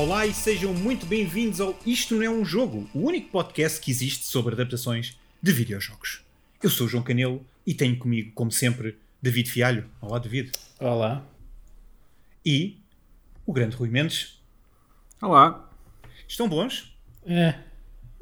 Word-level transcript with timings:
Olá 0.00 0.26
e 0.26 0.32
sejam 0.32 0.72
muito 0.72 1.04
bem-vindos 1.04 1.60
ao 1.60 1.78
Isto 1.84 2.14
Não 2.14 2.22
é 2.22 2.30
um 2.30 2.42
Jogo, 2.42 2.88
o 2.94 3.00
único 3.00 3.28
podcast 3.30 3.78
que 3.78 3.90
existe 3.90 4.24
sobre 4.24 4.54
adaptações 4.54 5.18
de 5.42 5.52
videojogos. 5.52 6.22
Eu 6.62 6.70
sou 6.70 6.86
o 6.86 6.88
João 6.88 7.02
Canelo 7.02 7.44
e 7.66 7.74
tenho 7.74 7.98
comigo, 7.98 8.32
como 8.34 8.50
sempre, 8.50 8.96
David 9.20 9.50
Fialho. 9.50 9.84
Olá, 10.00 10.18
David. 10.18 10.52
Olá. 10.78 11.22
E 12.46 12.78
o 13.44 13.52
grande 13.52 13.76
Rui 13.76 13.90
Mendes. 13.90 14.40
Olá. 15.20 15.70
Estão 16.26 16.48
bons? 16.48 16.96
É. 17.26 17.58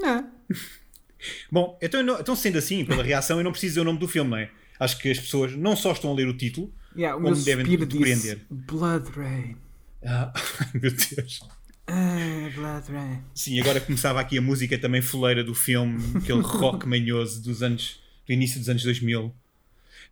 É. 0.02 0.24
Bom, 1.48 1.78
então, 1.80 2.02
não- 2.02 2.18
então 2.18 2.34
sendo 2.34 2.58
assim, 2.58 2.84
pela 2.84 3.04
reação, 3.04 3.38
eu 3.38 3.44
não 3.44 3.52
preciso 3.52 3.72
dizer 3.74 3.80
o 3.82 3.84
nome 3.84 4.00
do 4.00 4.08
filme, 4.08 4.30
não 4.30 4.36
é? 4.38 4.50
Acho 4.80 4.98
que 4.98 5.08
as 5.12 5.20
pessoas 5.20 5.54
não 5.54 5.76
só 5.76 5.92
estão 5.92 6.10
a 6.10 6.14
ler 6.14 6.26
o 6.26 6.36
título, 6.36 6.72
Yeah, 6.96 7.16
o 7.16 7.22
como 7.22 7.36
devem 7.44 7.64
depreender. 7.76 8.40
Blood 8.50 9.10
Rain. 9.10 9.56
Ah, 10.04 10.32
ai 10.34 10.70
meu 10.80 10.90
Deus. 10.90 11.40
Ah, 11.88 12.50
Blood 12.54 12.92
Rain. 12.92 13.22
Sim, 13.34 13.58
agora 13.60 13.80
começava 13.80 14.20
aqui 14.20 14.36
a 14.36 14.42
música 14.42 14.76
também 14.78 15.00
fuleira 15.00 15.42
do 15.42 15.54
filme, 15.54 15.98
aquele 16.16 16.40
rock 16.44 16.86
manhoso 16.86 17.42
dos 17.42 17.62
anos, 17.62 17.98
do 18.26 18.32
início 18.32 18.58
dos 18.58 18.68
anos 18.68 18.82
2000. 18.82 19.34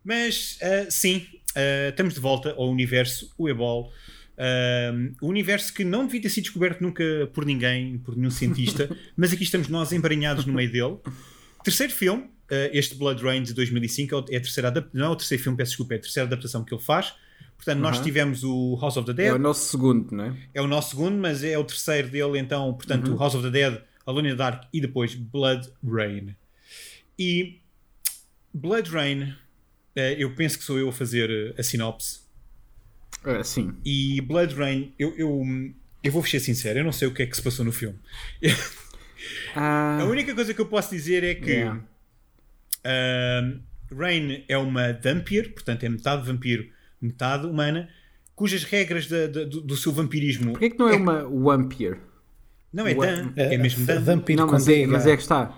Mas, 0.03 0.57
ah, 0.61 0.89
sim, 0.89 1.25
ah, 1.55 1.89
estamos 1.89 2.15
de 2.15 2.19
volta 2.19 2.51
ao 2.53 2.69
universo 2.71 3.31
Uebol. 3.39 3.93
Ah, 4.37 4.91
o 5.21 5.27
universo 5.27 5.71
que 5.71 5.83
não 5.83 6.05
devia 6.05 6.21
ter 6.21 6.29
sido 6.29 6.45
descoberto 6.45 6.81
nunca 6.81 7.03
por 7.31 7.45
ninguém, 7.45 7.99
por 7.99 8.17
nenhum 8.17 8.31
cientista, 8.31 8.89
mas 9.15 9.31
aqui 9.31 9.43
estamos 9.43 9.67
nós 9.67 9.91
embranhados 9.91 10.45
no 10.45 10.53
meio 10.53 10.71
dele. 10.71 10.97
Terceiro 11.63 11.93
filme, 11.93 12.27
ah, 12.49 12.69
este 12.73 12.95
Blood 12.95 13.21
Rain 13.23 13.43
de 13.43 13.53
2005, 13.53 14.15
é 14.29 14.35
é 14.35 14.37
a 14.37 14.41
terceira 14.41 14.89
não 14.93 15.05
é 15.05 15.09
o 15.09 15.15
terceiro 15.15 15.43
filme, 15.43 15.55
peço 15.55 15.71
desculpa, 15.71 15.93
é 15.93 15.97
a 15.97 16.01
terceira 16.01 16.25
adaptação 16.25 16.63
que 16.63 16.73
ele 16.73 16.81
faz. 16.81 17.13
Portanto, 17.57 17.79
nós 17.81 17.97
Uhum. 17.97 18.03
tivemos 18.03 18.43
o 18.43 18.77
House 18.81 18.95
of 18.97 19.05
the 19.07 19.13
Dead, 19.13 19.27
É 19.27 19.33
o 19.33 19.39
nosso 19.39 19.69
segundo, 19.69 20.11
não 20.15 20.23
é? 20.25 20.37
é 20.53 20.61
o 20.61 20.67
nosso 20.67 20.91
segundo, 20.91 21.17
mas 21.17 21.43
é 21.43 21.57
o 21.57 21.63
terceiro 21.65 22.07
dele, 22.09 22.39
então, 22.39 22.73
portanto, 22.73 23.15
House 23.17 23.35
of 23.35 23.43
the 23.43 23.51
Dead, 23.51 23.81
Alone 24.05 24.29
in 24.29 24.31
the 24.31 24.37
Dark 24.37 24.63
e 24.71 24.79
depois 24.79 25.13
Blood 25.15 25.69
Rain. 25.83 26.35
E 27.19 27.59
Blood 28.53 28.89
Rain, 28.89 29.33
eh, 29.95 30.15
eu 30.17 30.33
penso 30.33 30.57
que 30.57 30.63
sou 30.63 30.77
eu 30.79 30.87
a 30.87 30.93
fazer 30.93 31.29
eh, 31.29 31.59
a 31.59 31.63
sinopse. 31.63 32.21
Ah, 33.23 33.43
sim. 33.43 33.73
E 33.83 34.21
Blood 34.21 34.55
Rain, 34.55 34.93
eu, 34.97 35.13
eu, 35.17 35.43
eu 36.03 36.11
vou 36.11 36.23
ser 36.25 36.39
sincero, 36.39 36.79
eu 36.79 36.83
não 36.85 36.91
sei 36.93 37.07
o 37.07 37.13
que 37.13 37.23
é 37.23 37.25
que 37.25 37.35
se 37.35 37.41
passou 37.41 37.65
no 37.65 37.71
filme. 37.71 37.97
Ah, 39.55 39.97
A 40.01 40.05
única 40.05 40.33
coisa 40.35 40.53
que 40.53 40.61
eu 40.61 40.67
posso 40.67 40.91
dizer 40.91 41.23
é 41.23 41.33
que 41.33 41.49
yeah. 41.49 41.83
ahm, 42.85 43.59
Rain 43.91 44.43
é 44.47 44.57
uma 44.57 44.93
Vampire, 44.93 45.49
portanto 45.49 45.83
é 45.83 45.89
metade 45.89 46.25
vampiro, 46.25 46.69
metade 47.01 47.45
humana, 47.47 47.89
cujas 48.35 48.63
regras 48.63 49.07
da- 49.07 49.27
da- 49.27 49.43
do, 49.43 49.61
do 49.61 49.75
seu 49.77 49.91
vampirismo. 49.91 50.51
Porquê 50.51 50.69
que 50.69 50.79
não 50.79 50.89
é 50.89 50.95
uma 50.95 51.23
Vampire? 51.23 51.97
Não 52.73 52.85
é 52.85 52.93
Dan, 52.93 53.31
é 53.35 53.57
mesmo 53.57 53.85
Dan. 53.85 54.01
Vampiro 54.01 54.41
Não, 54.41 54.47
com 54.47 54.53
mas 54.53 54.67
é, 54.67 54.85
mas 54.85 55.07
é 55.07 55.15
que 55.15 55.21
está. 55.21 55.57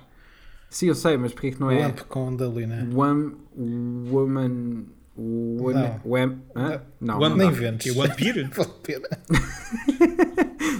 Sim, 0.70 0.88
eu 0.88 0.96
sei, 0.96 1.18
mas 1.18 1.34
porquê 1.34 1.52
que 1.52 1.60
não 1.60 1.72
é 1.72 1.80
Lamp 1.88 2.00
com 2.02 2.36
W, 2.36 2.68
né? 2.68 2.88
Wam, 2.94 3.34
Woman... 3.58 4.86
Não. 5.18 6.02
Wam, 6.06 6.38
hã? 6.56 6.82
Não, 7.02 7.20
Wam- 7.20 7.30
não 7.30 7.38
Nem 7.38 7.50
inventes. 7.50 7.94
É 7.94 8.02
a 8.06 8.10
pena. 8.10 9.10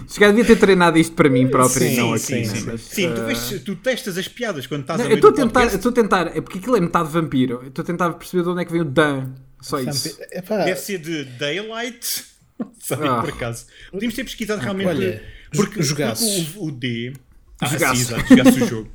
Se 0.08 0.20
calhar 0.20 0.34
devia 0.34 0.46
ter 0.56 0.60
treinado 0.60 0.98
isto 0.98 1.14
para 1.16 1.30
mim 1.30 1.48
próprio 1.50 1.86
e 1.86 1.90
Sim, 1.90 1.98
não 1.98 2.14
aqui, 2.14 2.22
sim, 2.22 2.34
né? 2.36 2.46
sim. 2.46 2.64
Mas, 2.66 2.82
Sim, 2.82 3.14
tu, 3.14 3.22
ah, 3.22 3.26
vês, 3.26 3.62
tu 3.66 3.76
testas 3.76 4.18
as 4.18 4.28
piadas 4.28 4.66
quando 4.66 4.82
estás 4.82 5.00
Não, 5.00 5.06
a 5.06 5.10
eu 5.10 5.16
ver 5.16 5.16
estou 5.18 5.30
a 5.30 5.34
o 5.34 5.36
tentar, 5.36 5.64
eu 5.64 5.76
estou 5.76 5.92
a 5.92 5.94
tentar, 5.96 6.28
é 6.38 6.42
porque 6.42 6.60
aquilo 6.60 6.78
é 6.78 6.80
metade 6.80 7.10
vampiro. 7.10 7.60
Eu 7.64 7.68
estou 7.68 7.84
a 7.84 7.86
tentar 7.86 8.14
perceber 8.14 8.44
de 8.44 8.50
onde 8.50 8.62
é 8.62 8.66
que 8.66 8.72
vem 8.72 8.82
o 8.82 8.86
Dan. 8.86 9.34
Só 9.62 9.80
isso. 9.80 10.18
Epá, 10.32 10.64
Deve 10.66 10.80
ser 10.80 11.00
de 11.00 11.24
Daylight. 11.26 12.26
Sei, 12.80 12.98
Ah. 12.98 13.22
por 13.22 13.30
acaso. 13.30 13.66
Podíamos 13.92 14.16
ter 14.16 14.24
pesquisado 14.24 14.62
realmente. 14.62 14.88
olha, 14.88 15.24
porque, 15.54 15.80
o, 15.80 16.64
o 16.66 16.72
D. 16.72 17.14
Ah, 17.62 17.68
Jogasses. 17.68 18.08
sim, 18.08 18.14
exato, 18.16 18.28
jogasse 18.36 18.64
o 18.64 18.68
jogo. 18.68 18.92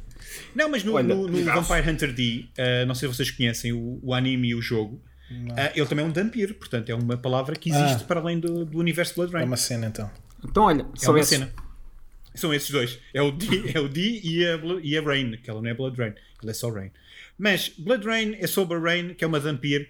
Não, 0.54 0.68
mas 0.68 0.84
no, 0.84 0.94
Olha, 0.94 1.14
no- 1.14 1.26
no. 1.28 1.44
Vampire 1.44 1.90
Hunter 1.90 2.12
D, 2.12 2.46
ah, 2.58 2.84
não 2.86 2.94
sei 2.94 3.08
se 3.08 3.14
vocês 3.16 3.30
conhecem 3.30 3.72
o, 3.72 3.98
o 4.02 4.14
anime 4.14 4.48
e 4.48 4.54
o 4.54 4.60
jogo. 4.62 5.00
ah, 5.56 5.72
ele 5.74 5.86
também 5.86 6.04
é 6.04 6.08
um 6.08 6.12
vampiro, 6.12 6.54
portanto 6.54 6.88
é 6.90 6.94
uma 6.94 7.16
palavra 7.16 7.56
que 7.56 7.70
existe 7.70 8.02
Ah. 8.02 8.06
para 8.06 8.20
além 8.20 8.38
do, 8.38 8.64
do 8.64 8.78
universo 8.78 9.14
Blood 9.16 9.32
Rain. 9.32 9.42
é 9.42 9.46
uma 9.46 9.56
cena 9.56 9.86
então. 9.86 10.10
Então, 10.44 10.64
olha, 10.64 10.82
É 10.82 10.98
só 11.04 11.10
uma 11.12 11.20
esse. 11.20 11.30
cena. 11.30 11.52
São 12.34 12.52
esses 12.52 12.70
dois. 12.70 12.98
É 13.14 13.22
o 13.22 13.30
D, 13.30 13.46
é 13.74 13.80
o 13.80 13.88
D 13.88 14.20
e, 14.22 14.44
a, 14.46 14.58
e 14.82 14.98
a 14.98 15.02
Rain, 15.02 15.36
que 15.42 15.48
ela 15.48 15.62
não 15.62 15.70
é 15.70 15.74
Blood 15.74 15.96
Rain, 15.98 16.12
ela 16.42 16.50
é 16.50 16.54
só 16.54 16.68
Rain. 16.70 16.90
Mas 17.38 17.68
Blood 17.78 18.04
Rain 18.06 18.36
é 18.40 18.46
sobre 18.46 18.76
a 18.76 18.80
Rain, 18.80 19.14
que 19.14 19.24
é 19.24 19.26
uma 19.26 19.40
vampiro, 19.40 19.86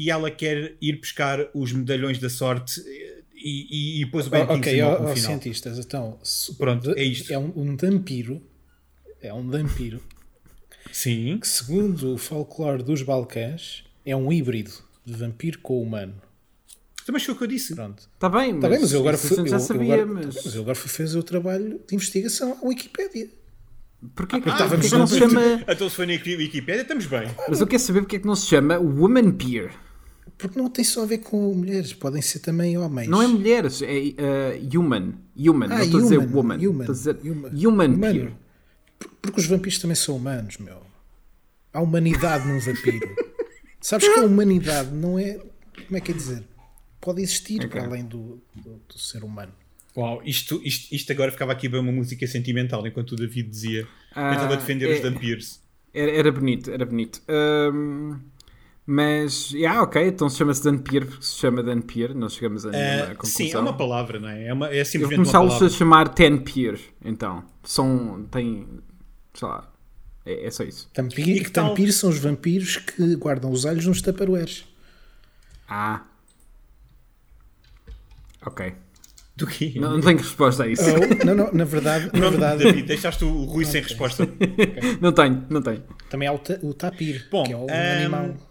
e 0.00 0.10
ela 0.10 0.30
quer 0.30 0.74
ir 0.80 1.00
buscar 1.00 1.48
os 1.52 1.72
medalhões 1.72 2.18
da 2.18 2.30
sorte 2.30 2.80
eh, 2.86 3.18
e, 3.34 3.98
e, 3.98 4.00
e 4.02 4.04
depois 4.04 4.26
o 4.26 4.30
Ben 4.30 4.40
Oh, 4.42 4.44
ok, 4.44 4.54
Kingsley 4.56 4.82
ó, 4.82 4.92
ó, 4.92 4.96
final. 5.14 5.16
cientistas, 5.16 5.78
então. 5.78 6.18
Pronto, 6.56 6.90
é 6.96 7.02
isto. 7.02 7.32
É 7.32 7.38
um, 7.38 7.52
um 7.56 7.76
vampiro. 7.76 8.40
É 9.20 9.32
um 9.34 9.48
vampiro 9.50 10.00
Sim. 10.92 11.38
que, 11.40 11.48
segundo 11.48 12.14
o 12.14 12.18
folclore 12.18 12.82
dos 12.82 13.02
Balcãs, 13.02 13.84
é 14.06 14.14
um 14.16 14.32
híbrido 14.32 14.70
de 15.04 15.12
vampiro 15.12 15.58
com 15.58 15.82
humano. 15.82 16.14
Então, 17.02 17.12
Mas 17.12 17.24
foi 17.24 17.34
o 17.34 17.38
que 17.38 17.44
eu 17.44 17.48
disse. 17.48 17.74
Pronto. 17.74 18.08
Está 18.14 18.28
bem, 18.28 18.52
mas, 18.52 18.56
Está 18.56 18.68
bem, 18.68 18.80
mas 18.80 18.92
eu 18.92 19.00
agora 19.00 19.16
isso 19.16 19.28
fui. 19.28 19.36
gente 19.38 19.50
já 19.50 19.56
eu- 19.56 19.60
eu 19.60 19.66
sabia, 19.66 19.94
agora, 19.94 20.06
mas... 20.06 20.34
mas 20.44 20.54
eu 20.54 20.62
agora 20.62 20.74
fui 20.76 20.90
fazer 20.90 21.18
o 21.18 21.22
trabalho 21.22 21.80
de 21.88 21.94
investigação 21.94 22.58
à 22.62 22.66
Wikipédia. 22.66 23.28
Porquê 24.14 24.40
que, 24.40 24.48
Ah, 24.48 24.68
que 24.68 24.88
não 24.96 25.06
se 25.08 25.18
chama... 25.18 25.64
Então 25.68 25.88
se 25.88 25.96
foi 25.96 26.06
na 26.06 26.12
Wikipedia, 26.12 26.82
estamos 26.82 27.06
bem. 27.06 27.28
Mas 27.48 27.60
eu 27.60 27.66
quero 27.66 27.82
saber 27.82 28.00
porque 28.02 28.16
é 28.16 28.18
que 28.20 28.26
não 28.26 28.36
se 28.36 28.46
chama 28.46 28.78
Woman 28.78 29.32
Peer. 29.32 29.72
Porque 30.38 30.56
não 30.58 30.70
tem 30.70 30.84
só 30.84 31.02
a 31.02 31.06
ver 31.06 31.18
com 31.18 31.52
mulheres, 31.52 31.92
podem 31.92 32.22
ser 32.22 32.38
também 32.38 32.78
homens. 32.78 33.08
Não 33.08 33.20
é 33.20 33.26
mulheres, 33.26 33.82
é 33.82 33.88
uh, 33.88 34.78
human. 34.80 35.14
Human, 35.36 35.66
Ah, 35.66 35.78
não 35.78 35.82
estou 35.84 35.98
a 35.98 36.02
dizer 36.04 36.18
human, 36.18 36.32
woman. 36.36 36.54
human, 36.56 36.80
estou 36.92 36.92
a 36.92 36.96
dizer 36.96 37.18
human. 37.60 37.86
human. 37.88 38.32
Por- 38.98 39.10
Porque 39.20 39.40
os 39.40 39.46
vampiros 39.46 39.78
também 39.78 39.96
são 39.96 40.16
humanos, 40.16 40.58
meu. 40.58 40.80
Há 41.72 41.80
humanidade 41.82 42.46
num 42.46 42.60
vampiro. 42.60 43.08
Sabes 43.80 44.08
que 44.12 44.20
a 44.20 44.24
humanidade 44.24 44.90
não 44.94 45.18
é. 45.18 45.34
Como 45.86 45.96
é 45.96 46.00
que 46.00 46.12
é 46.12 46.14
dizer? 46.14 46.44
Pode 47.00 47.20
existir 47.22 47.58
Ok. 47.58 47.68
para 47.70 47.84
além 47.84 48.04
do, 48.04 48.40
do- 48.54 48.80
do 48.88 48.98
ser 48.98 49.22
humano. 49.24 49.52
Uau, 49.96 50.22
isto, 50.24 50.60
isto, 50.64 50.94
isto 50.94 51.10
agora 51.12 51.32
ficava 51.32 51.50
aqui 51.52 51.68
bem 51.68 51.80
uma 51.80 51.90
música 51.92 52.24
sentimental 52.26 52.86
enquanto 52.86 53.12
o 53.12 53.16
David 53.16 53.48
dizia. 53.48 53.86
Ah, 54.14 54.28
eu 54.30 54.34
estava 54.34 54.52
a 54.54 54.56
defender 54.56 54.88
os 54.88 54.98
é- 54.98 55.10
vampiros. 55.10 55.60
Era, 55.92 56.10
era 56.12 56.30
bonito, 56.32 56.70
era 56.70 56.84
bonito. 56.86 57.20
Ahm, 57.28 58.18
mas, 58.90 59.50
yeah, 59.52 59.82
ok, 59.82 60.06
então 60.08 60.30
chama-se 60.30 60.64
Dan 60.64 60.78
Peer 60.78 61.04
porque 61.06 61.22
se 61.22 61.36
chama 61.36 61.62
Dan 61.62 61.82
Peer, 61.82 62.14
não 62.14 62.26
chegamos 62.30 62.64
a 62.64 62.70
nenhuma 62.70 63.02
Ah, 63.02 63.06
conclusão. 63.14 63.36
sim, 63.36 63.52
é 63.52 63.58
uma 63.58 63.76
palavra, 63.76 64.18
não 64.18 64.28
é? 64.30 64.46
É, 64.46 64.52
uma, 64.54 64.68
é 64.70 64.80
Eu 64.80 64.84
simplesmente 64.86 65.18
uma 65.28 65.32
começá-los 65.32 65.62
a 65.62 65.68
chamar 65.76 66.08
Ten 66.08 66.38
Peer, 66.38 66.80
então. 67.04 67.44
São, 67.62 68.26
tem, 68.30 68.66
sei 69.34 69.46
lá, 69.46 69.70
é, 70.24 70.46
é 70.46 70.50
só 70.50 70.62
isso. 70.64 70.88
E 70.90 70.94
Tampir, 70.94 71.44
que 71.44 71.50
tal- 71.50 71.68
tampir 71.68 71.92
são 71.92 72.08
os 72.08 72.18
vampiros 72.18 72.76
que 72.78 73.14
guardam 73.16 73.50
os 73.52 73.66
olhos 73.66 73.84
nos 73.84 74.00
taparoeiros. 74.00 74.64
Ah. 75.68 76.02
Ok. 78.46 78.72
Do 79.36 79.46
quê? 79.46 79.74
Não, 79.76 79.92
não 79.92 80.00
tenho 80.00 80.16
resposta 80.18 80.64
a 80.64 80.66
isso. 80.68 80.82
Ou, 80.82 81.24
não, 81.24 81.34
não, 81.34 81.52
na 81.52 81.64
verdade, 81.64 82.06
na 82.06 82.10
Pronto, 82.10 82.30
verdade 82.30 82.64
David, 82.64 82.86
deixaste 82.88 83.24
o 83.24 83.44
Rui 83.44 83.64
sem 83.66 83.82
resposta. 83.82 84.26
Não 85.00 85.12
tenho, 85.12 85.46
não 85.48 85.62
tenho. 85.62 85.82
também 86.10 86.26
há 86.26 86.32
o, 86.32 86.38
ta- 86.38 86.58
o 86.62 86.74
tapir, 86.74 87.28
Bom, 87.30 87.44
que 87.44 87.52
é 87.52 87.56
um 87.56 87.66
ahm, 87.70 88.00
animal. 88.00 88.47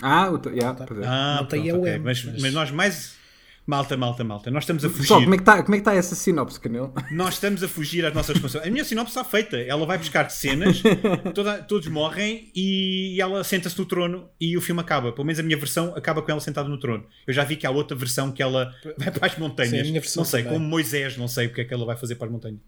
Ah, 0.00 0.30
o, 0.30 0.48
yeah, 0.48 0.74
pois 0.86 1.00
é. 1.00 1.06
Ah, 1.06 1.36
pronto, 1.48 1.54
a 1.54 1.58
ok. 1.58 1.72
web, 1.74 2.04
mas, 2.04 2.24
mas- 2.24 2.42
mas 2.42 2.52
nós 2.52 2.70
mais. 2.70 3.22
Malta, 3.64 3.96
malta, 3.96 4.24
malta. 4.24 4.50
Nós 4.50 4.64
estamos 4.64 4.84
a 4.84 4.88
fugir. 4.88 5.02
Pessoal, 5.02 5.22
como 5.22 5.34
é 5.34 5.38
que 5.38 5.42
está 5.42 5.56
é 5.58 5.80
tá 5.80 5.94
essa 5.94 6.16
sinopse, 6.16 6.58
Canelo? 6.58 6.92
Nós 7.12 7.34
estamos 7.34 7.62
a 7.62 7.68
fugir 7.68 8.04
às 8.04 8.12
nossas 8.12 8.34
responsabilidades. 8.34 8.68
A 8.68 8.72
minha 8.72 8.84
sinopse 8.84 9.10
está 9.12 9.22
feita. 9.22 9.56
Ela 9.56 9.86
vai 9.86 9.98
buscar 9.98 10.28
cenas, 10.32 10.82
toda- 11.32 11.62
todos 11.62 11.86
morrem 11.86 12.50
e 12.56 13.20
ela 13.20 13.44
senta-se 13.44 13.78
no 13.78 13.86
trono 13.86 14.28
e 14.40 14.56
o 14.56 14.60
filme 14.60 14.80
acaba. 14.80 15.12
Pelo 15.12 15.24
menos 15.24 15.38
a 15.38 15.44
minha 15.44 15.56
versão 15.56 15.94
acaba 15.96 16.20
com 16.22 16.30
ela 16.32 16.40
sentada 16.40 16.68
no 16.68 16.76
trono. 16.76 17.06
Eu 17.24 17.32
já 17.32 17.44
vi 17.44 17.54
que 17.54 17.64
há 17.64 17.70
outra 17.70 17.96
versão 17.96 18.32
que 18.32 18.42
ela 18.42 18.74
vai 18.98 19.12
para 19.12 19.26
as 19.28 19.38
montanhas. 19.38 19.70
Sim, 19.70 19.78
a 19.80 19.84
minha 19.84 20.00
versão 20.00 20.22
não 20.24 20.28
sei, 20.28 20.42
também. 20.42 20.58
como 20.58 20.68
Moisés, 20.68 21.16
não 21.16 21.28
sei 21.28 21.46
o 21.46 21.54
que 21.54 21.60
é 21.60 21.64
que 21.64 21.72
ela 21.72 21.86
vai 21.86 21.96
fazer 21.96 22.16
para 22.16 22.26
as 22.26 22.32
montanhas. 22.32 22.58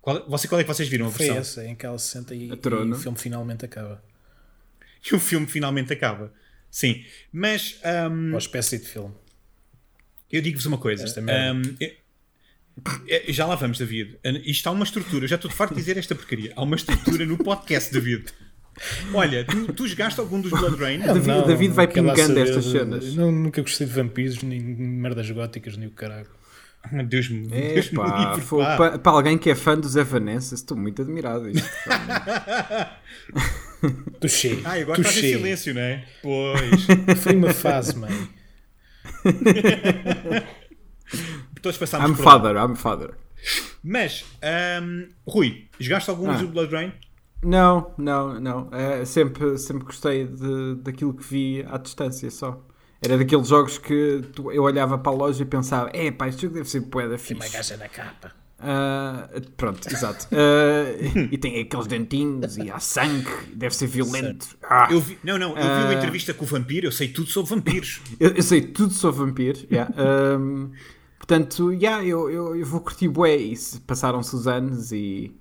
Qual, 0.00 0.24
você, 0.28 0.46
qual 0.46 0.60
é 0.60 0.64
que 0.64 0.68
vocês 0.72 0.88
viram 0.88 1.06
a 1.08 1.10
Foi 1.10 1.26
versão? 1.26 1.36
essa 1.40 1.64
em 1.68 1.74
que 1.74 1.84
ela 1.84 1.98
se 1.98 2.08
senta 2.12 2.32
e, 2.32 2.48
e 2.48 2.52
o 2.52 2.94
filme 2.94 3.18
finalmente 3.18 3.64
acaba. 3.64 4.00
E 5.10 5.14
o 5.14 5.20
filme 5.20 5.46
finalmente 5.46 5.92
acaba. 5.92 6.32
Sim, 6.70 7.04
mas 7.32 7.80
hum, 8.10 8.32
Ou 8.32 8.38
espécie 8.38 8.78
de 8.78 8.86
filme. 8.86 9.14
eu 10.30 10.42
digo-vos 10.42 10.66
uma 10.66 10.78
coisa. 10.78 11.04
Hum, 11.20 11.62
eu- 11.80 11.92
eu- 13.06 13.32
já 13.32 13.46
lá 13.46 13.54
vamos, 13.54 13.78
David. 13.78 14.18
Isto 14.44 14.68
há 14.68 14.72
uma 14.72 14.84
estrutura. 14.84 15.24
Eu 15.24 15.28
já 15.28 15.36
estou 15.36 15.50
farto 15.50 15.74
de 15.74 15.80
dizer 15.80 15.96
esta 15.96 16.14
porcaria. 16.14 16.52
Há 16.56 16.62
uma 16.62 16.76
estrutura 16.76 17.24
no 17.24 17.38
podcast, 17.38 17.92
David. 17.92 18.26
Olha, 19.12 19.44
tu, 19.44 19.72
tu 19.72 19.88
jogaste 19.88 20.20
algum 20.20 20.40
dos 20.40 20.50
Blood 20.52 20.76
Rain? 20.76 21.00
David- 21.00 21.46
David 21.46 21.72
vai 21.74 21.88
quer 21.88 22.00
lá 22.02 22.14
pingando 22.14 22.38
estas 22.38 22.64
de- 22.64 22.70
cenas. 22.70 23.14
Não, 23.14 23.32
nunca 23.32 23.60
gostei 23.62 23.86
de 23.86 23.92
vampiros, 23.92 24.42
nem 24.42 24.60
merdas 24.60 25.28
góticas, 25.30 25.76
nem 25.76 25.88
o 25.88 25.92
caralho. 25.92 26.28
Deus 27.08 27.28
me 27.28 27.48
Deus 27.48 27.90
me 27.90 27.98
Epá, 27.98 28.28
livre, 28.30 28.40
foi- 28.46 28.62
pá. 28.64 28.76
pa- 28.76 28.98
para 28.98 29.12
alguém 29.12 29.36
que 29.36 29.50
é 29.50 29.54
fã 29.56 29.76
dos 29.76 29.96
Evanescence, 29.96 30.54
estou 30.54 30.76
muito 30.76 31.02
admirado. 31.02 31.48
Isto. 31.50 31.68
Touché. 34.20 34.60
Ah, 34.64 34.72
agora 34.72 35.00
estás 35.00 35.16
em 35.16 35.20
Touché. 35.20 35.36
silêncio, 35.36 35.74
não 35.74 35.80
é? 35.82 36.04
Pois. 36.22 36.86
Foi 37.22 37.36
uma 37.36 37.52
fase, 37.54 37.96
mãe. 37.98 38.28
Todos 41.62 41.78
passámos 41.78 42.10
I'm 42.10 42.16
por 42.16 42.24
lá. 42.24 42.32
father, 42.32 42.56
I'm 42.56 42.76
father. 42.76 43.14
Mas, 43.82 44.24
ahm, 44.42 45.08
Rui, 45.26 45.68
jogaste 45.78 46.10
algum 46.10 46.30
Ah. 46.30 46.36
do 46.36 46.48
Blood 46.48 46.72
Rain? 46.72 46.92
Não, 47.42 47.94
não, 47.96 48.40
não. 48.40 48.68
É, 48.72 49.04
sempre, 49.04 49.56
sempre 49.58 49.84
gostei 49.84 50.26
de, 50.26 50.74
daquilo 50.82 51.14
que 51.14 51.24
vi 51.24 51.64
à 51.68 51.78
distância 51.78 52.30
só. 52.30 52.64
Era 53.00 53.16
daqueles 53.16 53.46
jogos 53.46 53.78
que 53.78 54.22
tu- 54.34 54.50
eu 54.50 54.64
olhava 54.64 54.98
para 54.98 55.12
a 55.12 55.14
loja 55.14 55.42
e 55.42 55.46
pensava: 55.46 55.88
é 55.92 56.10
pá, 56.10 56.26
este 56.28 56.42
jogo 56.42 56.54
deve 56.54 56.68
ser 56.68 56.80
poeda 56.82 57.16
Tem 57.16 57.36
uma 57.36 57.44
fixe. 57.44 57.56
gaja 57.56 57.76
na 57.76 57.88
capa. 57.88 58.32
Ah, 58.60 59.28
pronto, 59.56 59.86
exato. 59.88 60.26
Ah, 60.32 61.28
e 61.30 61.38
tem 61.38 61.60
aqueles 61.60 61.86
dentinhos 61.86 62.56
e 62.58 62.70
há 62.70 62.78
sangue, 62.80 63.28
deve 63.54 63.74
ser 63.74 63.86
violento. 63.86 64.56
Ah, 64.62 64.88
Eu 64.90 65.00
vi, 65.00 65.16
não, 65.22 65.38
não, 65.38 65.50
eu 65.50 65.54
vi 65.56 65.60
uma 65.62 65.88
Ah. 65.90 65.94
entrevista 65.94 66.34
com 66.34 66.44
o 66.44 66.48
vampiro, 66.48 66.86
eu 66.88 66.92
sei 66.92 67.08
tudo 67.08 67.30
sobre 67.30 67.50
vampiros. 67.54 68.00
eu, 68.18 68.30
eu 68.30 68.42
sei 68.42 68.60
tudo 68.62 68.92
sobre 68.92 69.24
vampiros. 69.24 69.64
yeah. 69.70 69.92
Ahm, 69.96 70.70
portanto, 71.18 71.72
yeah, 71.72 72.04
eu, 72.04 72.28
eu, 72.30 72.56
eu 72.56 72.66
vou 72.66 72.80
curtir 72.80 73.08
bué. 73.08 73.36
E 73.36 73.56
se- 73.56 73.80
passaram-se 73.80 74.34
os 74.34 74.48
anos 74.48 74.90
e, 74.92 75.32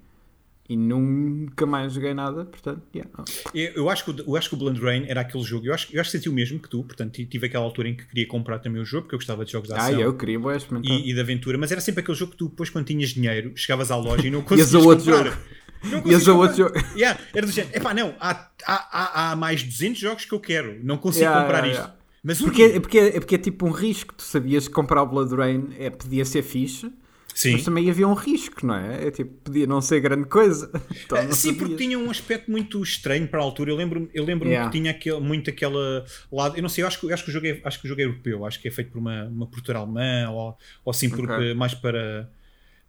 e 0.70 0.76
nunca 0.76 1.66
mais 1.66 1.94
joguei 1.94 2.14
nada. 2.14 2.46
Portanto, 2.46 2.82
yeah. 2.94 3.10
Eu, 3.54 3.72
eu 3.74 3.90
acho 3.90 4.04
que, 4.06 4.12
o- 4.12 4.24
eu 4.28 4.36
acho 4.36 4.50
que 4.50 4.56
o 4.56 4.58
Blood 4.58 4.80
Rain 4.82 5.06
era 5.08 5.22
aquele 5.22 5.44
jogo, 5.44 5.66
eu 5.66 5.74
acho, 5.74 5.88
eu 5.94 6.00
acho 6.02 6.12
que 6.12 6.18
senti 6.18 6.30
o 6.30 6.34
mesmo 6.34 6.60
que 6.60 6.70
tu, 6.70 6.84
portanto 6.84 7.14
tive 7.26 7.46
aquela 7.48 7.64
altura 7.64 7.90
em 7.90 7.96
que 7.96 8.06
queria 8.06 8.28
comprar 8.28 8.60
também 8.60 8.82
o 8.82 8.86
jogo, 8.86 9.04
porque 9.04 9.16
eu 9.16 9.20
gostava 9.20 9.46
de 9.46 9.52
jogos 9.52 9.70
de 9.70 9.74
Ah, 9.76 9.78
ação 9.78 10.00
eu 10.00 10.14
queria 10.16 10.40
bué 10.40 10.58
experimentar. 10.58 10.98
e, 10.98 11.10
e 11.12 11.14
de 11.14 11.20
aventura, 11.20 11.58
mas 11.58 11.72
era 11.72 11.82
sempre 11.82 12.02
aquele 12.02 12.18
jogo 12.18 12.32
que 12.34 12.38
tu 12.38 12.50
depois 12.50 12.70
quando 12.70 12.86
tinhas 12.86 13.10
dinheiro, 13.10 13.52
chegavas 13.56 13.92
à 13.92 13.96
loja 13.96 14.28
e 14.28 14.30
não 14.32 14.40
Ias 14.40 14.48
conseguias 14.72 14.76
a 14.76 14.80
outro 14.80 15.06
comprar. 15.06 15.26
jogo. 15.26 15.38
Não 15.84 16.02
conseguias 16.02 16.28
a 16.28 16.34
outro 16.34 16.58
jogo. 16.58 16.74
Yeah, 16.98 17.20
era 17.34 17.46
do 17.46 17.52
género, 17.52 17.78
epá, 17.78 17.94
não, 17.94 18.16
há, 18.20 18.32
há, 18.66 18.76
há, 18.92 19.32
há 19.32 19.36
mais 19.36 19.64
200 19.64 20.00
jogos 20.00 20.26
que 20.26 20.34
eu 20.34 20.40
quero, 20.40 20.80
não 20.84 20.98
consigo 20.98 21.26
Yeah, 21.26 21.42
comprar 21.44 21.66
yeah, 21.66 21.86
isto. 21.88 21.98
Mas 22.24 22.42
o 22.42 22.46
Porque, 22.46 22.64
é, 22.64 22.80
porque, 22.80 22.98
é, 23.00 23.12
porque 23.20 23.36
é 23.36 23.38
tipo 23.38 23.66
um 23.66 23.72
risco. 23.72 24.14
Tu 24.16 24.24
sabias 24.24 24.68
que 24.68 24.74
comprar 24.74 25.02
o 25.04 25.06
Blood 25.06 25.34
Rain 25.36 25.70
é, 25.80 25.90
podia 25.90 26.26
ser 26.26 26.42
fixe, 26.42 26.92
Sim. 27.40 27.52
mas 27.54 27.64
também 27.64 27.88
havia 27.90 28.08
um 28.08 28.14
risco, 28.16 28.66
não 28.66 28.74
é? 28.76 29.08
É 29.08 29.12
tipo, 29.12 29.32
podia 29.44 29.68
não 29.68 29.80
ser 29.80 30.00
grande 30.00 30.28
coisa. 30.28 30.72
Então, 31.06 31.24
não 31.24 31.32
Sim, 31.34 31.50
porque 31.54 31.74
sabias. 31.74 31.80
tinha 31.82 32.00
um 32.00 32.10
aspecto 32.10 32.50
muito 32.50 32.82
estranho 32.82 33.28
para 33.28 33.40
a 33.40 33.44
altura. 33.44 33.70
Eu 33.72 33.76
lembro-me 33.76 34.10
eu 34.14 34.26
lembro 34.26 34.48
Yeah. 34.50 34.70
que 34.72 34.78
tinha 34.78 34.90
aquele, 34.92 35.20
muito 35.20 35.50
aquela 35.50 36.04
lado. 36.32 36.56
Eu 36.58 36.62
não 36.64 36.70
sei, 36.70 36.84
eu 36.84 36.88
acho, 36.88 37.00
que- 37.00 37.06
eu 37.06 37.14
acho, 37.14 37.24
que 37.24 37.30
o 37.30 37.34
jogo 37.34 37.46
é, 37.46 37.62
acho 37.64 37.80
que 37.80 37.86
o 37.86 37.88
jogo 37.88 38.02
é 38.02 38.06
europeu, 38.06 38.46
acho 38.46 38.60
que 38.60 38.68
é 38.68 38.72
feito 38.72 38.92
por 38.92 38.98
uma, 38.98 39.26
uma 39.26 39.46
produtora 39.48 39.80
alemã 39.80 40.30
ou, 40.32 40.58
ou 40.84 40.92
assim, 40.92 41.10
porque 41.10 41.54
mais 41.54 41.74
para. 41.74 42.30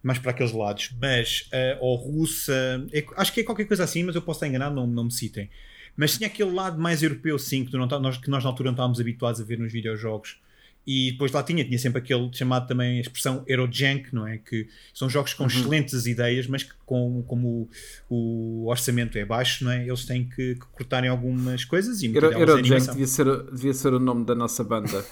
Mais 0.00 0.16
para 0.18 0.30
aqueles 0.30 0.52
lados, 0.52 0.94
mas 1.02 1.48
eh, 1.50 1.76
ou 1.80 1.96
russa, 1.96 2.86
é- 2.92 3.04
acho 3.16 3.32
que 3.32 3.40
é 3.40 3.42
qualquer 3.44 3.64
coisa 3.66 3.82
assim, 3.82 4.04
mas 4.04 4.14
eu 4.14 4.22
posso 4.22 4.38
estar 4.38 4.46
enganado, 4.46 4.72
não, 4.74 4.86
não 4.86 5.04
me 5.04 5.10
citem. 5.12 5.50
Mas 5.96 6.16
tinha 6.16 6.28
aquele 6.28 6.52
lado 6.52 6.80
mais 6.80 7.02
europeu, 7.02 7.36
sim, 7.36 7.64
que, 7.64 7.76
não 7.76 7.88
tá- 7.88 7.98
nós, 7.98 8.16
que 8.16 8.30
nós 8.30 8.44
na 8.44 8.48
altura 8.50 8.68
não 8.68 8.74
estávamos 8.74 9.00
habituados 9.00 9.40
a 9.40 9.44
ver 9.44 9.58
nos 9.58 9.72
videojogos. 9.72 10.40
E 10.90 11.12
depois 11.12 11.30
lá 11.32 11.42
tinha, 11.42 11.62
tinha 11.62 11.78
sempre 11.78 11.98
aquele 12.00 12.30
chamado 12.32 12.66
também 12.66 12.96
a 12.96 13.00
expressão 13.02 13.44
Eurojank, 13.46 14.08
não 14.14 14.26
é? 14.26 14.38
Que 14.38 14.66
são 14.94 15.06
jogos 15.10 15.32
Uhum. 15.32 15.38
com 15.38 15.46
excelentes 15.46 16.06
ideias, 16.06 16.46
mas 16.46 16.62
que 16.62 16.72
com, 16.86 17.22
como 17.26 17.68
o, 18.08 18.64
o 18.64 18.70
orçamento 18.70 19.18
é 19.18 19.24
baixo, 19.26 19.64
não 19.64 19.70
é? 19.70 19.86
Eles 19.86 20.06
têm 20.06 20.24
que, 20.24 20.54
que 20.54 20.66
cortarem 20.72 21.10
algumas 21.10 21.62
coisas 21.66 22.02
e 22.02 22.08
muitas 22.08 22.30
Era, 22.32 22.38
delas 22.38 22.48
era 22.48 22.54
o 22.54 22.56
Jank, 22.64 22.68
animação. 22.70 22.94
devia 22.94 23.06
ser, 23.06 23.52
devia 23.52 23.74
ser 23.74 23.92
o 23.92 23.98
nome 24.00 24.24
da 24.24 24.34
nossa 24.34 24.64
banda. 24.64 24.88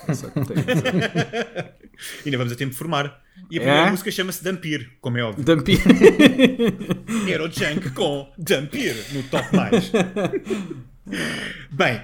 Ainda 2.24 2.38
vamos 2.38 2.52
a 2.52 2.56
tempo 2.56 2.72
de 2.72 2.76
formar. 2.78 3.22
E 3.50 3.58
a 3.58 3.60
primeira 3.60 3.88
É? 3.88 3.90
música 3.90 4.10
chama-se 4.10 4.42
Dampir, 4.42 4.92
como 5.00 5.18
é 5.18 5.22
óbvio. 5.24 5.44
Dampi- 5.44 5.76
Eurojunk 7.30 7.90
com 7.90 8.32
Dampir 8.38 8.94
no 9.12 9.22
top 9.24 9.54
mais. 9.54 9.92
Bem, 11.70 12.00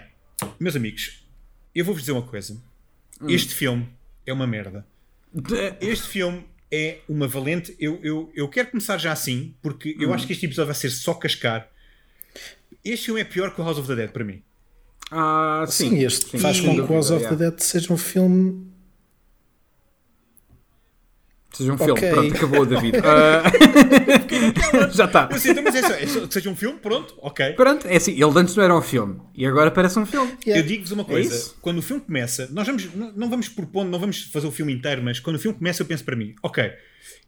meus 0.60 0.76
amigos, 0.76 1.24
eu 1.74 1.84
vou-vos 1.84 2.02
dizer 2.02 2.12
uma 2.12 2.22
coisa. 2.22 2.56
Hum. 3.22 3.28
Este 3.30 3.54
filme 3.54 3.88
é 4.26 4.32
uma 4.32 4.46
merda. 4.46 4.86
Este 5.80 6.08
filme 6.08 6.44
é 6.70 6.98
uma 7.08 7.26
valente. 7.28 7.74
Eu, 7.78 7.98
eu, 8.02 8.30
eu 8.34 8.48
quero 8.48 8.70
começar 8.70 8.98
já 8.98 9.12
assim, 9.12 9.54
porque 9.62 9.90
Hum. 9.98 10.02
eu 10.02 10.14
acho 10.14 10.26
que 10.26 10.32
este 10.32 10.46
episódio 10.46 10.66
vai 10.72 10.74
ser 10.74 10.90
só 10.90 11.14
cascar. 11.14 11.68
Este 12.84 13.06
filme 13.06 13.20
é 13.20 13.24
pior 13.24 13.54
que 13.54 13.60
o 13.60 13.64
House 13.64 13.78
of 13.78 13.86
the 13.88 13.94
Dead 13.94 14.10
para 14.10 14.24
mim. 14.24 14.42
Ah, 15.10 15.64
sim, 15.68 15.90
Sim, 15.90 16.04
este 16.04 16.30
sim, 16.30 16.38
faz 16.38 16.58
com 16.60 16.74
que 16.74 16.80
o 16.80 16.86
House 16.86 17.10
of 17.10 17.26
the 17.28 17.36
Dead 17.36 17.58
seja 17.60 17.92
um 17.92 17.96
filme. 17.98 18.71
Seja 21.52 21.72
um 21.72 21.76
filme, 21.78 21.92
Ok. 21.92 22.10
pronto, 22.10 22.34
acabou, 22.34 22.66
David. 22.66 22.96
Ah, 23.04 23.42
já 24.92 25.04
está. 25.04 25.28
Mas 25.30 25.44
é 25.46 25.82
só, 25.82 25.94
é 25.94 26.06
só- 26.06 26.30
seja 26.30 26.50
um 26.50 26.56
filme, 26.56 26.78
pronto, 26.78 27.14
ok. 27.20 27.52
Pronto, 27.52 27.86
é 27.86 27.96
assim, 27.96 28.12
ele 28.12 28.38
antes 28.38 28.56
não 28.56 28.64
era 28.64 28.76
um 28.76 28.80
filme 28.82 29.20
e 29.34 29.44
agora 29.46 29.70
parece 29.70 29.98
um 29.98 30.06
filme. 30.06 30.32
Yeah. 30.46 30.62
Eu 30.62 30.66
digo-vos 30.66 30.92
uma 30.92 31.04
coisa: 31.04 31.34
isso? 31.34 31.56
quando 31.60 31.78
o 31.78 31.82
filme 31.82 32.02
começa, 32.02 32.48
nós 32.52 32.66
vamos, 32.66 32.94
não 32.94 33.12
não 33.12 33.30
vamos 33.30 33.48
propondo, 33.48 33.90
não 33.90 33.98
vamos 33.98 34.22
fazer 34.24 34.46
o 34.46 34.50
filme 34.50 34.72
inteiro, 34.72 35.02
mas 35.02 35.20
quando 35.20 35.36
o 35.36 35.38
filme 35.38 35.56
começa, 35.56 35.82
eu 35.82 35.86
penso 35.86 36.04
para 36.04 36.16
mim, 36.16 36.34
ok. 36.42 36.70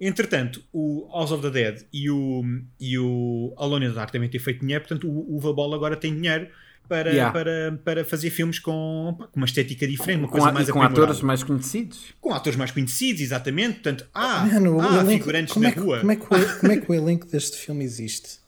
Entretanto, 0.01 0.63
o 0.73 1.09
House 1.13 1.31
of 1.31 1.43
the 1.43 1.51
Dead 1.51 1.83
e 1.93 2.11
o, 2.11 2.43
e 2.81 2.99
o 2.99 3.55
Alone 3.57 3.87
in 3.87 3.89
the 3.91 3.95
Dark 3.95 4.11
também 4.11 4.29
têm 4.29 4.41
feito 4.41 4.61
dinheiro, 4.61 4.83
portanto, 4.85 5.09
o 5.09 5.37
Uva 5.37 5.53
Ball 5.53 5.75
agora 5.75 5.97
tem 5.97 6.15
dinheiro 6.15 6.49
para, 6.89 7.11
Yeah. 7.11 7.33
para, 7.33 7.79
para 7.85 8.05
fazer 8.05 8.31
filmes 8.31 8.59
com, 8.59 9.17
com 9.19 9.29
uma 9.41 9.47
estética 9.47 9.87
diferente, 9.87 10.19
uma 10.21 10.29
Com, 10.29 10.33
coisa 10.33 10.49
a- 10.49 10.53
mais 10.53 10.69
e 10.69 10.73
com 10.73 10.83
atores 10.83 11.21
mais 11.23 11.43
conhecidos. 11.43 12.15
Com 12.21 12.33
atores 12.35 12.57
mais 12.57 12.71
conhecidos, 12.71 13.21
exatamente. 13.23 13.75
Portanto, 13.75 14.07
ah, 14.15 14.47
Mano, 14.47 14.81
ah 14.81 14.95
elenco- 15.01 15.11
figurantes 15.11 15.53
como, 15.55 15.63
na 15.65 15.69
é 15.71 15.73
que, 15.73 15.81
rua. 15.81 16.01
como, 16.01 16.13
é 16.13 16.17
que 16.17 16.23
o, 16.25 16.59
como 16.61 16.73
é 16.73 16.77
que 16.77 16.91
o 16.91 16.95
elenco 16.95 17.27
deste 17.27 17.57
filme 17.57 17.85
existe? 17.85 18.39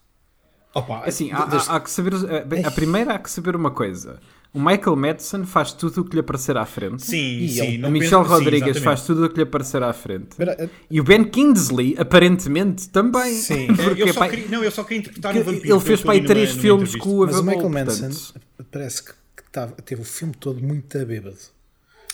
Opa, 0.74 1.04
Assim, 1.06 1.32
há, 1.32 1.46
Deste- 1.46 1.70
há- 1.70 1.76
há 1.76 1.80
que 1.80 1.90
saber. 1.90 2.14
A, 2.14 2.44
bem, 2.44 2.64
a 2.64 2.70
primeira 2.70 3.14
há 3.14 3.18
que 3.18 3.30
saber 3.30 3.56
uma 3.56 3.70
coisa. 3.70 4.20
O 4.56 4.61
Michael 4.64 4.97
Madsen 4.97 5.44
faz 5.44 5.73
tudo 5.73 6.00
o 6.00 6.05
que 6.05 6.14
lhe 6.14 6.20
aparecer 6.20 6.56
à 6.56 6.64
frente. 6.64 7.05
sim, 7.05 7.17
E 7.41 7.49
sim. 7.50 7.67
ele- 7.67 7.79
não 7.79 7.88
A 7.88 7.93
Michelle 7.93 8.11
penso- 8.11 8.25
sim, 8.25 8.31
Rodrigues 8.31 8.62
exatamente. 8.69 8.85
faz 8.85 9.03
tudo 9.03 9.25
o 9.26 9.29
que 9.29 9.37
lhe 9.37 9.43
aparecer 9.43 9.82
à 9.82 9.93
frente. 9.93 10.29
Espera, 10.31 10.70
E 10.91 11.00
o 11.00 11.05
Ben 11.05 11.25
Kingsley, 11.25 11.94
aparentemente, 11.99 12.88
também. 12.88 13.35
Sim. 13.35 13.67
É, 13.79 13.82
Porque, 13.85 14.03
ele, 14.03 14.12
só 14.14 14.20
pá, 14.20 14.29
queria, 14.29 14.49
não, 14.49 14.62
ele 14.62 14.70
só 14.70 14.82
queria 14.85 14.99
interpretar 15.00 15.32
que 15.35 15.38
um 15.41 15.43
vampiro. 15.44 15.75
ele 15.75 15.81
fez 15.81 16.00
para 16.00 16.12
aí 16.12 16.19
eu 16.20 16.25
três 16.26 16.49
numa- 16.49 16.55
numa 16.56 16.62
filmes 16.62 16.88
entrevista. 16.94 16.99
com 17.11 17.17
o 17.17 17.26
Mas 17.26 17.37
o 17.38 17.43
Michael 17.44 17.70
portanto. 17.70 18.35
parece 18.73 19.03
que, 19.05 19.11
que 19.12 19.50
tava- 19.53 19.73
teve 19.85 20.00
o 20.00 20.05
filme 20.05 20.35
todo 20.41 20.61
muito 20.62 20.99
bêbado. 21.05 21.37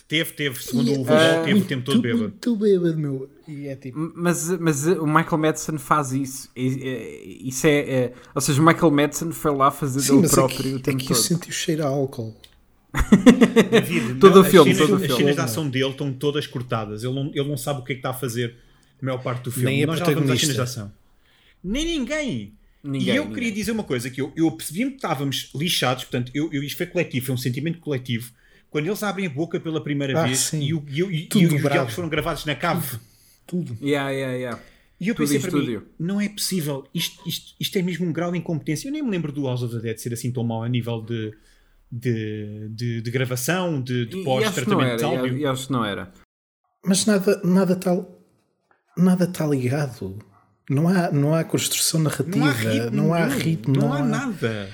Teve, 0.08 0.32
teve, 0.32 0.62
segundo 0.62 0.88
o 0.90 0.94
E- 0.94 0.98
Uva 0.98 1.14
Ball, 1.14 1.40
Ah, 1.40 1.42
teve 1.44 1.60
o 1.60 1.64
tempo 1.64 1.84
todo 1.84 2.02
bêbado. 2.02 2.22
Muito 2.24 2.56
bêbado, 2.56 2.98
meu. 2.98 3.30
E 3.48 3.66
é 3.66 3.76
tipo. 3.76 4.12
Mas, 4.14 4.48
mas 4.58 4.86
o 4.86 5.06
Michael 5.06 5.38
Madsen 5.38 5.78
faz 5.78 6.12
isso. 6.12 6.50
E- 6.56 6.66
e- 7.42 7.48
Isso 7.48 7.66
é, 7.66 7.78
é- 7.80 8.12
Ou 8.34 8.40
seja, 8.40 8.60
o 8.62 8.64
Michael 8.64 8.90
Madsen 8.90 9.32
foi 9.32 9.54
lá 9.54 9.70
fazer 9.70 10.00
Sim, 10.00 10.08
dele 10.08 10.22
mas 10.22 10.32
próprio 10.32 10.58
aqui, 10.60 10.74
o 10.74 10.80
tempo 10.80 10.96
aqui 10.98 11.04
eu 11.12 11.16
todo. 11.16 11.24
senti 11.24 11.48
o 11.48 11.52
cheiro 11.52 11.84
a 11.84 11.88
álcool. 11.88 12.36
David, 13.70 14.18
Todo 14.20 14.34
não, 14.36 14.42
o 14.42 14.44
filme, 14.44 14.70
as 14.70 14.76
cenas, 14.76 14.90
todo 14.90 14.92
o 14.92 14.96
as 14.96 15.06
filme. 15.06 15.22
cenas 15.22 15.34
de 15.36 15.40
ação 15.40 15.68
dele 15.68 15.88
estão 15.90 16.12
todas 16.12 16.46
cortadas. 16.46 17.02
Ele 17.04 17.14
não, 17.14 17.30
ele 17.34 17.48
não 17.48 17.56
sabe 17.56 17.80
o 17.80 17.84
que 17.84 17.92
é 17.92 17.94
que 17.94 17.98
está 18.00 18.10
a 18.10 18.14
fazer 18.14 18.56
a 19.00 19.04
maior 19.04 19.22
parte 19.22 19.44
do 19.44 19.50
filme. 19.52 19.70
Nem 19.70 19.84
a 19.84 19.86
Nós 19.86 19.98
já 19.98 20.04
vamos 20.06 20.30
às 20.30 20.40
cenas 20.40 20.54
de 20.56 20.60
ação. 20.62 20.92
Nem 21.64 21.84
ninguém. 21.84 22.54
Ninguém, 22.84 23.08
e 23.14 23.16
eu 23.16 23.22
ninguém. 23.24 23.34
queria 23.34 23.52
dizer 23.52 23.70
uma 23.72 23.84
coisa, 23.84 24.10
que 24.10 24.20
eu, 24.20 24.32
eu 24.34 24.50
percebi-me 24.50 24.90
que 24.90 24.96
estávamos 24.96 25.50
lixados, 25.54 26.02
portanto, 26.04 26.32
eu, 26.34 26.52
eu, 26.52 26.62
isto 26.64 26.76
foi 26.76 26.86
coletivo, 26.86 27.26
foi 27.26 27.34
um 27.34 27.38
sentimento 27.38 27.78
coletivo. 27.78 28.32
Quando 28.68 28.86
eles 28.86 29.02
abrem 29.04 29.26
a 29.26 29.30
boca 29.30 29.60
pela 29.60 29.80
primeira 29.82 30.18
Ah, 30.18 30.24
vez 30.24 30.38
sim. 30.40 30.60
e, 30.62 30.74
o, 30.74 30.84
e, 30.88 31.02
o- 31.04 31.10
e, 31.12 31.28
e 31.32 31.46
os 31.46 31.60
diálogos 31.62 31.94
foram 31.94 32.08
gravados 32.08 32.44
na 32.44 32.54
cave. 32.56 32.98
Tudo. 33.46 33.76
Yeah, 33.80 34.10
yeah, 34.10 34.36
yeah. 34.36 34.62
E 35.00 35.08
eu 35.08 35.14
Tudo 35.14 35.28
pensei 35.28 35.40
para 35.40 35.58
mim, 35.58 35.82
não 35.98 36.20
é 36.20 36.28
possível, 36.28 36.86
isto, 36.94 37.28
isto, 37.28 37.54
isto 37.58 37.76
é 37.76 37.82
mesmo 37.82 38.06
um 38.06 38.12
grau 38.12 38.30
de 38.30 38.38
incompetência. 38.38 38.86
Eu 38.88 38.92
nem 38.92 39.02
me 39.02 39.10
lembro 39.10 39.32
do 39.32 39.46
House 39.46 39.62
of 39.62 39.74
the 39.74 39.80
Dead 39.80 39.98
ser 39.98 40.12
assim 40.12 40.30
tão 40.30 40.44
mau 40.44 40.62
a 40.62 40.68
nível 40.68 41.02
de, 41.02 41.34
de, 41.90 42.68
de, 42.70 43.00
de 43.00 43.10
gravação, 43.10 43.82
de, 43.82 44.06
de 44.06 44.16
não 44.16 44.24
pós-tratamento 44.24 44.98
de 44.98 45.04
áudio. 45.04 45.38
E 45.38 45.44
acho 45.44 45.66
que 45.66 45.72
não 45.72 45.84
era. 45.84 46.12
Mas 46.84 47.04
nada 47.04 47.40
nada 47.42 47.72
está 47.72 48.06
nada 48.96 49.26
tá 49.26 49.46
ligado. 49.46 50.18
Não 50.70 50.88
há, 50.88 51.10
não 51.10 51.34
há 51.34 51.42
construção 51.42 52.00
narrativa, 52.00 52.36
Não 52.38 52.46
há 52.46 52.52
ritmo, 52.52 52.96
não 52.96 53.14
há, 53.14 53.26
ritmo, 53.26 53.74
não, 53.76 53.92
há 53.92 54.04
nada. 54.04 54.70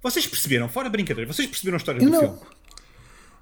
Vocês 0.00 0.26
perceberam, 0.26 0.68
fora 0.68 0.88
brincadeira, 0.88 1.30
vocês 1.30 1.48
perceberam 1.48 1.76
a 1.76 1.78
história 1.78 1.98
Eu 1.98 2.04
do 2.04 2.10
não. 2.12 2.20
filme? 2.20 2.38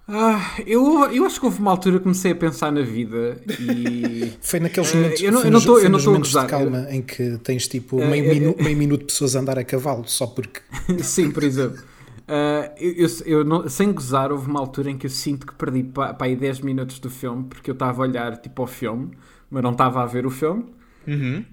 Ah, 0.08 0.56
eu, 0.66 1.04
eu 1.12 1.24
acho 1.24 1.38
que 1.38 1.46
houve 1.46 1.60
uma 1.60 1.70
altura 1.70 1.98
que 1.98 2.02
comecei 2.02 2.32
a 2.32 2.34
pensar 2.34 2.72
na 2.72 2.82
vida 2.82 3.40
e. 3.60 4.32
Foi 4.42 4.58
naqueles 4.60 4.92
Eh, 4.92 4.96
momentos, 4.96 5.22
eu 5.22 5.32
não- 5.32 5.42
eu 5.44 5.50
não 5.50 5.60
tô- 5.60 5.74
foi 5.74 5.84
eu 5.86 5.90
não 5.90 5.90
nos 5.90 6.04
tô 6.04 6.10
momentos 6.10 6.30
de 6.30 6.34
gozar. 6.36 6.50
calma 6.50 6.86
em 6.90 7.00
que 7.02 7.38
tens 7.38 7.68
tipo 7.68 8.00
Eh, 8.00 8.10
meio, 8.10 8.24
eh, 8.24 8.34
minu- 8.34 8.56
meio 8.60 8.76
minuto 8.76 9.00
de 9.00 9.06
pessoas 9.06 9.36
a 9.36 9.40
andar 9.40 9.58
a 9.58 9.64
cavalo 9.64 10.04
só 10.06 10.26
porque 10.26 10.60
Sim, 11.02 11.30
por 11.30 11.44
exemplo. 11.44 11.80
Ah, 12.26 12.72
eu, 12.78 12.92
eu- 13.06 13.08
eu 13.26 13.44
não- 13.44 13.68
sem 13.68 13.92
gozar, 13.92 14.32
houve 14.32 14.50
uma 14.50 14.58
altura 14.60 14.90
em 14.90 14.98
que 14.98 15.06
eu 15.06 15.10
sinto 15.10 15.46
que 15.46 15.54
perdi 15.54 15.84
para 15.84 16.16
aí 16.20 16.34
10 16.36 16.60
minutos 16.60 16.98
do 16.98 17.08
filme 17.08 17.44
porque 17.44 17.70
eu 17.70 17.74
estava 17.74 18.02
a 18.04 18.06
olhar 18.08 18.36
tipo 18.38 18.60
ao 18.60 18.68
filme, 18.68 19.10
mas 19.50 19.62
não 19.62 19.70
estava 19.72 20.02
a 20.02 20.06
ver 20.06 20.26
o 20.26 20.30
filme. 20.30 20.64
Uhum. 21.06 21.44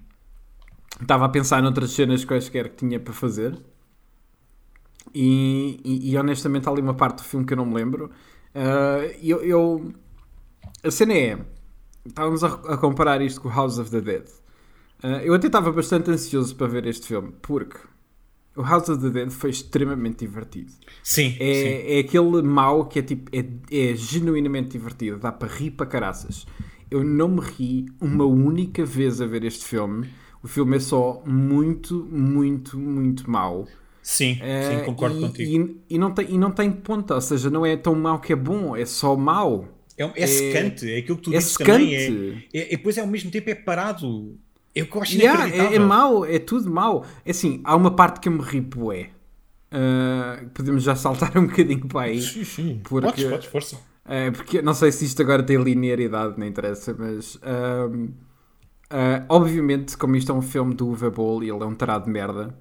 Estava 1.01 1.25
a 1.25 1.29
pensar 1.29 1.61
noutras 1.61 1.91
cenas 1.91 2.25
quaisquer 2.25 2.69
que 2.69 2.77
tinha 2.77 2.99
para 2.99 3.13
fazer. 3.13 3.57
E, 5.13 5.79
e- 5.83 6.11
e, 6.11 6.17
honestamente 6.17 6.67
há 6.67 6.71
ali 6.71 6.81
uma 6.81 6.93
parte 6.93 7.17
do 7.17 7.23
filme 7.23 7.45
que 7.45 7.53
eu 7.53 7.57
não 7.57 7.65
me 7.65 7.73
lembro. 7.75 8.11
Ah, 8.53 8.99
eu, 9.21 9.43
eu- 9.43 9.93
a 10.83 10.91
cena 10.91 11.13
é. 11.13 11.39
Estávamos 12.05 12.43
a, 12.43 12.47
a 12.47 12.77
comparar 12.77 13.21
isto 13.21 13.41
com 13.41 13.49
House 13.49 13.77
of 13.77 13.91
the 13.91 14.01
Dead. 14.01 14.25
Ah, 15.03 15.23
eu 15.23 15.33
até 15.33 15.47
estava 15.47 15.71
bastante 15.71 16.09
ansioso 16.11 16.55
para 16.55 16.67
ver 16.67 16.85
este 16.85 17.07
filme, 17.07 17.33
porque 17.41 17.77
o 18.55 18.61
House 18.63 18.89
of 18.89 19.01
the 19.01 19.09
Dead 19.09 19.29
foi 19.29 19.49
extremamente 19.51 20.25
divertido. 20.25 20.71
Sim, 21.03 21.31
sim. 21.31 21.37
É, 21.39 21.97
é 21.97 21.99
aquele 21.99 22.41
mau 22.41 22.85
que 22.87 22.99
é 22.99 23.01
tipo 23.01 23.29
é, 23.35 23.45
é 23.91 23.95
genuinamente 23.95 24.69
divertido, 24.69 25.17
dá 25.19 25.31
para 25.31 25.47
rir 25.47 25.71
para 25.71 25.85
caraças. 25.85 26.45
eu 26.89 27.03
não 27.03 27.27
me 27.29 27.41
ri 27.41 27.85
uma 28.01 28.25
única 28.25 28.83
vez 28.85 29.21
a 29.21 29.25
ver 29.25 29.43
este 29.43 29.65
filme. 29.65 30.09
O 30.41 30.47
filme 30.47 30.77
é 30.77 30.79
só 30.79 31.21
muito, 31.25 32.07
muito, 32.11 32.77
muito 32.79 33.29
mau. 33.29 33.67
Sim, 34.11 34.33
sim, 34.33 34.39
Eh, 34.41 34.81
concordo 34.85 35.17
e, 35.17 35.21
contigo. 35.21 35.79
E, 35.87 35.95
e 35.95 35.97
não 35.99 36.11
tem, 36.11 36.31
e 36.31 36.37
não 36.37 36.49
tem 36.49 36.71
ponta, 36.71 37.13
ou 37.13 37.21
seja, 37.21 37.47
não 37.51 37.63
é 37.63 37.77
tão 37.77 37.93
mau 37.93 38.19
que 38.19 38.33
é 38.33 38.35
bom, 38.35 38.75
é 38.75 38.83
só 38.83 39.15
mau. 39.15 39.67
É, 39.95 40.23
é 40.23 40.25
secante, 40.27 40.91
é 40.91 40.97
aquilo 40.97 41.17
que 41.17 41.23
tu 41.25 41.33
é 41.33 41.37
dizes 41.37 41.53
também. 41.55 41.93
É, 41.93 41.99
secante. 41.99 42.47
é, 42.53 42.73
e 42.73 42.77
depois, 42.77 42.97
ao 42.97 43.05
mesmo 43.05 43.29
tempo, 43.29 43.49
é 43.51 43.55
parado. 43.55 44.35
É 44.73 44.81
o 44.81 44.87
que 44.87 44.95
eu 44.97 45.01
acho 45.03 45.15
Yeah, 45.15 45.47
é, 45.47 45.75
é 45.75 45.79
mau, 45.79 46.25
é 46.25 46.39
tudo 46.39 46.71
mau. 46.71 47.05
É 47.23 47.29
assim, 47.31 47.61
há 47.63 47.75
uma 47.75 47.91
parte 47.95 48.19
que 48.19 48.27
eu 48.27 48.33
me 48.33 48.41
ri 48.41 48.61
bué. 48.61 49.09
Ah, 49.71 50.43
podemos 50.55 50.83
já 50.83 50.95
saltar 50.95 51.37
um 51.37 51.45
bocadinho 51.45 51.87
para 51.87 52.01
aí. 52.07 52.21
Sim, 52.21 52.43
sim. 52.43 52.81
Porque, 52.83 53.05
Podes, 53.07 53.25
podes, 53.25 53.45
força. 53.47 53.77
é, 54.05 54.31
porque 54.31 54.61
não 54.61 54.73
sei 54.73 54.91
se 54.91 55.05
isto 55.05 55.21
agora 55.21 55.43
tem 55.43 55.57
linearidade, 55.61 56.33
não 56.39 56.47
interessa, 56.47 56.95
mas 56.97 57.37
ah, 57.43 57.89
obviamente, 59.29 59.95
como 59.97 60.15
isto 60.15 60.31
é 60.31 60.35
um 60.35 60.41
filme 60.41 60.73
do 60.73 60.87
Uwe 60.87 61.09
Boll 61.11 61.43
e 61.43 61.49
ele 61.49 61.61
é 61.63 61.65
um 61.65 61.75
tarado 61.75 62.05
de 62.05 62.11
merda, 62.11 62.57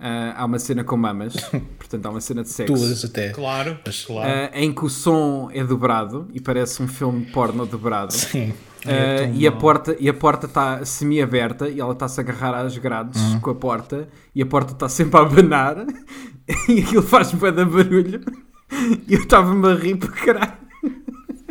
ah, 0.00 0.34
há 0.36 0.44
uma 0.44 0.58
cena 0.58 0.82
com 0.82 0.96
mamas, 0.96 1.34
portanto 1.78 2.06
há 2.06 2.10
uma 2.10 2.20
cena 2.20 2.42
de 2.42 2.48
sexo. 2.48 2.72
Duas 2.72 3.04
até. 3.04 3.30
Claro, 3.30 3.78
claro. 4.06 4.30
ah, 4.30 4.50
em 4.54 4.72
que 4.72 4.84
o 4.84 4.88
som 4.88 5.50
é 5.52 5.62
dobrado 5.62 6.28
e 6.32 6.40
parece 6.40 6.82
um 6.82 6.88
filme 6.88 7.26
porno 7.26 7.66
dobrado. 7.66 8.12
Sim. 8.12 8.50
Uh, 8.50 8.88
É 8.90 9.30
e, 9.34 9.46
a 9.46 9.52
porta, 9.52 9.94
e 10.00 10.08
a 10.08 10.14
porta 10.14 10.46
está 10.46 10.82
semi-aberta 10.86 11.68
e 11.68 11.78
ela 11.80 11.92
está-se 11.92 12.18
a 12.18 12.22
agarrar 12.22 12.54
às 12.64 12.78
grades 12.78 13.20
Uhum. 13.20 13.40
com 13.40 13.50
a 13.50 13.54
porta 13.54 14.08
e 14.34 14.40
a 14.40 14.46
porta 14.46 14.72
está 14.72 14.88
sempre 14.88 15.18
a 15.18 15.22
abanar 15.22 15.84
e 16.66 16.80
aquilo 16.80 17.02
faz 17.02 17.30
bué 17.32 17.50
de 17.52 17.62
barulho 17.62 18.22
e 19.06 19.12
eu 19.12 19.20
estava-me 19.20 19.68
a 19.70 19.74
rir 19.74 19.96
para 19.96 20.08
caralho 20.12 20.52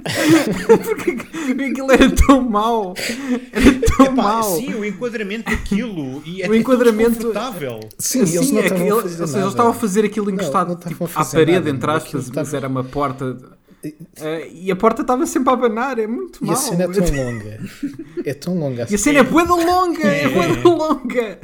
porque 0.85 1.11
aquilo 1.63 1.91
era 1.91 2.09
tão 2.15 2.41
mau 2.41 2.93
era 3.51 3.79
tão 3.97 4.05
Epá, 4.07 4.13
mau 4.23 4.55
sim, 4.57 4.73
o 4.73 4.85
enquadramento 4.85 5.49
daquilo 5.49 6.21
e 6.25 6.41
é 6.41 6.49
O 6.49 6.53
é 6.53 6.57
enquadramento- 6.57 7.17
confortável. 7.17 7.79
Sim, 7.97 8.19
eles 8.19 8.35
Assim, 8.37 8.51
não 8.53 8.61
é 8.61 8.65
ele- 8.65 9.09
seja, 9.09 9.37
eles 9.39 9.49
estavam 9.49 9.71
a 9.71 9.75
fazer 9.75 10.05
aquilo 10.05 10.27
Não, 10.27 10.33
encostado 10.33 10.67
não 10.69 10.75
estavam 10.75 11.07
tipo, 11.07 11.19
a 11.19 11.21
à 11.21 11.25
parede, 11.25 11.51
nada, 11.53 11.69
entre 11.69 11.91
aspas, 11.91 12.13
mas 12.13 12.27
estava- 12.47 12.57
era 12.57 12.67
uma 12.67 12.83
porta 12.83 13.37
Uh, 13.81 14.43
e 14.51 14.69
a 14.69 14.75
porta 14.75 15.03
estava 15.03 15.25
sempre 15.25 15.51
a 15.51 15.53
abanar, 15.53 15.97
é 15.99 16.05
muito 16.05 16.39
E 16.43 16.47
mau 16.47 16.53
a 16.53 16.57
cena 16.57 16.83
é 16.83 16.87
tão 16.89 17.15
longa. 17.15 17.59
É 18.25 18.33
tão 18.33 18.59
longa. 18.59 18.87
E 18.89 18.95
a 18.95 18.97
cena 18.97 19.19
é 19.19 19.23
bué 19.23 19.45
da 19.45 19.55
longa, 19.55 20.05
é 20.05 20.27
bué 20.27 20.53
da 20.57 20.69
longa. 20.69 21.39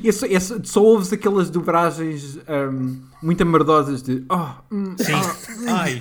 E 0.00 0.08
é 0.08 0.12
só, 0.12 0.24
é 0.26 0.38
só, 0.38 0.54
só 0.62 0.80
ouves 0.84 1.12
aquelas 1.12 1.50
dobragens 1.50 2.38
ahm, 2.46 2.94
muito 3.20 3.42
amardosas 3.42 4.04
de 4.04 4.24
oh, 4.30 4.50
hum, 4.72 4.94
Sim. 4.96 5.14
ah, 5.14 5.34
Ai, 5.80 6.00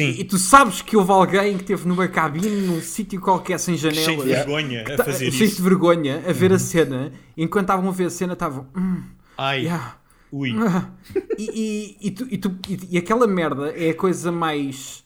e 0.00 0.14
sim. 0.16 0.24
tu 0.24 0.38
sabes 0.38 0.80
que 0.82 0.96
houve 0.96 1.10
alguém 1.12 1.56
que 1.56 1.62
esteve 1.64 1.86
numa 1.86 2.08
cabine, 2.08 2.48
num 2.66 2.80
sítio 2.80 3.20
qualquer 3.20 3.58
sem 3.58 3.76
Cheio 3.76 3.92
de 3.92 4.28
vergonha 4.28 4.82
a 4.82 4.96
tá- 4.96 5.04
fazer 5.04 5.30
cheio 5.30 5.44
isso. 5.44 5.56
de 5.56 5.62
vergonha, 5.62 6.22
a 6.26 6.32
ver 6.32 6.52
a 6.52 6.58
cena, 6.58 7.12
e 7.36 7.42
enquanto 7.44 7.64
estavam 7.64 7.88
a 7.88 7.92
ver 7.92 8.06
a 8.06 8.10
cena 8.10 8.32
estavam. 8.32 8.66
"Hum, 8.76 9.02
Ai, 9.36 9.62
yeah, 9.64 9.96
ui. 10.32 10.54
ah." 10.58 10.88
E, 11.38 11.96
e, 12.00 12.06
e, 12.08 12.10
tu- 12.10 12.26
e 12.30 12.38
tu- 12.38 12.56
e- 12.68 12.88
e 12.92 12.98
aquela 12.98 13.26
merda 13.26 13.70
é 13.76 13.90
a 13.90 13.94
coisa 13.94 14.30
mais. 14.32 15.02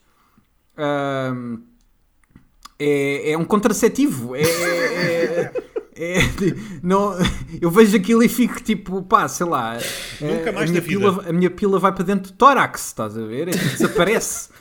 é, 2.78 3.32
é 3.32 3.38
um 3.38 3.44
contraceptivo. 3.44 4.36
É, 4.36 4.42
é- 4.42 4.44
é- 4.44 5.52
não, 6.82 7.14
eu 7.60 7.70
vejo 7.70 7.96
aquilo 7.96 8.22
e 8.22 8.28
fico 8.28 8.62
tipo, 8.62 9.02
pá, 9.02 9.26
sei 9.28 9.46
lá. 9.46 9.78
Nunca 10.20 10.50
a- 10.50 10.52
mais 10.52 10.68
a 10.68 10.72
minha, 10.72 10.82
pila, 10.82 11.24
a 11.28 11.32
minha 11.32 11.50
pila 11.50 11.78
vai 11.78 11.92
para 11.92 12.04
dentro 12.04 12.32
do 12.32 12.36
tórax, 12.36 12.86
estás 12.86 13.16
a 13.16 13.24
ver? 13.24 13.48
É 13.48 13.50
tipo, 13.52 13.64
desaparece. 13.70 14.48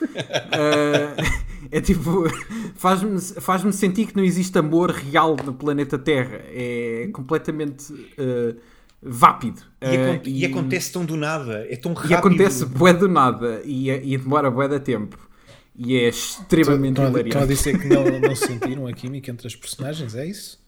Ah, 0.52 1.16
é 1.70 1.80
tipo, 1.80 2.24
faz-me 2.76 3.20
faz 3.20 3.62
sentir 3.74 4.06
que 4.06 4.16
não 4.16 4.24
existe 4.24 4.56
amor 4.58 4.90
real 4.90 5.36
no 5.44 5.52
planeta 5.52 5.98
Terra. 5.98 6.40
É 6.48 7.08
completamente 7.12 7.92
ah, 8.18 8.54
vápido. 9.02 9.60
E, 9.82 9.86
Ah, 9.86 10.12
acon- 10.14 10.22
e 10.24 10.44
acontece 10.46 10.92
tão 10.92 11.04
do 11.04 11.16
nada, 11.16 11.66
é 11.68 11.76
tão 11.76 11.92
rápido. 11.92 12.10
e 12.10 12.14
acontece 12.14 12.64
bué 12.64 12.92
do 12.92 13.08
nada 13.08 13.60
e, 13.64 13.90
e 13.90 14.16
demora 14.16 14.50
bué 14.50 14.68
da 14.68 14.78
tempo. 14.80 15.18
E 15.78 15.96
é 15.96 16.08
extremamente 16.08 17.00
a- 17.00 17.04
estão 17.04 17.20
a 17.20 17.20
hilariante. 17.24 17.46
dizer 17.48 17.78
que 17.78 17.88
não, 17.88 18.20
não 18.20 18.34
sentiram 18.36 18.86
a 18.86 18.92
química 18.92 19.30
entre 19.30 19.46
as 19.46 19.54
personagens, 19.56 20.14
é 20.14 20.24
isso? 20.26 20.58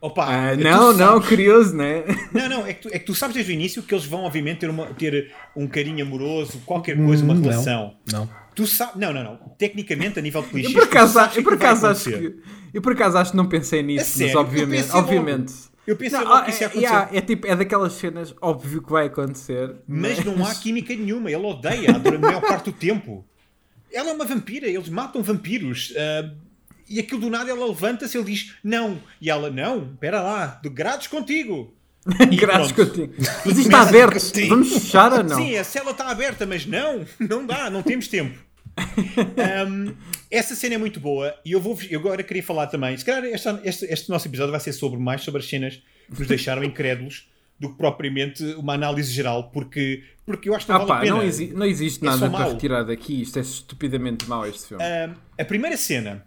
Opa, 0.00 0.26
Ah, 0.28 0.56
tu 0.56 0.62
não, 0.64 0.92
não, 0.92 1.12
sabes- 1.14 1.28
curioso, 1.28 1.76
né? 1.76 2.04
Não, 2.32 2.48
não, 2.48 2.66
é 2.66 2.72
que, 2.72 2.82
tu, 2.82 2.88
é 2.94 2.98
que 2.98 3.04
tu 3.06 3.14
sabes 3.14 3.34
desde 3.34 3.52
o 3.52 3.54
início 3.54 3.82
que 3.82 3.94
eles 3.94 4.04
vão, 4.04 4.20
obviamente, 4.24 4.58
ter, 4.60 4.70
uma, 4.70 4.86
ter 4.94 5.32
um 5.54 5.66
carinho 5.66 6.04
amoroso, 6.04 6.60
qualquer 6.64 6.96
coisa, 6.96 7.24
uma 7.24 7.34
Hum, 7.34 7.36
não. 7.38 7.42
relação. 7.50 7.94
Não. 8.12 8.28
Tu 8.54 8.66
sabes. 8.66 8.96
Não, 8.96 9.12
não, 9.12 9.22
não. 9.22 9.36
Tecnicamente, 9.58 10.18
a 10.18 10.22
nível 10.22 10.42
de 10.42 10.48
clichês. 10.48 10.74
Eu 10.74 10.80
por 10.80 10.88
acaso, 10.88 11.12
sabes 11.12 11.36
eu 11.36 11.42
por 11.42 11.52
acaso 11.54 11.86
acho 11.86 12.04
que 12.04 12.36
eu 12.72 12.82
por 12.82 12.92
acaso 12.92 13.18
acho 13.18 13.30
que 13.32 13.36
não 13.36 13.46
pensei 13.46 13.82
nisso, 13.82 14.18
mas 14.18 14.32
Eu 14.32 14.40
obviamente, 14.40 14.90
obviamente. 14.92 15.52
Eu 15.86 15.94
pensei 15.96 16.18
Não, 16.18 16.26
logo 16.26 16.38
ah, 16.38 16.42
que 16.44 16.50
isso 16.50 16.62
ia 16.62 16.66
é, 16.66 16.68
acontecer. 16.68 16.92
yeah, 16.92 17.10
é 17.16 17.20
tipo, 17.20 17.46
é 17.46 17.54
daquelas 17.54 17.92
cenas, 17.92 18.34
óbvio 18.40 18.82
que 18.82 18.90
vai 18.90 19.06
acontecer. 19.06 19.72
Mas 19.86 20.24
não 20.24 20.44
há 20.44 20.52
química 20.54 20.92
nenhuma. 20.96 21.30
Ele 21.30 21.44
odeia 21.46 21.92
durante 21.92 22.16
a 22.24 22.26
maior 22.26 22.40
parte 22.40 22.64
do 22.64 22.72
tempo. 22.72 23.24
Ela 23.92 24.10
é 24.10 24.12
uma 24.12 24.24
vampira, 24.24 24.66
eles 24.66 24.88
matam 24.88 25.22
vampiros. 25.22 25.92
ah, 25.96 26.30
e 26.88 26.98
aquilo 27.00 27.20
do 27.20 27.30
nada 27.30 27.50
ela 27.50 27.66
levanta-se 27.66 28.16
e 28.16 28.20
ele 28.20 28.32
diz 28.32 28.54
não. 28.62 28.98
E 29.20 29.28
ela, 29.30 29.50
não, 29.50 29.90
espera 29.92 30.20
lá, 30.22 30.60
de 30.62 30.68
grados 30.68 31.06
contigo. 31.06 31.74
Pronto. 32.06 32.74
contigo. 32.74 33.14
Mas 33.44 33.58
isto 33.58 33.60
está 33.62 33.82
aberto, 33.82 34.46
vamos 34.48 34.72
fechar 34.72 35.12
ou 35.12 35.24
não? 35.24 35.36
Sim, 35.36 35.56
a 35.56 35.64
cela 35.64 35.90
está 35.90 36.08
aberta, 36.08 36.46
mas 36.46 36.64
não, 36.64 37.04
não 37.18 37.44
dá, 37.44 37.68
não 37.68 37.82
temos 37.82 38.06
tempo. 38.08 38.38
Um, 39.66 39.94
essa 40.30 40.54
cena 40.54 40.74
é 40.74 40.78
muito 40.78 41.00
boa 41.00 41.34
e 41.44 41.52
eu, 41.52 41.60
vou, 41.60 41.78
eu 41.88 41.98
agora 42.00 42.22
queria 42.22 42.42
falar 42.42 42.66
também. 42.66 42.96
Se 42.96 43.04
calhar 43.04 43.24
esta- 43.24 43.60
este, 43.64 43.86
este 43.86 44.10
nosso 44.10 44.28
episódio 44.28 44.50
vai 44.50 44.60
ser 44.60 44.72
sobre 44.72 44.98
mais 44.98 45.22
sobre 45.22 45.40
as 45.40 45.48
cenas 45.48 45.80
que 46.12 46.18
nos 46.18 46.28
deixaram 46.28 46.62
incrédulos 46.62 47.26
do 47.58 47.70
que 47.70 47.76
propriamente 47.78 48.42
uma 48.56 48.74
análise 48.74 49.10
geral, 49.10 49.50
porque, 49.50 50.02
porque 50.26 50.48
eu 50.48 50.54
acho 50.54 50.66
que 50.66 50.72
não 50.72 50.76
Ah 50.82 50.84
vale 50.84 50.92
a 50.92 50.94
pá, 50.96 51.00
pena. 51.00 51.16
não, 51.16 51.22
exi- 51.22 51.52
não 51.54 51.64
existe 51.66 52.02
É 52.04 52.06
nada 52.06 52.28
para 52.28 52.48
retirar 52.52 52.82
daqui. 52.82 53.22
Isto 53.22 53.38
é 53.38 53.42
estupidamente 53.42 54.28
mau 54.28 54.46
este 54.46 54.68
filme. 54.68 54.82
Um, 54.84 55.14
a 55.40 55.44
primeira 55.44 55.76
cena, 55.76 56.25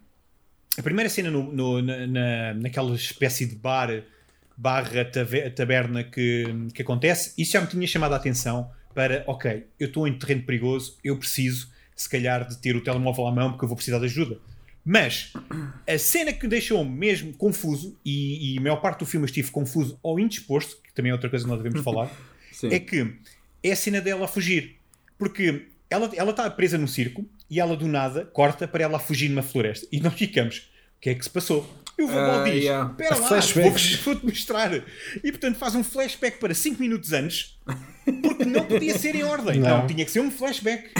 a 0.78 0.82
primeira 0.84 1.10
cena 1.10 1.30
no, 1.32 1.52
no- 1.52 1.82
na, 1.82 2.08
na- 2.08 2.54
naquela 2.56 2.94
espécie 2.96 3.46
de 3.46 3.56
bar 3.56 4.04
barra 4.56 5.06
taberna 5.56 6.04
que, 6.04 6.44
que 6.74 6.82
acontece, 6.82 7.34
isso 7.38 7.54
já 7.54 7.62
me 7.62 7.68
tinha 7.68 7.88
chamado 7.88 8.14
a 8.14 8.18
atenção 8.18 8.70
para, 8.94 9.24
ok, 9.28 9.66
eu 9.80 9.88
estou 9.88 10.06
em 10.08 10.18
terreno 10.18 10.44
perigoso, 10.44 10.98
eu 11.04 11.18
preciso, 11.18 11.72
se 11.96 12.10
calhar, 12.10 12.46
de 12.48 12.58
ter 12.58 12.76
o 12.76 12.82
telemóvel 12.84 13.28
à 13.28 13.32
mão 13.32 13.52
porque 13.52 13.64
eu 13.64 13.70
vou 13.70 13.76
precisar 13.78 14.00
de 14.00 14.06
ajuda. 14.06 14.38
Mas 14.84 15.32
a 15.88 15.98
cena 15.98 16.34
que 16.34 16.44
me 16.44 16.50
deixou 16.50 16.84
mesmo 16.84 17.32
confuso, 17.34 17.98
e, 18.04 18.56
e 18.56 18.58
a 18.58 18.62
maior 18.62 18.78
parte 18.78 19.00
do 19.00 19.06
filme 19.06 19.24
eu 19.26 19.28
estive 19.30 19.52
confuso 19.52 19.98
ou 20.04 20.20
indisposto, 20.20 20.78
que 20.82 20.94
também 20.94 21.12
é 21.12 21.14
outra 21.14 21.30
coisa 21.30 21.46
que 21.46 21.50
nós 21.52 21.60
devemos 21.62 21.82
falar, 21.84 22.12
é 22.74 22.80
que 22.80 23.16
é 23.64 23.72
a 23.72 23.76
cena 23.76 24.02
dela 24.02 24.26
a 24.26 24.28
fugir. 24.28 24.76
Porque 25.18 25.68
ela 25.90 26.10
ela 26.16 26.32
está 26.32 26.50
presa 26.50 26.78
num 26.78 26.88
circo 26.88 27.26
e 27.50 27.60
ela 27.60 27.76
do 27.76 27.88
nada 27.88 28.26
corta 28.26 28.68
para 28.68 28.84
ela 28.84 29.00
fugir 29.00 29.30
numa 29.30 29.42
floresta. 29.44 29.88
E 29.92 30.00
nós 30.00 30.14
ficamos, 30.14 30.70
o 30.98 31.02
que 31.02 31.10
é 31.10 31.16
que 31.16 31.24
se 31.24 31.30
passou? 31.30 31.68
E 31.98 32.04
o 32.04 32.08
Vovó 32.08 32.20
Ah, 32.20 32.44
diz, 32.46 32.64
yeah. 32.64 32.90
espera 32.92 33.18
lá, 33.18 33.28
Flashbacks. 33.28 33.96
vou- 33.96 34.14
vou-te 34.14 34.26
mostrar. 34.28 34.72
E 35.22 35.32
portanto 35.32 35.58
faz 35.58 35.76
um 35.76 35.84
flashback 35.84 36.40
para 36.40 36.54
5 36.54 36.80
minutos 36.82 37.12
antes, 37.12 37.60
porque 38.22 38.46
não 38.46 38.64
podia 38.64 38.98
ser 38.98 39.16
em 39.16 39.24
ordem. 39.24 39.60
Não, 39.60 39.80
Não. 39.80 39.88
tinha 39.88 40.06
que 40.06 40.12
ser 40.12 40.22
um 40.22 40.32
flashback. 40.32 40.92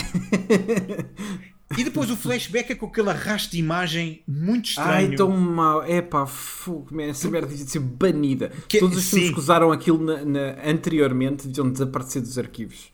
E 1.78 1.84
depois 1.84 2.10
o 2.10 2.18
flashback 2.18 2.72
é 2.72 2.76
com 2.76 2.88
aquele 2.88 3.10
arrasto 3.12 3.52
de 3.52 3.60
imagem 3.60 4.24
muito 4.28 4.72
Ai, 4.78 5.04
estranho. 5.04 5.16
tão 5.18 5.30
mau. 5.38 5.84
É 5.84 6.02
pá, 6.02 6.26
fogo, 6.26 7.00
essa 7.00 7.30
merda 7.30 7.48
devia 7.48 7.64
de 7.64 7.72
ser 7.72 7.80
banida. 7.80 8.52
Que- 8.68 8.80
Todos 8.80 8.98
os 8.98 9.10
filmes 9.10 9.28
sim. 9.28 9.34
que 9.34 9.40
usaram 9.40 9.72
aquilo 9.72 10.04
na- 10.04 10.26
na- 10.26 10.58
anteriormente 10.66 11.48
deviam 11.48 11.72
desaparecer 11.72 12.22
dos 12.24 12.38
arquivos. 12.40 12.90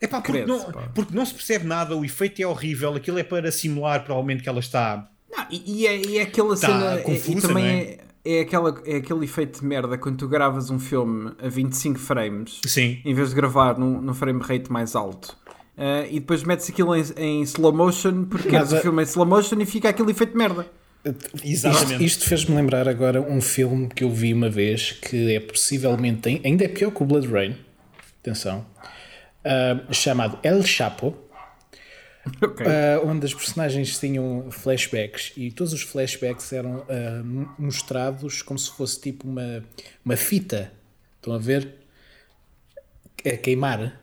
Epá, 0.00 0.20
porque, 0.20 0.32
Credo, 0.32 0.48
não, 0.48 0.72
pá. 0.72 0.88
porque 0.94 1.14
não 1.14 1.24
se 1.24 1.34
percebe 1.34 1.64
nada, 1.66 1.96
o 1.96 2.04
efeito 2.04 2.40
é 2.42 2.46
horrível, 2.46 2.94
aquilo 2.94 3.18
é 3.18 3.22
para 3.22 3.50
simular 3.52 4.04
provavelmente 4.04 4.42
que 4.42 4.48
ela 4.48 4.60
está. 4.60 5.08
Não, 5.30 5.46
e, 5.50 5.82
e 5.82 5.86
é, 5.86 5.96
e 5.96 6.18
é 6.18 6.22
aquela 6.22 6.56
Tá 6.56 6.66
cena. 6.66 6.98
confusa, 6.98 7.38
e 7.38 7.40
também 7.40 7.64
não 7.64 7.70
é? 7.70 7.98
é, 8.24 8.38
é, 8.38 8.40
aquela, 8.40 8.82
é 8.86 8.96
aquele 8.96 9.24
efeito 9.24 9.60
de 9.60 9.66
merda 9.66 9.96
quando 9.98 10.16
tu 10.18 10.28
gravas 10.28 10.70
um 10.70 10.78
filme 10.78 11.32
a 11.42 11.48
25 11.48 11.98
frames 11.98 12.60
Sim. 12.66 13.00
em 13.04 13.14
vez 13.14 13.30
de 13.30 13.34
gravar 13.34 13.78
num, 13.78 14.00
num 14.00 14.14
frame 14.14 14.40
rate 14.42 14.70
mais 14.70 14.94
alto. 14.96 15.36
Ah, 15.76 16.06
e 16.08 16.20
depois 16.20 16.44
metes 16.44 16.70
aquilo 16.70 16.94
em, 16.94 17.02
em 17.16 17.42
slow 17.42 17.72
motion 17.72 18.24
porque 18.24 18.48
Mas 18.52 18.72
o 18.72 18.76
filme 18.78 19.02
em 19.02 19.06
slow 19.06 19.26
motion 19.26 19.60
e 19.60 19.66
fica 19.66 19.88
aquele 19.88 20.12
efeito 20.12 20.30
de 20.30 20.38
merda. 20.38 20.66
Exatamente. 21.44 21.92
Isto, 21.94 22.02
isto 22.02 22.24
fez-me 22.28 22.56
lembrar 22.56 22.88
agora 22.88 23.20
um 23.20 23.40
filme 23.40 23.88
que 23.88 24.04
eu 24.04 24.10
vi 24.10 24.32
uma 24.32 24.48
vez 24.48 24.92
que 24.92 25.34
é 25.34 25.40
possivelmente, 25.40 26.40
ainda 26.44 26.64
é 26.64 26.68
pior 26.68 26.90
que 26.92 27.02
o 27.02 27.06
Blood 27.06 27.26
Rain, 27.28 27.56
atenção, 28.22 28.64
ah, 29.44 29.92
chamado 29.92 30.38
El 30.42 30.64
Chapo, 30.64 31.14
Ok. 32.42 32.66
ah, 32.66 33.00
onde 33.04 33.26
as 33.26 33.34
personagens 33.34 33.98
tinham 33.98 34.50
flashbacks 34.50 35.32
e 35.36 35.50
todos 35.50 35.72
os 35.72 35.82
flashbacks 35.82 36.52
eram 36.52 36.84
m- 36.88 37.48
mostrados 37.58 38.40
como 38.42 38.58
se 38.58 38.70
fosse 38.70 39.00
tipo 39.00 39.28
uma, 39.28 39.62
uma 40.04 40.16
fita. 40.16 40.72
Estão 41.16 41.34
a 41.34 41.38
ver? 41.38 41.74
A 43.26 43.36
queimar. 43.36 44.00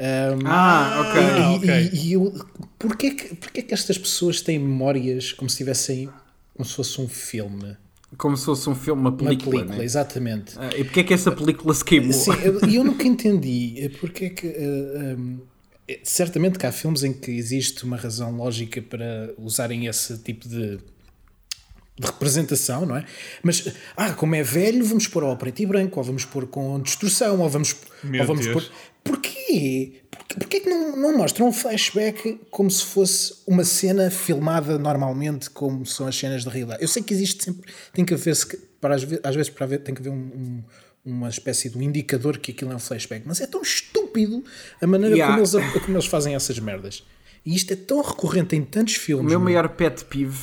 Ah, 0.00 0.36
ah, 0.46 1.00
ok. 1.00 1.20
E, 1.20 1.56
ok. 1.56 1.90
e- 1.92 2.06
e 2.08 2.12
eu, 2.12 2.46
porquê, 2.78 3.10
que, 3.12 3.34
porquê 3.34 3.62
que 3.62 3.74
estas 3.74 3.98
pessoas 3.98 4.40
têm 4.40 4.58
memórias 4.58 5.32
como 5.32 5.50
se 5.50 5.56
tivessem 5.58 6.08
como 6.54 6.64
se 6.68 6.74
fosse 6.74 7.00
um 7.00 7.08
filme. 7.08 7.76
Como 8.16 8.36
se 8.36 8.44
fosse 8.46 8.68
um 8.70 8.74
filme, 8.74 9.00
uma 9.02 9.10
Uma 9.10 9.16
película. 9.18 9.50
película, 9.56 9.76
né? 9.78 9.84
exatamente. 9.84 10.54
Ah, 10.56 10.70
e 10.76 10.82
porque 10.84 11.00
é 11.00 11.04
que 11.04 11.12
essa 11.14 11.30
película 11.30 11.74
se 11.74 11.84
queimou? 11.84 12.12
Sim, 12.12 12.32
eu- 12.42 12.60
e 12.68 12.74
eu 12.76 12.84
nunca 12.84 13.06
entendi 13.06 13.74
eh, 13.78 13.88
porque 14.00 14.24
é 14.26 14.30
que. 14.30 14.46
eh, 14.46 15.14
um, 15.18 15.40
eh, 15.86 16.00
certamente 16.02 16.58
que 16.58 16.66
há 16.66 16.72
filmes 16.72 17.02
em 17.04 17.12
que 17.12 17.30
existe 17.30 17.84
uma 17.84 17.96
razão 17.96 18.34
lógica 18.34 18.80
para 18.80 19.32
usarem 19.36 19.86
esse 19.86 20.16
tipo 20.18 20.48
de, 20.48 20.78
de 20.78 22.06
representação, 22.06 22.86
não 22.86 22.96
é? 22.96 23.04
Mas, 23.42 23.68
ah, 23.96 24.12
como 24.14 24.34
é 24.34 24.42
velho, 24.42 24.82
vamos 24.84 25.06
pôr 25.06 25.22
ao 25.24 25.36
preto 25.36 25.60
e 25.60 25.66
branco, 25.66 25.98
ou 26.00 26.04
vamos 26.04 26.24
pôr 26.24 26.46
com 26.46 26.80
distorção, 26.80 27.40
ou 27.40 27.48
vamos, 27.50 27.76
Meu 28.02 28.22
ou 28.22 28.26
vamos 28.26 28.46
Deus. 28.46 28.64
pôr. 28.64 28.72
Porquê? 29.04 30.00
Porquê, 30.34 30.58
é 30.58 30.60
que 30.60 30.68
não, 30.68 30.94
não 30.96 31.16
mostram 31.16 31.48
um 31.48 31.52
flashback 31.52 32.38
como 32.50 32.70
se 32.70 32.84
fosse 32.84 33.34
uma 33.46 33.64
cena 33.64 34.10
filmada 34.10 34.78
normalmente, 34.78 35.48
como 35.48 35.86
são 35.86 36.06
as 36.06 36.16
cenas 36.18 36.44
da 36.44 36.50
realidade? 36.50 36.82
Eu 36.82 36.88
sei 36.88 37.02
que 37.02 37.14
existe 37.14 37.42
sempre, 37.44 37.72
tem 37.94 38.04
que 38.04 38.12
haver, 38.14 38.36
para 38.80 38.94
às 38.94 39.02
vezes, 39.04 39.48
para 39.50 39.64
haver, 39.64 39.78
tem 39.82 39.94
que 39.94 40.02
haver 40.02 40.10
um- 40.10 40.14
um- 40.14 40.64
uma 41.04 41.28
espécie 41.30 41.70
de 41.70 41.78
um 41.78 41.82
indicador 41.82 42.36
que 42.38 42.50
aquilo 42.50 42.70
é 42.72 42.76
um 42.76 42.78
flashback, 42.78 43.22
mas 43.26 43.40
é 43.40 43.46
tão 43.46 43.62
estúpido 43.62 44.44
a 44.82 44.86
maneira 44.86 45.16
Yeah. 45.16 45.34
como, 45.42 45.46
eles, 45.62 45.80
como 45.82 45.96
eles 45.96 46.06
fazem 46.06 46.34
essas 46.34 46.58
merdas. 46.58 47.02
E 47.46 47.54
isto 47.54 47.72
é 47.72 47.76
tão 47.76 48.02
recorrente 48.02 48.54
em 48.54 48.62
tantos 48.62 48.96
O 48.96 49.00
filmes. 49.00 49.26
meu 49.30 49.38
meu. 49.40 49.44
maior 49.48 49.68
pet 49.70 50.04
peeve 50.04 50.36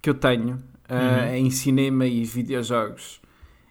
que 0.00 0.08
eu 0.08 0.14
tenho 0.14 0.62
ah, 0.88 1.36
em 1.36 1.50
cinema 1.50 2.06
e 2.06 2.24
videojogos 2.24 3.20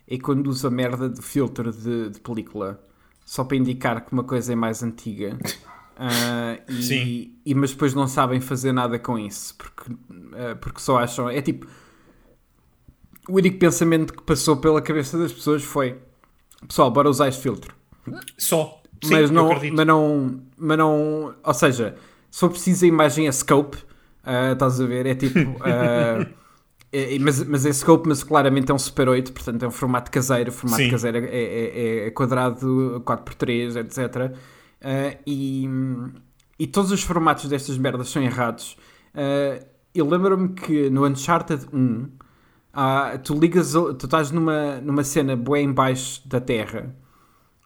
é 0.10 0.18
quando 0.18 0.48
usa 0.48 0.70
merda 0.70 1.08
de 1.10 1.22
filtro 1.22 1.72
de, 1.72 2.10
de 2.10 2.20
película 2.20 2.84
só 3.28 3.44
para 3.44 3.58
indicar 3.58 4.06
que 4.06 4.14
uma 4.14 4.24
coisa 4.24 4.54
é 4.54 4.56
mais 4.56 4.82
antiga. 4.82 5.38
Ah, 6.00 6.60
e, 6.70 6.84
Sim. 6.84 7.32
e- 7.44 7.56
mas 7.56 7.72
depois 7.72 7.96
não 7.96 8.08
sabem 8.08 8.40
fazer 8.40 8.72
nada 8.72 9.00
com 9.00 9.18
isso 9.18 9.56
porque, 9.58 9.92
ah, 10.36 10.56
porque 10.62 10.80
só 10.80 11.00
acham. 11.00 11.28
É 11.28 11.42
tipo. 11.42 11.66
O 13.28 13.34
único 13.34 13.58
pensamento 13.58 14.14
que 14.14 14.22
passou 14.22 14.58
pela 14.58 14.80
cabeça 14.80 15.18
das 15.18 15.34
pessoas 15.34 15.64
foi: 15.64 15.98
Pessoal, 16.68 16.92
bora 16.92 17.10
usar 17.10 17.30
este 17.30 17.42
filtro. 17.42 17.74
Só. 18.38 18.80
Sim, 19.04 19.12
mas, 19.12 19.32
não, 19.32 19.50
mas 19.50 19.88
não. 19.88 20.40
Mas 20.56 20.78
não. 20.78 21.36
Ou 21.44 21.54
seja, 21.56 21.96
se 22.30 22.42
for 22.42 22.52
preciso 22.52 22.86
a 22.86 22.88
imagem 22.88 23.28
a 23.28 23.32
scope, 23.32 23.78
ah, 24.24 24.52
estás 24.52 24.80
a 24.80 24.86
ver? 24.86 25.08
É 25.08 25.16
tipo. 25.16 25.40
ah, 26.94 26.98
é- 26.98 27.16
é- 27.16 27.20
mas, 27.20 27.44
mas 27.44 27.66
é 27.66 27.74
scope, 27.74 28.08
mas 28.08 28.24
claramente 28.24 28.72
é 28.72 28.74
um 28.74 28.80
Super 28.80 29.10
8, 29.10 29.32
portanto 29.34 29.64
é 29.64 29.68
um 29.68 29.72
formato 29.72 30.10
caseiro. 30.12 30.50
O 30.50 30.54
formato 30.54 30.84
Sim. 30.84 30.90
caseiro 30.92 31.18
é, 31.18 31.22
é- 31.32 32.08
é 32.08 32.12
quadrado, 32.12 33.02
4x3, 33.06 33.76
etc. 33.78 34.36
Ah, 34.82 35.18
e, 35.26 35.68
e 36.60 36.68
todos 36.68 36.92
os 36.92 37.02
formatos 37.04 37.46
destas 37.50 37.78
merdas 37.78 38.10
são 38.10 38.22
errados. 38.22 38.78
Ah, 39.14 39.60
eu 39.94 40.08
lembro-me 40.08 40.50
que 40.50 40.90
no 40.90 41.06
Uncharted 41.06 41.66
1, 41.74 42.08
ah, 42.74 43.18
tu 43.24 43.34
ligas, 43.40 43.72
tu 43.74 44.06
estás 44.06 44.32
numa, 44.32 44.80
numa 44.82 45.04
cena 45.04 45.36
bué 45.36 45.62
em 45.62 45.72
baixo 45.74 46.22
da 46.28 46.40
terra. 46.40 46.96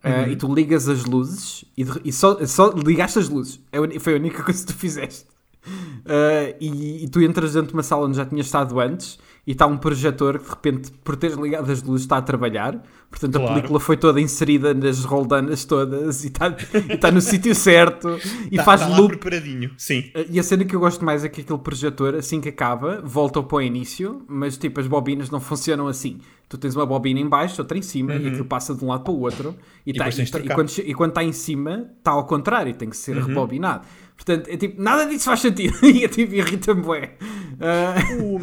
Uh, 0.03 0.31
e 0.31 0.35
tu 0.35 0.51
ligas 0.51 0.89
as 0.89 1.05
luzes 1.05 1.63
e, 1.77 1.83
de- 1.83 2.01
e 2.05 2.11
só, 2.11 2.43
só 2.47 2.69
ligaste 2.71 3.19
as 3.19 3.29
luzes. 3.29 3.59
É 3.71 3.99
foi 3.99 4.13
a 4.13 4.15
única 4.15 4.41
coisa 4.41 4.65
que 4.65 4.73
tu 4.73 4.79
fizeste. 4.79 5.27
Uh, 5.65 6.55
e, 6.59 7.03
e 7.05 7.07
tu 7.09 7.21
entras 7.21 7.53
dentro 7.53 7.67
de 7.69 7.73
uma 7.73 7.83
sala 7.83 8.07
onde 8.07 8.17
já 8.17 8.25
tinhas 8.25 8.47
estado 8.47 8.79
antes 8.79 9.19
e 9.45 9.51
está 9.51 9.65
um 9.67 9.77
projetor 9.77 10.39
que 10.39 10.45
de 10.45 10.49
repente, 10.49 10.91
por 11.03 11.15
teres 11.15 11.35
ligado 11.37 11.71
as 11.71 11.81
luzes, 11.83 12.05
está 12.05 12.17
a 12.17 12.21
trabalhar. 12.21 12.81
Portanto, 13.09 13.35
a 13.35 13.39
Claro. 13.39 13.55
película 13.55 13.79
foi 13.79 13.97
toda 13.97 14.19
inserida 14.21 14.73
nas 14.73 15.03
roldanas 15.03 15.65
todas 15.65 16.23
e 16.23 16.27
está, 16.27 16.55
e 16.89 16.93
está 16.93 17.11
no 17.11 17.19
sítio 17.21 17.53
certo 17.53 18.17
e 18.51 18.55
Tá- 18.57 18.63
faz 18.63 18.81
tá 18.81 18.87
loop 18.87 19.17
preparadinho. 19.17 19.71
Sim. 19.77 20.05
e 20.29 20.39
a 20.39 20.43
cena 20.43 20.63
que 20.65 20.75
eu 20.75 20.79
gosto 20.79 21.03
mais 21.03 21.23
é 21.23 21.29
que 21.29 21.41
aquele 21.41 21.59
projetor, 21.59 22.15
assim 22.15 22.39
que 22.41 22.49
acaba, 22.49 23.01
volta 23.03 23.41
para 23.43 23.57
o 23.57 23.61
início, 23.61 24.23
mas 24.27 24.57
tipo, 24.57 24.79
as 24.79 24.87
bobinas 24.87 25.29
não 25.29 25.39
funcionam 25.39 25.87
assim. 25.87 26.19
Tu 26.47 26.57
tens 26.57 26.75
uma 26.75 26.85
bobina 26.85 27.19
em 27.19 27.27
baixo, 27.29 27.61
outra 27.61 27.77
em 27.77 27.81
cima, 27.81 28.13
e 28.15 28.27
aquilo 28.27 28.45
passa 28.45 28.75
de 28.75 28.83
um 28.83 28.89
lado 28.89 29.03
para 29.03 29.13
o 29.13 29.19
outro. 29.21 29.55
E, 29.85 29.91
e 29.91 29.93
tá- 29.93 30.09
e 30.09 30.49
quando, 30.49 30.69
e 30.79 30.93
quando 30.93 31.09
está 31.11 31.23
em 31.23 31.31
cima, 31.31 31.89
está 31.97 32.11
ao 32.11 32.25
contrário, 32.25 32.73
tem 32.73 32.89
que 32.89 32.97
ser 32.97 33.15
rebobinado. 33.17 33.85
Portanto, 34.23 34.49
é 34.49 34.57
tipo, 34.57 34.81
nada 34.81 35.05
disso 35.05 35.25
faz 35.25 35.39
sentido. 35.39 35.73
e 35.85 36.03
é 36.03 36.07
tipo, 36.07 36.33
irrita-me, 36.35 36.81
bué. 36.81 37.11
Ah, 37.59 37.95
O- 38.19 38.39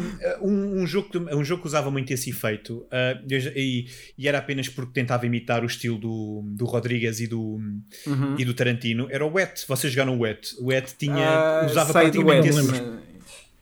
um, 0.47 0.81
um 0.81 0.87
jogo 0.87 1.09
que, 1.09 1.17
um 1.17 1.43
jogo 1.43 1.61
que 1.61 1.67
usava 1.67 1.89
muito 1.91 2.11
esse 2.11 2.29
efeito 2.29 2.85
uh, 2.87 3.33
e, 3.55 3.85
e 4.17 4.27
era 4.27 4.37
apenas 4.39 4.67
porque 4.69 4.91
tentava 4.93 5.25
imitar 5.25 5.63
o 5.63 5.65
estilo 5.65 5.97
do, 5.97 6.41
do 6.45 6.65
Rodrigues 6.65 7.19
e 7.19 7.27
do, 7.27 7.59
Uhum. 8.07 8.35
e 8.37 8.45
do 8.45 8.53
Tarantino 8.53 9.07
era 9.09 9.25
o 9.25 9.31
Wet. 9.33 9.65
Vocês 9.67 9.91
jogaram 9.93 10.17
o 10.17 10.21
Wet. 10.21 10.55
O 10.59 10.65
Wet 10.67 10.95
tinha, 10.97 11.27
ah, 11.27 11.65
usava 11.65 11.91
praticamente 11.93 12.47
esse. 12.49 12.71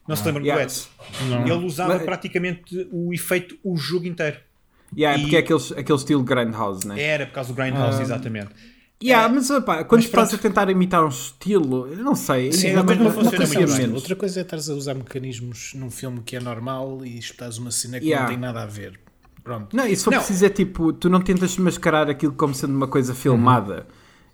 Não 0.08 0.16
se 0.16 0.24
lembram 0.26 0.44
Yeah. 0.44 0.64
do 0.66 0.70
Wet? 0.70 0.88
Ele 1.52 1.66
usava 1.66 1.94
Mas- 1.96 2.04
praticamente 2.04 2.88
o 2.92 3.14
efeito 3.14 3.58
o 3.64 3.76
jogo 3.78 4.06
inteiro. 4.08 4.38
Yeah, 4.96 5.18
é 5.18 5.20
E- 5.20 5.24
porque 5.24 5.36
é 5.36 5.40
aquele, 5.40 5.80
aquele 5.82 5.98
estilo 5.98 6.24
Grindhouse, 6.24 6.88
né? 6.88 7.02
Era 7.02 7.26
por 7.26 7.34
causa 7.34 7.52
do 7.52 7.56
Grindhouse, 7.56 8.02
exatamente. 8.02 8.50
Yeah, 9.04 9.32
mas 9.32 9.50
opá, 9.52 9.84
quando 9.84 10.00
mas 10.02 10.06
estás 10.06 10.30
pronto. 10.30 10.40
a 10.40 10.50
tentar 10.50 10.70
imitar 10.72 11.06
um 11.06 11.10
estilo, 11.10 11.88
eu 11.88 11.98
não 12.04 12.16
sei. 12.16 12.52
Sim, 12.52 12.70
É, 12.70 12.74
não, 12.76 12.84
mas 12.84 12.98
não, 12.98 13.06
não 13.06 13.14
não 13.14 13.24
funciona 13.24 13.46
muito 13.48 13.78
bem. 13.78 13.94
Outra 13.94 14.16
coisa 14.16 14.40
é 14.40 14.42
estares 14.44 14.70
a 14.70 14.74
usar 14.74 14.96
mecanismos 14.96 15.74
num 15.76 15.92
filme 15.92 16.22
que 16.26 16.36
é 16.36 16.40
normal 16.40 17.06
e 17.06 17.20
espetares 17.20 17.58
uma 17.60 17.70
cena 17.70 18.00
que 18.00 18.06
Yeah. 18.08 18.24
não 18.28 18.34
tem 18.34 18.40
nada 18.42 18.64
a 18.64 18.66
ver. 18.66 19.00
Pronto. 19.44 19.76
Não, 19.78 19.86
e 19.88 19.96
se 19.96 20.04
for 20.04 20.12
Não. 20.12 20.18
preciso 20.18 20.46
é 20.46 20.50
tipo, 20.50 20.92
tu 20.94 21.10
não 21.10 21.22
tentas 21.22 21.56
mascarar 21.58 22.10
aquilo 22.10 22.34
como 22.34 22.56
sendo 22.56 22.76
uma 22.76 22.88
coisa 22.88 23.14
filmada. 23.14 23.86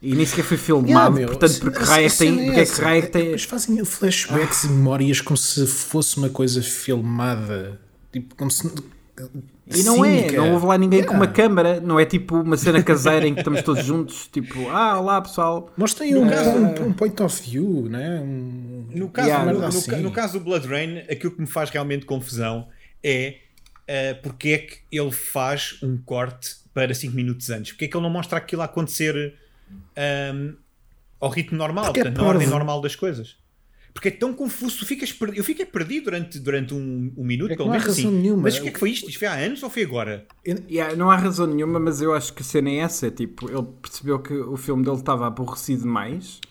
E 0.02 0.16
nem 0.16 0.26
sequer 0.26 0.44
foi 0.44 0.58
filmado, 0.58 1.18
Yeah, 1.18 1.28
portanto, 1.38 1.60
porque 1.62 1.80
raio 1.84 2.08
é 2.08 2.10
que 2.10 2.18
tem. 2.18 2.40
é 2.42 2.46
Porque 2.46 2.60
é 2.62 2.66
que 2.66 2.82
raio 2.82 2.98
é 2.98 3.02
que 3.02 3.08
tem. 3.12 3.24
Depois 3.24 3.44
fazem 3.44 3.86
flashbacks 3.86 4.64
e 4.64 4.68
memórias 4.70 5.22
como 5.22 5.38
se 5.38 5.68
fosse 5.68 6.18
uma 6.18 6.30
coisa 6.30 6.62
filmada. 6.62 7.80
Tipo, 8.12 8.36
como 8.36 8.50
se. 8.52 8.70
E 9.68 9.84
não 9.84 10.04
é, 10.04 10.18
cínica. 10.22 10.38
não 10.38 10.54
houve 10.54 10.66
lá 10.66 10.78
ninguém 10.78 11.04
com 11.04 11.14
uma 11.14 11.26
Yeah. 11.26 11.34
câmara, 11.44 11.80
não 11.80 12.00
é 12.00 12.06
tipo 12.06 12.42
uma 12.42 12.58
cena 12.58 12.82
caseira 12.82 13.28
em 13.28 13.34
que 13.34 13.42
estamos 13.42 13.62
todos 13.62 13.86
juntos, 13.86 14.28
tipo, 14.28 14.68
ah, 14.70 15.00
olá 15.00 15.22
pessoal. 15.22 15.72
Mostrem 15.78 16.16
um, 16.18 16.28
caso- 16.28 16.50
um, 16.50 16.88
um 16.88 16.94
point 16.94 17.22
of 17.22 17.42
view, 17.44 17.88
né? 17.90 18.20
Um, 18.20 18.88
No 18.92 19.10
caso, 19.10 19.28
Yeah, 19.30 19.54
no, 19.54 19.64
assim. 19.66 19.96
no 20.02 20.12
caso 20.12 20.40
do 20.40 20.44
Blood 20.46 20.68
Rain, 20.68 20.98
aquilo 21.10 21.32
que 21.32 21.42
me 21.42 21.48
faz 21.48 21.70
realmente 21.70 22.06
confusão 22.06 22.68
é 23.04 23.38
uh, 23.88 24.22
porque 24.24 24.50
é 24.50 24.58
que 24.60 24.78
ele 24.92 25.12
faz 25.12 25.78
um 25.84 25.96
corte 25.98 26.56
para 26.74 26.94
5 26.94 27.16
minutos 27.16 27.50
antes. 27.52 27.72
Porque 27.74 27.86
é 27.86 27.88
que 27.88 27.96
ele 27.96 28.04
não 28.04 28.10
mostra 28.10 28.38
aquilo 28.40 28.64
a 28.64 28.66
acontecer 28.66 29.36
um, 30.34 30.56
ao 31.20 31.30
ritmo 31.30 31.58
normal, 31.58 31.86
Porque 31.86 32.00
é 32.00 32.04
portanto, 32.04 32.22
na 32.24 32.28
ordem 32.30 32.48
normal 32.48 32.82
das 32.82 32.96
coisas. 32.96 33.38
Porque 33.94 34.08
é 34.08 34.12
tão 34.12 34.34
confuso, 34.34 34.80
tu 34.80 34.86
ficas 34.86 35.12
perdido. 35.14 35.40
Eu 35.40 35.44
fiquei 35.44 35.66
perdido 35.66 36.06
durante, 36.06 36.40
durante 36.40 36.74
um, 36.74 37.14
um 37.16 37.24
minuto, 37.24 37.52
É 37.52 37.56
pelo 37.56 37.68
não 37.70 37.76
há 37.76 37.78
menos 37.80 37.96
razão 37.96 38.10
assim. 38.10 38.22
nenhuma. 38.22 38.42
Mas 38.44 38.58
o 38.58 38.62
que 38.64 38.70
é 38.70 38.72
que 38.72 38.80
foi 38.80 38.90
isto? 38.90 39.08
Isto 39.08 39.20
foi 39.20 39.28
há 39.28 39.34
anos 39.34 39.62
ou 39.62 39.70
foi 39.70 39.84
agora? 39.84 40.26
Yeah, 40.70 40.96
não 40.96 41.12
há 41.12 41.16
razão 41.16 41.46
nenhuma, 41.46 41.80
mas 41.80 42.02
eu 42.02 42.12
acho 42.14 42.34
que 42.34 42.42
a 42.42 42.46
cena 42.46 42.70
é 42.72 42.78
essa, 42.78 43.12
tipo, 43.12 43.50
ele 43.50 43.68
percebeu 43.82 44.18
que 44.20 44.34
o 44.34 44.58
filme 44.58 44.84
dele 44.84 44.98
estava 44.98 45.28
aborrecido 45.28 45.84
demais 45.84 46.42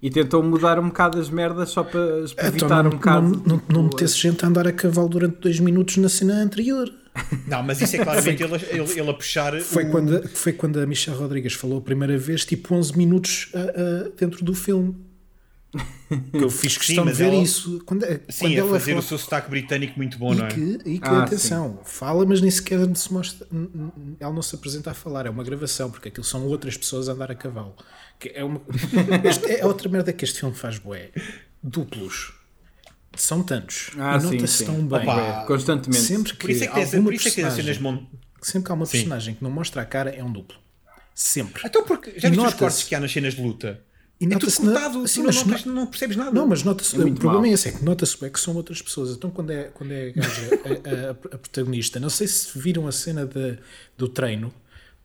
e 0.00 0.10
tentou 0.10 0.42
mudar 0.44 0.78
um 0.78 0.86
bocado 0.88 1.18
as 1.18 1.28
merdas 1.28 1.70
só 1.70 1.82
para, 1.82 2.00
para 2.00 2.22
Então 2.24 2.46
evitar 2.48 2.82
não, 2.84 2.90
um 2.90 2.94
bocado. 2.94 3.28
não, 3.28 3.42
não, 3.56 3.62
não 3.68 3.82
metesse 3.84 4.16
gente 4.18 4.44
a 4.44 4.48
andar 4.48 4.66
a 4.68 4.72
cavalo 4.72 5.08
durante 5.08 5.38
dois 5.38 5.58
minutos 5.58 5.96
na 5.96 6.08
cena 6.08 6.34
anterior. 6.42 6.88
Não, 7.46 7.62
mas 7.62 7.78
isso 7.82 7.94
é 7.96 8.02
claramente 8.02 8.42
ele, 8.42 8.54
ele, 8.70 8.90
ele 9.00 9.10
a 9.10 9.12
puxar. 9.12 9.60
Foi, 9.60 9.84
o- 9.84 9.90
quando, 9.90 10.26
foi 10.30 10.50
quando 10.54 10.80
a 10.80 10.86
Michelle 10.86 11.18
Rodrigues 11.18 11.52
falou 11.52 11.76
a 11.76 11.80
primeira 11.82 12.16
vez, 12.16 12.42
tipo 12.46 12.74
11 12.74 12.96
minutos 12.96 13.50
ah, 13.54 13.58
ah, 14.06 14.10
dentro 14.18 14.42
do 14.42 14.54
filme. 14.54 14.96
Que 16.32 16.44
eu 16.44 16.50
fiz 16.50 16.76
questão 16.76 17.04
de 17.04 17.10
mas 17.10 17.18
ver 17.18 17.32
ela- 17.32 17.42
isso. 17.42 17.82
Quando, 17.86 18.04
Sim, 18.04 18.18
quando 18.40 18.52
a 18.52 18.56
ela 18.58 18.70
fazer 18.70 18.90
fala- 18.92 18.98
o 19.00 19.02
seu 19.08 19.16
sotaque 19.18 19.48
britânico 19.50 19.94
muito 19.96 20.18
bom, 20.18 20.34
não 20.34 20.44
E 20.44 20.46
é? 20.46 20.48
que, 20.52 20.60
e 20.84 20.98
que 20.98 21.08
Ah, 21.08 21.22
atenção, 21.22 21.80
fala, 21.84 22.26
mas 22.26 22.40
nem 22.42 22.50
sequer 22.50 22.78
se 22.94 23.10
mostra. 23.12 23.46
Ela 24.20 24.32
não 24.32 24.42
se 24.42 24.54
apresenta 24.54 24.90
a 24.90 24.94
falar, 24.94 25.24
é 25.24 25.30
uma 25.30 25.42
gravação, 25.42 25.90
porque 25.90 26.08
aquilo 26.08 26.24
são 26.24 26.44
outras 26.46 26.76
pessoas 26.76 27.08
a 27.08 27.12
andar 27.12 27.30
a 27.30 27.34
cavalo. 27.34 27.74
Que 28.20 28.28
é, 28.34 28.44
uma, 28.44 28.60
Este 29.24 29.50
é 29.52 29.64
outra 29.64 29.88
merda 29.88 30.12
que 30.12 30.24
este 30.24 30.40
filme 30.40 30.54
faz, 30.54 30.78
bué. 30.78 31.10
Duplos. 31.62 32.34
São 33.16 33.42
tantos. 33.42 33.90
Ah, 33.98 34.16
e 34.16 34.20
sim, 34.20 34.32
nota-se 34.32 34.58
sim. 34.58 34.64
tão 34.66 34.86
bem. 34.86 35.00
Opa, 35.02 35.44
Constantemente. 35.46 36.02
Sempre 36.04 36.32
que, 36.32 36.38
Por 36.38 36.50
isso 36.50 36.64
é 36.64 36.66
que 36.66 36.74
tem, 36.74 36.84
alguma 36.84 37.02
por 37.04 37.14
isso 37.14 37.28
é 37.28 37.30
personagem, 37.30 38.08
sempre 38.42 38.66
que 38.66 38.72
há 38.72 38.74
uma 38.74 38.86
Sim. 38.86 38.92
personagem 38.92 39.34
que 39.34 39.42
não 39.44 39.50
mostra 39.50 39.82
a 39.82 39.84
cara, 39.84 40.10
é 40.10 40.22
um 40.22 40.32
duplo. 40.32 40.58
Sempre. 41.14 41.62
Então, 41.64 41.84
porque 41.84 42.12
já 42.18 42.28
viste 42.30 42.44
os 42.46 42.54
cortes 42.54 42.82
que 42.84 42.94
há 42.94 43.00
nas 43.00 43.12
cenas 43.12 43.34
de 43.34 43.42
luta? 43.42 43.80
E 44.22 44.26
é 44.26 44.28
tudo 44.28 44.40
nota-se 44.44 44.62
na- 44.64 44.72
cortado, 44.72 45.08
Sim, 45.08 45.20
tu 45.22 45.26
mas 45.26 45.36
não, 45.36 45.44
notas, 45.46 45.64
não 45.66 45.86
percebes 45.86 46.16
nada. 46.16 46.30
Não, 46.30 46.46
mas 46.46 46.62
nota-se. 46.62 46.94
É 46.96 46.98
o 47.00 47.02
problema 47.14 47.40
mau. 47.42 47.44
é 47.44 47.50
esse: 47.50 47.68
é 47.68 47.72
que 47.72 47.84
nota-se 47.84 48.24
é 48.24 48.30
que 48.30 48.38
são 48.40 48.54
outras 48.54 48.80
pessoas. 48.80 49.10
Então, 49.10 49.30
quando 49.30 49.50
é, 49.50 49.64
quando 49.74 49.90
é 49.92 50.08
a, 50.08 50.12
gaja, 50.12 50.48
a, 50.64 51.06
a- 51.08 51.10
a 51.10 51.38
protagonista, 51.38 51.98
não 52.00 52.08
sei 52.10 52.26
se 52.28 52.58
viram 52.58 52.86
a 52.86 52.92
cena 52.92 53.26
de, 53.26 53.58
do 53.98 54.08
treino, 54.08 54.52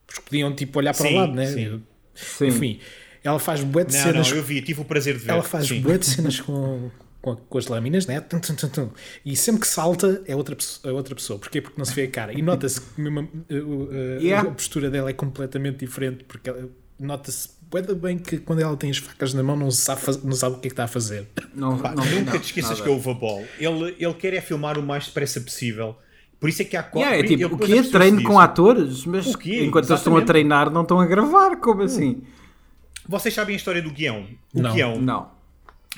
porque 0.05 0.21
podiam 0.21 0.53
tipo 0.55 0.77
olhar 0.79 0.93
para 0.95 1.07
Sim, 1.07 1.13
o 1.15 1.17
lado, 1.19 1.33
né? 1.33 1.47
sim. 1.47 1.81
Sim. 2.15 2.45
Enfim, 2.47 2.79
ela 3.23 3.39
faz 3.39 3.63
bué 3.63 3.83
de 3.83 3.93
Não, 3.95 4.03
cenas. 4.03 4.29
não, 4.29 4.37
eu 4.37 4.43
vi, 4.43 4.61
tive 4.61 4.81
o 4.81 4.85
prazer 4.85 5.17
de 5.17 5.23
ver. 5.23 5.31
Ela 5.31 5.43
faz 5.43 5.67
Sim. 5.67 5.81
bué 5.81 5.97
de 5.97 6.05
cenas 6.05 6.39
com, 6.39 6.89
com, 7.21 7.35
com 7.35 7.57
as 7.57 7.67
lâminas, 7.67 8.05
né? 8.07 8.21
Tum, 8.21 8.39
tum, 8.39 8.55
tum, 8.55 8.69
tum. 8.69 8.89
E 9.25 9.35
sempre 9.35 9.61
que 9.61 9.67
salta 9.67 10.21
é 10.25 10.35
outra, 10.35 10.55
pessoa- 10.55 10.91
é 10.91 10.95
outra 10.95 11.13
pessoa. 11.13 11.37
Porquê? 11.37 11.61
Porque 11.61 11.77
não 11.77 11.85
se 11.85 11.93
vê 11.93 12.03
a 12.03 12.07
cara. 12.09 12.33
E 12.33 12.41
nota-se 12.41 12.81
que 12.81 13.01
mesmo, 13.01 13.21
uh, 13.21 13.53
uh, 13.55 13.93
Yeah. 14.21 14.47
a 14.49 14.51
postura 14.53 14.89
dela 14.89 15.09
é 15.09 15.13
completamente 15.13 15.77
diferente, 15.79 16.23
porque 16.23 16.49
ela- 16.49 16.69
nota-se 16.99 17.49
Ainda 17.73 17.93
bem 17.95 18.17
que 18.17 18.37
quando 18.37 18.61
ela 18.61 18.75
tem 18.77 18.89
as 18.89 18.97
facas 18.97 19.33
na 19.33 19.43
mão 19.43 19.55
não 19.57 19.69
sabe, 19.69 20.01
não 20.23 20.31
sabe 20.31 20.55
o 20.55 20.59
que 20.59 20.67
é 20.67 20.69
que 20.69 20.73
está 20.73 20.85
a 20.85 20.87
fazer. 20.87 21.27
Não, 21.53 21.77
Pá, 21.77 21.93
não, 21.93 22.05
nunca 22.05 22.31
não, 22.33 22.39
te 22.39 22.45
esqueças 22.45 22.71
nada. 22.71 22.83
que 22.83 22.89
é 22.89 22.91
o 22.91 22.99
Vabol. 22.99 23.45
Ele, 23.59 23.95
ele 23.99 24.13
quer 24.13 24.33
é 24.33 24.41
filmar 24.41 24.77
o 24.79 24.83
mais 24.83 25.07
depressa 25.07 25.41
possível. 25.41 25.95
Por 26.39 26.49
isso 26.49 26.61
é 26.61 26.65
que 26.65 26.77
há 26.77 26.89
Yeah, 26.95 27.17
é 27.17 27.23
tipo, 27.23 27.55
o 27.55 27.57
que 27.57 27.77
é 27.77 27.83
treino 27.83 28.23
com 28.23 28.39
atores? 28.39 29.05
Mas 29.05 29.33
O 29.33 29.37
quê? 29.37 29.65
enquanto 29.65 29.85
eles 29.89 29.99
estão 29.99 30.13
a 30.13 30.17
Exatamente. 30.19 30.25
treinar 30.27 30.69
não 30.71 30.83
estão 30.83 30.99
a 30.99 31.05
gravar, 31.05 31.57
como 31.57 31.81
assim? 31.81 32.21
Vocês 33.07 33.33
sabem 33.33 33.55
a 33.55 33.57
história 33.57 33.81
do 33.81 33.89
guião? 33.91 34.27
O 34.53 34.61
Não. 34.61 34.73
guião 34.73 35.01
Não. 35.01 35.36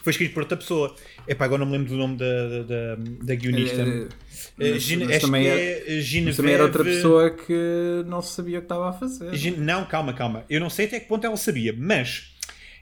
Foi 0.04 0.12
escrito 0.12 0.34
por 0.34 0.44
outra 0.44 0.58
pessoa. 0.58 0.96
Epá, 1.28 1.46
agora 1.46 1.60
não 1.60 1.66
me 1.72 1.74
lembro 1.78 1.90
do 1.90 1.98
nome 1.98 2.18
da, 2.18 2.64
da, 2.64 2.96
da 3.24 3.36
guionista. 3.36 3.82
Eh, 3.82 4.72
mas- 4.72 4.82
Gine- 4.84 5.06
mas 5.06 5.22
também 5.22 5.48
é- 5.48 6.00
é 6.00 6.02
também 6.38 6.54
era 6.54 6.64
outra 6.64 6.84
pessoa 6.96 7.30
que 7.32 8.04
não 8.08 8.22
sabia 8.22 8.60
o 8.60 8.62
que 8.62 8.66
estava 8.66 8.90
a 8.90 8.94
fazer. 8.94 9.36
Gen- 9.36 9.58
Não, 9.58 9.86
calma, 9.86 10.14
calma. 10.14 10.46
Eu 10.50 10.60
não 10.60 10.70
sei 10.70 10.86
até 10.86 11.00
que 11.00 11.08
ponto 11.08 11.26
ela 11.26 11.36
sabia, 11.38 11.74
mas 11.78 12.34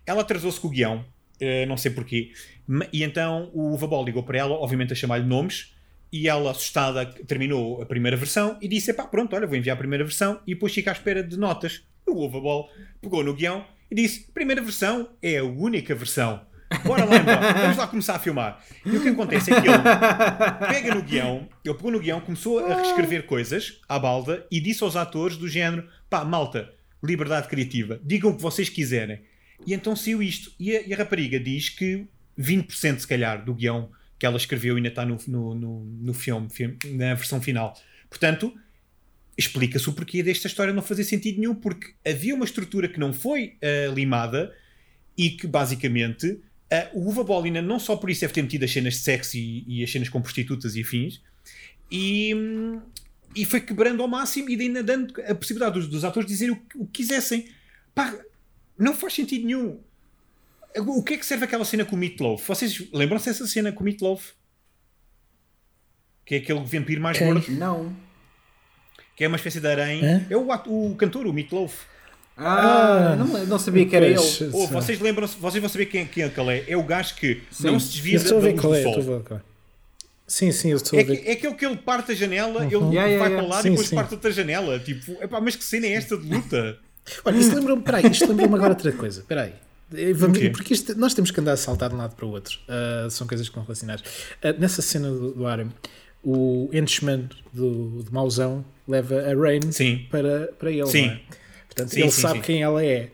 ela 0.05 0.21
atrasou-se 0.21 0.59
com 0.59 0.67
o 0.67 0.71
guião, 0.71 1.03
eh, 1.39 1.65
não 1.65 1.75
sei 1.77 1.91
porquê. 1.91 2.31
E 2.93 3.03
então 3.03 3.49
o 3.53 3.75
Vabol 3.77 4.03
ligou 4.05 4.23
para 4.23 4.37
ela, 4.37 4.53
obviamente 4.55 4.93
a 4.93 4.95
chamar-lhe 4.95 5.25
nomes, 5.25 5.73
e 6.11 6.27
ela, 6.29 6.51
assustada, 6.51 7.05
terminou 7.05 7.81
a 7.81 7.85
primeira 7.85 8.15
versão 8.15 8.57
e 8.61 8.67
disse: 8.67 8.93
pá, 8.93 9.05
pronto, 9.05 9.35
olha, 9.35 9.47
vou 9.47 9.57
enviar 9.57 9.75
a 9.75 9.79
primeira 9.79 10.03
versão 10.03 10.39
e 10.47 10.53
depois 10.53 10.73
fica 10.73 10.91
à 10.91 10.93
espera 10.93 11.23
de 11.23 11.37
notas. 11.37 11.81
O 12.05 12.29
Vabol 12.29 12.69
pegou 13.01 13.23
no 13.23 13.33
guião 13.33 13.65
e 13.91 13.95
disse: 13.95 14.27
primeira 14.33 14.61
versão 14.61 15.09
é 15.21 15.37
a 15.39 15.43
única 15.43 15.93
versão. 15.95 16.41
Bora 16.85 17.05
lá 17.05 17.15
então, 17.15 17.61
vamos 17.61 17.77
lá 17.77 17.87
começar 17.87 18.15
a 18.15 18.19
filmar. 18.19 18.61
E 18.85 18.97
o 18.97 19.01
que 19.01 19.09
acontece 19.09 19.53
é 19.53 19.61
que 19.61 19.67
ele 19.67 19.77
pega 20.67 20.95
no 20.95 21.01
guião, 21.01 21.47
ele 21.63 21.73
pegou 21.75 21.91
no 21.91 21.99
guião, 21.99 22.19
começou 22.19 22.59
a 22.59 22.75
reescrever 22.75 23.25
coisas 23.25 23.79
à 23.87 23.97
balda 23.97 24.45
e 24.51 24.59
disse 24.59 24.83
aos 24.83 24.95
atores 24.95 25.37
do 25.37 25.47
género: 25.47 25.87
pá, 26.09 26.25
malta, 26.25 26.73
liberdade 27.03 27.47
criativa, 27.47 27.99
digam 28.03 28.31
o 28.31 28.35
que 28.35 28.41
vocês 28.41 28.69
quiserem. 28.69 29.21
E 29.65 29.73
então 29.73 29.95
saiu 29.95 30.21
isto. 30.21 30.51
E 30.59 30.75
a, 30.75 30.81
e 30.81 30.93
a 30.93 30.97
rapariga 30.97 31.39
diz 31.39 31.69
que 31.69 32.05
20% 32.37 32.99
se 32.99 33.07
calhar 33.07 33.43
do 33.43 33.53
guião 33.53 33.89
que 34.19 34.25
ela 34.25 34.37
escreveu 34.37 34.75
ainda 34.75 34.89
está 34.89 35.05
no, 35.05 35.17
no, 35.27 35.55
no, 35.55 35.85
no 35.85 36.13
filme, 36.13 36.49
filme, 36.49 36.77
na 36.85 37.13
versão 37.13 37.41
final. 37.41 37.77
Portanto, 38.09 38.53
explica-se 39.37 39.87
o 39.89 39.93
porquê 39.93 40.23
desta 40.23 40.47
história 40.47 40.73
não 40.73 40.81
fazer 40.81 41.03
sentido 41.03 41.39
nenhum, 41.39 41.55
porque 41.55 41.93
havia 42.05 42.33
uma 42.33 42.45
estrutura 42.45 42.87
que 42.87 42.99
não 42.99 43.13
foi 43.13 43.57
ah, 43.61 43.93
limada 43.93 44.53
e 45.15 45.31
que 45.31 45.47
basicamente 45.47 46.39
ah, 46.71 46.89
o 46.93 47.07
Uva 47.09 47.23
Ball 47.23 47.43
ainda 47.43 47.61
não 47.61 47.79
só 47.79 47.95
por 47.95 48.09
isso 48.09 48.21
deve 48.21 48.33
ter 48.33 48.41
metido 48.41 48.63
as 48.65 48.71
cenas 48.71 48.93
de 48.95 48.99
sexo 48.99 49.37
e, 49.37 49.63
e 49.67 49.83
as 49.83 49.91
cenas 49.91 50.09
com 50.09 50.21
prostitutas 50.21 50.75
e 50.75 50.81
afins, 50.81 51.21
e, 51.91 52.33
e 53.35 53.45
foi 53.45 53.61
quebrando 53.61 54.01
ao 54.01 54.07
máximo 54.07 54.49
e 54.49 54.59
ainda 54.61 54.83
dando 54.83 55.13
a 55.21 55.33
possibilidade 55.35 55.75
dos, 55.79 55.87
dos 55.87 56.03
atores 56.03 56.27
dizerem 56.27 56.53
o, 56.53 56.57
que- 56.57 56.77
o 56.77 56.85
que 56.85 57.01
quisessem. 57.03 57.47
Pá, 57.95 58.13
não 58.77 58.93
faz 58.93 59.13
sentido 59.13 59.45
nenhum. 59.45 59.79
O 60.79 61.01
que 61.01 61.13
é 61.15 61.17
que 61.17 61.25
serve 61.25 61.45
aquela 61.45 61.65
cena 61.65 61.83
com 61.85 61.95
o 61.95 61.99
Meatloaf? 61.99 62.45
Vocês 62.47 62.87
lembram-se 62.93 63.25
dessa 63.27 63.47
cena 63.47 63.71
com 63.71 63.81
o 63.81 63.83
Meatloaf? 63.83 64.33
Que 66.25 66.35
é 66.35 66.37
aquele 66.39 66.59
vampiro 66.59 67.01
mais 67.01 67.17
Quem? 67.17 67.27
gordo, 67.33 67.49
Não. 67.53 67.95
que 69.15 69.23
é 69.23 69.27
uma 69.27 69.37
espécie 69.37 69.59
de 69.61 69.67
aranha. 69.67 70.27
É 70.29 70.35
o, 70.37 70.51
ato- 70.51 70.69
o 70.71 70.95
cantor, 70.95 71.25
o 71.25 71.33
Meatloaf. 71.33 71.85
Ah, 72.37 73.15
não, 73.17 73.45
não 73.47 73.59
sabia 73.59 73.85
que 73.87 73.95
era 73.95 74.05
ele. 74.05 74.19
Sim. 74.19 74.49
vocês 74.49 74.99
lembram-se, 74.99 75.35
vocês 75.37 75.59
vão 75.61 75.69
saber 75.69 75.87
quem, 75.87 76.05
quem 76.05 76.23
é 76.23 76.29
que 76.29 76.39
ele 76.39 76.51
é. 76.51 76.65
É 76.67 76.77
o 76.77 76.83
gajo 76.83 77.15
que 77.15 77.41
Sim. 77.51 77.67
não 77.67 77.79
se 77.79 77.91
desvia 77.93 78.19
da 78.19 78.35
luz 78.35 78.59
qual 78.61 78.73
do 78.73 78.77
é. 78.77 78.83
sol. 78.83 79.23
É. 79.31 79.39
Sim, 80.27 80.51
sim, 80.51 80.69
eu 80.71 80.77
estou 80.77 80.99
É, 80.99 81.03
a 81.03 81.05
ver. 81.05 81.17
que, 81.17 81.29
é 81.29 81.31
aquele 81.33 81.53
que 81.55 81.65
ele 81.65 81.77
parte 81.77 82.11
a 82.11 82.15
janela, 82.15 82.65
ele 82.65 82.75
Uhum. 82.75 82.91
Yeah, 82.91 83.09
yeah, 83.09 83.17
vai 83.17 83.27
yeah. 83.29 83.35
para 83.37 83.43
o 83.45 83.49
lado 83.49 83.61
Sim, 83.63 83.67
e 83.69 83.71
depois 83.71 83.87
sim. 83.87 83.95
parte 83.95 84.13
outra 84.13 84.31
janela. 84.31 84.77
Tipo, 84.79 85.11
epá, 85.23 85.41
mas 85.41 85.55
que 85.55 85.63
cena 85.63 85.87
é 85.87 85.93
esta 85.93 86.17
de 86.17 86.27
luta? 86.31 86.77
Olha, 87.25 87.37
isto 87.37 87.55
lembra-me, 87.55 87.81
peraí, 87.81 88.05
isto 88.11 88.27
lembra-me 88.27 88.53
agora 88.55 88.69
outra 88.71 88.91
coisa. 88.91 89.23
Peraí. 89.27 89.53
Eh, 89.95 90.11
Vamos, 90.13 90.37
porque 90.49 90.73
isto- 90.73 90.93
nós 90.99 91.13
temos 91.13 91.31
que 91.31 91.39
andar 91.39 91.53
a 91.53 91.57
saltar 91.57 91.87
de 91.89 91.95
um 91.95 91.97
lado 91.97 92.13
para 92.15 92.25
o 92.25 92.29
outro. 92.29 92.59
Ah, 92.67 93.07
são 93.09 93.25
coisas 93.25 93.47
que 93.47 93.51
estão 93.51 93.63
relacionadas. 93.63 94.03
Ah, 94.43 94.51
nessa 94.59 94.81
cena 94.81 95.09
do, 95.09 95.31
do 95.31 95.47
Arem, 95.47 95.71
o 96.21 96.69
henchman 96.73 97.29
do, 97.53 98.03
do 98.03 98.11
mauzão 98.11 98.65
leva 98.85 99.15
a 99.21 99.33
Rain 99.33 99.71
Sim. 99.71 100.05
para, 100.11 100.49
para 100.59 100.69
ele. 100.71 100.85
Sim. 100.87 101.07
não 101.07 101.13
é? 101.13 101.19
Portanto, 101.77 101.93
Sim, 101.93 102.01
ele 102.01 102.11
sim, 102.11 102.21
sabe 102.21 102.39
sim. 102.39 102.41
quem 102.41 102.63
ela 102.63 102.83
é. 102.83 103.11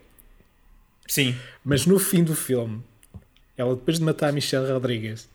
Sim. 1.05 1.35
Mas 1.65 1.85
no 1.85 1.99
fim 1.99 2.23
do 2.23 2.33
filme, 2.33 2.81
ela 3.57 3.75
depois 3.75 3.99
de 3.99 4.05
matar 4.05 4.29
a 4.29 4.31
Michelle 4.31 4.71
Rodrigues, 4.71 5.27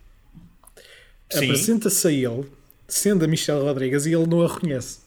apresenta-se 1.31 2.09
a 2.09 2.11
ele, 2.11 2.51
sendo 2.87 3.27
a 3.27 3.29
Michelle 3.29 3.61
Rodrigues, 3.61 4.07
e 4.07 4.15
ele 4.15 4.27
não 4.27 4.43
a 4.43 4.49
reconhece. 4.49 5.01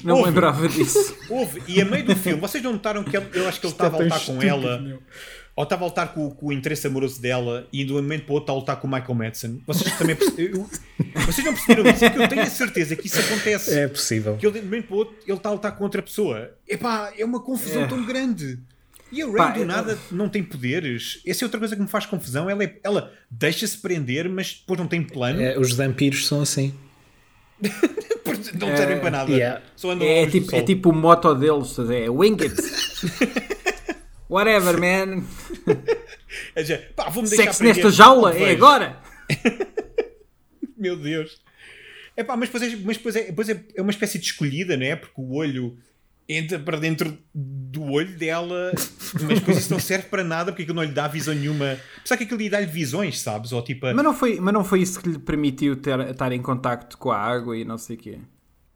Não 0.03 0.15
Houve. 0.15 0.29
lembrava 0.29 0.67
disso. 0.67 1.15
Houve, 1.29 1.61
e 1.67 1.79
a 1.81 1.85
meio 1.85 2.03
do 2.03 2.15
filme, 2.15 2.39
vocês 2.41 2.61
não 2.63 2.73
notaram 2.73 3.03
que 3.03 3.15
ele, 3.15 3.27
eu 3.33 3.47
acho 3.47 3.59
que 3.59 3.65
ele 3.67 3.71
Isto 3.73 3.83
é 3.83 3.87
estava 3.87 3.97
a 3.97 3.99
lutar 4.03 4.25
com 4.25 4.41
ela, 4.41 4.79
meu. 4.79 5.01
Ou 5.59 5.63
estava 5.63 5.83
a 5.83 5.87
lutar 5.87 6.13
com, 6.13 6.29
com 6.31 6.45
o 6.47 6.53
interesse 6.53 6.87
amoroso 6.87 7.21
dela, 7.21 7.67
e 7.73 7.83
de 7.83 7.91
um 7.91 7.97
momento 7.97 8.23
para 8.23 8.31
o 8.31 8.35
outro 8.35 8.43
está 8.45 8.53
a 8.53 8.55
lutar 8.55 8.79
com 8.79 8.87
o 8.87 8.89
Michael 8.89 9.13
Madsen. 9.13 9.61
Vocês 9.67 9.97
também 9.97 10.15
eu- 10.37 10.69
vocês 11.25 11.45
não 11.45 11.53
perceberam 11.53 11.89
isso, 11.89 11.99
porque 11.99 12.23
eu 12.23 12.27
tenho 12.29 12.41
a 12.43 12.45
certeza 12.45 12.95
que 12.95 13.07
isso 13.07 13.19
acontece. 13.19 13.77
É 13.77 13.87
possível. 13.89 14.37
Que 14.37 14.45
ele 14.47 14.53
de 14.53 14.59
um 14.61 14.63
momento 14.69 14.85
para 14.87 14.95
o 14.95 14.97
outro 14.99 15.15
ele 15.27 15.35
está 15.37 15.49
a 15.49 15.51
lutar 15.51 15.75
com 15.75 15.83
outra 15.83 16.01
pessoa. 16.01 16.51
Epá, 16.65 17.11
é 17.17 17.25
uma 17.25 17.41
confusão 17.41 17.81
É. 17.83 17.87
tão 17.87 18.05
grande. 18.05 18.57
E 19.11 19.21
a 19.21 19.25
Ray 19.25 19.35
Pá, 19.35 19.49
do 19.51 19.59
eu- 19.59 19.65
nada 19.65 19.97
não 20.09 20.29
tem 20.29 20.41
poderes. 20.41 21.19
Essa 21.27 21.43
é 21.43 21.45
outra 21.45 21.59
coisa 21.59 21.75
que 21.75 21.81
me 21.81 21.89
faz 21.89 22.05
confusão. 22.05 22.49
Ela, 22.49 22.63
é- 22.63 22.79
ela 22.81 23.11
deixa-se 23.29 23.77
prender, 23.79 24.29
mas 24.29 24.53
depois 24.61 24.79
não 24.79 24.87
tem 24.87 25.03
plano. 25.03 25.41
É, 25.41 25.59
os 25.59 25.73
vampiros 25.73 26.25
são 26.25 26.41
assim. 26.41 26.73
Não 28.57 28.75
servem 28.77 28.99
para 28.99 29.11
nada. 29.11 29.31
yeah. 29.31 29.61
Só 29.75 29.91
andam 29.91 30.07
É 30.07 30.25
tipo, 30.25 30.55
é 30.55 30.61
tipo 30.61 30.89
o 30.91 30.93
moto 30.95 31.33
deles, 31.35 31.77
é 31.89 32.09
wing 32.09 32.37
it. 32.41 32.55
Whatever, 34.29 34.79
man. 34.79 35.23
É 36.55 36.61
dizer, 36.61 36.93
pá, 36.95 37.09
vou-me 37.09 37.27
deixar 37.27 37.45
Sexo 37.45 37.63
nesta 37.63 37.89
jaula, 37.89 38.37
é 38.37 38.51
agora. 38.51 38.99
Meu 40.77 40.95
Deus. 40.95 41.41
Epá, 42.15 42.35
mas 42.37 42.49
depois, 42.49 42.63
é, 42.71 42.75
mas 42.83 42.97
depois, 42.97 43.15
é, 43.15 43.23
depois 43.23 43.49
é, 43.49 43.63
é 43.75 43.81
uma 43.81 43.91
espécie 43.91 44.19
de 44.19 44.25
escolhida, 44.25 44.77
não 44.77 44.85
é? 44.85 44.95
Porque 44.95 45.13
o 45.19 45.33
olho 45.33 45.77
entra 46.27 46.59
para 46.59 46.77
dentro 46.77 47.17
do 47.33 47.83
olho 47.91 48.15
dela, 48.17 48.71
mas 48.75 49.39
depois 49.39 49.57
isso 49.57 49.71
não 49.71 49.79
serve 49.79 50.05
para 50.07 50.23
nada 50.23 50.51
porque 50.51 50.61
aquilo 50.63 50.75
não 50.75 50.83
lhe 50.83 50.91
dá 50.91 51.07
visão 51.07 51.33
nenhuma. 51.33 51.77
Apesar 51.97 52.17
que 52.17 52.25
aquilo 52.25 52.39
lhe 52.39 52.49
dá-lhe 52.49 52.67
visões, 52.67 53.19
sabes? 53.19 53.51
Ou 53.51 53.63
tipo, 53.63 53.87
a- 53.87 53.93
Mas 53.93 54.03
não, 54.05 54.13
foi, 54.13 54.39
mas 54.39 54.53
não 54.53 54.63
foi 54.63 54.81
isso 54.81 55.01
que 55.01 55.09
lhe 55.09 55.17
permitiu 55.17 55.75
ter, 55.77 55.99
estar 56.11 56.31
em 56.31 56.41
contacto 56.41 56.97
com 56.97 57.09
a 57.09 57.17
água 57.17 57.57
e 57.57 57.65
não 57.65 57.77
sei 57.79 57.95
o 57.95 57.99
quê. 57.99 58.19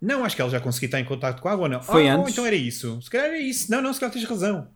não, 0.01 0.25
acho 0.25 0.35
que 0.35 0.41
ela 0.41 0.49
já 0.51 0.59
conseguiu 0.59 0.87
estar 0.87 0.99
em 0.99 1.05
contato 1.05 1.39
com 1.41 1.47
a 1.47 1.51
água 1.51 1.69
não. 1.69 1.81
Foi 1.81 2.05
ou 2.05 2.21
antes? 2.21 2.33
então 2.33 2.45
era 2.45 2.55
isso. 2.55 2.99
Se 3.01 3.09
calhar 3.09 3.27
era 3.27 3.39
isso. 3.39 3.69
Não, 3.69 3.81
não, 3.81 3.93
se 3.93 3.99
calhar 3.99 4.11
tens 4.13 4.25
razão. 4.25 4.67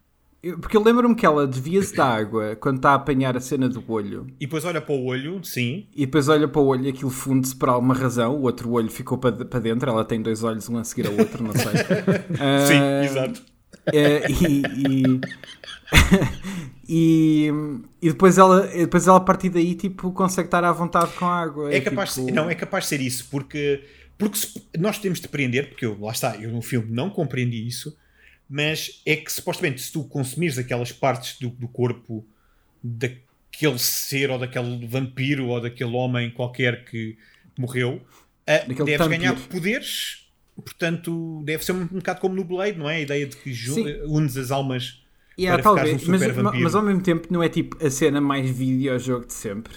Eu- 0.49 0.59
porque 0.59 0.75
eu 0.77 0.83
lembro-me 0.83 1.15
que 1.15 1.25
ela 1.25 1.45
desvia-se 1.47 1.95
da 1.95 2.05
água 2.05 2.55
quando 2.55 2.77
está 2.77 2.91
a 2.91 2.95
apanhar 2.95 3.35
a 3.35 3.39
cena 3.39 3.67
do 3.67 3.83
olho 3.91 4.27
E 4.39 4.45
depois 4.45 4.63
olha 4.65 4.79
para 4.81 4.93
o 4.95 5.05
olho, 5.05 5.43
sim. 5.43 5.87
e 5.95 6.05
depois 6.05 6.27
olha 6.29 6.47
para 6.47 6.61
o 6.61 6.65
olho 6.65 6.85
e 6.85 6.89
aquilo 6.89 7.09
funde-se 7.11 7.55
por 7.55 7.69
alguma 7.69 7.93
razão. 7.93 8.35
O 8.35 8.43
outro 8.43 8.71
olho 8.71 8.89
ficou 8.89 9.17
para, 9.17 9.45
para 9.45 9.59
dentro. 9.59 9.89
Ela 9.89 10.05
tem 10.05 10.21
dois 10.21 10.43
olhos, 10.43 10.67
um 10.69 10.77
a 10.77 10.83
seguir 10.83 11.07
ao 11.07 11.13
outro, 11.17 11.43
não 11.43 11.51
sei. 11.53 11.71
Sim, 12.67 12.79
Ah, 12.79 13.03
exato. 13.05 13.41
É, 13.93 14.29
e, 14.29 14.61
e, 14.61 15.21
e, 16.89 17.51
e 18.01 18.09
depois 18.09 18.37
ela, 18.37 18.61
depois 18.67 19.07
ela 19.07 19.17
a 19.17 19.21
partir 19.21 19.49
daí 19.49 19.75
tipo, 19.75 20.11
consegue 20.11 20.47
estar 20.47 20.63
à 20.63 20.71
vontade 20.71 21.11
com 21.13 21.25
a 21.25 21.35
água. 21.41 21.73
É 21.73 21.79
capaz, 21.81 22.13
tipo, 22.13 22.31
não, 22.33 22.49
é 22.49 22.55
capaz 22.55 22.85
de 22.85 22.89
ser 22.89 23.01
isso, 23.01 23.27
porque, 23.29 23.83
porque 24.17 24.37
se- 24.37 24.61
nós 24.77 24.97
temos 24.99 25.19
de 25.19 25.27
prender, 25.27 25.69
porque 25.69 25.85
eu, 25.85 25.97
lá 25.99 26.11
está, 26.11 26.35
eu 26.37 26.51
no 26.51 26.61
filme 26.61 26.91
não 26.91 27.09
compreendi 27.09 27.65
isso, 27.67 27.95
mas 28.49 29.01
é 29.05 29.15
que 29.15 29.31
supostamente 29.31 29.81
se 29.81 29.91
tu 29.91 30.03
consumires 30.05 30.57
aquelas 30.57 30.91
partes 30.91 31.37
do, 31.39 31.49
do 31.49 31.67
corpo 31.67 32.25
daquele 32.83 33.79
ser 33.79 34.29
ou 34.29 34.39
daquele 34.39 34.85
vampiro 34.87 35.47
ou 35.47 35.59
daquele 35.61 35.95
homem 35.95 36.29
qualquer 36.31 36.85
que 36.85 37.17
morreu, 37.57 38.01
Daquele 38.45 38.85
deves 38.85 38.97
tampir. 38.97 39.17
ganhar 39.19 39.35
poderes. 39.49 40.25
Portanto, 40.55 41.41
deve 41.45 41.63
ser 41.65 41.73
um, 41.73 41.81
um 41.81 41.85
bocado 41.87 42.19
como 42.21 42.33
no 42.35 42.43
Blade, 42.43 42.77
não 42.77 42.89
é? 42.89 42.95
A 42.95 42.99
ideia 43.01 43.27
de 43.27 43.35
que 43.35 43.51
unes 44.05 44.37
as 44.37 44.51
almas 44.51 45.03
Yeah, 45.39 45.61
para 45.61 45.75
talvez, 45.75 46.01
um 46.03 46.11
mas, 46.11 46.21
super 46.21 46.33
vampiro. 46.33 46.63
mas 46.63 46.73
ao 46.73 46.81
mesmo 46.81 47.01
tempo 47.03 47.27
não 47.31 47.43
é 47.43 47.49
tipo 47.49 47.77
a 47.85 47.91
cena 47.91 48.19
mais 48.19 48.49
videojogo 48.49 49.27
de 49.27 49.33
sempre. 49.33 49.73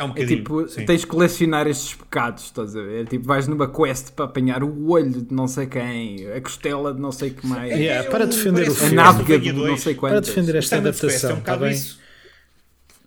É 0.00 0.04
um 0.04 0.06
É 0.06 0.08
bocadinho. 0.08 0.38
tipo, 0.38 0.66
sim. 0.68 0.86
tens 0.86 1.02
de 1.02 1.06
colecionar 1.06 1.66
estes 1.66 1.92
pecados, 1.94 2.44
estás 2.44 2.74
a 2.74 2.80
ver? 2.80 3.02
É 3.02 3.04
tipo, 3.04 3.26
vais 3.26 3.46
numa 3.46 3.68
quest 3.68 4.12
para 4.12 4.24
apanhar 4.24 4.62
o 4.64 4.88
olho 4.88 5.20
de 5.20 5.34
não 5.34 5.46
sei 5.46 5.66
quem, 5.66 6.26
a 6.32 6.40
costela 6.40 6.94
de 6.94 7.00
não 7.00 7.12
sei 7.12 7.30
que 7.30 7.46
mais, 7.46 7.70
Yeah, 7.70 8.06
É 8.06 8.10
para 8.10 8.24
um- 8.24 8.28
defender 8.28 8.66
o 8.68 8.72
a 8.72 8.74
filme. 8.74 8.94
nádega 8.94 9.18
Castlevania 9.18 9.52
de 9.52 9.58
não 9.58 9.66
2. 9.66 9.80
sei 9.82 9.94
Para 9.94 10.00
quantas. 10.00 10.26
defender 10.28 10.54
esta 10.56 10.76
adaptação, 10.76 11.30
é 11.30 11.38
está 11.38 11.56
bem? 11.58 11.82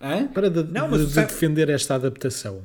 Hã? 0.00 0.26
Para 0.28 0.50
de, 0.50 0.62
Não, 0.72 0.88
mas 0.88 1.00
de- 1.00 1.04
o 1.04 1.08
de 1.08 1.14
sabe- 1.14 1.26
defender 1.28 1.68
esta 1.70 1.94
adaptação. 1.96 2.62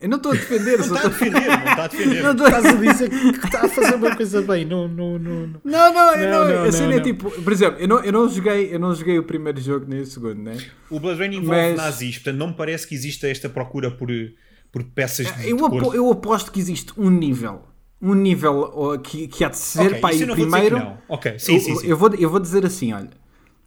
Eu 0.00 0.08
não 0.08 0.16
estou 0.18 0.30
a 0.30 0.34
defender, 0.36 0.78
Não 0.78 0.84
está 0.84 1.00
a 1.00 1.08
defender, 1.08 1.46
não 1.48 1.56
está 1.66 1.84
a 1.84 1.88
defender. 1.88 2.22
não 2.22 2.30
estou- 2.30 2.46
Estás 2.46 2.64
a 2.66 2.72
dizer 2.74 3.10
que 3.10 3.46
está 3.46 3.64
a 3.64 3.68
fazer 3.68 3.94
uma 3.96 4.14
coisa 4.16 4.42
bem. 4.42 4.64
Não, 4.64 4.86
não, 4.86 5.18
não, 5.18 5.46
não. 5.48 5.60
Não, 5.64 5.92
não, 5.92 6.14
eu 6.14 6.30
Não, 6.30 6.44
não, 6.48 6.54
não, 6.54 6.64
a 6.64 6.72
cena 6.72 6.86
não, 6.86 6.92
é 6.92 6.96
não. 6.98 7.02
tipo, 7.02 7.30
por 7.42 7.52
exemplo, 7.52 7.80
eu 7.80 7.88
não, 7.88 8.04
eu 8.04 8.12
não 8.12 8.28
joguei, 8.28 8.72
eu 8.72 8.78
não 8.78 8.94
joguei 8.94 9.18
o 9.18 9.24
primeiro 9.24 9.60
jogo 9.60 9.86
nem 9.88 10.00
o 10.00 10.06
segundo, 10.06 10.40
né? 10.40 10.56
O 10.88 11.00
Blood 11.00 11.18
Rain 11.18 11.30
envolve 11.34 11.48
Mas- 11.48 11.76
nazis, 11.76 12.16
portanto 12.18 12.36
não 12.38 12.46
me 12.48 12.54
parece 12.54 12.86
que 12.86 12.94
exista 12.94 13.26
esta 13.28 13.48
procura 13.48 13.90
por, 13.90 14.08
por 14.70 14.84
peças 14.84 15.26
de, 15.34 15.50
Eu, 15.50 15.56
de 15.56 15.64
apo- 15.64 15.92
eu 15.94 16.10
aposto 16.12 16.52
que 16.52 16.60
existe 16.60 16.92
um 16.96 17.10
nível 17.10 17.62
um 18.00 18.14
nível 18.14 19.00
que, 19.02 19.26
que 19.26 19.42
há 19.42 19.48
de 19.48 19.58
ser 19.58 19.80
Ok, 19.88 20.00
para 20.00 20.10
isso 20.14 20.18
aí 20.18 20.22
eu 20.22 20.28
não 20.28 20.36
vou 20.36 20.44
dizer 20.46 20.56
primeiro. 20.58 20.76
que 20.76 20.84
não. 20.84 20.98
Ok, 21.08 21.38
sim, 21.40 21.54
eu, 21.56 21.60
sim, 21.60 21.74
sim. 21.74 21.86
Eu, 21.88 21.96
vou, 21.96 22.14
eu 22.14 22.30
vou 22.30 22.38
dizer 22.38 22.64
assim: 22.64 22.92
olha, 22.92 23.10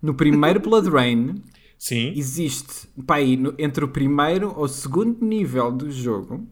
no 0.01 0.13
primeiro 0.13 0.61
Blood 0.61 0.89
Rain 0.89 1.43
Sim. 1.83 2.13
existe 2.15 2.87
para 3.07 3.15
aí, 3.15 3.35
no- 3.35 3.55
entre 3.57 3.83
o 3.83 3.87
primeiro 3.87 4.53
ou 4.55 4.65
o 4.65 4.67
segundo 4.67 5.25
nível 5.25 5.71
do 5.71 5.89
jogo 5.89 6.45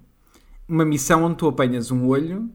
uma 0.68 0.84
missão 0.84 1.24
onde 1.24 1.36
tu 1.36 1.48
apanhas 1.48 1.92
um 1.92 2.08
olho. 2.08 2.50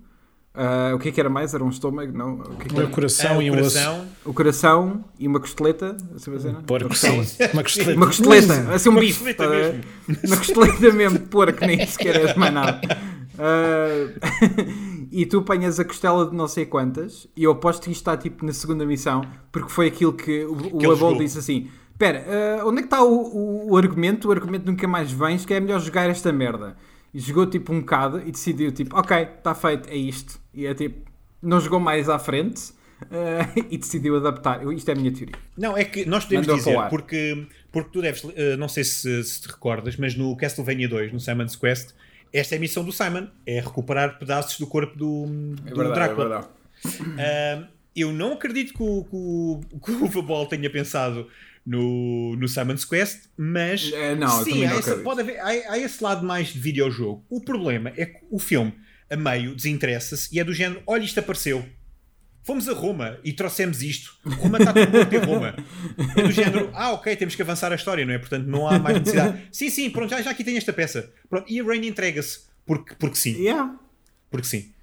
ah, 0.52 0.92
o 0.94 0.98
que 0.98 1.08
é 1.08 1.12
que 1.12 1.20
era 1.20 1.28
mais? 1.30 1.54
Era 1.54 1.62
um 1.64 1.68
estômago? 1.68 2.16
Não. 2.16 2.34
O 2.40 2.56
que 2.56 2.66
é 2.66 2.68
que 2.70 2.74
O 2.74 2.80
era? 2.80 2.86
coração 2.90 3.38
Ah, 3.38 3.42
e 3.44 3.50
o 3.50 3.54
um 3.54 3.60
osso. 3.60 3.76
coração. 3.78 4.06
O 4.24 4.32
coração 4.34 5.04
e 5.20 5.28
uma 5.28 5.38
costeleta. 5.40 5.96
assim 6.16 6.30
não? 6.52 6.62
Porco, 6.64 6.86
Uma 6.86 6.94
sim. 6.96 7.08
Uma 7.52 7.62
costeleta. 7.62 7.96
Uma 7.96 8.06
costeleta, 8.06 8.74
assim 8.74 8.88
um 8.88 8.92
Uma 8.92 9.00
bife. 9.00 9.24
costeleta 9.24 9.44
tá 9.44 9.50
mesmo. 9.50 9.84
Uma 10.26 10.36
costeleta 10.36 10.92
mesmo 10.92 11.18
de 11.20 11.24
porco, 11.26 11.64
nem 11.66 11.86
sequer 11.86 12.16
és 12.16 12.36
mais 12.36 12.52
nada. 12.54 12.80
Ah, 13.38 14.08
e 15.10 15.26
tu 15.26 15.38
apanhas 15.38 15.78
a 15.80 15.84
costela 15.84 16.28
de 16.28 16.36
não 16.36 16.46
sei 16.48 16.66
quantas, 16.66 17.26
e 17.36 17.44
eu 17.44 17.52
aposto 17.52 17.82
que 17.84 17.90
isto 17.90 18.00
está 18.00 18.16
tipo 18.16 18.44
na 18.44 18.52
segunda 18.52 18.84
missão, 18.86 19.22
porque 19.52 19.68
foi 19.70 19.86
aquilo 19.88 20.12
que 20.12 20.44
o, 20.44 20.76
o 20.76 20.82
ele 20.82 20.92
Abol 20.92 21.16
disse 21.18 21.38
assim: 21.38 21.68
Espera, 21.94 22.24
ah, 22.60 22.66
onde 22.66 22.78
é 22.78 22.82
que 22.82 22.86
está 22.86 23.02
o, 23.02 23.08
o- 23.08 23.70
o 23.72 23.76
argumento? 23.76 24.28
O 24.28 24.32
argumento 24.32 24.66
nunca 24.66 24.86
mais 24.86 25.10
vens, 25.10 25.46
que 25.46 25.54
é 25.54 25.60
melhor 25.60 25.80
jogar 25.80 26.10
esta 26.10 26.32
merda. 26.32 26.76
E 27.12 27.18
jogou 27.20 27.46
tipo 27.46 27.72
um 27.72 27.80
bocado 27.80 28.20
e 28.26 28.30
decidiu 28.32 28.70
tipo: 28.72 28.96
Ok, 28.98 29.16
está 29.16 29.54
feito, 29.54 29.88
é 29.88 29.96
isto. 29.96 30.40
E 30.52 30.66
é 30.66 30.74
tipo, 30.74 31.08
não 31.40 31.60
jogou 31.60 31.78
mais 31.80 32.08
à 32.08 32.18
frente. 32.18 32.72
ah, 33.10 33.48
e 33.70 33.78
decidiu 33.78 34.16
adaptar. 34.16 34.62
Eu- 34.62 34.72
Isto 34.72 34.88
é 34.90 34.92
a 34.92 34.96
minha 34.96 35.12
teoria. 35.12 35.34
Não, 35.56 35.76
é 35.76 35.84
que 35.84 36.04
nós 36.04 36.24
podemos 36.24 36.46
Mandou 36.48 36.58
dizer, 36.64 36.88
porque, 36.90 37.46
porque 37.70 37.90
tu 37.92 38.00
deves, 38.02 38.24
eh, 38.34 38.56
não 38.56 38.68
sei 38.68 38.82
se, 38.84 39.22
se 39.24 39.42
te 39.42 39.48
recordas, 39.48 39.96
mas 39.96 40.14
no 40.16 40.36
Castlevania 40.36 40.88
2, 40.88 41.12
no 41.12 41.20
Simon's 41.20 41.54
Quest, 41.56 41.94
esta 42.32 42.54
é 42.56 42.58
a 42.58 42.60
missão 42.60 42.84
do 42.84 42.90
Simon, 42.92 43.28
é 43.46 43.60
recuperar 43.60 44.18
pedaços 44.18 44.58
do 44.58 44.66
corpo 44.66 44.96
do, 44.98 45.26
do 45.26 45.74
Drácula. 45.94 46.50
Ah, 47.18 47.68
eu 47.94 48.12
não 48.12 48.32
acredito 48.32 48.74
que 48.74 48.82
o, 48.82 49.04
que 49.04 49.10
o, 49.12 49.60
que 49.84 49.92
o 49.92 50.06
Vabol 50.08 50.46
tenha 50.46 50.68
pensado 50.68 51.28
no, 51.66 52.36
no 52.36 52.46
Simon's 52.48 52.84
Quest, 52.84 53.28
mas 53.36 53.90
É, 53.92 54.14
não, 54.14 54.42
sim, 54.44 54.64
há, 54.64 54.74
essa- 54.74 54.96
pode 54.96 55.20
haver, 55.20 55.38
há, 55.40 55.48
há 55.72 55.78
esse 55.78 56.02
lado 56.02 56.24
mais 56.26 56.48
de 56.48 56.58
videojogo. 56.58 57.24
O 57.30 57.40
problema 57.40 57.92
é 57.96 58.06
que 58.06 58.18
o 58.30 58.38
filme, 58.38 58.72
a 59.10 59.16
meio, 59.16 59.54
desinteressa-se 59.54 60.28
e 60.34 60.38
é 60.38 60.44
do 60.44 60.52
género: 60.52 60.82
olha, 60.86 61.02
isto 61.04 61.18
apareceu. 61.20 61.64
Fomos 62.46 62.68
a 62.68 62.74
Roma 62.74 63.18
e 63.24 63.32
trouxemos 63.32 63.82
isto. 63.82 64.18
Roma 64.36 64.58
está 64.58 64.70
tudo 64.74 64.92
morto 64.92 65.14
em 65.14 65.18
Roma. 65.18 65.56
É 66.14 66.22
do 66.24 66.30
género, 66.30 66.68
ah, 66.74 66.92
ok, 66.92 67.16
temos 67.16 67.34
que 67.34 67.40
avançar 67.40 67.72
a 67.72 67.74
história, 67.74 68.04
não 68.04 68.12
é? 68.12 68.18
Portanto, 68.18 68.46
não 68.46 68.68
há 68.68 68.78
mais 68.78 68.98
necessidade. 68.98 69.48
sim, 69.50 69.70
sim, 69.70 69.88
pronto, 69.88 70.10
já, 70.10 70.20
já 70.20 70.30
aqui 70.30 70.44
tem 70.44 70.54
esta 70.58 70.70
peça. 70.70 71.10
Pronto, 71.30 71.50
e 71.50 71.58
a 71.58 71.64
Rain 71.64 71.86
entrega-se. 71.86 72.40
Porque, 72.66 72.94
porque 72.96 73.16
sim. 73.16 73.40
Yeah. 73.42 73.74
Porque 74.30 74.46
sim. 74.46 74.73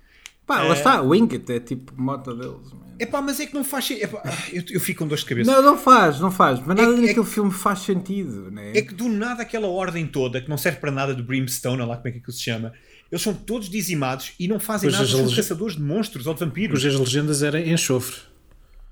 Pá, 0.55 0.63
É. 0.65 0.67
lá 0.67 0.73
está, 0.73 1.01
o 1.01 1.15
Ingot 1.15 1.51
é 1.51 1.59
tipo 1.59 1.93
moto 1.99 2.33
deles. 2.35 2.73
man. 2.73 2.81
Epá, 2.99 3.21
mas 3.21 3.39
é 3.39 3.45
que 3.47 3.53
não 3.55 3.63
faz 3.63 3.85
sentido. 3.85 4.17
Ah, 4.23 4.29
Eu, 4.51 4.63
eu 4.71 4.79
fico 4.79 4.99
com 4.99 5.07
dor 5.07 5.17
de 5.17 5.25
cabeça. 5.25 5.51
Não, 5.51 5.61
não 5.61 5.77
faz, 5.77 6.19
não 6.19 6.29
faz. 6.31 6.59
Mas 6.59 6.75
nada 6.77 6.93
que- 6.93 7.03
é 7.03 7.07
naquele 7.07 7.25
filme 7.25 7.51
faz 7.51 7.79
sentido, 7.79 8.51
né? 8.51 8.71
É 8.75 8.81
que 8.81 8.93
do 8.93 9.09
nada 9.09 9.41
aquela 9.41 9.67
ordem 9.67 10.05
toda, 10.05 10.39
que 10.41 10.49
não 10.49 10.57
serve 10.57 10.79
para 10.79 10.91
nada 10.91 11.13
do 11.15 11.23
Brimstone, 11.23 11.81
ou 11.81 11.87
lá 11.87 11.95
como 11.97 12.07
é 12.09 12.11
que 12.11 12.17
aquilo 12.19 12.33
se 12.33 12.43
chama, 12.43 12.73
eles 13.11 13.21
são 13.23 13.33
todos 13.33 13.69
dizimados 13.69 14.33
e 14.39 14.47
não 14.47 14.59
fazem 14.59 14.89
Pois 14.89 15.01
nada, 15.01 15.05
as 15.19 15.19
lege- 15.25 15.35
caçadores 15.35 15.75
de 15.75 15.81
monstros 15.81 16.27
ou 16.27 16.33
de 16.33 16.39
vampiros. 16.41 16.79
Cujas 16.83 16.99
legendas 16.99 17.41
eram 17.41 17.59
enxofre. 17.59 18.17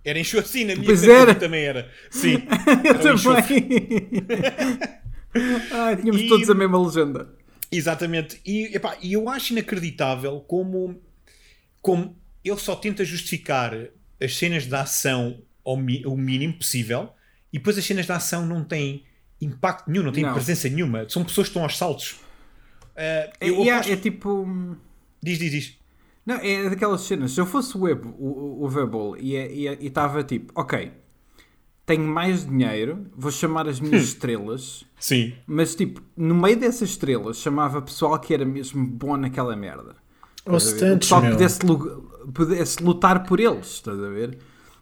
Era 0.04 0.18
enxofre, 0.18 0.50
sim, 0.50 0.66
na 0.66 0.74
minha 0.74 0.86
Pois 0.86 1.04
era. 1.04 1.36
também 1.36 1.64
era. 1.64 1.92
Sim, 2.10 2.42
Eu 2.84 2.92
era 2.96 3.00
também. 3.00 3.70
ah, 5.72 5.96
tínhamos 5.96 6.22
E- 6.22 6.28
todos 6.28 6.50
a 6.50 6.56
mesma 6.56 6.82
legenda. 6.84 7.30
Exatamente. 7.72 8.42
E, 8.46 8.76
epá, 8.76 8.96
e 9.02 9.14
eu 9.14 9.30
acho 9.30 9.54
inacreditável 9.54 10.40
como, 10.48 11.00
como 11.82 12.18
ele 12.44 12.58
só 12.58 12.76
tenta 12.76 13.04
justificar 13.06 13.74
as 14.22 14.36
cenas 14.38 14.66
de 14.66 14.76
ação 14.76 15.42
ao 15.66 15.78
mi- 15.78 16.04
mínimo 16.18 16.54
possível 16.56 17.10
e 17.54 17.58
depois 17.58 17.78
as 17.78 17.86
cenas 17.86 18.06
de 18.06 18.12
ação 18.12 18.46
não 18.46 18.64
têm 18.64 19.04
impacto 19.42 19.90
nenhum, 19.90 20.04
não 20.04 20.12
têm 20.12 20.24
Não. 20.24 20.34
presença 20.34 20.68
nenhuma. 20.70 21.08
São 21.10 21.24
pessoas 21.24 21.48
que 21.48 21.52
estão 21.52 21.64
aos 21.64 21.78
saltos. 21.78 22.20
É, 22.96 23.32
eu 23.40 23.56
yeah, 23.62 23.76
aposto- 23.78 23.94
é 23.94 23.96
tipo. 23.96 24.76
Diz, 25.22 25.40
diz, 25.40 25.52
diz. 25.52 25.78
Não, 26.26 26.36
é 26.36 26.70
daquelas 26.70 27.02
cenas. 27.02 27.32
Se 27.32 27.40
eu 27.42 27.46
fosse 27.46 27.76
o 27.78 27.82
Web, 27.82 28.08
o, 28.18 28.64
o 28.64 28.68
Webble 28.68 29.20
e 29.22 29.86
estava 29.86 30.24
tipo, 30.24 30.52
ok, 30.56 30.92
tenho 31.86 32.04
mais 32.04 32.46
dinheiro, 32.46 33.08
vou 33.16 33.32
chamar 33.32 33.68
as 33.68 33.80
minhas 33.80 34.04
estrelas, 34.10 34.86
Sim. 35.00 35.34
mas 35.48 35.74
tipo, 35.76 36.02
no 36.16 36.36
meio 36.36 36.58
dessas 36.58 36.90
estrelas 36.90 37.38
chamava 37.38 37.82
pessoal 37.82 38.20
que 38.20 38.34
era 38.34 38.46
mesmo 38.46 38.86
bom 38.86 39.16
naquela 39.18 39.56
merda. 39.56 39.96
A 40.46 40.52
ver? 40.52 40.56
O 40.56 41.32
pudesse, 41.32 41.60
pudesse 42.34 42.84
lutar 42.84 43.24
por 43.24 43.40
eles, 43.40 43.68
estás 43.68 43.98
a 44.02 44.10
ver? 44.10 44.38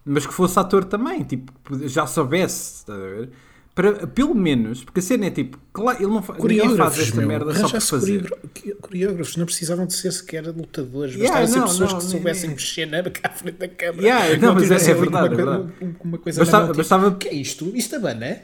Mas 0.06 0.26
que 0.26 0.34
fosse 0.34 0.58
ator 0.58 0.86
também, 0.86 1.24
tipo, 1.24 1.52
que 1.65 1.88
já 1.88 2.08
soubesse, 2.08 2.76
estás 2.80 2.98
a 3.00 3.04
ver? 3.06 3.30
Para, 3.76 4.08
pelo 4.08 4.34
menos, 4.34 4.84
porque 4.84 5.00
a 5.02 5.04
cena 5.04 5.28
é 5.28 5.30
tipo, 5.30 5.60
claro, 5.72 5.98
ele 6.00 6.08
não 6.08 6.13
ninguém 6.15 6.26
faz 6.26 6.39
Coreógrafos, 6.39 7.00
esta 7.00 7.15
meu. 7.17 7.28
merda 7.28 7.54
só 7.54 7.60
Arranjasse 7.60 7.89
fazer. 7.91 8.24
coreógrafo- 8.30 8.76
coreógrafos. 8.82 9.38
Não 9.38 9.46
precisavam 9.46 9.86
de 9.86 9.93
ser 9.93 10.12
sequer 10.12 10.48
lutadores. 10.48 11.13
Yeah, 11.13 11.41
Bastavam 11.41 11.48
ser 11.48 11.60
não, 11.60 11.67
pessoas 11.67 11.91
não, 11.91 11.98
que 12.00 12.04
nem- 12.06 12.12
soubessem 12.12 12.50
mexer 12.50 12.86
na 12.88 12.98
à 13.24 13.30
frente 13.30 13.58
da 13.58 13.67
câmara. 13.67 14.02
Yeah, 14.02 14.38
não, 14.39 14.54
mas 14.56 14.63
é- 14.63 14.65
tivessem 14.65 14.88
é 14.89 14.91
ali 14.93 15.02
verdade, 15.02 15.28
uma, 15.28 15.34
é 15.34 15.36
verdade. 15.36 15.74
uma- 15.82 15.96
uma 16.04 16.17
coisa 16.17 16.39
Bastava- 16.39 16.58
na 16.58 16.65
mão, 16.65 16.72
tipo, 16.74 16.78
bastava- 16.78 17.08
O 17.10 17.15
que 17.17 17.28
é 17.28 17.34
isto? 17.36 17.72
Isto 17.76 17.96
é 17.96 18.00
banana? 18.00 18.39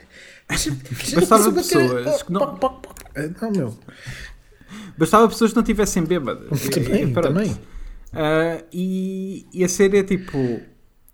Bastava 1.16 1.52
pessoas 1.52 2.22
que 2.24 2.32
não-. 2.32 2.44
Ah, 3.16 3.30
Não, 3.42 3.52
meu. 3.52 3.78
Bastava 4.98 5.28
pessoas 5.28 5.52
que 5.52 5.58
não 5.58 5.64
tivessem 5.64 6.04
bêbadas. 6.04 6.68
Também, 6.70 7.04
E- 7.10 7.14
também. 7.14 7.58
Ah, 8.14 8.64
e, 8.72 9.48
e 9.54 9.64
a 9.64 9.70
série 9.70 9.98
é 9.98 10.04
tipo. 10.04 10.38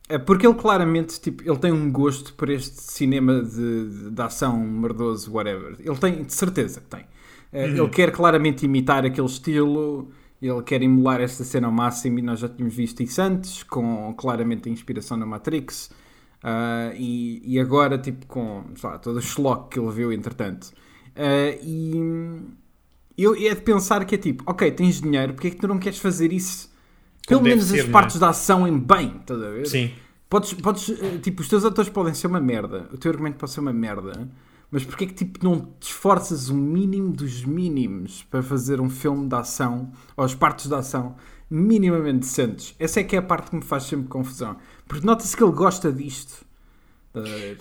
É 0.08 0.18
porque 0.18 0.46
ele 0.48 0.56
claramente 0.56 1.22
tipo, 1.22 1.44
ele 1.48 1.58
tem 1.60 1.72
um 1.72 1.92
gosto 1.92 2.34
por 2.34 2.50
este 2.50 2.82
cinema 2.82 3.44
de, 3.44 3.90
de, 3.90 4.12
de 4.12 4.22
ação 4.22 4.58
merdoso, 4.60 5.32
whatever. 5.32 5.76
Ele 5.80 5.98
tem, 5.98 6.24
de 6.24 6.34
certeza 6.34 6.82
que 6.82 6.88
tem. 6.88 7.06
Ah, 7.54 7.58
Ele 7.60 7.90
quer 7.90 8.12
claramente 8.12 8.66
imitar 8.66 9.06
aquele 9.06 9.28
estilo, 9.28 10.12
ele 10.42 10.62
quer 10.64 10.82
emular 10.82 11.22
esta 11.22 11.44
cena 11.44 11.68
ao 11.68 11.74
máximo 11.74 12.18
e 12.20 12.22
nós 12.24 12.40
já 12.40 12.50
tínhamos 12.50 12.74
visto 12.76 13.02
isso 13.04 13.22
antes, 13.22 13.64
com 13.64 14.14
claramente 14.18 14.68
a 14.68 14.72
inspiração 14.72 15.16
na 15.18 15.26
Matrix. 15.28 15.92
Ah, 16.44 16.92
e, 16.96 17.42
e 17.46 17.60
agora, 17.60 17.98
tipo, 17.98 18.26
com 18.26 18.64
sei 18.76 18.90
lá, 18.90 18.98
todo 18.98 19.18
o 19.18 19.22
schlock 19.22 19.70
que 19.70 19.80
ele 19.80 19.92
viu, 19.92 20.12
entretanto. 20.12 20.72
E 21.62 21.94
eu, 23.24 23.36
é 23.36 23.54
de 23.54 23.62
pensar 23.62 24.06
que 24.06 24.16
é 24.16 24.18
tipo, 24.18 24.44
ok, 24.46 24.72
tens 24.72 25.02
dinheiro, 25.02 25.34
porque 25.34 25.48
é 25.48 25.52
que 25.52 25.58
tu 25.58 25.68
não 25.68 25.78
queres 25.78 26.00
fazer 26.00 26.32
isso? 26.32 26.70
Pelo 27.28 27.42
menos 27.42 27.66
ser, 27.66 27.82
as 27.82 27.88
é? 27.88 27.92
partes 27.92 28.20
da 28.20 28.30
ação 28.30 28.68
em 28.68 28.78
bem, 28.78 29.18
estás 29.20 29.42
a 29.42 29.50
ver? 29.50 29.68
Sim. 29.68 29.92
Podes, 30.30 30.54
podes, 30.54 30.90
eh, 30.90 31.18
tipo, 31.22 31.42
os 31.42 31.48
teus 31.48 31.66
atores 31.66 31.90
podem 31.90 32.14
ser 32.14 32.28
uma 32.28 32.40
merda, 32.40 32.88
o 32.94 32.98
teu 32.98 33.12
argumento 33.12 33.38
pode 33.38 33.52
ser 33.52 33.60
uma 33.60 33.74
merda, 33.74 34.30
mas 34.72 34.86
porque 34.86 35.06
é 35.06 35.08
que 35.08 35.14
tipo, 35.14 35.44
não 35.44 35.60
te 35.80 35.90
esforças 35.90 36.50
o 36.50 36.56
mínimo 36.56 37.12
dos 37.12 37.44
mínimos 37.44 38.24
para 38.30 38.44
fazer 38.44 38.80
um 38.80 38.90
filme 38.90 39.28
de 39.28 39.36
ação, 39.36 39.92
ou 40.16 40.24
as 40.24 40.36
partes 40.36 40.68
da 40.68 40.80
ação, 40.80 41.16
minimamente 41.50 42.20
decentes? 42.20 42.76
Essa 42.78 43.00
é 43.00 43.04
que 43.04 43.16
é 43.16 43.20
a 43.20 43.24
parte 43.24 43.50
que 43.50 43.56
me 43.56 43.64
faz 43.64 43.84
sempre 43.84 44.08
confusão. 44.08 44.58
Porque 44.88 45.06
nota-se 45.06 45.36
que 45.36 45.44
ele 45.44 45.52
gosta 45.52 45.92
disto. 45.92 46.46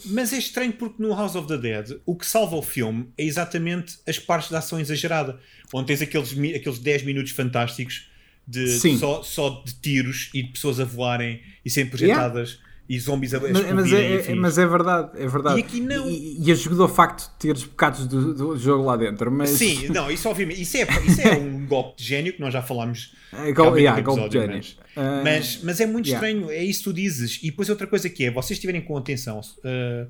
Mas 0.06 0.32
é 0.32 0.38
estranho 0.38 0.72
porque 0.72 1.02
no 1.02 1.14
House 1.14 1.34
of 1.34 1.48
the 1.48 1.56
Dead 1.56 1.98
o 2.04 2.14
que 2.14 2.26
salva 2.26 2.56
o 2.56 2.62
filme 2.62 3.08
é 3.16 3.24
exatamente 3.24 3.98
as 4.06 4.18
partes 4.18 4.50
da 4.50 4.58
ação 4.58 4.78
exagerada. 4.80 5.38
Onde 5.72 5.86
tens 5.86 6.02
aqueles, 6.02 6.32
aqueles 6.32 6.78
10 6.78 7.02
minutos 7.04 7.32
fantásticos 7.32 8.08
de 8.46 8.66
só, 8.98 9.22
só 9.22 9.62
de 9.64 9.74
tiros 9.74 10.30
e 10.34 10.42
de 10.42 10.48
pessoas 10.52 10.80
a 10.80 10.84
voarem 10.84 11.40
e 11.64 11.70
serem 11.70 11.90
projetadas 11.90 12.58
e 12.88 12.98
zombies 12.98 13.34
a, 13.34 13.40
Mas, 13.40 13.52
mas 13.70 13.92
é, 13.92 14.10
e 14.26 14.30
é- 14.32 14.34
mas 14.34 14.56
é 14.56 14.66
verdade, 14.66 15.10
é 15.22 15.26
verdade. 15.26 15.60
E 15.60 15.62
aqui 15.62 15.78
não. 15.80 16.08
E, 16.08 16.38
e 16.42 16.50
ajuda 16.50 16.84
o 16.84 16.88
facto 16.88 17.30
de 17.30 17.38
teres 17.38 17.62
bocados 17.64 18.06
do, 18.06 18.32
do 18.32 18.56
jogo 18.58 18.84
lá 18.84 18.96
dentro. 18.96 19.30
Mas... 19.30 19.50
Sim, 19.50 19.88
não, 19.88 20.10
isso 20.10 20.26
obviamente. 20.26 20.62
Isso 20.62 20.78
é, 20.78 20.86
isso 21.06 21.20
é 21.20 21.34
um 21.36 21.64
golpe 21.68 21.98
de 22.00 22.08
gênio 22.08 22.32
que 22.32 22.40
nós 22.40 22.50
já 22.50 22.62
falámos. 22.62 23.14
É 23.30 23.52
gol- 23.52 23.76
yeah, 23.76 24.00
no 24.00 24.04
golpe 24.06 24.28
de 24.30 24.38
gênio. 24.38 24.56
Mas, 24.56 24.76
Ah, 25.00 25.20
mas, 25.22 25.60
mas 25.62 25.80
é 25.80 25.86
muito 25.86 26.08
yeah. 26.08 26.26
estranho, 26.28 26.50
é 26.50 26.64
isso 26.64 26.80
que 26.80 26.84
tu 26.84 26.92
dizes. 26.92 27.38
E 27.40 27.50
depois 27.50 27.68
outra 27.68 27.86
coisa 27.86 28.10
que 28.10 28.24
é, 28.24 28.30
vocês 28.32 28.56
estiverem 28.56 28.80
com 28.80 28.96
atenção, 28.96 29.40
ah, 29.64 30.06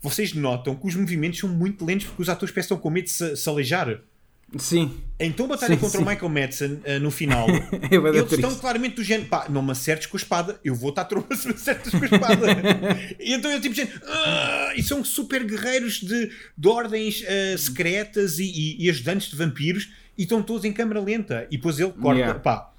vocês 0.00 0.32
notam 0.32 0.76
que 0.76 0.86
os 0.86 0.94
movimentos 0.94 1.40
são 1.40 1.48
muito 1.48 1.84
lentos 1.84 2.06
porque 2.06 2.22
os 2.22 2.28
atores 2.28 2.54
parecem 2.54 2.76
com 2.78 2.88
medo 2.90 3.06
de 3.06 3.10
se, 3.10 3.36
se 3.36 3.48
aleijar. 3.48 4.00
Sim, 4.56 4.90
Então 5.20 5.44
a 5.44 5.48
batalha 5.50 5.74
Sim, 5.74 5.80
contra 5.80 5.98
sim. 5.98 6.04
o 6.06 6.08
Michael 6.08 6.28
Madsen 6.30 6.80
ah, 6.86 6.98
no 6.98 7.10
final, 7.10 7.46
É 7.50 7.94
eles 8.18 8.32
estão 8.32 8.54
claramente 8.54 8.96
do 8.96 9.04
género, 9.04 9.28
pá, 9.28 9.46
não 9.50 9.60
me 9.60 9.72
acertes 9.72 10.06
com 10.06 10.16
a 10.16 10.20
espada, 10.20 10.58
eu 10.64 10.74
vou 10.74 10.88
estar 10.88 11.04
tromba 11.04 11.34
se 11.36 11.48
me 11.48 11.52
acertas 11.54 11.92
com 11.92 12.02
a 12.02 12.04
espada. 12.06 12.46
e 13.20 13.34
então 13.34 13.50
eu 13.50 13.60
tipo, 13.60 13.74
género, 13.74 14.00
"Ah!" 14.06 14.72
e 14.74 14.82
são 14.82 15.04
super 15.04 15.44
guerreiros 15.44 16.00
de, 16.00 16.30
de 16.56 16.68
ordens 16.68 17.22
ah, 17.28 17.58
secretas 17.58 18.38
e, 18.38 18.44
e, 18.44 18.86
e 18.86 18.88
ajudantes 18.88 19.28
de 19.28 19.36
vampiros 19.36 19.90
e 20.16 20.22
estão 20.22 20.42
todos 20.42 20.64
em 20.64 20.72
câmera 20.72 21.00
lenta. 21.00 21.46
E 21.50 21.56
depois 21.58 21.78
ele 21.78 21.92
corta, 21.92 22.18
Yeah. 22.18 22.40
pá. 22.40 22.72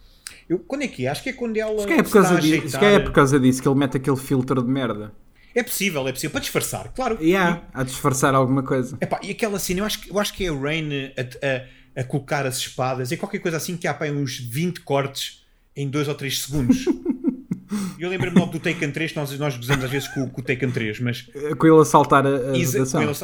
Eu, 0.50 0.60
quando 0.60 0.82
é 0.82 0.88
que 0.88 1.06
é? 1.06 1.10
Acho 1.10 1.22
que 1.22 1.30
é 1.30 1.34
quando 1.34 1.56
ela 1.58 1.80
se 1.80 1.86
calhar 1.88 2.00
é 2.00 2.04
por 2.04 2.12
causa 2.12 2.36
disso, 2.42 2.56
ajeitar. 2.78 2.84
é 2.84 3.00
por 3.00 3.12
causa 3.12 3.40
disso 3.40 3.62
que 3.62 3.68
ele 3.68 3.78
mete 3.78 3.98
aquele 3.98 4.18
filtro 4.18 4.64
de 4.64 4.68
merda. 4.70 5.14
É 5.54 5.62
possível, 5.64 6.08
é 6.08 6.12
possível, 6.12 6.32
para 6.32 6.42
disfarçar, 6.42 6.92
claro. 6.94 7.18
Yeah, 7.22 7.64
a 7.74 7.84
disfarçar 7.84 8.34
alguma 8.36 8.64
coisa. 8.64 8.98
Epá, 9.02 9.20
e 9.24 9.32
aquela 9.32 9.60
cena, 9.60 9.82
eu 9.82 9.86
acho, 9.86 10.02
que- 10.02 10.10
eu 10.12 10.20
acho 10.20 10.34
que 10.34 10.46
é 10.46 10.50
a 10.50 10.54
Rain 10.54 10.90
a, 11.18 11.22
a- 11.22 12.02
a 12.02 12.04
colocar 12.04 12.46
as 12.46 12.58
espadas, 12.58 13.12
é 13.12 13.18
qualquer 13.18 13.40
coisa 13.40 13.58
assim 13.58 13.76
que 13.78 13.88
há 13.88 13.94
pá, 13.94 14.06
uns 14.08 14.40
20 14.40 14.82
cortes 14.82 15.44
em 15.76 15.88
2 15.90 16.08
ou 16.08 16.16
3 16.16 16.40
segundos. 16.42 16.86
Eu 18.00 18.10
lembro-me 18.10 18.40
logo 18.40 18.54
do 18.54 18.60
Taken 18.60 18.92
3, 18.92 19.14
nós, 19.14 19.38
nós 19.38 19.56
gozamos 19.56 19.86
às 19.86 19.92
vezes 19.92 20.08
com, 20.08 20.28
com 20.28 20.42
o 20.42 20.44
Taken 20.44 20.72
3, 20.72 21.00
mas 21.02 21.30
Com 21.58 21.68
ele 21.68 21.80
a 21.82 21.86
saltar 21.86 22.26
a, 22.26 22.30
a 22.54 22.58
Exa- 22.58 22.80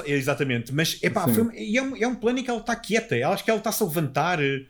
ele- 0.06 0.14
exatamente, 0.14 0.74
mas 0.74 1.00
epá, 1.02 1.28
foi, 1.28 1.48
e 1.56 1.78
é, 1.78 1.82
um, 1.82 1.96
é 1.96 2.08
um 2.08 2.14
plano 2.14 2.38
em 2.40 2.44
que 2.44 2.50
ela 2.52 2.60
está 2.60 2.76
quieta, 2.76 3.16
eu 3.18 3.30
acho 3.30 3.44
que 3.44 3.50
ela 3.50 3.58
está-se 3.58 3.82
a 3.82 3.86
levantar 3.88 4.40
eh, 4.44 4.64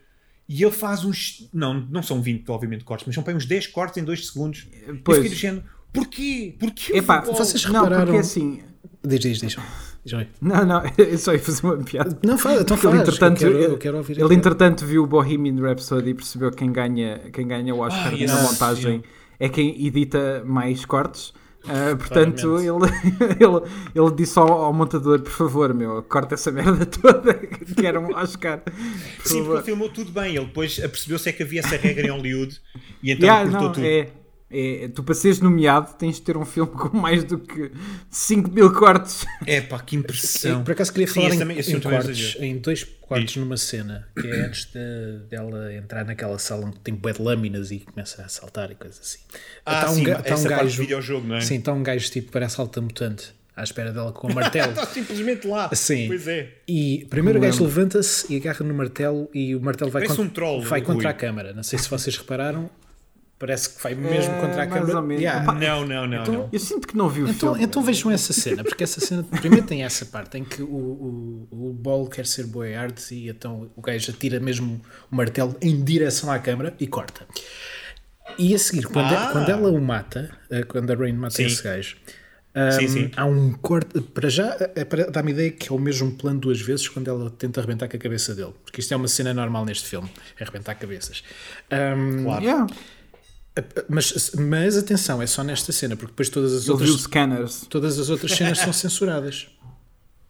e 0.48 0.62
ele 0.64 0.72
faz 0.72 1.04
uns. 1.04 1.50
Não, 1.54 1.74
não 1.90 2.04
são 2.04 2.22
20, 2.22 2.48
obviamente, 2.50 2.84
cortes, 2.84 3.06
mas 3.08 3.16
são 3.16 3.24
para 3.24 3.36
uns 3.36 3.46
10 3.46 3.68
cortes 3.68 3.98
em 3.98 4.04
2 4.06 4.28
segundos. 4.28 4.68
Pois. 5.04 5.18
Eu 5.18 5.24
fiquei 5.24 5.30
do 5.30 5.40
género, 5.40 5.64
porquê? 5.92 6.56
Porquê? 6.60 6.98
Epá, 6.98 7.22
futebol? 7.22 7.38
vocês 7.46 7.66
não, 7.66 7.84
repararam- 7.84 8.06
porque 8.06 8.20
assim... 8.20 8.62
Diz, 9.04 9.20
diz, 9.20 9.40
diz. 9.40 9.56
Não, 10.40 10.66
não, 10.66 10.84
eu 10.98 11.18
só 11.18 11.34
ia 11.34 11.40
fazer 11.40 11.66
uma 11.66 11.78
piada. 11.78 12.18
Não, 12.24 12.38
fala, 12.38 12.62
então 12.62 12.78
Porque 12.78 12.88
ele, 12.88 12.98
faz, 12.98 13.08
entretanto, 13.08 13.42
eu 13.42 13.52
quero, 13.52 13.64
ele, 13.64 13.74
eu 13.74 13.78
quero 13.78 13.98
ouvir. 13.98 14.20
ele, 14.20 14.34
entretanto 14.36 14.86
viu 14.86 15.04
o 15.04 15.08
Bohemian 15.08 15.60
Rhapsody 15.62 16.10
e 16.12 16.14
percebeu 16.14 16.52
que 16.52 16.58
quem 16.58 16.72
ganha, 16.72 17.20
quem 17.34 17.48
ganha 17.48 17.74
o 17.74 17.80
Oscar 17.80 18.08
Ah, 18.08 18.12
na 18.12 18.18
esse 18.18 18.42
montagem 18.44 19.04
é 19.40 19.50
quem 19.50 19.86
edita 19.86 20.44
mais 20.46 20.86
cortes. 20.86 21.34
Ah, 21.68 21.96
portanto, 21.96 22.58
ele, 22.60 22.70
ele, 23.40 23.62
ele 23.96 24.16
disse 24.16 24.38
ao, 24.38 24.52
ao 24.52 24.74
montador: 24.74 25.20
Por 25.22 25.32
favor, 25.32 25.74
meu, 25.74 26.04
corta 26.04 26.36
essa 26.36 26.52
merda 26.52 26.86
toda. 26.88 27.34
Quero 27.76 28.02
um 28.02 28.16
Oscar. 28.16 28.60
Por 28.60 28.72
Sim, 28.72 28.80
porque 29.24 29.34
ele 29.38 29.44
favor. 29.46 29.64
filmou 29.64 29.90
tudo 29.90 30.12
bem, 30.12 30.36
ele 30.36 30.46
depois 30.46 30.80
apercebeu-se 30.84 31.30
é 31.30 31.32
que 31.32 31.44
havia 31.44 31.62
essa 31.62 31.76
regra 31.78 32.06
em 32.08 32.12
Hollywood 32.12 32.60
e 33.02 33.12
então 33.14 33.26
Yeah, 33.28 33.44
cortou 33.50 33.68
não, 33.68 33.74
tudo. 33.74 33.86
é, 33.86 34.08
é, 34.50 34.90
tu 34.94 35.04
para 35.04 35.16
seres 35.16 35.40
nomeado 35.40 35.94
tens 35.98 36.16
de 36.16 36.22
ter 36.22 36.38
um 36.38 36.46
filme 36.46 36.72
com 36.72 36.96
mais 36.98 37.24
do 37.24 37.40
que 37.40 37.72
5 38.10 38.52
mil 38.52 38.72
cortes. 38.72 39.26
É 39.46 39.60
pá, 39.62 39.80
que 39.80 39.96
impressão. 39.96 40.60
Eu, 40.60 40.64
por 40.64 40.72
acaso 40.72 40.92
queria 40.94 41.08
Sim, 41.08 41.14
falar 41.16 41.28
esse 41.28 41.36
em, 41.36 41.40
também- 41.40 41.60
em 41.60 41.80
cortes, 41.82 42.38
em 42.40 42.58
dois 42.60 42.84
cortes 42.84 43.36
numa 43.38 43.58
cena, 43.58 44.08
que 44.20 44.28
é 44.28 44.42
antes 44.42 44.66
de, 44.66 45.20
dela 45.30 45.74
entrar 45.74 46.06
naquela 46.06 46.38
sala 46.40 46.68
onde 46.68 46.80
tem 46.80 46.94
bué 46.94 47.14
de 47.14 47.22
lâminas 47.22 47.72
e 47.72 47.80
começa 47.80 48.22
a 48.24 48.28
saltar 48.30 48.72
e 48.72 48.76
coisas 48.76 49.00
assim. 49.00 49.20
Ah, 49.66 49.82
Tá 49.86 49.92
um 49.92 49.96
sim, 49.96 50.04
tá 50.06 50.12
um 50.12 50.14
essa 50.24 50.50
parte 50.50 50.64
gajo- 50.64 50.76
do 50.78 50.82
videojogo, 50.82 51.28
não 51.28 51.36
é? 51.38 51.42
Sim, 51.42 51.56
está 51.58 51.74
um 51.74 51.84
gajo 51.84 52.10
tipo, 52.12 52.32
parece 52.32 52.60
alta-mutante, 52.62 53.34
à 53.56 53.64
espera 53.64 53.92
dela 53.92 54.12
com 54.12 54.28
o 54.28 54.34
martelo. 54.34 54.72
Está 54.72 54.86
simplesmente 54.94 55.48
lá. 55.48 55.70
Sim. 55.74 56.08
Pois 56.08 56.28
é. 56.28 56.50
E 56.68 57.06
primeiro 57.10 57.40
o 57.40 57.42
gajo 57.42 57.64
levanta-se 57.64 58.32
e 58.32 58.38
agarra 58.38 58.64
no 58.66 58.74
martelo 58.74 59.30
e 59.34 59.56
o 59.56 59.62
martelo 59.62 59.90
vai, 59.92 60.06
contra, 60.08 60.22
um 60.24 60.30
troll, 60.30 60.62
vai 60.62 60.82
contra 60.82 61.10
a 61.10 61.14
câmara. 61.14 61.52
Não 61.54 61.64
sei 61.64 61.78
se 61.80 61.90
vocês 61.90 62.16
repararam, 62.18 62.70
parece 63.38 63.70
que 63.76 63.84
vai 63.84 63.94
mesmo 63.96 64.34
É, 64.34 64.40
contra 64.42 64.64
a 64.64 64.68
câmara. 64.68 65.14
Yeah. 65.14 65.44
Opa, 65.44 65.54
Não, 65.60 65.86
não, 65.86 66.08
não, 66.08 66.24
não. 66.26 66.50
Eu 66.52 66.60
sinto 66.60 66.88
que 66.88 66.96
não 66.96 67.10
vi 67.10 67.22
o 67.22 67.28
Então, 67.30 67.50
filme. 67.54 67.64
então 67.64 67.84
vejam 67.84 68.12
essa 68.12 68.32
cena, 68.34 68.64
porque 68.64 68.84
essa 68.84 69.00
cena 69.00 69.24
primeiro 69.24 69.66
tem 69.66 69.84
essa 69.84 70.06
parte 70.06 70.38
em 70.38 70.44
que 70.44 70.62
o, 70.62 70.68
o, 70.68 71.48
o 71.52 71.74
Ball 71.74 72.08
quer 72.08 72.26
ser 72.26 72.46
boiard 72.46 72.96
e 73.12 73.30
então 73.30 73.70
o 73.76 73.82
gajo 73.82 74.12
atira 74.12 74.40
mesmo 74.40 74.82
o 75.12 75.16
martelo 75.16 75.56
em 75.62 75.84
direção 75.84 76.32
à 76.32 76.40
câmara 76.40 76.74
e 76.80 76.88
corta. 76.88 77.28
E 78.38 78.56
a 78.56 78.60
seguir, 78.60 78.88
quando, 78.88 79.14
Ah. 79.14 79.30
quando 79.32 79.50
ela 79.50 79.70
o 79.70 79.80
mata, 79.80 80.30
eh, 80.50 80.64
quando 80.64 80.92
a 80.92 80.96
Rain 80.96 81.14
mata 81.14 81.36
Sim. 81.36 81.46
esse 81.46 81.62
gajo, 81.64 81.96
Sim, 82.72 82.86
hum, 82.86 82.90
sim. 82.90 83.12
há 83.16 83.26
um 83.26 83.52
corte. 83.54 84.02
Para 84.02 84.30
já, 84.30 84.56
eh, 84.76 84.84
para- 84.86 85.12
dá-me 85.12 85.32
ideia 85.32 85.52
que 85.52 85.70
é 85.70 85.76
o 85.76 85.78
mesmo 85.80 86.12
plano 86.14 86.40
duas 86.40 86.60
vezes 86.60 86.88
quando 86.90 87.08
ela 87.10 87.30
tenta 87.30 87.60
arrebentar 87.60 87.88
com 87.88 87.96
a 87.98 88.00
cabeça 88.00 88.34
dele. 88.34 88.54
Porque 88.64 88.80
isto 88.82 88.94
é 88.94 88.98
uma 88.98 89.08
cena 89.08 89.34
normal 89.34 89.64
neste 89.66 89.88
filme: 89.88 90.10
é 90.40 90.44
arrebentar 90.44 90.74
cabeças. 90.76 91.24
Hum, 91.72 92.24
Claro. 92.24 92.44
Yeah. 92.44 92.68
Mas, 93.90 94.32
mas 94.38 94.78
atenção, 94.78 95.22
é 95.22 95.28
só 95.28 95.44
nesta 95.44 95.72
cena, 95.72 95.96
porque 95.96 96.12
depois 96.12 96.30
todas 96.30 96.54
as 96.54 96.64
Ele 96.64 96.72
outras 96.74 96.90
scanners. 97.02 97.66
todas 97.70 97.98
as 98.00 98.10
outras 98.10 98.32
cenas 98.32 98.58
são 98.60 98.72
censuradas. 98.74 99.48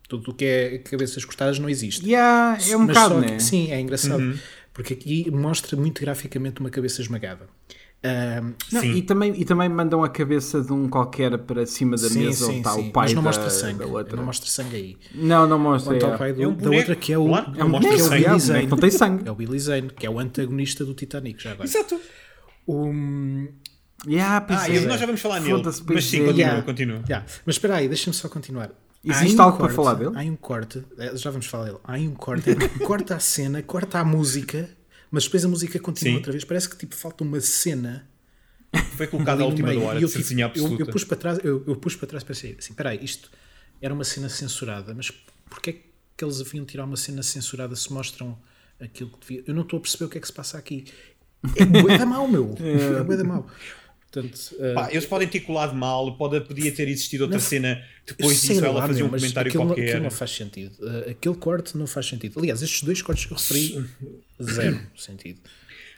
Tudo 0.07 0.29
o 0.31 0.33
que 0.35 0.45
é 0.45 0.77
cabeças 0.77 1.25
cortadas 1.25 1.57
não 1.57 1.67
existe. 1.67 2.05
Yeah, 2.07 2.57
é 2.69 2.75
um 2.77 2.81
Mas 2.81 2.87
bocado, 2.95 3.19
né? 3.19 3.27
que- 3.37 3.43
Sim, 3.43 3.71
é 3.71 3.79
engraçado. 3.79 4.19
Uhum. 4.21 4.37
Porque 4.71 4.93
aqui 4.93 5.31
mostra 5.31 5.75
muito 5.75 6.01
graficamente 6.01 6.59
uma 6.59 6.69
cabeça 6.69 7.01
esmagada. 7.01 7.47
Ahm, 8.03 8.53
Não, 8.71 8.81
Sim. 8.81 8.91
e, 8.93 9.01
também, 9.01 9.33
e 9.41 9.43
também 9.45 9.67
mandam 9.67 10.03
a 10.03 10.09
cabeça 10.09 10.61
de 10.61 10.71
um 10.71 10.87
qualquer 10.87 11.35
para 11.39 11.65
cima 11.65 11.95
da 11.97 12.07
sim, 12.07 12.19
mesa 12.19 12.45
sim, 12.45 12.51
onde 12.51 12.57
está 12.59 12.71
sim. 12.73 12.89
o 12.89 12.91
pai 12.91 13.05
Mas 13.05 13.13
não 13.15 13.23
da, 13.23 13.29
mostra 13.29 13.49
sangue. 13.49 13.79
da 13.79 13.85
outra. 13.87 14.15
Não 14.15 14.23
mostra 14.25 14.47
sangue 14.47 14.75
aí. 14.75 14.97
Não, 15.15 15.47
não 15.47 15.57
mostra. 15.57 15.95
Onde 15.95 16.05
é. 16.05 16.07
o 16.13 16.17
pai 16.19 16.33
do- 16.33 16.43
É 16.43 16.47
um 16.47 16.53
da 16.55 16.69
outra 16.69 16.95
que 16.95 17.11
é 17.13 17.17
o, 17.17 17.25
claro, 17.27 17.53
É 17.57 17.63
um 17.63 17.71
boneco, 17.71 17.97
sangue. 17.97 18.25
é 18.25 18.27
um 18.27 18.31
Billy 18.35 18.39
Zane. 18.39 18.53
boneco, 18.59 18.69
não 18.69 18.77
tem 18.77 18.91
sangue. 18.91 19.27
É 19.27 19.31
o 19.31 19.35
Billy 19.35 19.59
Zane, 19.59 19.89
que 19.89 20.05
é 20.05 20.09
o 20.09 20.19
antagonista 20.19 20.85
do 20.85 20.93
Titanic, 20.93 21.41
já 21.41 21.53
agora. 21.53 21.67
Exato. 21.67 21.99
Um, 22.67 23.47
Yeah, 24.07 24.45
Ah, 24.49 24.69
é. 24.69 24.81
nós 24.81 24.99
já 24.99 25.05
vamos 25.05 25.21
falar 25.21 25.39
nele. 25.39 25.63
Mas 25.63 26.05
sim, 26.05 26.17
é. 26.17 26.25
continua, 26.25 26.33
Yeah. 26.33 26.61
continua. 26.61 27.03
já. 27.07 27.25
Mas 27.45 27.55
espera 27.55 27.77
aí, 27.77 27.87
deixa-me 27.87 28.15
só 28.15 28.29
continuar. 28.29 28.71
Existe 29.03 29.33
aí 29.33 29.39
algo 29.39 29.57
para 29.57 29.73
falar 29.73 29.93
dele? 29.95 30.11
Há 30.15 30.21
um 30.21 30.35
corte, 30.35 30.83
eh, 30.97 31.15
já 31.15 31.29
vamos 31.31 31.45
falar 31.45 31.65
dele. 31.65 31.77
Há 31.83 31.93
um 31.93 32.13
corte, 32.13 32.49
em 32.49 32.55
que 32.57 32.79
corta 32.79 33.15
a 33.15 33.19
cena, 33.19 33.61
corta 33.63 33.99
a 33.99 34.03
música, 34.03 34.69
mas 35.11 35.25
depois 35.25 35.45
a 35.45 35.47
música 35.47 35.79
continua 35.79 36.11
Sim. 36.13 36.17
outra 36.17 36.31
vez. 36.31 36.43
Parece 36.43 36.69
que 36.69 36.75
tipo 36.77 36.95
falta 36.95 37.23
uma 37.23 37.39
cena 37.39 38.07
Foi 38.97 39.07
colocado 39.07 39.41
à 39.41 39.45
última 39.45 39.69
hora, 39.69 39.99
eu, 39.99 40.09
tipo, 40.09 40.33
eu, 40.55 40.79
eu 40.79 40.85
pus 40.87 41.03
para 41.03 41.17
trás, 41.17 41.39
eu, 41.43 41.63
eu 41.65 41.75
pus 41.75 41.95
para 41.95 42.07
trás 42.07 42.23
e 42.23 42.25
pensei 42.25 42.55
assim, 42.59 42.73
espera 42.73 42.89
aí, 42.89 42.99
isto 43.03 43.31
era 43.81 43.93
uma 43.93 44.03
cena 44.03 44.27
censurada, 44.27 44.93
mas 44.93 45.11
porquê 45.49 45.69
é 45.69 45.73
que 46.17 46.23
eles 46.25 46.41
haviam 46.41 46.65
tirar 46.65 46.85
uma 46.85 46.97
cena 46.97 47.23
censurada 47.23 47.75
se 47.75 47.91
mostram 47.93 48.37
aquilo 48.79 49.09
que 49.11 49.19
devia... 49.19 49.43
Eu 49.47 49.53
não 49.53 49.61
estou 49.61 49.77
a 49.77 49.81
perceber 49.81 50.05
o 50.05 50.09
que 50.09 50.17
é 50.17 50.21
que 50.21 50.27
se 50.27 50.33
passa 50.33 50.57
aqui. 50.57 50.85
É 51.55 51.65
bué 51.65 51.97
da 51.97 52.05
mau, 52.05 52.27
meu. 52.27 52.55
É 52.59 53.03
bué 53.03 53.17
da 53.17 53.23
mau. 53.23 53.47
Portanto, 54.11 54.39
eh, 54.59 54.73
Pá, 54.73 54.89
eles 54.91 55.05
podem 55.05 55.27
ter 55.27 55.41
colado 55.41 55.75
mal, 55.75 56.15
pode, 56.15 56.39
podia 56.41 56.71
ter 56.71 56.87
existido 56.87 57.25
outra 57.25 57.37
cena 57.39 57.83
depois 58.07 58.41
disso, 58.41 58.63
ela 58.63 58.75
lá, 58.79 58.87
fazer 58.87 58.99
meu, 58.99 59.07
um 59.07 59.09
comentário 59.09 59.49
aquilo, 59.49 59.63
não- 59.65 59.69
qualquer. 59.71 59.89
aquilo 59.89 60.03
não 60.03 60.11
faz 60.11 60.31
sentido. 60.31 60.75
Uh, 60.79 61.09
aquele 61.11 61.35
corte 61.35 61.77
não 61.77 61.85
faz 61.85 62.05
sentido. 62.05 62.39
Aliás, 62.39 62.61
estes 62.61 62.81
dois 62.83 63.01
cortes 63.01 63.25
que 63.25 63.33
eu 63.33 63.37
referi, 63.37 63.85
zero 64.41 64.79
sentido. 64.95 65.39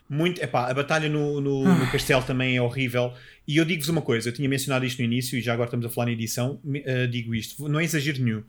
Muito, 0.09 0.41
epá, 0.41 0.67
a 0.69 0.73
batalha 0.73 1.09
no, 1.09 1.39
no, 1.41 1.63
no 1.77 1.91
castelo 1.91 2.23
também 2.23 2.55
é 2.57 2.61
horrível. 2.61 3.13
E 3.47 3.57
eu 3.57 3.65
digo-vos 3.65 3.89
uma 3.89 4.01
coisa: 4.01 4.29
eu 4.29 4.33
tinha 4.33 4.47
mencionado 4.49 4.83
isto 4.85 4.97
no 4.99 5.05
início 5.05 5.37
e 5.37 5.41
já 5.41 5.53
agora 5.53 5.67
estamos 5.67 5.85
a 5.85 5.89
falar 5.89 6.07
na 6.07 6.13
edição. 6.13 6.59
eh, 6.85 7.05
digo 7.07 7.35
isto, 7.35 7.67
não 7.67 7.79
é 7.79 7.83
exagero 7.83 8.23
nenhum. 8.23 8.41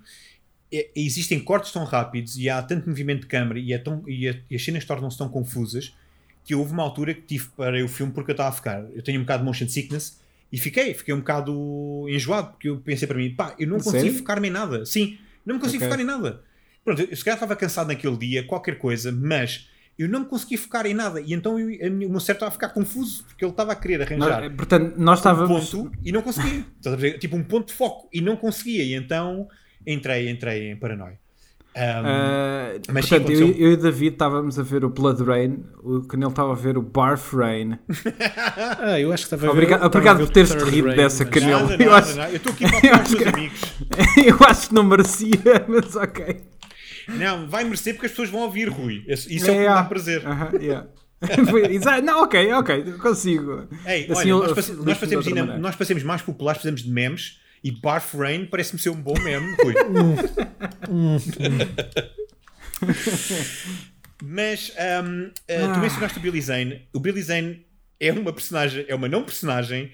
É- 0.72 0.88
existem 0.96 1.38
cortes 1.40 1.72
tão 1.72 1.84
rápidos 1.84 2.38
e 2.38 2.48
há 2.48 2.62
tanto 2.62 2.88
movimento 2.88 3.22
de 3.22 3.26
câmara 3.26 3.58
e, 3.58 3.72
é 3.72 3.78
tão, 3.78 4.02
e, 4.08 4.28
a- 4.28 4.36
e 4.50 4.54
as 4.56 4.64
cenas 4.64 4.84
tornam-se 4.84 5.18
tão 5.18 5.28
confusas 5.28 5.92
que 6.48 6.54
houve 6.54 6.72
uma 6.72 6.82
altura 6.82 7.12
que 7.12 7.20
tive 7.20 7.46
para 7.54 7.84
o 7.84 7.88
filme 7.88 8.10
porque 8.10 8.30
eu 8.30 8.32
estava 8.32 8.48
a 8.48 8.52
ficar. 8.52 8.82
Eu 8.94 9.02
tenho 9.02 9.18
um 9.20 9.22
bocado 9.22 9.42
de 9.42 9.46
motion 9.46 9.68
sickness 9.68 10.18
e 10.50 10.56
fiquei, 10.56 10.94
fiquei 10.94 11.12
um 11.12 11.18
bocado 11.18 12.06
enjoado 12.08 12.52
porque 12.52 12.70
eu 12.70 12.78
pensei 12.78 13.06
para 13.06 13.18
mim, 13.18 13.34
pá, 13.34 13.54
eu 13.58 13.68
não 13.68 13.76
consigo 13.76 13.98
Sério? 13.98 14.14
focar-me 14.14 14.48
em 14.48 14.50
nada. 14.50 14.86
Sim, 14.86 15.18
não 15.44 15.56
me 15.56 15.60
consigo 15.60 15.84
Ok. 15.84 15.88
focar 15.90 16.00
em 16.02 16.06
nada. 16.06 16.42
Pronto, 16.82 17.02
eu 17.02 17.14
se 17.14 17.22
calhar 17.22 17.36
estava 17.36 17.54
cansado 17.54 17.88
naquele 17.88 18.16
dia, 18.16 18.42
qualquer 18.46 18.78
coisa, 18.78 19.12
mas 19.12 19.68
eu 19.98 20.08
não 20.08 20.20
me 20.20 20.24
consegui 20.26 20.56
focar 20.56 20.86
em 20.86 20.94
nada. 20.94 21.20
E 21.20 21.34
então 21.34 21.58
eu, 21.60 21.66
a 21.86 21.90
minha- 21.90 22.08
o 22.08 22.12
meu 22.12 22.18
cérebro 22.20 22.46
estava 22.46 22.48
a 22.48 22.52
ficar 22.52 22.70
confuso 22.70 23.24
porque 23.24 23.44
ele 23.44 23.52
estava 23.52 23.72
a 23.72 23.76
querer 23.76 24.00
arranjar 24.00 24.40
Nós- 24.44 24.52
portanto, 24.56 24.94
nós 24.96 25.18
um 25.18 25.20
estávamos. 25.20 25.70
ponto 25.70 25.92
e 26.02 26.10
não 26.10 26.22
conseguia. 26.22 26.64
Tipo 27.18 27.36
um 27.36 27.44
ponto 27.44 27.66
de 27.66 27.74
foco 27.74 28.08
e 28.10 28.22
não 28.22 28.36
conseguia. 28.38 28.84
E 28.84 28.94
então 28.94 29.46
entrei, 29.86 30.30
entrei 30.30 30.70
em 30.70 30.76
paranoia. 30.76 31.18
Um, 31.76 31.80
ah, 31.80 32.72
Mas 32.92 33.04
sim, 33.04 33.10
portanto, 33.10 33.30
eu, 33.30 33.38
aconteceu. 33.44 33.64
eu 33.66 33.70
e 33.70 33.74
o 33.74 33.76
David 33.76 34.12
estávamos 34.14 34.58
a 34.58 34.62
ver 34.64 34.84
o 34.84 34.88
Blood 34.88 35.22
Rain, 35.22 35.64
o 35.82 36.02
ele 36.12 36.26
estava 36.26 36.50
a 36.52 36.54
ver 36.56 36.76
o 36.76 36.82
Barf 36.82 37.34
Rain. 37.36 37.78
Ah, 38.80 38.98
eu 38.98 39.12
acho 39.12 39.28
que 39.28 39.34
estava 39.34 39.42
a 39.42 39.46
ver- 39.46 39.58
Obrigado, 39.58 39.84
obrigado 39.86 40.18
por 40.18 40.28
teres 40.30 40.50
Third 40.50 40.70
rido 40.70 40.88
dessa, 40.94 41.24
mas- 41.24 41.34
Canelo. 41.34 41.68
nada, 41.68 41.74
eu 41.84 41.90
nada, 41.90 41.96
acho- 42.06 42.16
nada. 42.16 42.30
Eu 42.32 42.36
estou 42.36 42.52
aqui 42.52 42.64
para 42.64 42.80
falar 42.80 42.98
com 42.98 43.04
os 43.04 43.10
meus 43.14 43.34
amigos. 43.34 43.60
eu 44.26 44.36
acho 44.48 44.68
que 44.68 44.74
não 44.74 44.82
merecia, 44.84 45.64
mas 45.68 45.94
ok. 45.96 46.40
Não, 47.08 47.48
vai 47.48 47.64
merecer 47.64 47.94
porque 47.94 48.06
as 48.06 48.12
pessoas 48.12 48.30
vão 48.30 48.40
ouvir, 48.40 48.68
Rui. 48.68 49.04
Isso 49.06 49.32
isso 49.32 49.46
é, 49.48 49.50
o 49.50 49.54
que 49.54 49.60
me 49.60 49.66
dá 49.66 49.84
prazer. 49.84 50.26
Aham, 50.26 50.50
yeah. 50.60 50.86
Foi- 51.50 51.74
Exato. 51.74 52.02
não, 52.02 52.22
ok, 52.22 52.52
ok, 52.54 52.82
consigo. 52.94 53.68
Ei, 53.86 54.06
Assim, 54.10 54.32
olha, 54.32 54.46
nós, 54.48 54.52
passe- 54.52 54.72
nós 54.72 54.98
fazemos, 54.98 55.26
ainda- 55.26 55.58
nós 55.58 55.76
passemos 55.76 56.02
mais 56.02 56.22
populares, 56.22 56.60
fazemos 56.60 56.82
de 56.82 56.90
memes 56.90 57.38
e 57.62 57.70
Barf 57.70 58.14
Rain 58.14 58.46
parece-me 58.46 58.78
ser 58.78 58.90
um 58.90 59.00
bom 59.00 59.18
meme, 59.20 59.54
Rui. 59.62 59.74
Mas 64.22 64.72
hum, 65.04 65.30
uh, 65.30 65.74
tu 65.74 65.80
mencionaste 65.80 66.18
o 66.18 66.20
Billy 66.20 66.40
Zane. 66.40 66.82
O 66.92 67.00
Billy 67.00 67.22
Zane 67.22 67.64
é 68.00 68.12
uma 68.12 68.32
personagem, 68.32 68.84
é 68.88 68.94
uma 68.94 69.08
não 69.08 69.24
personagem 69.24 69.90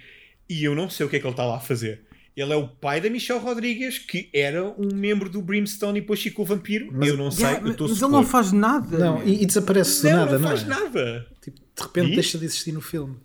e 0.48 0.64
eu 0.64 0.74
não 0.74 0.88
sei 0.88 1.06
o 1.06 1.08
que 1.08 1.16
é 1.16 1.18
que 1.18 1.26
ele 1.26 1.32
está 1.32 1.44
lá 1.44 1.56
a 1.56 1.60
fazer. 1.60 2.02
Ele 2.36 2.52
é 2.52 2.56
o 2.56 2.66
pai 2.66 3.00
da 3.00 3.08
Michelle 3.08 3.38
Rodrigues, 3.38 3.98
que 3.98 4.28
era 4.34 4.64
um 4.64 4.88
membro 4.92 5.30
do 5.30 5.40
Brimstone 5.40 5.98
e 5.98 6.00
depois 6.00 6.20
ficou 6.20 6.44
vampiro. 6.44 6.86
eu 7.04 7.16
não 7.16 7.30
sei, 7.30 7.46
Yeah, 7.46 7.64
eu 7.64 7.72
estou 7.72 7.88
mas 7.88 8.02
ele 8.02 8.10
não 8.10 8.26
faz 8.26 8.50
nada. 8.50 8.98
Não, 8.98 9.22
e, 9.22 9.42
e 9.42 9.46
desaparece 9.46 10.02
do 10.02 10.10
Não, 10.10 10.16
nada, 10.16 10.32
não 10.32 10.40
não, 10.40 10.48
faz 10.48 10.62
é? 10.62 10.66
nada. 10.66 11.26
Tipo, 11.40 11.60
de 11.60 11.82
repente 11.82 12.10
E? 12.10 12.14
deixa 12.16 12.36
de 12.36 12.44
existir 12.44 12.72
no 12.72 12.80
filme. 12.80 13.16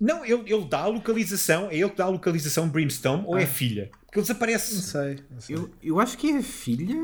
Não, 0.00 0.24
ele, 0.24 0.42
ele 0.46 0.64
dá 0.68 0.80
a 0.80 0.86
localização, 0.86 1.68
é 1.70 1.76
ele 1.76 1.90
que 1.90 1.96
dá 1.96 2.04
a 2.04 2.08
localização 2.08 2.68
Brimstone 2.68 3.24
ou 3.26 3.36
é 3.36 3.42
a 3.44 3.46
filha? 3.46 3.90
Porque 4.06 4.18
ele 4.20 4.20
Não 4.20 4.22
desaparece. 4.22 4.80
sei. 4.82 5.18
Não 5.30 5.40
sei. 5.40 5.56
Eu, 5.56 5.70
eu 5.82 6.00
acho 6.00 6.16
que 6.16 6.30
é 6.30 6.36
a 6.38 6.42
filha. 6.42 6.96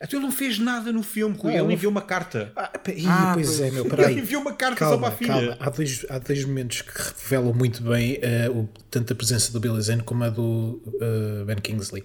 Então 0.00 0.18
ele 0.18 0.26
não 0.26 0.32
fez 0.32 0.58
nada 0.58 0.90
no 0.92 1.02
filme, 1.02 1.36
Rui. 1.36 1.52
Ah, 1.52 1.56
ele 1.56 1.64
ele- 1.66 1.74
enviou 1.74 1.90
uma 1.90 2.00
carta. 2.00 2.52
Ah, 2.56 2.70
Ah, 2.72 2.78
pois 2.78 3.04
pois. 3.48 3.60
é, 3.60 3.70
meu, 3.70 3.82
Ele 3.84 3.90
peraí. 3.90 4.18
enviou 4.18 4.40
uma 4.40 4.54
carta 4.54 4.78
só 4.78 4.96
para 4.96 5.00
Calma, 5.00 5.08
a 5.08 5.10
filha. 5.12 5.32
calma. 5.34 5.56
Há 5.60 5.70
dois, 5.70 6.06
há 6.08 6.18
dois 6.18 6.44
momentos 6.44 6.80
que 6.82 6.90
revelam 7.22 7.52
muito 7.52 7.82
bem 7.82 8.18
eh, 8.22 8.48
o, 8.48 8.66
tanto 8.90 9.12
a 9.12 9.16
presença 9.16 9.52
do 9.52 9.60
Billy 9.60 9.82
Zane 9.82 10.02
como 10.02 10.24
a 10.24 10.30
do 10.30 10.80
eh, 11.00 11.44
Ben 11.44 11.56
Kingsley. 11.56 12.02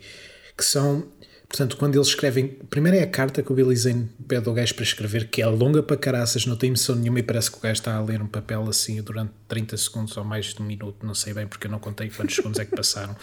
Que 0.57 0.65
são, 0.65 1.07
Portanto, 1.49 1.77
quando 1.77 1.95
eles 1.95 2.07
escrevem. 2.09 2.47
Primeiro 2.69 2.95
é 2.97 3.01
a 3.01 3.07
carta 3.07 3.41
que 3.41 3.51
o 3.51 3.55
Billy 3.55 3.75
Zane 3.75 4.07
pede 4.27 4.47
ao 4.47 4.53
gajo 4.53 4.75
para 4.75 4.83
escrever, 4.83 5.27
que 5.29 5.41
é 5.41 5.47
longa 5.47 5.81
para 5.81 5.97
caraças, 5.97 6.45
não 6.45 6.55
tem 6.55 6.67
emoção 6.67 6.95
nenhuma 6.95 7.19
e 7.19 7.23
parece 7.23 7.49
que 7.49 7.57
o 7.57 7.59
gajo 7.59 7.73
está 7.79 7.95
a 7.95 8.01
ler 8.03 8.21
um 8.21 8.27
papel 8.27 8.69
assim 8.69 9.01
durante 9.01 9.31
30 9.47 9.75
segundos 9.75 10.15
ou 10.15 10.23
mais 10.23 10.53
de 10.53 10.61
um 10.61 10.65
minuto, 10.65 11.03
não 11.03 11.15
sei 11.15 11.33
bem 11.33 11.47
porque 11.47 11.65
eu 11.65 11.71
não 11.71 11.79
contei 11.79 12.07
quantos 12.11 12.35
segundos 12.35 12.59
é 12.59 12.65
que 12.65 12.75
passaram. 12.75 13.15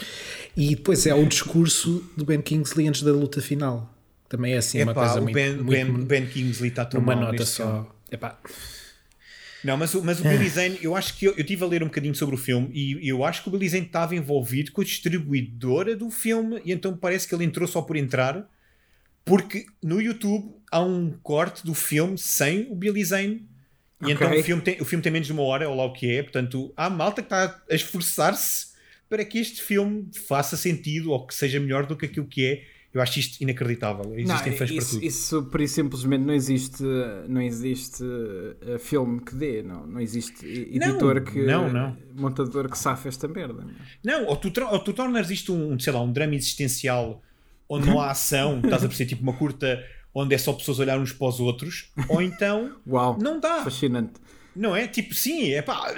E 0.57 0.75
depois 0.75 1.07
é 1.07 1.15
o 1.15 1.25
discurso 1.25 2.03
do 2.17 2.25
Ben 2.25 2.41
Kingsley 2.43 2.89
antes 2.89 3.03
da 3.03 3.13
luta 3.13 3.41
final. 3.41 3.95
Também 4.29 4.55
é 4.55 4.57
assim 4.57 4.83
uma 4.83 4.91
Epá, 4.91 5.03
coisa 5.05 5.21
o 5.21 5.23
muito. 5.23 5.35
ben, 5.35 5.53
muito- 5.59 5.71
ben, 5.71 6.05
ben 6.05 6.27
Kingsley 6.27 6.71
está 6.71 6.85
tão 6.85 7.01
uma 7.01 7.15
nota 7.15 7.31
neste 7.31 7.57
filme. 7.59 7.73
só. 7.73 7.97
Epá, 8.11 8.37
Não, 9.67 9.77
mas, 9.77 9.95
o- 9.95 10.03
mas 10.03 10.21
o 10.21 10.23
Billy 10.23 10.49
Zane, 10.49 10.79
eu 10.81 10.95
acho 10.97 11.17
que 11.19 11.27
eu, 11.27 11.35
eu 11.37 11.45
tive 11.45 11.65
a 11.65 11.67
ler 11.67 11.83
um 11.83 11.87
bocadinho 11.87 12.15
sobre 12.15 12.35
o 12.35 12.39
filme 12.39 12.69
e 12.73 13.09
eu 13.09 13.25
acho 13.25 13.43
que 13.43 13.49
o 13.49 13.53
Billy 13.53 13.69
Zane 13.69 13.87
estava 13.87 14.15
envolvido 14.15 14.73
com 14.73 14.81
a 14.81 14.85
distribuidora 14.85 15.97
do 15.97 16.11
filme 16.11 16.61
e 16.65 16.73
então 16.73 16.97
parece 16.97 17.27
que 17.29 17.35
ele 17.35 17.45
entrou 17.45 17.67
só 17.67 17.83
por 17.83 17.97
entrar 17.97 18.49
porque 19.25 19.67
no 19.83 20.01
YouTube 20.01 20.55
há 20.71 20.81
um 20.83 21.11
corte 21.23 21.65
do 21.65 21.75
filme 21.75 22.17
sem 22.17 22.67
o 22.71 22.77
Billy 22.77 23.05
Zane 23.05 23.49
e 24.01 24.13
Ok. 24.13 24.15
então 24.15 24.31
o 24.39 24.43
filme, 24.43 24.63
tem, 24.63 24.81
o 24.81 24.85
filme 24.85 25.03
tem 25.03 25.11
menos 25.11 25.27
de 25.27 25.33
uma 25.33 25.43
hora, 25.43 25.69
ou 25.69 25.75
lá 25.75 25.85
o 25.85 25.93
que 25.93 26.11
é, 26.11 26.23
portanto 26.23 26.73
há 26.77 26.89
malta 26.89 27.23
que 27.23 27.27
está 27.27 27.63
a 27.71 27.75
esforçar-se 27.75 28.69
para 29.09 29.25
que 29.25 29.39
este 29.39 29.63
filme 29.63 30.09
faça 30.29 30.57
sentido 30.57 31.11
ou 31.13 31.27
que 31.27 31.35
seja 31.35 31.59
melhor 31.59 31.87
do 31.87 31.97
que 31.97 32.07
aquilo 32.07 32.27
que 32.27 32.45
é. 32.45 32.63
Eu 32.97 33.03
acho 33.03 33.19
isto 33.19 33.43
inacreditável. 33.43 34.05
Existem 34.19 34.53
Não, 34.53 34.59
fãs 34.59 34.71
para 34.71 34.79
isso, 34.79 34.95
tudo. 34.95 35.05
isso 35.05 35.43
por 35.45 35.61
e 35.61 35.69
simplesmente 35.69 36.23
não 36.25 36.33
existe, 36.33 36.83
não 37.29 37.43
existe 37.43 38.03
uh, 38.03 38.79
filme 38.79 39.21
que 39.21 39.35
dê, 39.35 39.63
não, 39.63 39.87
não 39.87 40.01
existe 40.01 40.47
e- 40.47 40.79
Não, 40.79 40.89
editor 40.89 41.23
que 41.23 41.43
não, 41.45 41.71
não. 41.71 41.97
montador 42.15 42.71
que 42.71 42.79
safa 42.79 43.07
esta 43.09 43.29
merda. 43.29 43.67
Não, 44.03 44.25
ou 44.25 44.35
tu, 44.37 44.51
ou 44.71 44.79
tu 44.79 44.95
tornas 44.95 45.31
isto 45.31 45.53
um, 45.53 45.79
sei 45.79 45.93
lá, 45.93 46.01
um 46.01 46.11
drama 46.11 46.35
existencial 46.35 47.23
onde 47.69 47.87
não 47.87 48.01
há 48.01 48.11
ação, 48.13 48.61
estás 48.65 48.83
a 48.83 48.87
perceber, 48.89 49.11
tipo 49.11 49.23
uma 49.23 49.35
curta 49.35 49.85
onde 50.15 50.35
é 50.35 50.39
só 50.39 50.55
pessoas 50.55 50.79
olhar 50.79 50.99
uns 50.99 51.13
para 51.13 51.29
os 51.29 51.39
outros, 51.39 51.93
ou 52.09 52.23
então 52.23 52.77
Uau, 52.89 53.19
não 53.21 53.39
dá, 53.39 53.63
fascinante. 53.63 54.15
não 54.55 54.75
é? 54.75 54.89
Tipo, 54.89 55.15
sim, 55.15 55.51
é 55.53 55.61
pá, 55.61 55.95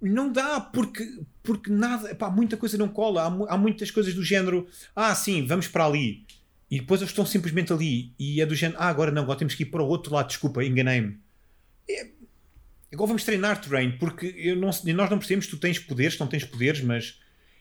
não 0.00 0.32
dá 0.32 0.60
porque, 0.60 1.20
porque 1.42 1.70
nada, 1.70 2.14
pá, 2.14 2.30
muita 2.30 2.56
coisa 2.56 2.78
não 2.78 2.88
cola, 2.88 3.22
há, 3.22 3.54
há 3.54 3.58
muitas 3.58 3.90
coisas 3.90 4.14
do 4.14 4.22
género, 4.24 4.66
ah, 4.94 5.14
sim, 5.14 5.46
vamos 5.46 5.68
para 5.68 5.84
ali, 5.86 6.24
e 6.70 6.80
depois 6.80 7.00
eles 7.00 7.10
estão 7.10 7.26
simplesmente 7.26 7.72
ali, 7.72 8.12
e 8.18 8.40
é 8.40 8.46
do 8.46 8.54
género, 8.54 8.80
ah, 8.80 8.88
agora 8.88 9.10
não, 9.10 9.22
agora 9.22 9.38
temos 9.38 9.54
que 9.54 9.62
ir 9.64 9.66
para 9.66 9.82
o 9.82 9.86
outro 9.86 10.14
lado, 10.14 10.28
desculpa, 10.28 10.64
enganei-me. 10.64 11.18
É- 11.88 12.08
Agora 12.92 13.06
vamos 13.06 13.22
treinar 13.22 13.60
terreno, 13.60 13.96
porque 14.00 14.34
eu 14.36 14.56
não, 14.56 14.68
nós 14.68 14.84
não 14.84 15.18
percebemos 15.18 15.46
tu 15.46 15.56
tens 15.56 15.78
poderes, 15.78 16.14
se 16.14 16.20
não 16.20 16.26
tens 16.26 16.42
poderes, 16.42 16.80
mas, 16.82 17.20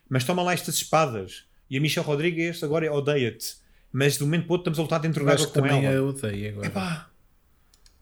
mas 0.10 0.24
toma 0.24 0.42
lá 0.42 0.54
estas 0.54 0.74
espadas. 0.74 1.46
E 1.70 1.78
a 1.78 1.80
Michelle 1.80 2.08
Rodrigues 2.08 2.64
agora 2.64 2.88
é 2.88 2.90
odeia-te. 2.92 3.58
Mas 3.94 4.18
de 4.18 4.24
um 4.24 4.26
momento 4.26 4.46
para 4.46 4.54
o 4.54 4.54
outro 4.54 4.72
estamos 4.72 4.80
a 4.80 4.82
lutar 4.82 5.00
dentro 5.00 5.22
eu 5.22 5.28
da 5.28 5.34
água 5.34 5.46
com 5.46 5.54
também 5.54 5.86
ela. 5.86 5.94
eu 5.94 6.08
odeio 6.08 6.50
agora. 6.50 6.66
Epá. 6.68 7.10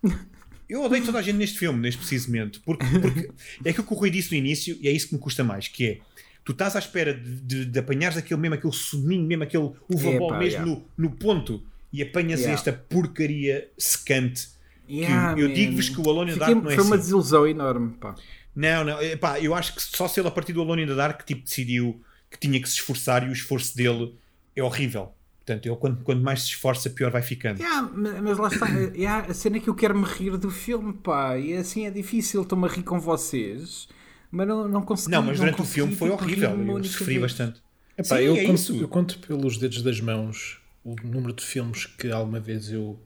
Eu 0.70 0.84
odeio 0.84 1.05
toda 1.05 1.20
a 1.20 1.22
gente 1.22 1.38
neste 1.38 1.57
filme, 1.57 1.80
neste 1.80 1.99
preciso 1.99 2.28
momento. 2.28 2.61
Porque, 2.65 2.86
porque 2.99 3.30
é 3.63 3.70
aquilo 3.70 3.86
que 3.86 3.93
o 3.93 3.97
Rui 3.97 4.09
disse 4.09 4.32
no 4.32 4.38
início 4.38 4.78
e 4.82 4.88
é 4.88 4.91
isso 4.91 5.07
que 5.07 5.13
me 5.15 5.20
custa 5.20 5.43
mais, 5.43 5.68
que 5.68 5.86
é 5.86 5.99
tu 6.43 6.51
estás 6.51 6.76
à 6.76 6.80
espera 6.80 7.13
de, 7.13 7.41
de, 7.41 7.65
de 7.65 7.80
apanhares 7.80 8.18
aquele 8.18 8.39
mesmo, 8.39 8.55
aquele 8.55 8.74
soninho, 8.74 9.24
mesmo 9.24 9.43
aquele 9.43 9.72
uva 9.89 10.38
mesmo 10.38 10.43
yeah. 10.43 10.65
no, 10.65 10.86
no 10.97 11.11
ponto 11.11 11.61
e 11.91 12.01
apanhas 12.01 12.39
Yeah. 12.39 12.53
esta 12.53 12.74
porcaria 12.74 13.70
secante. 13.78 14.49
Yeah, 14.89 15.38
eu 15.38 15.49
man. 15.49 15.53
digo-vos 15.53 15.89
que 15.89 15.99
o 15.99 16.09
Alone 16.09 16.32
in 16.32 16.34
the 16.36 16.39
Dark 16.39 16.63
não 16.63 16.72
é 16.72 16.76
Foi 16.76 16.84
uma 16.84 16.95
assim. 16.95 17.03
desilusão 17.03 17.47
enorme, 17.47 17.93
pá. 17.99 18.15
Não, 18.55 18.84
não, 18.84 19.01
epá, 19.01 19.39
eu 19.39 19.53
acho 19.53 19.76
que 19.76 19.82
só 19.82 20.07
se 20.07 20.20
ele 20.20 20.28
a 20.28 20.32
partir 20.32 20.53
do 20.53 20.61
Alone 20.61 20.84
in 20.84 20.88
the 20.88 20.95
Dark 20.95 21.24
tipo, 21.26 21.43
decidiu 21.43 22.01
que 22.32 22.39
tinha 22.39 22.61
que 22.61 22.68
se 22.68 22.76
esforçar 22.76 23.26
e 23.26 23.30
o 23.30 23.34
esforço 23.34 23.76
dele 23.76 24.15
é 24.55 24.63
horrível. 24.63 25.13
Portanto, 25.47 25.65
ele 25.65 25.75
quanto, 25.77 26.03
quanto 26.03 26.21
mais 26.21 26.41
se 26.41 26.47
esforça, 26.49 26.89
pior 26.89 27.09
vai 27.09 27.21
ficando. 27.21 27.61
Yeah, 27.61 27.89
ma- 27.89 28.21
mas 28.21 28.37
lá 28.37 28.49
está, 28.49 28.67
yeah, 28.93 29.31
a 29.31 29.33
cena 29.33 29.55
é 29.55 29.59
que 29.61 29.69
eu 29.69 29.75
quero 29.75 29.97
me 29.97 30.03
rir 30.05 30.35
do 30.35 30.51
filme, 30.51 30.91
pá, 30.91 31.37
e 31.37 31.53
assim 31.53 31.85
é 31.85 31.89
difícil, 31.89 32.41
estou-me 32.41 32.65
a 32.67 32.69
rir 32.69 32.83
com 32.83 32.99
vocês, 32.99 33.87
mas 34.29 34.45
não, 34.45 34.67
não 34.67 34.81
consegui. 34.81 35.11
Não, 35.13 35.23
mas 35.23 35.37
durante 35.37 35.53
o 35.53 35.57
consegui, 35.59 35.73
filme 35.75 35.95
foi 35.95 36.09
tipo, 36.11 36.21
horrível. 36.21 36.49
Eu 36.77 36.83
sofri 36.83 37.05
vez. 37.05 37.21
bastante. 37.21 37.61
Epá, 37.97 38.17
Sim, 38.17 38.23
eu, 38.23 38.35
é 38.35 38.43
conto, 38.43 38.55
isso. 38.55 38.75
eu 38.75 38.87
conto 38.89 39.19
pelos 39.19 39.57
dedos 39.57 39.81
das 39.81 40.01
mãos 40.01 40.59
o 40.83 40.95
número 41.01 41.31
de 41.31 41.43
filmes 41.45 41.85
que 41.85 42.11
alguma 42.11 42.41
vez 42.41 42.69
eu 42.69 42.99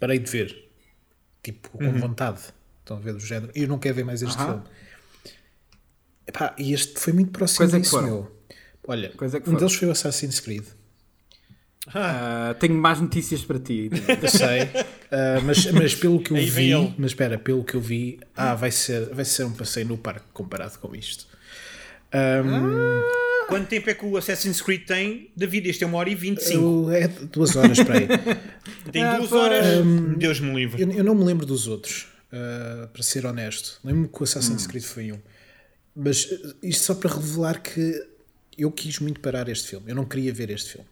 parei 0.00 0.18
de 0.18 0.30
ver, 0.30 0.70
tipo, 1.42 1.68
com 1.76 1.84
Uhum. 1.84 1.98
vontade. 1.98 2.40
Estão 2.80 2.96
a 2.96 3.00
ver 3.00 3.12
do 3.12 3.20
género. 3.20 3.52
Eu 3.54 3.68
não 3.68 3.78
quero 3.78 3.96
ver 3.96 4.04
mais 4.04 4.22
este 4.22 4.34
Aham. 4.38 4.46
filme. 4.62 4.62
Epá, 6.26 6.54
e 6.58 6.72
este 6.72 6.98
foi 6.98 7.12
muito 7.12 7.32
próximo 7.32 7.66
é 7.66 7.70
que 7.70 7.78
disso, 7.80 7.90
foram? 7.90 8.06
meu. 8.06 8.36
Olha, 8.88 9.10
Quais 9.10 9.34
é 9.34 9.40
que 9.40 9.50
um 9.50 9.54
deles 9.56 9.74
foi 9.74 9.88
o 9.88 9.90
Assassin's 9.90 10.40
Creed. 10.40 10.64
Ah, 11.94 12.54
tenho 12.58 12.74
mais 12.74 13.00
notícias 13.00 13.44
para 13.44 13.58
ti. 13.58 13.90
Eu 14.22 14.28
sei, 14.28 14.62
ah, 15.10 15.40
mas, 15.44 15.70
mas 15.72 15.94
pelo 15.94 16.20
que 16.20 16.32
eu 16.32 16.36
vi, 16.36 16.72
ele. 16.72 16.94
mas 16.98 17.12
espera, 17.12 17.38
pelo 17.38 17.62
que 17.64 17.74
eu 17.74 17.80
vi, 17.80 18.18
ah, 18.36 18.54
vai 18.54 18.70
ser, 18.70 19.06
vai 19.14 19.24
ser 19.24 19.44
um 19.44 19.52
passeio 19.52 19.86
no 19.86 19.96
parque 19.96 20.26
comparado 20.32 20.78
com 20.78 20.94
isto. 20.94 21.26
Ahm, 22.12 23.02
Quanto 23.48 23.68
tempo 23.68 23.88
é 23.88 23.94
que 23.94 24.04
o 24.04 24.16
Assassin's 24.16 24.60
Creed 24.60 24.84
tem? 24.86 25.30
David, 25.36 25.68
este 25.68 25.84
é 25.84 25.86
uma 25.86 25.98
hora 25.98 26.10
e 26.10 26.14
25. 26.16 26.52
eu- 26.54 26.90
é 26.90 27.06
duas 27.06 27.54
horas 27.54 27.78
para 27.80 27.98
aí. 27.98 28.08
Tem 28.90 29.04
Ah, 29.04 29.18
duas 29.18 29.30
pá. 29.30 29.36
horas. 29.36 29.64
Deus 30.18 30.40
me 30.40 30.52
livre. 30.52 30.82
Eu, 30.82 30.90
eu 30.90 31.04
não 31.04 31.14
me 31.14 31.22
lembro 31.24 31.46
dos 31.46 31.68
outros, 31.68 32.08
ah, 32.32 32.88
para 32.92 33.02
ser 33.04 33.24
honesto. 33.24 33.78
Lembro-me 33.84 34.08
que 34.08 34.20
o 34.20 34.24
Assassin's 34.24 34.64
Hum. 34.64 34.68
Creed 34.68 34.82
foi 34.84 35.12
um. 35.12 35.18
Mas 35.94 36.28
ah, 36.32 36.54
isto 36.62 36.82
só 36.84 36.94
para 36.96 37.14
revelar 37.14 37.62
que 37.62 38.02
eu 38.58 38.72
quis 38.72 38.98
muito 38.98 39.20
parar 39.20 39.48
este 39.48 39.68
filme. 39.68 39.90
Eu 39.90 39.94
não 39.94 40.04
queria 40.04 40.32
ver 40.32 40.50
este 40.50 40.72
filme. 40.72 40.88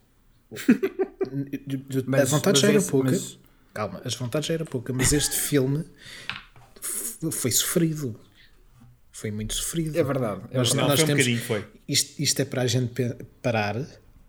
Mas- 2.07 2.21
a 2.21 2.25
vontade 2.37 2.53
mas 2.55 2.59
já 2.59 2.67
era 2.69 2.77
esse- 2.77 2.91
pouca. 2.91 3.11
mas- 3.11 3.39
Calma, 3.73 4.01
as 4.05 4.15
vontades 4.15 4.47
já 4.47 4.53
era 4.53 4.63
pouca, 4.65 4.93
mas 4.93 5.11
este 5.11 5.35
filme 5.35 5.83
foi 7.31 7.51
sofrido. 7.51 8.17
Foi 9.11 9.31
muito 9.31 9.53
sofrido. 9.53 9.97
É 9.97 10.03
verdade. 10.03 10.41
É 10.51 10.57
Nós- 10.57 10.69
verdade. 10.69 10.75
Não, 10.75 10.87
nós 10.87 10.99
foi 10.99 11.03
um 11.03 11.07
temos- 11.07 11.23
bocadinho, 11.25 11.41
foi. 11.45 11.65
Isto, 11.87 12.21
isto 12.21 12.39
é 12.41 12.45
para 12.45 12.61
a 12.61 12.67
gente 12.67 12.93
parar 13.41 13.75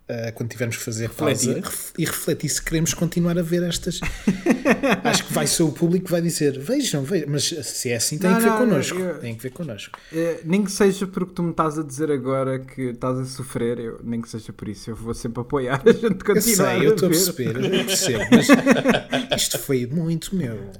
ah, 0.09 0.33
quando 0.33 0.51
tivermos 0.51 0.77
que 0.77 0.83
fazer 0.83 1.09
Refletir. 1.09 1.63
pausa 1.63 1.93
e 1.99 2.05
refletir 2.05 2.49
se 2.49 2.63
queremos 2.63 2.95
continuar 2.95 3.39
a 3.39 3.43
ver 3.43 3.63
estas. 3.65 4.01
Acho 5.05 5.25
que 5.27 5.33
vai 5.33 5.47
ser 5.47 5.63
o 5.65 5.73
público 5.73 6.07
que 6.07 6.11
vai 6.11 6.21
dizer: 6.23 6.59
vejam, 6.59 7.03
vejam. 7.03 7.29
Mas 7.31 7.45
se 7.45 7.91
é 7.91 7.97
assim, 7.97 8.19
tem 8.19 8.31
Não, 8.31 8.37
que 8.39 8.43
ver 8.45 8.51
não, 8.51 8.59
connosco. 8.59 8.99
eu- 8.99 9.19
Tem 9.19 9.35
que 9.35 9.43
ver 9.43 9.51
connosco. 9.51 9.99
Eh, 10.13 10.41
nem 10.45 10.65
que 10.65 10.71
seja 10.73 11.07
porque 11.07 11.33
tu 11.35 11.43
me 11.43 11.51
estás 11.51 11.79
a 11.79 11.83
dizer 11.83 12.11
agora 12.11 12.59
que 12.59 12.83
estás 12.91 13.19
a 13.19 13.25
sofrer, 13.25 13.79
eu, 13.79 14.01
nem 14.05 14.21
que 14.21 14.29
seja 14.29 14.53
por 14.53 14.69
isso, 14.69 14.91
eu 14.91 14.97
vou 14.97 15.15
sempre 15.15 15.41
apoiar 15.41 15.83
a 15.85 15.93
gente 15.93 16.05
Eu 16.05 16.11
continuar 16.35 16.43
sei, 16.79 16.87
eu 16.87 16.95
estou 16.95 17.07
a 17.09 17.11
perceber, 17.11 17.57
eu 17.57 17.85
percebo. 17.87 18.25
Mas 18.31 18.49
isto 19.43 19.59
foi 19.59 19.87
muito 19.87 20.35
meu. 20.37 20.71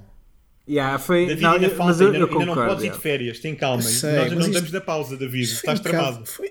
Yeah, 0.69 0.99
foi, 0.99 1.27
David 1.27 1.43
não, 1.45 1.53
ainda 1.53 1.67
eu- 1.67 1.71
falta, 1.77 1.85
mas 1.93 2.01
eu, 2.01 2.07
ainda, 2.09 2.19
eu 2.19 2.25
ainda 2.27 2.39
não 2.41 2.47
concordo. 2.49 2.69
podes 2.71 2.85
ir 2.85 2.91
de 2.93 2.99
férias, 2.99 3.39
tem 3.39 3.55
calma. 3.55 3.83
Eu 3.85 3.89
sei, 3.89 4.17
Nós 4.17 4.33
não 4.33 4.39
isto- 4.41 4.49
estamos 4.51 4.73
na 4.73 4.81
pausa, 4.81 5.17
David. 5.17 5.45
Estás 5.53 5.79
tramado. 5.79 6.27
Foi. 6.27 6.51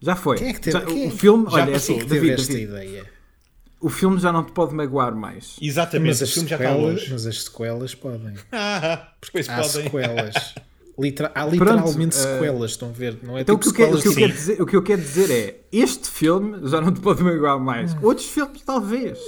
Já 0.00 0.16
foi. 0.16 0.38
Quem 0.38 0.48
é 0.48 0.52
que 0.54 0.60
teve, 0.60 0.78
Já- 0.78 0.84
quem 0.86 1.04
é 1.04 1.08
o 1.08 1.10
que- 1.10 1.16
filme, 1.18 1.44
já 1.50 1.52
olha, 1.52 1.62
é 1.70 1.72
passou, 1.74 1.96
assim, 1.96 2.06
teve 2.08 2.20
David, 2.20 2.40
esta 2.40 2.52
David, 2.52 2.70
ideia? 2.70 3.04
o 3.80 3.88
filme 3.90 4.18
já 4.18 4.32
não 4.32 4.44
te 4.44 4.52
pode 4.52 4.74
magoar 4.74 5.14
mais. 5.14 5.56
Exatamente, 5.60 6.08
Mas 6.08 6.20
o 6.20 6.24
as, 6.24 6.32
filme 6.32 6.48
já 6.48 6.56
está 6.56 6.68
sequelas, 6.70 6.94
longe. 7.00 7.12
mas 7.12 7.26
as 7.26 7.42
sequelas 7.44 7.94
podem. 7.94 8.34
Ah, 8.52 9.12
pois 9.30 9.48
Há 9.48 9.56
podem. 9.56 9.70
sequelas. 9.70 10.34
Há 11.34 11.46
literalmente 11.46 11.56
Pronto, 11.56 12.04
eh, 12.18 12.34
sequelas, 12.34 12.70
estão 12.72 12.90
a 12.90 12.92
ver? 12.92 13.16
Não 13.22 13.38
é 13.38 13.40
Então 13.40 13.56
tipo 13.58 13.70
o, 13.70 13.72
que 13.72 13.80
eu 13.82 13.86
quero, 13.86 13.98
o, 13.98 14.02
que 14.02 14.08
eu 14.08 14.14
quero 14.14 14.32
dizer, 14.34 14.60
o 14.62 14.66
que 14.66 14.76
eu 14.76 14.82
quero 14.82 15.00
dizer 15.00 15.30
é: 15.30 15.60
este 15.72 16.10
filme 16.10 16.68
já 16.68 16.78
não 16.78 16.92
te 16.92 17.00
pode 17.00 17.22
magoar 17.22 17.58
mais. 17.58 17.96
Outros 18.02 18.26
filmes, 18.26 18.60
talvez. 18.60 19.18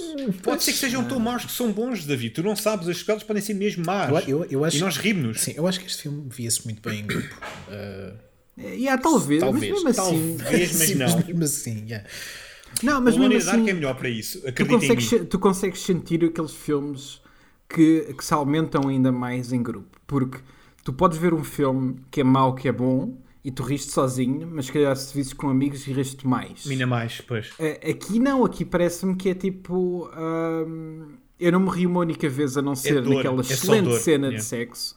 Pode 0.42 0.62
ser 0.62 0.72
que 0.72 0.78
sejam 0.78 1.02
tão 1.04 1.18
maus 1.18 1.46
que 1.46 1.52
são 1.52 1.72
bons, 1.72 2.04
David. 2.04 2.34
Tu 2.34 2.42
não 2.42 2.54
sabes, 2.54 2.86
as 2.90 2.98
sequelas 2.98 3.22
podem 3.22 3.42
ser 3.42 3.54
mesmo 3.54 3.86
más. 3.86 4.10
Eu, 4.28 4.40
eu, 4.40 4.46
eu 4.50 4.64
acho, 4.66 4.76
E 4.76 4.80
nós 4.80 4.98
rimos. 4.98 5.40
Sim, 5.40 5.54
eu 5.56 5.66
acho 5.66 5.80
que 5.80 5.86
este 5.86 6.02
filme 6.02 6.26
via-se 6.28 6.62
muito 6.66 6.86
bem 6.86 7.00
em 7.00 7.06
grupo. 7.06 7.34
Uh, 7.68 8.18
É, 8.56 8.74
yeah, 8.74 9.00
talvez, 9.00 9.40
Talvez, 9.40 9.72
mas 9.72 9.82
mesmo 9.84 9.88
assim. 9.88 10.36
Talvez, 10.38 10.72
mas 10.72 10.82
sim, 10.88 10.94
não. 10.94 11.16
mesmo 11.16 11.44
assim, 11.44 11.84
yeah. 11.86 12.08
Não, 12.82 13.00
mas 13.00 13.16
mesmo 13.16 13.36
assim. 13.36 13.68
é 13.68 13.72
melhor 13.72 13.94
para 13.94 14.08
isso. 14.08 14.40
tu 14.40 14.48
Acredita 14.48 14.78
consegues, 14.78 15.28
tu 15.28 15.38
consegues 15.38 15.80
sentir 15.80 16.24
aqueles 16.24 16.52
filmes 16.52 17.20
que, 17.68 18.14
que 18.16 18.24
se 18.24 18.34
aumentam 18.34 18.88
ainda 18.88 19.10
mais 19.10 19.52
em 19.52 19.62
grupo. 19.62 19.98
Porque 20.06 20.38
tu 20.84 20.92
podes 20.92 21.18
ver 21.18 21.32
um 21.34 21.44
filme 21.44 21.96
que 22.10 22.20
é 22.20 22.24
mau, 22.24 22.54
que 22.54 22.68
é 22.68 22.72
bom, 22.72 23.16
e 23.44 23.50
tu 23.50 23.62
riste 23.62 23.90
sozinho, 23.90 24.48
mas 24.50 24.66
se 24.66 24.72
calhar 24.72 24.94
se 24.96 25.12
visses 25.14 25.32
com 25.32 25.48
amigos 25.48 25.86
e 25.86 25.92
riste 25.92 26.26
mais. 26.26 26.64
Mina 26.66 26.86
mais, 26.86 27.20
pois. 27.20 27.50
Aqui 27.88 28.18
não, 28.18 28.44
aqui 28.44 28.64
parece-me 28.64 29.16
que 29.16 29.30
é 29.30 29.34
tipo. 29.34 30.10
hum, 30.16 31.16
eu 31.40 31.50
não 31.50 31.60
me 31.60 31.70
ri 31.70 31.86
uma 31.86 32.00
única 32.00 32.28
vez 32.28 32.56
a 32.56 32.62
não 32.62 32.76
ser 32.76 33.02
dor, 33.02 33.16
naquela 33.16 33.38
é 33.38 33.40
excelente 33.40 33.84
dor, 33.86 33.98
cena 33.98 34.28
de 34.28 34.34
yeah. 34.34 34.44
sexo. 34.44 34.94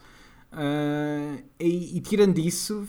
Ah, 0.55 1.37
e, 1.59 1.97
e 1.97 2.01
tirando 2.01 2.39
isso, 2.39 2.87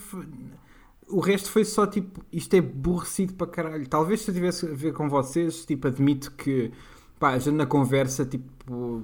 o 1.07 1.19
resto 1.19 1.51
foi 1.51 1.65
só 1.65 1.85
tipo. 1.85 2.23
Isto 2.31 2.53
é 2.55 2.59
aborrecido 2.59 3.33
para 3.33 3.47
caralho. 3.47 3.87
Talvez 3.87 4.21
se 4.21 4.31
eu 4.31 4.35
tivesse 4.35 4.65
a 4.65 4.73
ver 4.73 4.93
com 4.93 5.09
vocês, 5.09 5.65
tipo, 5.65 5.87
admito 5.87 6.31
que 6.31 6.71
pá, 7.19 7.31
a 7.31 7.39
gente 7.39 7.55
na 7.55 7.65
conversa, 7.65 8.25
tipo. 8.25 9.03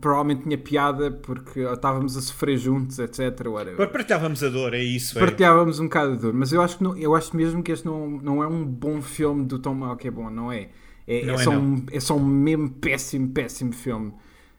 provavelmente 0.00 0.42
tinha 0.42 0.58
piada 0.58 1.10
porque 1.10 1.60
estávamos 1.60 2.16
a 2.16 2.20
sofrer 2.20 2.56
juntos, 2.58 2.98
etc. 2.98 3.46
Whatever. 3.46 3.88
Partilhávamos 3.90 4.42
a 4.42 4.48
dor, 4.48 4.74
é 4.74 4.82
isso. 4.82 5.16
É. 5.18 5.20
Partilhávamos 5.20 5.80
um 5.80 5.84
bocado 5.84 6.16
de 6.16 6.22
dor, 6.22 6.34
mas 6.34 6.52
eu 6.52 6.60
acho, 6.60 6.78
que 6.78 6.84
não, 6.84 6.96
eu 6.96 7.14
acho 7.14 7.36
mesmo 7.36 7.62
que 7.62 7.72
este 7.72 7.86
não, 7.86 8.08
não 8.10 8.42
é 8.42 8.46
um 8.46 8.64
bom 8.64 9.00
filme 9.00 9.44
do 9.44 9.58
Tom 9.58 9.74
Mal 9.74 9.96
que 9.96 10.08
é 10.08 10.10
bom, 10.10 10.30
não 10.30 10.52
é? 10.52 10.68
É, 11.06 11.24
Não 11.24 11.34
é 11.34 11.36
é, 11.36 11.38
só 11.38 11.52
não. 11.52 11.62
um, 11.62 11.86
é 11.90 12.00
só 12.00 12.16
um 12.16 12.24
mesmo 12.24 12.68
péssimo, 12.70 13.30
péssimo 13.30 13.72
filme. 13.72 14.12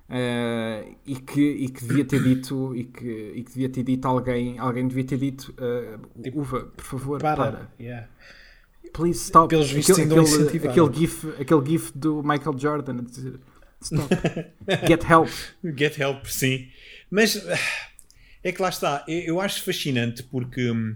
Uh, 0.09 0.95
e, 1.05 1.15
que, 1.17 1.39
e 1.39 1.69
que 1.69 1.85
devia 1.85 2.03
ter 2.03 2.23
dito 2.23 2.75
e 2.75 2.83
que, 2.83 3.31
e 3.35 3.43
que 3.43 3.51
devia 3.51 3.69
ter 3.69 3.83
dito 3.83 4.07
alguém 4.07 4.57
alguém 4.57 4.87
devia 4.87 5.03
ter 5.03 5.19
dito 5.19 5.53
uh, 5.59 6.39
Uva, 6.39 6.61
por 6.75 6.83
favor, 6.83 7.21
para, 7.21 7.35
Para. 7.35 7.71
Yeah. 7.79 8.07
please 8.91 9.19
stop 9.19 9.49
Pelos 9.49 9.69
aquele, 9.69 10.11
aquele, 10.11 10.67
aquele, 10.67 10.93
gif, 10.93 11.27
aquele 11.39 11.63
gif 11.63 11.91
do 11.95 12.23
Michael 12.23 12.57
Jordan 12.57 12.97
a 12.97 13.01
dizer 13.03 13.39
stop, 13.83 14.09
get 14.87 15.03
help 15.07 15.29
Get 15.77 15.99
help, 15.99 16.25
sim. 16.25 16.69
Mas 17.11 17.45
é 18.43 18.51
que 18.51 18.61
lá 18.61 18.69
está. 18.69 19.03
Eu, 19.07 19.39
acho 19.39 19.63
fascinante 19.63 20.23
porque. 20.23 20.71
hum, 20.71 20.95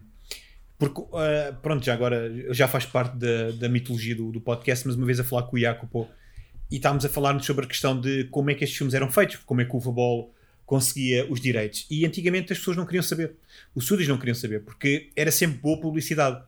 porque 0.78 1.02
ah, 1.14 1.54
pronto, 1.62 1.86
já 1.86 1.94
agora 1.94 2.32
já 2.54 2.68
faz 2.68 2.86
parte 2.86 3.16
da, 3.18 3.52
da 3.52 3.70
mitologia 3.70 4.16
do, 4.16 4.32
do 4.32 4.42
podcast, 4.42 4.86
mas 4.86 4.96
uma 4.96 5.06
vez 5.06 5.20
a 5.20 5.24
falar 5.24 5.44
com 5.44 5.56
o 5.56 5.60
Jacopo 5.60 6.10
e 6.74 6.78
estávamos 6.78 7.06
a 7.06 7.10
falar 7.10 7.40
sobre 7.44 7.66
a 7.66 7.68
questão 7.68 8.02
de 8.02 8.24
como 8.32 8.50
é 8.50 8.56
que 8.56 8.64
estes 8.64 8.76
filmes 8.76 8.96
eram 8.96 9.08
feitos, 9.12 9.36
como 9.46 9.62
é 9.62 9.64
que 9.64 9.76
o 9.76 9.80
futebol 9.80 10.34
conseguia 10.66 11.24
os 11.32 11.40
direitos. 11.40 11.86
E 11.88 12.04
antigamente 12.04 12.52
as 12.52 12.58
pessoas 12.58 12.76
não 12.76 12.84
queriam 12.84 13.04
saber. 13.04 13.36
Os 13.76 13.84
estúdios 13.84 14.10
não 14.10 14.18
queriam 14.18 14.34
saber, 14.34 14.64
porque 14.64 15.12
era 15.16 15.32
sempre 15.32 15.60
boa 15.60 15.80
publicidade. 15.80 16.42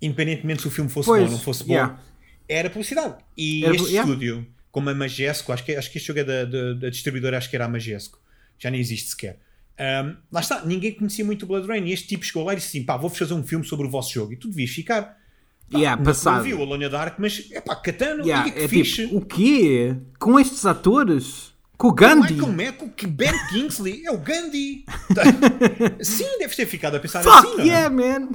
Independentemente 0.00 0.62
se 0.62 0.68
o 0.68 0.70
filme 0.70 0.88
fosse 0.88 1.08
Pois, 1.08 1.20
bom 1.20 1.26
ou 1.26 1.32
não 1.32 1.38
fosse 1.38 1.64
bom, 1.64 1.74
yeah. 1.74 2.00
era 2.48 2.70
publicidade. 2.70 3.22
E 3.36 3.62
Era- 3.62 3.74
este 3.74 3.88
yeah. 3.90 4.08
estúdio, 4.08 4.46
como 4.72 4.88
a 4.88 4.94
Majesco, 4.94 5.52
acho 5.52 5.62
que, 5.62 5.76
acho 5.76 5.92
que 5.92 5.98
este 5.98 6.06
jogo 6.06 6.20
é 6.20 6.24
da, 6.24 6.44
da, 6.46 6.72
da 6.72 6.88
distribuidora, 6.88 7.36
acho 7.36 7.50
que 7.50 7.56
era 7.56 7.66
a 7.66 7.68
Majesco, 7.68 8.18
já 8.58 8.70
nem 8.70 8.80
existe 8.80 9.10
sequer. 9.10 9.38
Ahm, 9.78 10.16
lá 10.32 10.40
está, 10.40 10.64
ninguém 10.64 10.94
conhecia 10.94 11.26
muito 11.26 11.42
o 11.42 11.46
Blood 11.46 11.68
Rain 11.68 11.84
e 11.84 11.92
este 11.92 12.08
tipo 12.08 12.24
chegou 12.24 12.42
lá 12.42 12.54
e 12.54 12.56
disse 12.56 12.68
assim: 12.68 12.86
pá, 12.86 12.96
vou 12.96 13.10
fazer 13.10 13.34
um 13.34 13.44
filme 13.44 13.66
sobre 13.66 13.86
o 13.86 13.90
vosso 13.90 14.14
jogo 14.14 14.32
e 14.32 14.36
tu 14.36 14.48
devias 14.48 14.70
ficar. 14.70 15.18
Yeah, 15.74 15.96
Não 15.96 16.04
passado 16.04 16.42
viu 16.44 16.60
a 16.62 16.64
Lona 16.64 16.88
Dark, 16.88 17.16
mas 17.18 17.48
é 17.52 17.60
pá, 17.60 17.76
Catano, 17.76 18.22
Yeah, 18.24 18.50
que 18.50 18.58
é 18.60 18.68
fixe. 18.68 19.02
tipo, 19.06 19.16
o 19.18 19.24
quê? 19.24 19.96
com 20.18 20.38
estes 20.40 20.64
atores? 20.66 21.56
com 21.76 21.86
o 21.88 21.90
O 21.90 21.94
Gandhi 21.94 22.34
Michael 22.34 22.52
Mecco, 22.52 22.88
que 22.90 23.06
Ben 23.06 23.32
Kingsley 23.50 24.04
é 24.04 24.10
o 24.10 24.18
Gandhi. 24.18 24.84
Sim, 26.02 26.38
deves 26.38 26.56
ter 26.56 26.66
ficado 26.66 26.96
a 26.96 27.00
pensar 27.00 27.22
fuck 27.22 27.36
assim, 27.38 27.54
não 27.56 27.60
é? 27.62 27.66
yeah 27.66 27.88
man 27.90 28.28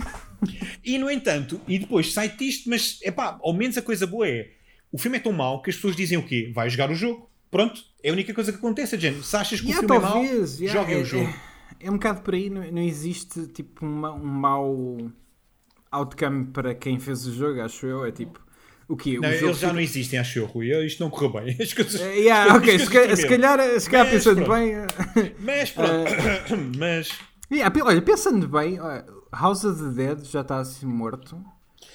E 0.83 0.97
no 0.97 1.09
entanto, 1.11 1.59
e 1.67 1.77
depois 1.79 2.13
sai 2.13 2.33
isto, 2.39 2.69
mas 2.69 2.99
é 3.03 3.11
pá, 3.11 3.37
ao 3.41 3.53
menos 3.53 3.77
a 3.77 3.81
coisa 3.81 4.05
boa 4.07 4.27
é 4.27 4.49
o 4.91 4.97
filme 4.97 5.17
é 5.17 5.19
tão 5.19 5.31
mau 5.33 5.61
que 5.61 5.69
as 5.71 5.75
pessoas 5.75 5.95
dizem 5.95 6.17
o 6.17 6.23
quê? 6.23 6.51
Vai 6.53 6.69
jogar 6.69 6.89
o 6.91 6.95
jogo. 6.95 7.29
Pronto, 7.49 7.81
é 8.03 8.09
a 8.09 8.13
única 8.13 8.33
coisa 8.33 8.51
que 8.51 8.57
acontece, 8.59 8.97
gente. 8.97 9.25
Se 9.25 9.35
achas 9.35 9.59
que 9.59 9.67
Yeah, 9.67 9.85
o 9.85 9.89
filme 9.89 10.11
talvez, 10.11 10.31
é 10.31 10.37
mau, 10.37 10.61
yeah, 10.61 10.79
joguem 10.81 10.95
é, 10.95 11.01
o 11.01 11.05
jogo. 11.05 11.33
É, 11.79 11.87
é 11.87 11.89
um 11.89 11.93
bocado 11.93 12.21
por 12.21 12.33
aí, 12.33 12.49
não, 12.49 12.61
não 12.71 12.81
existe 12.81 13.47
tipo 13.47 13.85
uma- 13.85 14.13
um 14.13 14.23
mau 14.25 14.97
outcome 15.93 16.45
para 16.47 16.73
quem 16.75 16.99
fez 16.99 17.25
o 17.27 17.33
jogo, 17.33 17.61
acho 17.61 17.85
eu. 17.85 18.05
É 18.05 18.11
tipo, 18.11 18.39
o 18.87 18.97
quê? 18.97 19.17
Não, 19.19 19.29
o 19.29 19.31
eles 19.31 19.41
já 19.59 19.67
fica- 19.67 19.73
não 19.73 19.79
existem, 19.79 20.19
acho 20.19 20.39
eu, 20.39 20.45
Rui. 20.45 20.67
Isto 20.85 21.03
não 21.03 21.09
correu 21.09 21.31
bem. 21.43 21.55
As 21.61 21.73
coisas, 21.73 22.01
Eh, 22.01 22.19
yeah, 22.19 22.53
ok, 22.57 22.79
se, 22.79 22.89
ca- 22.89 23.15
se 23.15 23.27
calhar, 23.27 23.79
se 23.79 23.89
calhar 23.89 24.05
Mas 24.05 24.13
pensando 24.15 24.43
pronto. 24.45 24.51
bem. 24.59 24.73
eh, 24.73 25.35
Mas 25.39 25.71
pronto. 25.71 26.09
Mas 26.77 27.09
yeah, 27.51 27.73
olha, 27.85 28.01
pensando 28.01 28.47
bem, 28.47 28.77
House 29.31 29.63
of 29.63 29.81
the 29.81 29.89
Dead 29.91 30.23
já 30.25 30.41
está 30.41 30.57
assim 30.59 30.85
morto. 30.85 31.37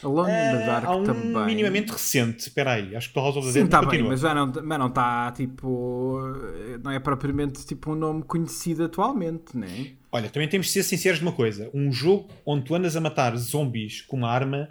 Alone 0.02 0.30
in 0.30 0.34
the 0.34 0.62
eh, 0.62 0.66
Dark 0.66 0.86
há 0.86 0.96
um 0.96 1.04
também. 1.04 1.46
minimamente 1.46 1.92
recente. 1.92 2.40
Espera 2.40 2.72
aí, 2.72 2.94
acho 2.94 3.12
que 3.12 3.18
o 3.18 3.22
House 3.22 3.36
of 3.36 3.46
the 3.46 3.52
Sim, 3.52 3.58
Dead 3.60 3.66
está 3.66 3.82
bem, 3.82 4.02
mas 4.02 4.20
já 4.20 4.34
não 4.34 4.52
mas 4.62 4.78
não 4.78 4.86
está 4.88 5.32
tipo. 5.32 6.20
Não 6.82 6.90
é 6.90 6.98
propriamente 6.98 7.66
tipo 7.66 7.92
um 7.92 7.94
nome 7.94 8.22
conhecido 8.22 8.84
atualmente, 8.84 9.56
né? 9.56 9.92
Olha, 10.10 10.30
também 10.30 10.48
temos 10.48 10.66
de 10.68 10.72
ser 10.72 10.82
sinceros 10.82 11.18
de 11.18 11.24
uma 11.24 11.32
coisa. 11.32 11.70
Um 11.74 11.92
jogo 11.92 12.28
onde 12.46 12.64
tu 12.64 12.74
andas 12.74 12.96
a 12.96 13.00
matar 13.00 13.36
zombies 13.36 14.00
com 14.02 14.16
uma 14.16 14.30
arma, 14.30 14.68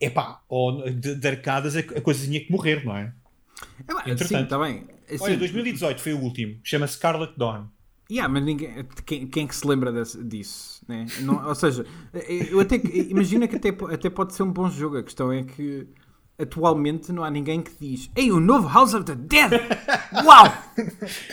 é 0.00 0.10
pá, 0.10 0.40
ou 0.48 0.90
de, 0.90 1.14
de 1.14 1.28
arcadas, 1.28 1.76
a 1.76 1.80
a 1.80 2.00
coisa 2.00 2.24
tinha 2.24 2.40
que 2.40 2.50
morrer, 2.52 2.84
não 2.84 2.96
é? 2.96 3.12
É, 3.88 4.10
Entretanto. 4.10 4.28
sim, 4.28 4.42
está 4.42 4.58
bem. 4.58 4.84
Assim, 5.08 5.24
Olha, 5.24 5.36
2018 5.36 6.00
foi 6.00 6.12
o 6.12 6.20
último. 6.20 6.58
Chama-se 6.62 6.94
Scarlet 6.94 7.32
Dawn. 7.36 7.66
Yeah, 8.10 8.32
mas 8.32 8.44
ninguém, 8.44 8.84
quem, 9.06 9.26
quem 9.26 9.44
é 9.44 9.48
que 9.48 9.56
se 9.56 9.66
lembra 9.66 9.90
desse- 9.90 10.22
disso? 10.22 10.84
Né? 10.86 11.06
Não, 11.20 11.46
ou 11.48 11.54
seja, 11.54 11.86
eu 12.50 12.60
até 12.60 12.76
imagina 12.76 13.48
que 13.48 13.56
até, 13.56 13.70
até 13.70 14.10
pode 14.10 14.34
ser 14.34 14.42
um 14.42 14.52
bom 14.52 14.68
jogo. 14.68 14.98
A 14.98 15.02
questão 15.02 15.32
é 15.32 15.42
que 15.42 15.86
atualmente 16.38 17.12
não 17.12 17.22
há 17.24 17.30
ninguém 17.30 17.62
que 17.62 17.70
diz 17.80 18.10
Ei, 18.16 18.30
o 18.32 18.40
novo 18.40 18.68
House 18.68 18.92
of 18.92 19.04
the 19.04 19.14
Dead! 19.14 19.52
Uau! 20.24 20.46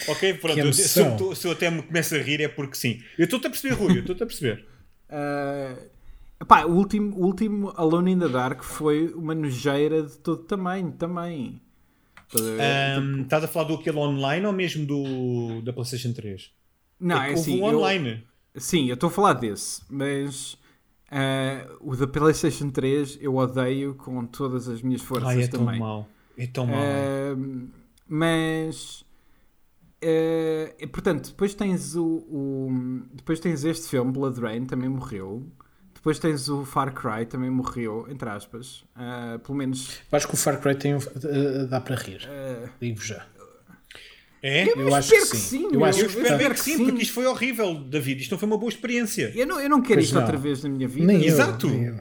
Ok, 0.08 0.34
pronto. 0.36 0.74
Se, 0.74 1.00
eu, 1.02 1.36
se 1.36 1.48
eu 1.48 1.52
até 1.52 1.70
me 1.70 1.82
começo 1.82 2.16
a 2.16 2.20
rir 2.20 2.40
é 2.42 2.48
porque 2.48 2.76
sim. 2.76 3.02
Eu 3.18 3.26
estou-te 3.26 3.48
a 3.48 3.50
perceber, 3.50 3.76
Rui, 3.76 3.98
eu 3.98 4.00
estou-te 4.02 4.24
a 4.24 4.26
perceber. 4.26 4.66
Uh, 5.10 6.46
pá, 6.46 6.64
o 6.66 6.72
último, 6.74 7.16
o 7.18 7.26
último 7.26 7.74
Alone 7.76 8.12
in 8.14 8.20
the 8.20 8.30
Dark 8.30 8.64
foi 8.64 9.08
uma 9.14 9.36
nojeira 9.36 10.04
de 10.04 10.18
todo 10.20 10.44
tamanho 10.44 10.92
também. 10.94 11.62
Estás 12.28 12.48
a 12.48 12.52
ver? 12.52 12.62
Ahm, 12.62 13.22
estás 13.24 13.44
a 13.44 13.48
falar 13.48 13.66
do 13.68 13.74
aquele 13.74 13.98
online 13.98 14.46
ou 14.46 14.54
mesmo 14.54 14.86
do 14.86 15.62
da 15.64 15.74
PlayStation 15.74 16.14
3? 16.14 16.50
Não, 17.02 17.18
é 17.22 17.26
é 17.32 17.34
que 17.34 17.38
houve 17.40 17.52
assim. 17.52 17.62
um 17.62 17.72
eu- 17.72 17.78
online. 17.80 18.24
sim, 18.56 18.88
eu 18.88 18.94
estou 18.94 19.08
a 19.08 19.12
falar 19.12 19.34
desse, 19.34 19.82
mas 19.90 20.54
uh, 21.12 21.78
o 21.82 21.96
da 21.96 22.08
PlayStation 22.08 22.70
3 22.70 23.18
eu 23.22 23.36
odeio 23.36 23.96
com 23.96 24.26
todas 24.26 24.68
as 24.70 24.82
minhas 24.82 25.02
forças 25.02 25.30
Ai, 25.30 25.44
é 25.44 25.48
tão 25.48 25.66
também. 25.66 25.80
mau. 25.80 26.08
É 26.38 26.48
tão 26.48 26.66
mau. 26.68 26.76
Ahm, 26.80 27.68
mas 28.08 29.04
eh, 30.02 30.76
e, 30.80 30.88
portanto, 30.88 31.28
depois 31.30 31.54
tens 31.54 31.96
o, 31.96 32.04
o- 32.06 33.02
depois 33.14 33.40
tens 33.40 33.64
este 33.64 33.88
filme, 33.88 34.12
Blood 34.12 34.40
Rain, 34.40 34.66
também 34.66 34.90
morreu. 34.90 35.46
Depois 35.94 36.18
tens 36.18 36.50
o 36.50 36.66
Far 36.66 36.94
Cry, 36.96 37.28
também 37.28 37.52
morreu, 37.52 38.08
entre 38.10 38.28
aspas. 38.28 38.84
Ah, 38.96 39.40
pelo 39.46 39.56
menos. 39.56 40.00
Eu 40.12 40.18
acho 40.18 40.28
que 40.28 40.34
o 40.34 40.38
Far 40.38 40.60
Cry 40.60 40.74
tem, 40.76 40.94
eh, 40.94 41.66
dá 41.70 41.80
para 41.80 41.96
rir. 41.96 42.28
Digo 42.80 43.00
já. 43.02 43.24
É? 44.44 44.68
Eu, 44.72 44.76
eu 44.88 44.96
acho 44.96 45.08
espero 45.14 45.26
que 45.26 45.32
que 45.32 45.38
sim. 45.38 45.68
Eu 45.72 45.86
acho 45.86 46.00
Eu 46.00 46.06
que 46.06 46.12
espero 46.18 46.36
espero 46.36 46.54
que 46.56 46.60
que 46.60 46.66
sim, 46.66 46.78
sim. 46.78 46.86
porque 46.86 47.02
isto 47.04 47.14
foi 47.14 47.26
horrível, 47.28 47.76
David. 47.76 48.22
Isto 48.22 48.32
não 48.32 48.40
foi 48.40 48.48
uma 48.48 48.58
boa 48.58 48.70
experiência. 48.70 49.32
eu, 49.36 49.46
não, 49.46 49.60
eu 49.60 49.70
não 49.70 49.82
quero 49.82 49.96
Pois 49.96 50.06
isto 50.06 50.16
não. 50.16 50.22
outra 50.22 50.38
vez 50.38 50.64
na 50.64 50.70
minha 50.70 50.88
vida. 50.88 51.06
Nem 51.06 51.18
eu, 51.22 51.28
Exato. 51.28 51.68
nem 51.70 51.84
eu. 51.86 52.00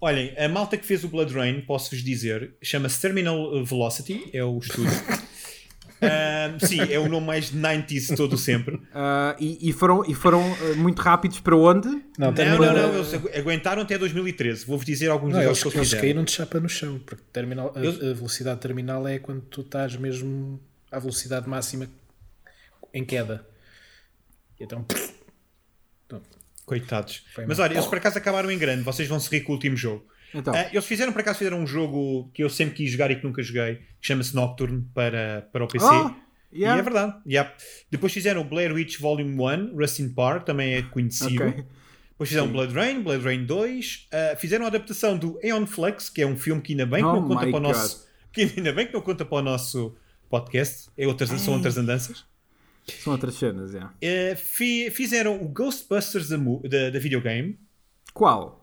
Olhem, 0.00 0.34
a 0.36 0.48
malta 0.48 0.76
que 0.76 0.84
fez 0.84 1.04
o 1.04 1.08
Blood 1.08 1.32
Rain, 1.32 1.60
posso-vos 1.60 2.02
dizer, 2.02 2.54
chama-se 2.62 3.00
Terminal 3.00 3.64
Velocity, 3.64 4.30
é 4.32 4.42
o 4.44 4.58
estúdio. 4.58 4.90
Ahm, 6.02 6.58
sim, 6.66 6.80
é 6.80 6.98
o 6.98 7.08
nome 7.08 7.24
mais 7.28 7.52
90s 7.52 8.08
de 8.08 8.16
todo 8.16 8.36
sempre. 8.36 8.80
Ah, 8.92 9.36
e, 9.38 9.68
e 9.68 9.72
foram, 9.72 10.04
e 10.04 10.12
foram 10.12 10.42
ah, 10.42 10.74
muito 10.76 11.00
rápidos 11.00 11.38
para 11.38 11.56
onde? 11.56 11.86
Não, 12.18 12.32
Não, 12.32 12.58
não, 12.58 12.72
não, 12.74 12.94
eles 12.96 13.14
agu- 13.14 13.30
aguentaram 13.32 13.82
até 13.82 13.96
2013. 13.96 14.66
Vou-vos 14.66 14.84
dizer 14.84 15.08
alguns 15.12 15.32
Não, 15.32 15.40
eles, 15.40 15.62
que 15.62 15.68
eles 15.68 15.78
fizeram. 15.78 16.00
caíram 16.02 16.24
de 16.24 16.32
chapa 16.32 16.58
no 16.58 16.68
chão, 16.68 17.00
porque 17.06 17.22
terminal, 17.32 17.72
a 17.76 17.80
velocidade 18.14 18.58
terminal 18.58 19.06
é 19.06 19.20
quando 19.20 19.42
tu 19.42 19.60
estás 19.60 19.94
mesmo 19.94 20.60
à 20.92 20.98
velocidade 20.98 21.48
máxima 21.48 21.88
em 22.94 23.04
queda. 23.04 23.46
E 24.60 24.64
Então, 24.64 24.86
Coitados. 26.64 27.24
Foi 27.34 27.44
Mas 27.44 27.58
olha, 27.58 27.74
eles 27.74 27.86
por 27.86 27.98
acaso 27.98 28.18
acabaram 28.18 28.50
em 28.50 28.58
grande. 28.58 28.82
Vocês 28.82 29.08
vão 29.08 29.18
se 29.18 29.28
rir 29.28 29.40
com 29.40 29.52
o 29.52 29.54
último 29.56 29.76
jogo. 29.76 30.06
Então, 30.32 30.54
Ah, 30.54 30.68
eles 30.72 30.86
fizeram, 30.86 31.12
por 31.12 31.20
acaso, 31.20 31.38
fizeram 31.38 31.58
um 31.58 31.66
jogo 31.66 32.30
que 32.32 32.42
eu 32.42 32.48
sempre 32.48 32.74
quis 32.76 32.90
jogar 32.92 33.10
e 33.10 33.16
que 33.16 33.24
nunca 33.24 33.42
joguei, 33.42 33.76
que 33.76 34.06
chama-se 34.06 34.34
Nocturne 34.34 34.86
para, 34.94 35.48
para 35.52 35.64
o 35.64 35.68
PC. 35.68 35.84
Oh, 35.84 36.10
E 36.52 36.60
yeah. 36.60 36.78
é 36.78 36.82
verdade. 36.82 37.14
yeah. 37.26 37.52
Depois 37.90 38.12
fizeram 38.12 38.42
o 38.42 38.44
Blair 38.44 38.72
Witch 38.72 38.98
Volume 38.98 39.34
1, 39.34 39.76
Rustin 39.76 40.10
Park, 40.10 40.44
também 40.46 40.74
é 40.74 40.82
conhecido. 40.82 41.44
Ok. 41.44 41.64
Depois 42.10 42.28
fizeram 42.28 42.46
Sim. 42.46 42.52
Blood 42.52 42.74
Rain, 42.74 43.02
Blood 43.02 43.24
Rain 43.24 43.44
2. 43.44 44.08
ah, 44.12 44.36
fizeram 44.36 44.64
a 44.64 44.68
adaptação 44.68 45.18
do 45.18 45.38
Aeon 45.42 45.66
Flux, 45.66 46.08
que 46.08 46.22
é 46.22 46.26
um 46.26 46.36
filme 46.36 46.62
que 46.62 46.72
ainda 46.72 46.86
bem 46.86 47.00
que 47.02 47.08
Oh 47.08 47.14
não 47.14 47.28
conta 47.28 47.46
para 47.48 47.56
o 47.56 47.60
nosso. 47.60 48.08
Que 48.32 48.42
ainda 48.56 48.72
bem 48.72 48.86
que 48.86 48.92
não 48.94 49.02
conta 49.02 49.24
para 49.24 49.38
o 49.38 49.42
nosso 49.42 49.94
podcast. 50.32 50.88
É 50.96 51.06
outras, 51.06 51.28
são 51.40 51.54
outras 51.54 51.76
andanças. 51.78 52.24
São 53.04 53.12
outras 53.12 53.34
cenas, 53.36 53.72
yeah. 53.72 53.92
Ah, 54.02 54.34
fi- 54.36 54.90
fizeram 54.90 55.40
o 55.40 55.48
Ghostbusters 55.48 56.28
da, 56.28 56.36
mu- 56.38 56.60
da, 56.68 56.90
da 56.90 56.98
videogame. 56.98 57.56
Qual? 58.12 58.58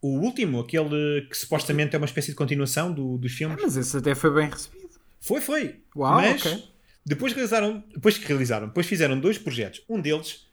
O 0.00 0.18
último, 0.20 0.60
aquele 0.60 1.26
que 1.28 1.36
supostamente 1.36 1.94
é 1.94 1.98
uma 1.98 2.06
espécie 2.06 2.28
de 2.30 2.34
continuação 2.34 2.92
do, 2.92 3.18
dos 3.18 3.32
Ah, 3.32 3.36
filmes. 3.36 3.58
mas 3.62 3.76
esse 3.76 3.96
até 3.96 4.14
foi 4.14 4.32
bem 4.32 4.48
recebido. 4.48 4.88
Foi, 5.20 5.40
foi. 5.40 5.80
Uau, 5.94 6.14
Mas 6.20 6.44
ok. 6.46 6.64
depois 7.04 7.32
realizaram, 7.34 7.84
depois 7.92 8.16
que 8.18 8.26
realizaram, 8.26 8.66
depois 8.68 8.86
fizeram 8.86 9.20
dois 9.20 9.36
projetos. 9.38 9.82
Um 9.88 10.00
deles 10.00 10.46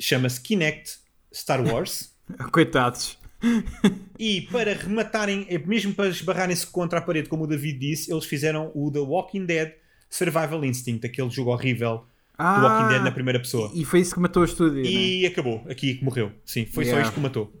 chama-se 0.00 0.40
Kinect 0.40 0.98
Star 1.32 1.62
Wars. 1.64 2.14
Coitados. 2.50 3.18
E 4.18 4.42
para 4.42 4.72
rematarem, 4.74 5.46
é 5.48 5.58
mesmo 5.58 5.92
para 5.94 6.08
esbarrarem-se 6.08 6.66
contra 6.66 6.98
a 6.98 7.02
parede, 7.02 7.28
como 7.28 7.44
o 7.44 7.46
David 7.46 7.78
disse, 7.78 8.12
eles 8.12 8.24
fizeram 8.24 8.70
o 8.74 8.90
The 8.90 8.98
Walking 9.00 9.44
Dead 9.46 9.72
Survival 10.08 10.64
Instinct, 10.64 11.06
aquele 11.06 11.30
jogo 11.30 11.50
horrível 11.50 12.04
Ah, 12.38 12.58
do 12.60 12.66
Walking 12.66 12.88
Dead 12.88 13.02
na 13.02 13.10
primeira 13.10 13.38
pessoa. 13.38 13.70
E 13.74 13.84
foi 13.84 14.00
isso 14.00 14.14
que 14.14 14.20
matou 14.20 14.42
o 14.42 14.44
estúdio, 14.44 14.82
né? 14.82 14.88
E 14.88 15.26
acabou, 15.26 15.64
aqui 15.68 15.94
que 15.94 16.04
morreu. 16.04 16.32
Sim, 16.44 16.66
foi 16.66 16.84
só 16.84 16.90
Yeah. 16.90 17.02
isto 17.08 17.14
que 17.14 17.20
matou. 17.20 17.52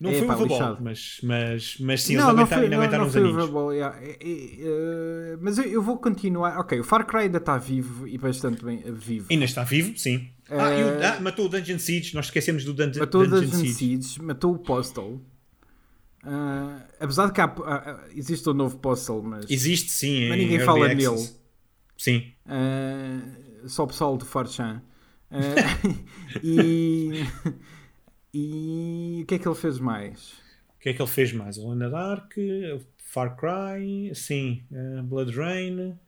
Não 0.00 0.10
É, 0.10 0.14
foi 0.14 0.26
pá, 0.26 0.34
overball, 0.34 0.58
lixado. 0.58 0.78
mas, 0.82 1.20
mas, 1.22 1.76
mas 1.78 2.02
sim, 2.02 2.14
eles 2.14 2.24
não, 2.24 2.32
não 2.32 2.40
aguentaram, 2.40 2.62
foi, 2.62 2.70
não, 2.70 2.78
aguentaram 2.78 3.04
não 3.04 3.10
foi 3.12 3.22
overball, 3.24 3.72
yeah. 3.74 3.98
É, 4.02 4.10
é, 4.12 4.16
é, 4.22 5.36
mas 5.40 5.58
eu, 5.58 5.64
eu 5.64 5.82
vou 5.82 5.98
continuar. 5.98 6.58
Ok, 6.58 6.80
o 6.80 6.84
Far 6.84 7.04
Cry 7.06 7.24
ainda 7.24 7.36
está 7.36 7.58
vivo 7.58 8.08
e 8.08 8.16
bastante 8.16 8.64
bem 8.64 8.82
eh, 8.84 8.90
vivo. 8.90 9.26
Ainda 9.30 9.44
está 9.44 9.62
vivo, 9.62 9.98
sim. 9.98 10.30
Ah, 10.48 10.54
o- 10.54 10.58
Eh, 11.02 11.06
ah, 11.06 11.20
matou 11.20 11.44
o 11.44 11.48
Dungeon 11.50 11.78
Siege, 11.78 12.14
nós 12.14 12.26
esquecemos 12.26 12.64
do 12.64 12.72
Dungeon, 12.72 13.00
Matou 13.00 13.20
o 13.20 13.26
Dungeon 13.26 13.40
Dungeon 13.50 13.58
Siege. 13.60 13.74
Siege, 14.02 14.22
matou 14.22 14.54
o 14.54 14.58
Postal. 14.58 15.20
Ah, 16.22 16.82
apesar 16.98 17.26
de 17.26 17.32
que 17.32 17.40
há, 17.40 17.44
ah, 17.46 18.04
existe 18.14 18.48
um 18.48 18.54
novo 18.54 18.78
Postal, 18.78 19.22
mas, 19.22 19.46
Existe, 19.50 19.90
sim. 19.90 20.28
mas 20.28 20.38
ninguém 20.38 20.60
fala 20.60 20.86
Access. 20.86 21.10
nele. 21.10 21.28
Sim. 21.96 22.32
Ah, 22.46 23.20
só 23.66 23.84
o 23.84 23.86
pessoal 23.86 24.16
do 24.16 24.24
Farchan. 24.24 24.82
Ah, 25.30 25.36
e, 26.42 27.22
e 28.32 29.20
o 29.22 29.26
que 29.26 29.34
é 29.34 29.38
que 29.38 29.48
ele 29.48 29.54
fez 29.54 29.78
mais? 29.78 30.32
O 30.76 30.80
que 30.80 30.88
é 30.90 30.94
que 30.94 31.02
ele 31.02 31.10
fez 31.10 31.32
mais? 31.32 31.58
Alone 31.58 31.76
in 31.76 31.78
the 31.86 31.90
Dark, 31.90 32.32
Far 32.98 33.36
Cry, 33.36 34.14
sim, 34.14 34.62
eh, 34.72 35.02
Blood 35.02 35.32
Rain. 35.36 35.98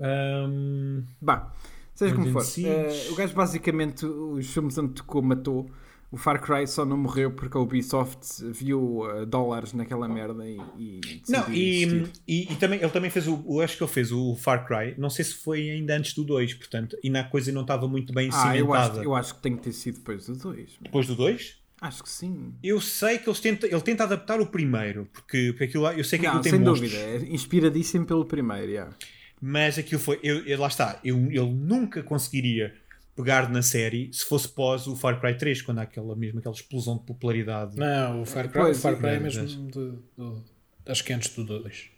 Ahm, 0.00 1.04
Bah, 1.20 1.52
seja 1.94 2.14
como 2.14 2.26
for, 2.32 2.42
eh, 2.64 3.10
o 3.10 3.14
gajo 3.14 3.34
basicamente, 3.34 4.06
os 4.06 4.46
filmes 4.52 4.76
onde 4.78 4.94
tocou, 4.94 5.22
matou. 5.22 5.70
O 6.12 6.18
Far 6.18 6.40
Cry 6.42 6.66
só 6.68 6.84
não 6.84 6.98
morreu 6.98 7.30
porque 7.30 7.56
a 7.56 7.60
Ubisoft 7.60 8.44
viu 8.52 9.00
eh, 9.10 9.24
dólares 9.24 9.72
naquela 9.72 10.06
merda 10.06 10.46
e, 10.46 10.60
e 10.78 11.00
não, 11.26 11.50
e, 11.50 12.04
e, 12.28 12.52
e 12.52 12.56
também, 12.56 12.78
ele 12.80 12.90
também 12.90 13.10
fez 13.10 13.26
o. 13.26 13.60
Acho 13.62 13.78
que 13.78 13.82
ele 13.82 13.90
fez 13.90 14.12
o 14.12 14.36
Far 14.36 14.66
Cry. 14.66 14.94
Não 14.98 15.08
sei 15.08 15.24
se 15.24 15.34
foi 15.36 15.70
ainda 15.70 15.96
antes 15.96 16.12
do 16.14 16.22
2, 16.22 16.52
portanto, 16.54 16.96
ainda 17.02 17.20
a 17.20 17.24
coisa 17.24 17.50
não 17.50 17.62
estava 17.62 17.88
muito 17.88 18.12
bem 18.12 18.28
Ah, 18.30 18.54
eu 18.56 18.72
acho, 18.74 18.82
cimentada. 18.84 19.04
eu 19.04 19.14
acho 19.14 19.34
que 19.36 19.40
tem 19.42 19.56
que 19.56 19.62
ter 19.62 19.72
sido 19.72 19.94
depois 20.00 20.26
do 20.26 20.36
2. 20.36 20.70
Depois 20.82 21.06
do 21.06 21.14
2? 21.16 21.56
Acho 21.80 22.02
que 22.02 22.10
sim. 22.10 22.54
Eu 22.62 22.78
sei 22.80 23.16
que 23.18 23.28
eles 23.28 23.40
tenta, 23.40 23.66
ele 23.66 23.80
tenta 23.80 24.04
adaptar 24.04 24.38
o 24.40 24.46
primeiro, 24.46 25.08
porque, 25.12 25.48
porque 25.52 25.64
aquilo, 25.64 25.82
lá- 25.82 25.94
eu 25.94 26.04
sei 26.04 26.18
que 26.18 26.26
Não, 26.26 26.32
aquilo 26.32 26.42
tem 26.44 26.52
sem 26.52 26.60
monstros, 26.60 26.92
dúvida, 26.92 27.26
é 27.26 27.34
inspiradíssimo 27.34 28.04
pelo 28.06 28.24
primeiro. 28.26 28.70
yeah. 28.70 28.94
mas 29.40 29.76
aquilo 29.78 30.00
foi. 30.00 30.20
Eu, 30.22 30.44
eu- 30.46 30.60
lá 30.60 30.68
está, 30.68 31.00
eu, 31.02 31.16
ele 31.16 31.50
nunca 31.52 32.02
conseguiria 32.02 32.72
pegar 33.14 33.48
na 33.50 33.62
série 33.62 34.10
se 34.12 34.24
fosse 34.24 34.48
pós 34.48 34.86
o 34.86 34.96
Far 34.96 35.20
Cry 35.20 35.36
3, 35.36 35.62
quando 35.62 35.78
há 35.78 35.82
aquela 35.82 36.16
mesmo 36.16 36.38
aquela 36.38 36.54
explosão 36.54 36.96
de 36.98 37.04
popularidade. 37.04 37.76
Não, 37.76 38.22
o 38.22 38.26
Far 38.26 38.48
Cry, 38.48 38.62
Pois, 38.62 38.78
o 38.78 38.80
Far 38.80 38.96
Cry 38.96 39.08
é 39.08 39.14
é, 39.14 39.20
mesmo 39.20 39.46
do, 39.70 40.02
do, 40.16 40.44
acho 40.86 41.04
que 41.04 41.12
é 41.12 41.16
antes 41.16 41.34
do 41.34 41.44
2. 41.44 41.90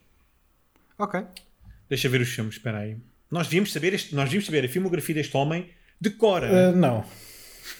Ok. 0.98 1.20
Deixa 1.88 2.08
ver 2.08 2.20
os 2.20 2.28
filmes, 2.28 2.54
espera 2.56 2.78
aí. 2.78 2.96
Nós 3.30 3.46
devíamos 3.46 3.72
saber, 3.72 3.94
este, 3.94 4.14
nós 4.14 4.24
devíamos 4.24 4.46
saber 4.46 4.64
a 4.64 4.68
filmografia 4.68 5.14
deste 5.14 5.36
homem 5.36 5.70
de 6.00 6.10
cor. 6.10 6.42
Ah, 6.44 6.72
não, 6.72 7.04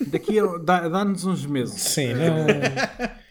Daqui 0.06 0.38
a- 0.38 0.56
dá- 0.58 0.88
dá-nos 0.88 1.24
uns 1.24 1.44
meses. 1.46 1.80
sim, 1.80 2.14
não. 2.14 2.46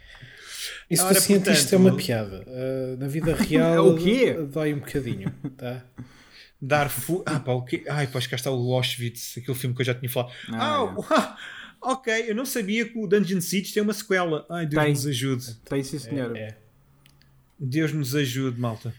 Isso 0.89 1.03
Ora, 1.05 1.13
do 1.15 1.21
cientista 1.21 1.75
é 1.75 1.79
portanto, 1.79 1.91
uma 1.93 1.97
piada. 1.97 2.45
Ah, 2.47 2.95
na 2.99 3.07
vida 3.07 3.33
real 3.35 3.87
O 3.95 3.97
quê? 3.97 4.35
É 4.37 4.41
dói 4.43 4.73
um 4.73 4.79
bocadinho, 4.79 5.31
tá? 5.57 5.83
Darfur. 6.65 7.23
Ah, 7.25 7.39
pá, 7.41 7.51
o 7.51 7.61
quê? 7.63 7.83
Ai, 7.89 8.07
pois 8.07 8.25
cá 8.25 8.35
está 8.37 8.49
o 8.49 8.73
Auschwitz, 8.73 9.37
aquele 9.37 9.57
filme 9.57 9.75
que 9.75 9.81
eu 9.81 9.85
já 9.85 9.93
tinha 9.93 10.09
falado. 10.09 10.31
Ah, 10.53 10.79
Ah, 11.09 11.37
ah, 11.81 11.91
ok, 11.93 12.29
eu 12.29 12.33
não 12.35 12.45
sabia 12.45 12.87
que 12.87 12.97
o 12.97 13.05
Dungeon 13.05 13.41
Siege 13.41 13.73
tem 13.73 13.83
uma 13.83 13.91
sequela. 13.93 14.45
Ai, 14.49 14.65
Deus 14.65 14.81
Tem. 14.83 14.91
nos 14.93 15.05
ajude. 15.07 15.55
Tem 15.65 15.83
sim, 15.83 15.99
senhor. 15.99 16.35
É. 16.37 16.55
Deus 17.59 17.91
nos 17.91 18.15
ajude, 18.15 18.59
malta. 18.59 18.93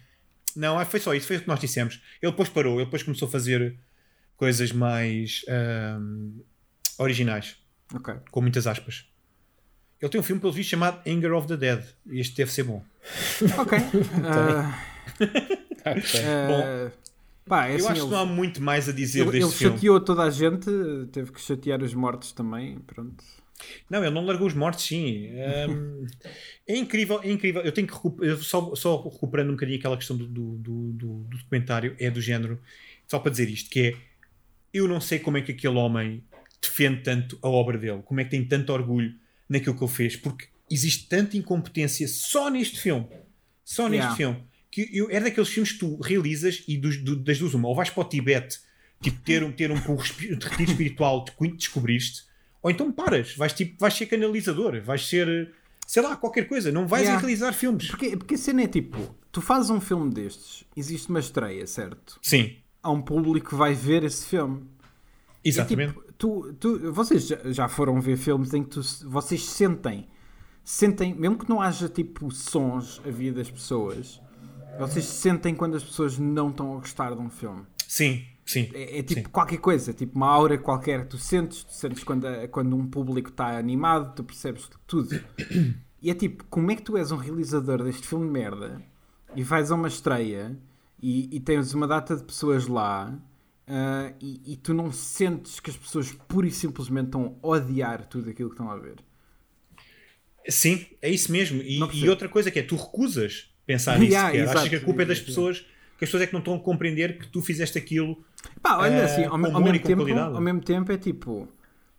Não, 0.55 0.79
ah, 0.79 0.85
foi 0.85 1.01
só 1.01 1.15
isso, 1.15 1.27
foi 1.27 1.37
o 1.39 1.41
que 1.41 1.49
nós 1.49 1.59
dissemos. 1.59 2.03
Ele 2.21 2.31
depois 2.33 2.49
parou, 2.51 2.75
ele 2.77 2.85
depois 2.85 3.03
começou 3.03 3.27
a 3.29 3.31
fazer 3.31 3.77
coisas 4.37 4.71
mais 4.73 5.43
ahm, 5.49 6.39
originais, 6.99 7.57
Ok. 7.95 8.15
com 8.31 8.41
muitas 8.43 8.67
aspas. 8.67 9.07
Ele 10.03 10.11
tem 10.11 10.21
um 10.21 10.25
filme, 10.25 10.41
pelo 10.41 10.53
visto, 10.53 10.69
chamado 10.71 11.01
Anger 11.09 11.33
of 11.33 11.49
the 11.49 11.57
Dead. 11.57 11.83
E 12.11 12.21
este 12.21 12.37
deve 12.37 12.53
ser 12.53 12.65
bom. 12.65 12.85
Ok. 13.59 13.79
Ah, 15.87 15.91
Ok. 15.91 16.21
ah, 16.25 16.91
pá, 17.47 17.66
é 17.68 17.72
eu 17.72 17.76
assim, 17.76 17.86
acho 17.86 17.95
que 17.95 18.01
ele- 18.01 18.11
não 18.11 18.18
há 18.18 18.24
muito 18.26 18.62
mais 18.62 18.88
a 18.88 18.92
dizer 18.92 19.20
Ele, 19.22 19.30
deste 19.32 19.45
ele 19.47 19.53
filme. 19.57 19.76
chateou 19.76 20.01
toda 20.01 20.22
a 20.22 20.30
gente, 20.30 20.70
teve 21.12 21.32
que 21.32 21.40
chatear 21.40 21.82
os 21.82 21.95
mortos 21.95 22.32
também. 22.32 22.78
Pronto. 22.80 23.22
Não, 23.88 24.03
ele 24.05 24.11
não 24.14 24.24
largou 24.24 24.47
os 24.47 24.55
mortos, 24.55 24.84
sim. 24.84 25.28
Ahm, 25.40 26.07
é 26.66 26.76
incrível, 26.76 27.20
é 27.22 27.30
incrível. 27.30 27.62
Eu 27.62 27.72
tenho 27.72 27.86
que 27.86 27.95
eu 28.26 28.36
só, 28.38 28.74
só 28.74 29.01
recuperando 29.09 29.49
um 29.51 29.53
bocadinho 29.53 29.78
aquela 29.78 29.97
questão 29.97 30.16
do, 30.16 30.26
do, 30.26 30.57
do- 30.59 30.92
do- 30.92 31.24
do 31.24 31.38
documentário, 31.38 31.95
é 31.99 32.11
do 32.11 32.20
género, 32.20 32.61
só 33.07 33.18
para 33.18 33.30
dizer 33.30 33.49
isto, 33.49 33.70
que 33.70 33.80
é 33.80 33.97
eu 34.72 34.88
não 34.88 35.01
sei 35.01 35.20
como 35.20 35.36
é 35.36 35.40
que 35.42 35.53
aquele 35.53 35.76
homem 35.76 36.24
defende 36.61 37.03
tanto 37.03 37.38
a 37.42 37.49
obra 37.49 37.78
dele, 37.78 38.03
como 38.05 38.20
é 38.20 38.24
que 38.24 38.30
tem 38.30 38.45
tanto 38.45 38.72
orgulho 38.72 39.14
naquilo 39.49 39.76
que 39.76 39.84
ele 39.84 39.92
fez, 39.92 40.16
porque 40.16 40.47
existe 40.70 41.07
tanta 41.09 41.36
incompetência 41.36 42.09
só 42.09 42.51
neste 42.51 42.80
filme, 42.80 43.07
só 43.64 43.84
neste 43.84 43.99
Yeah. 44.03 44.16
filme, 44.16 44.42
que 44.75 44.89
eu, 44.93 45.09
é 45.11 45.20
daqueles 45.20 45.49
filmes 45.49 45.72
que 45.72 45.79
tu 45.79 46.01
realizas 46.01 46.64
e 46.66 46.77
dos, 46.77 46.97
do- 46.99 47.16
das 47.16 47.39
duas 47.39 47.55
uma, 47.55 47.68
ou 47.68 47.75
vais 47.75 47.91
para 47.91 48.01
o 48.03 48.05
Tibete, 48.09 48.59
tipo, 49.01 49.20
ter 49.22 49.43
um, 49.45 49.53
ter 49.53 49.70
um, 49.70 49.75
de 49.77 50.47
retiro 50.49 50.70
espiritual, 50.70 51.25
te 51.25 51.33
descobriste, 51.57 52.22
ou 52.62 52.70
então 52.70 52.91
paras, 52.91 53.35
vais, 53.37 53.53
tipo, 53.53 53.77
vais 53.79 53.95
ser 53.95 54.07
canalizador, 54.07 54.81
vais 54.83 55.07
ser, 55.07 55.53
sei 55.87 56.03
lá, 56.03 56.16
qualquer 56.16 56.49
coisa, 56.49 56.72
não 56.72 56.87
vais 56.87 57.03
Yeah. 57.05 57.18
a 57.18 57.20
realizar 57.20 57.53
filmes. 57.53 57.87
Porque, 57.89 58.16
porque 58.16 58.35
a 58.35 58.39
cena 58.39 58.62
é 58.62 58.66
tipo: 58.66 59.14
tu 59.31 59.41
fazes 59.43 59.70
um 59.70 59.81
filme 59.81 60.12
destes, 60.12 60.64
existe 60.77 61.09
uma 61.11 61.20
estreia, 61.20 61.66
certo? 61.66 62.18
Sim, 62.22 62.57
Há 62.83 62.91
um 62.91 63.01
público 63.03 63.51
que 63.51 63.55
vai 63.55 63.72
ver 63.75 64.03
esse 64.05 64.27
filme. 64.27 64.64
E, 65.45 65.49
exatamente. 65.51 65.93
tipo, 65.95 66.12
tu, 66.18 66.53
tu, 66.59 66.93
vocês 66.93 67.27
já, 67.27 67.39
já 67.53 67.68
foram 67.68 68.01
ver 68.01 68.16
filmes 68.16 68.53
em 68.55 68.62
que 68.64 68.70
tu, 68.70 68.83
vocês 69.09 69.43
sentem, 69.45 70.07
sentem, 70.62 71.14
mesmo 71.14 71.39
que 71.39 71.49
não 71.49 71.61
haja 71.61 71.89
tipo 71.89 72.31
sons 72.31 73.01
a 73.07 73.11
vida 73.11 73.39
das 73.39 73.51
pessoas, 73.51 74.20
vocês 74.79 75.05
sentem 75.05 75.55
quando 75.55 75.77
as 75.77 75.85
pessoas 75.85 76.18
não 76.18 76.51
estão 76.51 76.72
a 76.77 76.81
gostar 76.81 77.14
de 77.14 77.20
um 77.20 77.31
filme. 77.31 77.64
sim, 77.87 78.25
sim. 78.45 78.70
É, 78.75 78.99
é 78.99 79.03
tipo 79.03 79.22
Sim. 79.22 79.29
qualquer 79.33 79.59
coisa, 79.59 79.93
tipo 79.93 80.16
uma 80.16 80.29
aura 80.29 80.59
qualquer. 80.59 81.07
Tu 81.07 81.16
sentes, 81.18 81.64
tu 81.64 81.72
sentes 81.72 82.03
quando, 82.05 82.27
a- 82.27 82.49
quando 82.49 82.77
um 82.77 82.87
público 82.87 83.31
está 83.31 83.57
animado, 83.59 84.14
tu 84.14 84.25
percebes 84.25 84.68
tudo. 84.87 85.09
E 86.03 86.11
é 86.11 86.14
tipo, 86.14 86.45
como 86.51 86.70
é 86.70 86.77
que 86.77 86.83
tu 86.83 86.97
és 86.99 87.11
um 87.12 87.16
realizador 87.16 87.83
deste 87.83 88.07
filme 88.07 88.27
de 88.27 88.33
merda 88.33 88.83
e 89.35 89.43
vais 89.43 89.70
a 89.70 89.75
uma 89.75 89.89
estreia 89.89 90.57
e, 91.03 91.35
e 91.35 91.41
tens 91.41 91.72
uma 91.72 91.87
data 91.87 92.14
de 92.16 92.22
pessoas 92.25 92.66
lá 92.66 93.18
ah, 93.66 94.12
e, 94.20 94.41
e 94.53 94.57
tu 94.57 94.75
não 94.75 94.93
sentes 94.93 95.59
que 95.61 95.70
as 95.70 95.77
pessoas 95.77 96.12
pura 96.29 96.47
e 96.47 96.51
simplesmente 96.51 97.07
estão 97.07 97.39
a 97.43 97.47
odiar 97.49 98.07
tudo 98.07 98.29
aquilo 98.29 98.51
que 98.51 98.55
estão 98.55 98.70
a 98.70 98.77
ver. 98.77 98.97
Sim, 100.49 100.85
é 101.01 101.09
isso 101.11 101.33
mesmo. 101.33 101.62
E, 101.62 101.79
e 101.95 102.09
outra 102.09 102.29
coisa 102.29 102.51
que 102.51 102.59
é, 102.59 102.62
tu 102.62 102.77
recusas 102.77 103.51
pensar 103.67 103.99
nisso. 104.01 104.12
Yeah. 104.12 104.29
Achas 104.31 104.51
exato. 104.51 104.71
que 104.71 104.77
a 104.77 104.81
culpa 104.81 105.03
é 105.03 105.05
das 105.05 105.21
pessoas, 105.21 105.61
que 105.99 106.05
as 106.05 106.09
pessoas 106.09 106.23
é 106.23 106.27
que 106.27 106.33
não 106.33 106.41
estão 106.41 106.55
a 106.55 106.61
compreender 106.61 107.19
que 107.19 107.29
tu 107.29 107.41
fizeste 107.43 107.79
aquilo. 107.79 108.23
Pá, 108.62 108.77
olha 108.79 109.03
Ah, 109.03 109.05
assim, 109.05 109.25
ao, 109.25 109.33
ao 109.33 109.39
mesmo 109.62 109.79
tempo, 109.81 110.03
qualidade. 110.03 110.35
ao 110.35 110.41
mesmo 110.41 110.61
tempo 110.61 110.93
é 110.93 110.99
tipo, 110.99 111.49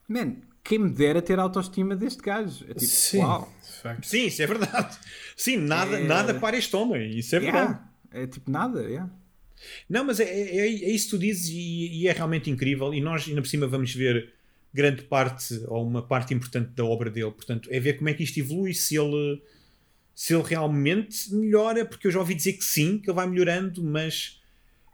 man, 0.08 0.36
quem 0.64 0.80
me 0.80 0.90
dera 0.90 1.22
ter 1.22 1.40
a 1.40 1.44
autoestima 1.44 1.96
deste 1.96 2.22
gajo. 2.22 2.64
É 2.66 2.74
tipo, 2.74 2.80
Sim, 2.82 3.20
uau. 3.20 3.54
Sim, 4.02 4.26
isso 4.28 4.42
é 4.42 4.48
verdade. 4.48 4.98
Sim, 5.36 5.58
nada, 5.58 6.00
É. 6.00 6.04
nada 6.04 6.34
para 6.36 6.58
este 6.58 6.76
homem. 6.76 7.18
Isso 7.18 7.36
é 7.36 7.40
verdade. 7.40 7.74
Yeah. 7.74 8.24
É 8.24 8.28
tipo 8.28 8.50
nada, 8.50 8.82
yeah. 8.84 9.10
Não, 9.90 10.04
mas 10.04 10.20
é, 10.20 10.24
é, 10.26 10.58
é 10.68 10.90
isso 10.92 11.06
que 11.06 11.12
tu 11.12 11.20
dizes 11.20 11.50
e, 11.50 12.02
e 12.02 12.08
é 12.08 12.12
realmente 12.12 12.50
incrível. 12.50 12.94
E 12.94 13.02
nós, 13.02 13.28
ainda 13.28 13.42
por 13.42 13.48
cima, 13.48 13.68
vamos 13.68 13.94
ver 13.94 14.34
grande 14.74 15.04
parte 15.04 15.62
ou 15.68 15.86
uma 15.88 16.02
parte 16.02 16.34
importante 16.34 16.72
da 16.76 16.84
obra 16.84 17.10
dele. 17.10 17.32
Portanto, 17.32 17.70
é 17.72 17.80
ver 17.80 17.94
como 17.94 18.10
é 18.10 18.14
que 18.14 18.24
isto 18.24 18.38
evolui, 18.40 18.74
se 18.74 18.98
ele, 18.98 19.42
se 20.16 20.34
ele 20.34 20.44
realmente 20.44 21.32
melhora, 21.36 21.86
porque 21.86 22.08
eu 22.08 22.12
já 22.12 22.20
ouvi 22.20 22.34
dizer 22.34 22.54
que 22.54 22.64
sim, 22.64 22.98
que 22.98 23.10
ele 23.10 23.16
vai 23.16 23.28
melhorando, 23.28 23.84
mas, 23.84 24.42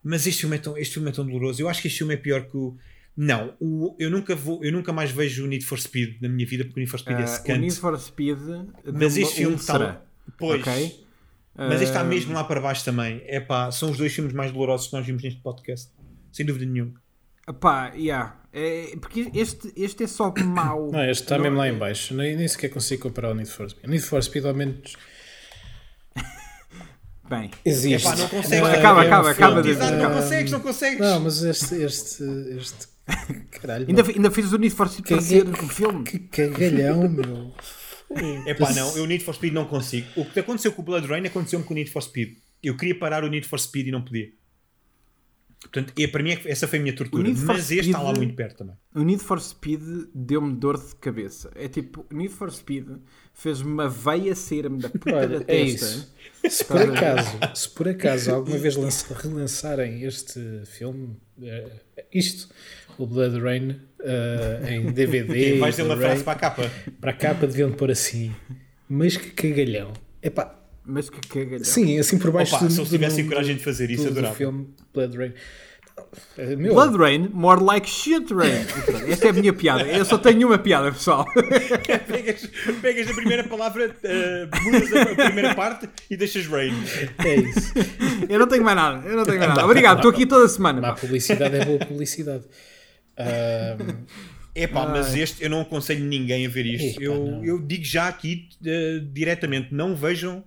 mas 0.04 0.26
este, 0.26 0.42
filme 0.42 0.56
é 0.56 0.60
tão, 0.60 0.76
este 0.76 0.96
filme 0.96 1.10
é 1.10 1.12
tão 1.14 1.26
doloroso. 1.26 1.62
Eu 1.62 1.70
acho 1.70 1.80
que 1.82 1.88
este 1.88 2.00
filme 2.00 2.16
é 2.16 2.18
pior 2.18 2.46
que 2.50 2.58
o. 2.58 2.76
Não, 3.16 3.54
o, 3.60 3.96
eu, 4.00 4.10
nunca 4.10 4.36
vou, 4.36 4.64
eu 4.64 4.72
nunca 4.72 4.92
mais 4.92 5.12
vejo 5.12 5.44
o 5.44 5.48
Need 5.48 5.64
for 5.66 5.80
Speed 5.80 6.22
na 6.22 6.28
minha 6.30 6.46
vida, 6.48 6.64
porque 6.64 6.80
o 6.80 6.82
Need 6.82 6.90
for 6.90 7.00
Speed 7.00 7.18
é 7.20 7.22
Ah, 7.22 7.26
o 7.26 7.28
secante. 7.28 7.60
Need 7.60 7.76
for 7.76 8.00
Speed 8.00 8.40
Mas 8.94 9.16
este 9.18 9.36
filme 9.36 9.56
está. 9.58 10.02
Pois. 10.38 10.62
ok? 10.62 11.06
Mas 11.54 11.74
este 11.74 11.86
está 11.86 12.00
Ah, 12.00 12.04
mesmo 12.06 12.34
lá 12.34 12.44
para 12.46 12.60
baixo 12.62 12.84
também. 12.84 13.22
É 13.26 13.40
pá, 13.40 13.70
são 13.72 13.92
os 13.92 13.98
dois 13.98 14.12
filmes 14.14 14.34
mais 14.34 14.52
dolorosos 14.52 14.88
que 14.88 14.94
nós 14.94 15.06
vimos 15.06 15.22
neste 15.22 15.40
podcast. 15.42 15.92
Sem 16.32 16.46
dúvida 16.46 16.66
nenhuma. 16.66 16.94
Pá, 17.60 17.90
yeah. 17.94 18.41
É, 18.54 18.96
porque 19.00 19.32
este, 19.34 19.72
este 19.78 20.04
é 20.04 20.08
só 20.08 20.34
mau. 20.44 20.92
Não, 20.92 21.04
este 21.10 21.24
está 21.24 21.36
Não- 21.38 21.44
mesmo 21.44 21.58
lá 21.58 21.70
em 21.70 21.78
baixo. 21.78 22.14
Nem, 22.14 22.36
nem 22.36 22.48
sequer 22.48 22.70
consigo 22.70 23.04
comparar 23.04 23.32
o 23.32 23.36
Need 23.36 23.50
for 23.50 23.70
Speed. 23.70 23.86
O 23.86 23.90
Need 23.90 24.04
for 24.04 24.22
Speed 24.24 24.46
ao 24.46 24.54
menos 24.54 24.96
Bem, 27.30 27.50
existe. 27.64 28.08
Epá, 28.08 28.16
não 28.18 28.28
consegues. 28.28 28.68
É- 28.68 28.78
Acaba, 28.80 29.02
é 29.02 29.04
um 29.04 29.08
acaba, 29.08 29.32
acaba 29.32 29.62
de- 29.62 29.70
Exato, 29.70 29.96
não 29.98 30.12
consegues, 30.14 30.52
não 30.52 30.60
consegues. 30.60 31.00
Não, 31.00 31.20
mas 31.22 31.42
este, 31.44 31.76
este, 31.76 32.24
este... 32.58 32.92
Caralho, 33.52 33.86
ainda, 33.88 34.04
ainda 34.04 34.32
fiz 34.32 34.52
o 34.52 34.58
Need 34.58 34.76
for 34.76 34.88
Speed 34.90 35.06
Que- 35.06 35.14
para 35.14 35.24
ser 35.24 35.48
um 35.48 35.68
filme. 35.70 36.04
que 36.04 36.20
cagalhão, 36.20 37.08
meu. 37.10 37.54
É 38.46 38.54
pá, 38.54 38.74
não, 38.74 38.98
eu 38.98 39.04
o 39.04 39.08
Need 39.08 39.24
for 39.24 39.34
Speed 39.34 39.54
não 39.54 39.64
consigo. 39.66 40.08
O 40.18 40.26
que 40.26 40.42
aconteceu 40.42 40.74
com 40.74 40.82
o 40.82 40.86
Blood 40.86 41.08
Rain 41.08 41.26
aconteceu-me 41.26 41.64
com 41.64 41.74
o 41.74 41.78
Need 41.78 41.90
for 41.90 42.02
Speed. 42.04 42.36
Eu 42.62 42.76
queria 42.76 42.98
parar 43.00 43.24
o 43.24 43.30
Need 43.30 43.48
for 43.48 43.58
Speed 43.60 43.88
e 43.88 43.92
não 43.92 44.02
podia. 44.02 44.28
Portanto, 45.62 45.94
e 45.96 46.08
para 46.08 46.24
mim, 46.24 46.32
é 46.32 46.42
essa 46.52 46.68
foi 46.68 46.80
a 46.80 46.82
minha 46.82 46.96
tortura. 46.96 47.30
Mas 47.46 47.72
este 47.72 47.92
está 47.92 48.02
lá 48.02 48.14
muito 48.14 48.34
perto 48.36 48.58
também. 48.58 48.76
O 48.96 49.04
Need 49.04 49.24
for 49.24 49.40
Speed 49.40 49.82
deu-me 50.14 50.54
dor 50.56 50.78
de 50.78 50.96
cabeça. 50.96 51.52
É 51.56 51.68
tipo, 51.68 52.06
o 52.12 52.16
Need 52.16 52.34
for 52.34 52.52
Speed 52.52 52.88
fez-me 53.34 53.72
uma 53.72 53.88
veia 53.88 54.36
sair-me 54.36 54.80
da 54.82 54.90
puta 54.90 55.12
da 55.12 55.18
Olha, 55.18 55.40
testa. 55.42 55.54
é 55.54 55.62
isso. 55.62 56.14
Se 56.50 56.66
por 56.66 56.82
acaso, 56.82 57.30
se 57.56 57.70
por 57.70 57.88
acaso 57.88 58.32
alguma 58.34 58.58
vez 58.58 58.76
lança- 58.76 59.14
relançarem 59.14 60.04
este 60.04 60.40
filme, 60.66 61.16
eh, 61.42 61.72
isto, 62.12 62.50
o 62.98 63.06
Blood 63.06 63.40
Rain, 63.40 63.80
eh, 64.04 64.62
em 64.76 64.92
DVD, 64.92 65.60
Vais 65.60 65.76
ter 65.76 65.84
uma 65.84 65.96
frase 65.96 66.24
para 66.24 66.34
a 66.34 66.36
capa. 66.40 66.72
para 67.00 67.12
a 67.12 67.14
capa 67.14 67.46
deviam 67.48 67.72
pôr 67.72 67.92
assim, 67.92 68.34
mas 68.90 69.16
que 69.16 69.30
cagalhão. 69.30 69.94
Epá, 70.24 70.60
Mas 70.86 71.10
que 71.10 71.20
cagalhão. 71.28 71.64
sim, 71.64 72.00
assim 72.00 72.18
por 72.18 72.32
baixo 72.32 72.56
Opa, 72.56 72.66
do, 72.66 72.72
se 72.72 72.80
eles 72.80 72.90
tivessem 72.90 73.28
coragem 73.28 73.56
de 73.56 73.64
fazer 73.64 73.90
isso, 73.92 74.04
do, 74.04 74.10
do 74.10 74.20
adorava. 74.20 74.36
filme 74.36 74.68
Blood 74.94 75.18
Rain. 75.18 75.34
Eh, 76.38 76.56
Meu, 76.56 76.74
Blood 76.74 76.98
Rain, 76.98 77.30
more 77.32 77.62
like 77.64 77.88
shit 77.88 78.34
rain. 78.34 78.66
Esta 79.08 79.28
é 79.28 79.30
a 79.30 79.34
minha 79.34 79.54
piada. 79.54 79.84
Eu 79.84 80.04
só 80.04 80.18
tenho 80.18 80.48
uma 80.48 80.58
piada, 80.58 80.92
pessoal. 80.92 81.26
pegas, 82.08 82.50
pegas 82.82 83.10
a 83.10 83.14
primeira 83.14 83.44
palavra, 83.44 83.96
eh, 84.04 84.48
mudas 84.64 84.94
a, 84.94 85.02
a 85.04 85.16
primeira 85.16 85.56
parte 85.56 85.88
e 86.10 86.18
deixas 86.18 86.48
rain. 86.48 86.74
é 87.24 87.36
isso. 87.36 87.74
Eu 88.28 88.40
não 88.40 88.48
tenho 88.48 88.64
mais 88.64 88.76
nada. 88.76 89.08
Eu 89.08 89.16
não 89.16 89.24
tenho 89.26 89.38
mais 89.38 89.50
nada. 89.50 89.66
Obrigado, 89.66 89.98
estou 89.98 90.12
aqui 90.12 90.26
toda 90.26 90.48
semana. 90.48 90.82
Má 90.82 90.94
pá. 90.94 91.00
publicidade 91.02 91.56
é 91.56 91.66
boa 91.66 91.80
publicidade. 91.80 92.44
Ahm, 93.18 94.06
Epá, 94.54 94.86
mas 94.88 95.16
este 95.16 95.44
eu 95.44 95.50
não 95.50 95.62
aconselho 95.62 96.04
ninguém 96.04 96.46
a 96.46 96.50
ver 96.50 96.66
isto. 96.66 97.02
Epá, 97.02 97.04
eu, 97.04 97.42
eu 97.44 97.62
digo 97.62 97.86
já 97.86 98.08
aqui 98.08 98.50
eh, 98.66 99.02
diretamente: 99.14 99.74
não 99.74 99.96
vejam. 99.96 100.44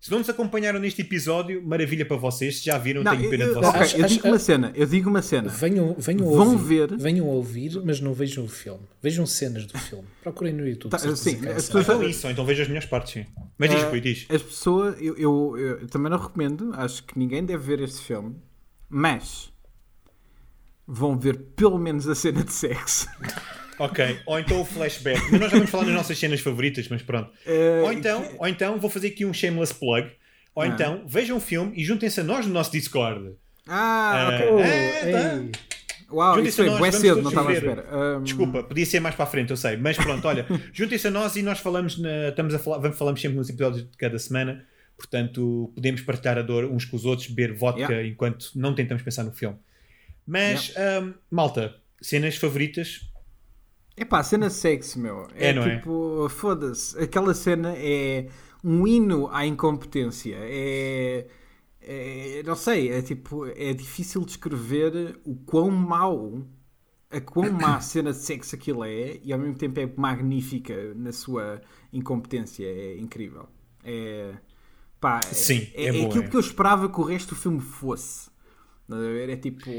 Se 0.00 0.10
não 0.10 0.16
nos 0.18 0.30
acompanharam 0.30 0.80
neste 0.80 1.02
episódio, 1.02 1.62
maravilha 1.62 2.06
para 2.06 2.16
vocês. 2.16 2.58
Se 2.60 2.64
já 2.64 2.78
viram, 2.78 3.02
Não, 3.04 3.14
tenho 3.14 3.28
pena 3.28 3.44
de 3.48 3.52
vocês. 3.52 3.66
ok, 3.68 3.80
Acho- 3.82 3.96
eu 3.98 4.06
digo 4.06 4.28
uma 4.28 4.38
cena. 4.38 4.72
Eu 4.74 4.86
digo 4.86 5.10
uma 5.10 5.20
cena. 5.22 5.48
Venham, 5.50 5.94
venham 5.98 6.24
Vão 6.26 6.52
ouvir, 6.52 6.88
ver. 6.88 6.96
venham 6.96 7.26
ouvir, 7.26 7.82
mas 7.84 8.00
não 8.00 8.14
vejam 8.14 8.44
o 8.44 8.48
filme. 8.48 8.80
Vejam 9.02 9.26
cenas 9.26 9.66
do 9.66 9.78
filme. 9.78 10.06
Procurem 10.22 10.54
no 10.54 10.66
YouTube. 10.66 10.90
Tá, 10.90 10.98
sim, 10.98 11.10
as 11.10 11.66
pessoas-. 11.66 11.84
Então 11.84 12.02
isso, 12.02 12.26
então 12.28 12.46
veja 12.46 12.62
as 12.62 12.68
melhores 12.68 12.88
partes, 12.88 13.12
sim. 13.12 13.26
Mas 13.58 13.68
diz, 13.70 13.82
Rui, 13.82 14.00
diz. 14.00 14.26
As 14.30 14.40
pessoas, 14.42 14.96
eu, 14.98 15.14
eu- 15.18 15.58
eu 15.58 15.86
também 15.88 16.10
não 16.10 16.18
recomendo, 16.18 16.72
acho 16.76 17.04
que 17.04 17.18
ninguém 17.18 17.44
deve 17.44 17.62
ver 17.62 17.80
este 17.84 18.00
filme, 18.00 18.36
mas 18.88 19.52
vão 20.86 21.18
ver 21.18 21.36
pelo 21.54 21.78
menos 21.78 22.08
a 22.08 22.14
cena 22.14 22.42
de 22.42 22.52
sexo. 22.54 23.06
Ok, 23.80 24.18
ou 24.26 24.38
então 24.38 24.60
o 24.60 24.64
flashback. 24.64 25.20
Mas 25.30 25.40
nós 25.40 25.50
já 25.50 25.56
vamos 25.56 25.70
falar 25.70 25.84
nas 25.86 25.94
nossas 25.94 26.18
cenas 26.18 26.40
favoritas, 26.40 26.86
mas 26.88 27.02
pronto. 27.02 27.30
Eh, 27.46 27.80
Ou 27.82 27.92
então, 27.92 28.24
ou 28.38 28.46
então 28.46 28.78
vou 28.78 28.90
fazer 28.90 29.08
aqui 29.08 29.24
um 29.24 29.32
shameless 29.32 29.72
plug. 29.74 30.08
Ou 30.54 30.62
Ah. 30.62 30.66
então 30.68 31.04
vejam 31.08 31.36
o 31.38 31.40
filme 31.40 31.72
e 31.74 31.82
juntem-se 31.84 32.20
a 32.20 32.24
nós 32.24 32.46
no 32.46 32.52
nosso 32.52 32.70
Discord. 32.72 33.32
Ah, 33.66 34.28
Eh, 34.32 34.50
ok. 34.50 34.62
é, 34.64 35.12
tá. 35.12 35.36
Ei, 35.36 35.50
Uau, 36.12 36.34
juntem-se 36.34 36.60
isso 36.60 36.62
a 36.62 36.64
foi 36.78 36.90
vamos 36.90 36.96
cedo, 36.96 37.22
não 37.22 37.28
estava 37.30 37.48
à 37.48 37.52
ver. 37.52 37.58
espera. 37.62 37.86
Ahm, 38.16 38.22
Desculpa, 38.24 38.62
podia 38.64 38.84
ser 38.84 39.00
mais 39.00 39.14
para 39.14 39.24
a 39.24 39.28
frente, 39.28 39.50
eu 39.50 39.56
sei. 39.56 39.76
Mas 39.76 39.96
pronto, 39.96 40.26
olha, 40.28 40.44
juntem-se 40.74 41.06
a 41.06 41.10
nós 41.10 41.36
e 41.36 41.42
nós 41.42 41.60
falamos, 41.60 41.98
na, 41.98 42.28
estamos 42.28 42.52
a 42.52 42.58
falar, 42.58 42.78
vamos, 42.78 42.98
falamos 42.98 43.20
sempre 43.20 43.38
nos 43.38 43.48
episódios 43.48 43.88
de 43.88 43.96
cada 43.96 44.18
semana. 44.18 44.66
Portanto, 44.96 45.72
podemos 45.74 46.02
partilhar 46.02 46.36
a 46.36 46.42
dor 46.42 46.64
uns 46.66 46.84
com 46.84 46.96
os 46.96 47.06
outros, 47.06 47.28
beber 47.28 47.56
vodka 47.56 47.80
Yeah. 47.92 48.06
enquanto 48.08 48.50
não 48.56 48.74
tentamos 48.74 49.02
pensar 49.02 49.22
no 49.24 49.32
filme. 49.32 49.56
Mas, 50.26 50.74
hum, 51.02 51.14
malta, 51.30 51.74
cenas 52.02 52.36
favoritas. 52.36 53.00
Epá, 54.00 54.20
a 54.20 54.24
cena 54.24 54.48
de 54.48 54.54
sexo, 54.54 54.98
meu. 54.98 55.26
É, 55.34 55.48
É, 55.48 55.52
não 55.52 55.62
é? 55.64 55.76
tipo, 55.76 56.28
foda-se. 56.30 56.98
Aquela 56.98 57.34
cena 57.34 57.74
é 57.76 58.28
um 58.64 58.86
hino 58.86 59.28
à 59.28 59.46
incompetência. 59.46 60.36
É, 60.40 61.26
é- 61.82 62.42
Não 62.44 62.56
sei, 62.56 62.90
é 62.92 63.02
tipo. 63.02 63.46
É 63.46 63.72
difícil 63.74 64.24
descrever 64.24 65.20
o 65.24 65.34
quão 65.36 65.70
mau. 65.70 66.42
A 67.10 67.20
quão 67.20 67.50
má 67.52 67.76
a 67.76 67.80
cena 67.80 68.12
de 68.12 68.18
sexo 68.18 68.54
aquilo 68.54 68.84
é 68.84 69.18
e 69.24 69.32
ao 69.32 69.38
mesmo 69.38 69.56
tempo 69.56 69.80
é 69.80 69.86
magnífica 69.96 70.94
na 70.94 71.12
sua 71.12 71.60
incompetência. 71.92 72.64
É 72.66 72.96
incrível. 72.98 73.48
É. 73.84 74.34
Pá, 75.00 75.20
é- 75.30 75.34
Sim, 75.34 75.68
é, 75.74 75.86
é 75.86 75.92
é 75.92 75.92
boa, 75.92 76.06
aquilo 76.06 76.24
é. 76.24 76.28
que 76.28 76.36
eu 76.36 76.40
esperava 76.40 76.88
que 76.88 77.00
o 77.00 77.04
resto 77.04 77.30
do 77.30 77.36
filme 77.36 77.60
fosse. 77.60 78.30
É 79.28 79.36
tipo. 79.36 79.70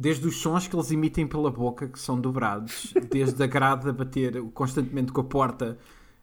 Desde 0.00 0.26
os 0.28 0.36
sons 0.36 0.68
que 0.68 0.76
eles 0.76 0.90
emitem 0.92 1.26
pela 1.26 1.50
boca, 1.50 1.88
que 1.88 1.98
são 1.98 2.20
dobrados, 2.20 2.94
desde 3.10 3.42
a 3.42 3.46
grade 3.46 3.88
a 3.88 3.92
bater 3.92 4.40
constantemente 4.54 5.10
com 5.10 5.20
a 5.22 5.24
porta, 5.24 5.76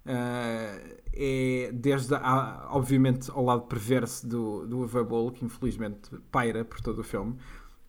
ah, 0.05 0.79
é 1.13 1.71
desde, 1.73 2.13
a- 2.15 2.67
obviamente, 2.71 3.29
ao 3.31 3.43
lado 3.43 3.63
perverso 3.63 4.27
do, 4.27 4.65
do 4.65 4.77
Uwe 4.79 5.03
Boll, 5.03 5.31
que 5.31 5.43
infelizmente 5.43 6.09
paira 6.31 6.63
por 6.63 6.79
todo 6.79 6.99
o 6.99 7.03
filme. 7.03 7.35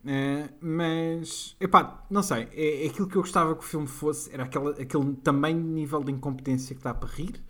Ah, 0.05 0.49
mas, 0.61 1.57
epá, 1.61 2.05
não 2.11 2.23
sei, 2.23 2.49
é, 2.53 2.85
é 2.85 2.89
aquilo 2.89 3.07
que 3.09 3.17
eu 3.17 3.23
gostava 3.23 3.55
que 3.55 3.61
o 3.65 3.67
filme 3.67 3.87
fosse, 3.87 4.33
era 4.33 4.45
aquela, 4.45 4.71
aquele 4.71 5.15
tamanho 5.23 5.61
de 5.63 5.69
nível 5.69 6.03
de 6.03 6.13
incompetência 6.13 6.75
que 6.75 6.83
dá 6.83 6.95
para 6.95 7.09
rir, 7.09 7.41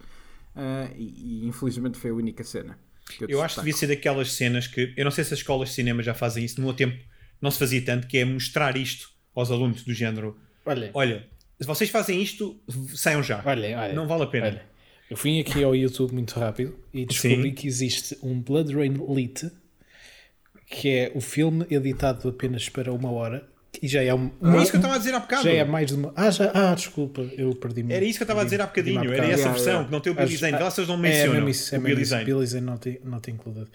ah, 0.55 0.89
e, 0.97 1.43
e 1.45 1.49
infelizmente 1.49 1.99
foi 1.99 2.11
a 2.11 2.14
única 2.14 2.43
cena. 2.45 2.78
que 3.07 3.24
Eu 3.28 3.43
acho 3.43 3.55
que 3.57 3.61
devia 3.61 3.74
ser 3.76 3.87
daquelas 3.89 4.32
cenas 4.32 4.66
que. 4.66 4.93
Eu 4.97 5.05
não 5.05 5.11
sei 5.11 5.24
se 5.24 5.32
as 5.34 5.41
escolas 5.41 5.68
de 5.70 5.74
cinema 5.74 6.03
já 6.03 6.12
fazem 6.14 6.45
isso, 6.45 6.61
no 6.61 6.66
meu 6.66 6.74
tempo 6.74 6.97
não 7.41 7.51
se 7.51 7.59
fazia 7.59 7.82
tanto, 7.82 8.07
que 8.07 8.18
é 8.18 8.24
mostrar 8.24 8.76
isto 8.76 9.11
aos 9.34 9.51
alunos 9.51 9.82
do 9.82 9.93
género. 9.93 10.37
Olha, 10.64 10.91
Olha, 10.95 11.26
se 11.61 11.66
vocês 11.66 11.91
fazem 11.91 12.20
isto, 12.22 12.61
saiam 12.95 13.22
já. 13.22 13.43
olha, 13.45 13.78
olha. 13.78 13.93
Não 13.93 14.07
vale 14.07 14.22
a 14.24 14.26
pena. 14.26 14.47
Olha, 14.47 14.62
eu 15.11 15.16
fui 15.16 15.39
aqui 15.41 15.62
ao 15.62 15.74
YouTube 15.74 16.12
muito 16.12 16.39
rápido 16.39 16.76
e 16.93 17.05
descobri 17.07 17.43
Sim. 17.51 17.55
que 17.55 17.66
existe 17.68 18.18
um 18.22 18.41
Blood 18.41 18.74
Rain 18.74 18.95
Elite, 19.09 19.51
que 20.68 20.89
é 20.89 21.12
o 21.14 21.20
filme 21.20 21.64
editado 21.70 22.28
apenas 22.28 22.68
para 22.68 22.93
uma 22.93 23.11
hora 23.11 23.47
e 23.82 23.87
já 23.89 24.03
é 24.03 24.12
um, 24.14 24.30
É 24.55 24.62
isso 24.62 24.70
que 24.70 24.76
eu 24.76 24.80
estava 24.80 24.95
a 24.95 24.99
dizer 24.99 25.14
há 25.14 25.20
bocado. 25.20 25.45
já 25.45 25.51
é 25.53 25.64
mais 25.64 25.87
de 25.89 25.95
uma. 25.95 26.12
Ah, 26.16 26.30
já, 26.30 26.51
ah, 26.55 26.74
desculpa, 26.74 27.20
eu 27.37 27.55
perdi-me. 27.55 27.93
Era 27.93 28.05
isso 28.05 28.18
que 28.18 28.22
eu 28.22 28.24
estava 28.24 28.41
a 28.41 28.45
dizer 28.45 28.61
há 28.61 28.66
bocadinho. 28.66 29.12
Era 29.12 29.26
essa 29.26 29.51
versão 29.51 29.84
que 29.84 29.93
não 29.93 30.01
tem 30.01 30.12
o 30.12 30.16
Billy 30.16 30.37
Zane. 30.37 30.57
Eles 30.57 30.89
não 30.89 30.95
É 30.95 30.99
mencionam 30.99 31.34
mesmo 31.34 31.49
isso, 31.51 31.74
é 31.74 31.78
o 31.78 31.82
Billy. 31.82 32.05
Zane. 32.05 32.24
Billy 32.24 32.47
Zane 32.47 32.66
not, 32.66 33.01
not 33.05 33.30
included. 33.30 33.68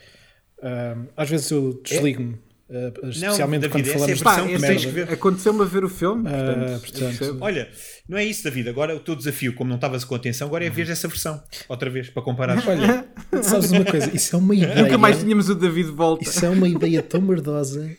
Um, 0.63 1.07
às 1.15 1.29
vezes 1.29 1.49
eu 1.51 1.79
desligo-me, 1.83 2.37
uh, 2.71 3.09
especialmente 3.09 3.61
David, 3.61 3.71
quando 3.71 3.87
é 3.87 3.93
falamos 3.93 4.19
versão 4.19 4.47
de 4.47 4.53
que 4.55 4.59
Pá, 4.61 4.73
esse- 4.73 4.85
que 4.87 4.91
ver. 4.91 5.11
aconteceu-me 5.11 5.61
a 5.61 5.65
ver 5.65 5.83
o 5.83 5.89
filme, 5.89 6.23
Ah, 6.27 6.31
portanto, 6.31 6.71
eu 6.71 6.79
portanto. 6.79 7.37
Olha, 7.41 7.69
não 8.07 8.17
é 8.17 8.25
isso, 8.25 8.43
David. 8.43 8.69
Agora 8.69 8.95
o 8.95 8.99
teu 8.99 9.15
desafio, 9.15 9.53
como 9.53 9.67
não 9.69 9.75
estavas 9.75 10.03
com 10.03 10.15
atenção, 10.15 10.47
agora 10.47 10.65
é 10.65 10.69
ver 10.69 10.89
essa 10.89 11.07
versão. 11.07 11.43
Outra 11.69 11.89
vez, 11.89 12.09
para 12.09 12.21
comparar. 12.23 12.57
Olha, 12.67 13.05
sabes 13.43 13.71
uma 13.71 13.85
coisa? 13.85 14.09
Isso 14.15 14.35
é 14.35 14.39
uma 14.39 14.53
ideia. 14.55 14.81
Nunca 14.83 14.97
mais 14.97 15.19
tínhamos 15.19 15.49
o 15.49 15.55
David 15.55 15.89
de 15.89 15.95
volta. 15.95 16.23
Isso 16.23 16.45
é 16.45 16.49
uma 16.49 16.67
ideia 16.67 17.01
tão 17.03 17.21
merdosa. 17.21 17.89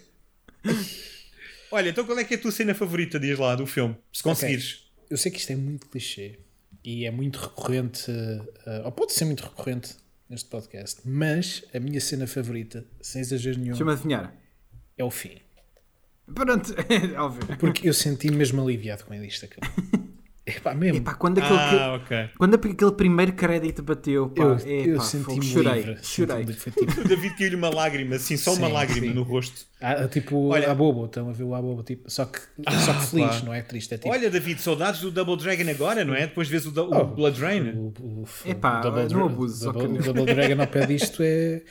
Olha, 1.70 1.88
então 1.88 2.04
qual 2.04 2.18
é 2.18 2.24
que 2.24 2.34
é 2.34 2.36
a 2.36 2.40
tua 2.40 2.52
cena 2.52 2.74
favorita, 2.74 3.18
diz 3.18 3.38
lá, 3.38 3.54
do 3.54 3.66
filme? 3.66 3.96
Se 4.12 4.22
conseguires. 4.22 4.82
Eu 5.08 5.16
sei 5.16 5.30
que 5.32 5.38
isto 5.38 5.50
é 5.52 5.56
muito 5.56 5.86
clichê 5.88 6.38
e 6.84 7.04
é 7.06 7.10
muito 7.10 7.38
recorrente, 7.38 8.10
uh, 8.10 8.84
ou 8.84 8.92
pode 8.92 9.12
ser 9.12 9.24
muito 9.24 9.42
recorrente 9.42 9.94
neste 10.28 10.48
podcast, 10.48 11.00
mas 11.04 11.62
a 11.74 11.78
minha 11.78 12.00
cena 12.00 12.26
favorita, 12.26 12.84
sem 13.00 13.20
exagero 13.20 13.56
nenhum, 13.58 13.72
Deixa-me 13.72 13.92
adivinhar. 13.92 14.34
É 15.02 15.04
o 15.04 15.10
fim. 15.10 15.36
Pronto, 16.34 16.74
é 16.88 17.20
óbvio. 17.20 17.56
Porque 17.58 17.88
eu 17.88 17.94
senti-me 17.94 18.36
mesmo 18.36 18.62
aliviado 18.62 19.04
quando 19.04 19.24
isto 19.24 19.44
acabou. 19.44 19.70
Epá, 20.44 20.74
mesmo. 20.74 20.98
Epá, 20.98 21.14
quando 21.14 21.38
aquele, 21.38 21.56
Ah, 21.56 21.94
ok. 22.02 22.30
quando 22.36 22.54
aquele 22.56 22.90
primeiro 22.92 23.32
crédito 23.32 23.80
bateu, 23.80 24.28
pá, 24.28 24.42
eu, 24.42 24.56
epá, 24.56 24.68
eu 24.68 25.00
senti-me 25.00 25.44
chorei, 25.46 25.72
livre. 25.82 25.98
chorei. 26.02 26.44
tipo, 26.46 27.00
O 27.00 27.04
David 27.06 27.36
caiu-lhe 27.36 27.54
uma 27.54 27.70
lágrima, 27.72 28.16
assim, 28.16 28.36
só 28.36 28.54
uma 28.54 28.66
Sim, 28.66 28.72
lágrima 28.72 29.06
sim. 29.06 29.12
no 29.14 29.22
rosto. 29.22 29.66
ah, 29.80 30.08
tipo 30.08 30.48
Olha- 30.48 30.68
a 30.72 30.74
bobo, 30.74 31.04
estão 31.04 31.28
a 31.30 31.32
ver 31.32 31.44
o 31.44 31.54
a 31.54 31.62
bobo, 31.62 31.84
tipo, 31.84 32.10
só 32.10 32.24
que, 32.24 32.40
só 32.84 32.92
que 32.92 33.06
feliz, 33.06 33.36
pá. 33.36 33.42
não 33.44 33.54
é 33.54 33.62
triste, 33.62 33.94
é 33.94 33.98
tipo. 33.98 34.10
Olha, 34.10 34.28
David, 34.28 34.60
saudades 34.60 35.00
do 35.00 35.12
Double 35.12 35.36
Dragon 35.36 35.70
agora, 35.70 36.04
não 36.04 36.12
é? 36.14 36.22
Depois 36.26 36.48
vês 36.48 36.66
o, 36.66 36.72
do- 36.72 36.90
o 36.92 36.96
Oh. 36.96 37.04
Blood 37.04 37.40
Rain. 37.40 37.70
O, 37.76 37.92
o, 38.00 38.24
Epá, 38.44 38.80
o 38.80 38.82
Double, 38.82 39.02
não 39.14 39.48
só 39.48 39.70
Double, 39.70 39.98
que- 40.02 40.08
o 40.10 40.12
Double 40.12 40.34
Dragon 40.34 40.60
ao 40.60 40.66
pé 40.66 40.86
disto 40.86 41.22
é, 41.22 41.62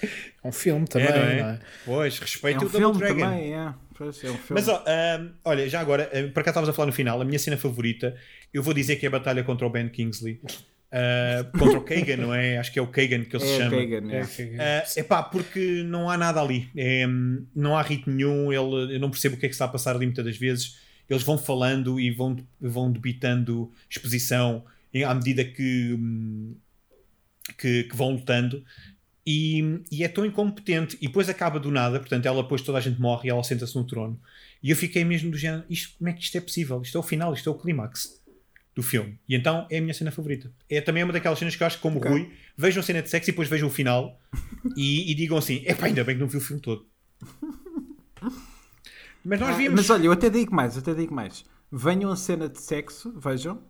é 0.43 0.47
um 0.47 0.51
filme 0.53 0.87
também, 0.87 1.07
É, 1.09 1.11
não 1.11 1.43
não 1.43 1.49
é? 1.49 1.53
é? 1.55 1.59
Pois, 1.85 2.15
É 2.17 2.21
respeita 2.21 2.63
um 2.63 2.67
o 2.67 2.69
Double 2.69 2.79
filme 2.79 2.99
Dragon. 2.99 3.19
também, 3.31 3.53
é. 3.53 3.73
Pois, 4.01 4.23
é 4.23 4.31
um 4.31 4.33
filme. 4.33 4.45
Mas 4.49 4.67
ó, 4.67 4.83
ahm, 4.87 5.29
olha, 5.45 5.69
já 5.69 5.79
agora, 5.79 6.09
ah, 6.11 6.31
para 6.33 6.41
cá 6.41 6.49
estavas 6.49 6.67
a 6.67 6.73
falar 6.73 6.87
no 6.87 6.91
final, 6.91 7.21
a 7.21 7.23
minha 7.23 7.37
cena 7.37 7.55
favorita, 7.55 8.15
eu 8.51 8.63
vou 8.63 8.73
dizer 8.73 8.95
que 8.95 9.05
é 9.05 9.09
a 9.09 9.11
batalha 9.11 9.43
contra 9.43 9.67
o 9.67 9.69
Ben 9.69 9.87
Kingsley. 9.89 10.41
Ah, 10.91 11.45
contra 11.55 11.77
o 11.77 11.83
Kagan, 11.83 12.17
não 12.17 12.33
é? 12.33 12.57
Acho 12.57 12.71
que 12.73 12.79
é 12.79 12.81
o 12.81 12.87
Kagan 12.87 13.23
que 13.25 13.35
ele 13.35 13.45
se 13.45 13.51
é 13.53 13.57
chama. 13.59 13.77
Kagan, 13.77 14.11
é. 14.11 14.21
É 14.57 14.83
É 14.97 14.99
epá, 15.01 15.21
porque 15.21 15.83
não 15.85 16.09
há 16.09 16.17
nada 16.17 16.41
ali. 16.41 16.67
É, 16.75 17.05
não 17.55 17.77
há 17.77 17.83
ritmo 17.83 18.11
nenhum. 18.11 18.51
Ele, 18.51 18.95
eu 18.95 18.99
não 18.99 19.11
percebo 19.11 19.35
o 19.35 19.39
que 19.39 19.45
é 19.45 19.49
que 19.49 19.53
está 19.53 19.65
a 19.65 19.67
passar 19.67 19.95
ali 19.95 20.07
muitas 20.07 20.25
das 20.25 20.35
vezes. 20.35 20.79
Eles 21.07 21.21
vão 21.21 21.37
falando 21.37 21.99
e 21.99 22.09
vão, 22.09 22.35
vão 22.59 22.91
debitando 22.91 23.71
exposição 23.87 24.65
à 25.05 25.13
medida 25.13 25.45
que, 25.45 25.93
hum, 25.93 26.55
que, 27.55 27.83
que 27.83 27.95
vão 27.95 28.13
lutando. 28.13 28.63
E, 29.25 29.81
e 29.91 30.03
é 30.03 30.07
tão 30.07 30.25
incompetente. 30.25 30.97
E 31.01 31.07
depois 31.07 31.29
acaba 31.29 31.59
do 31.59 31.69
nada. 31.71 31.99
Portanto, 31.99 32.25
ela 32.25 32.41
depois 32.41 32.61
toda 32.61 32.77
a 32.77 32.81
gente 32.81 32.99
morre 32.99 33.27
e 33.27 33.29
ela 33.29 33.43
senta-se 33.43 33.75
no 33.75 33.83
trono. 33.85 34.19
E 34.63 34.69
eu 34.71 34.75
fiquei 34.75 35.03
mesmo 35.03 35.29
do 35.31 35.37
género: 35.37 35.63
isto, 35.69 35.95
como 35.97 36.09
é 36.09 36.13
que 36.13 36.21
isto 36.21 36.37
é 36.37 36.41
possível? 36.41 36.81
Isto 36.81 36.97
é 36.97 36.99
o 36.99 37.03
final, 37.03 37.33
isto 37.33 37.49
é 37.49 37.51
o 37.51 37.55
clímax 37.55 38.19
do 38.73 38.81
filme. 38.81 39.19
E 39.27 39.35
então 39.35 39.67
é 39.69 39.77
a 39.77 39.81
minha 39.81 39.93
cena 39.93 40.11
favorita. 40.11 40.51
É 40.69 40.79
também 40.81 41.03
uma 41.03 41.13
daquelas 41.13 41.37
cenas 41.37 41.55
que 41.55 41.61
eu 41.61 41.67
acho 41.67 41.75
que, 41.77 41.81
como 41.83 41.97
o 41.97 41.99
Ok. 41.99 42.09
Rui, 42.11 42.31
vejam 42.57 42.79
a 42.81 42.83
cena 42.83 43.01
de 43.01 43.09
sexo 43.09 43.29
e 43.29 43.33
depois 43.33 43.47
vejam 43.49 43.67
o 43.67 43.71
final 43.71 44.19
e, 44.75 45.11
e 45.11 45.13
digam 45.13 45.37
assim: 45.37 45.61
epá, 45.65 45.85
ainda 45.87 46.03
bem 46.03 46.15
que 46.15 46.21
não 46.21 46.27
vi 46.27 46.37
o 46.37 46.41
filme 46.41 46.61
todo. 46.61 46.85
Mas 49.23 49.39
nós 49.39 49.49
Ah, 49.49 49.57
víamos. 49.57 49.79
Mas 49.81 49.89
olha, 49.89 50.05
eu 50.05 50.11
até 50.11 50.29
digo 50.29 50.53
mais, 50.55 50.75
eu 50.75 50.81
até 50.81 50.93
digo 50.93 51.13
mais. 51.13 51.45
Venham 51.71 52.11
a 52.11 52.15
cena 52.15 52.49
de 52.49 52.59
sexo, 52.59 53.13
vejam. 53.19 53.61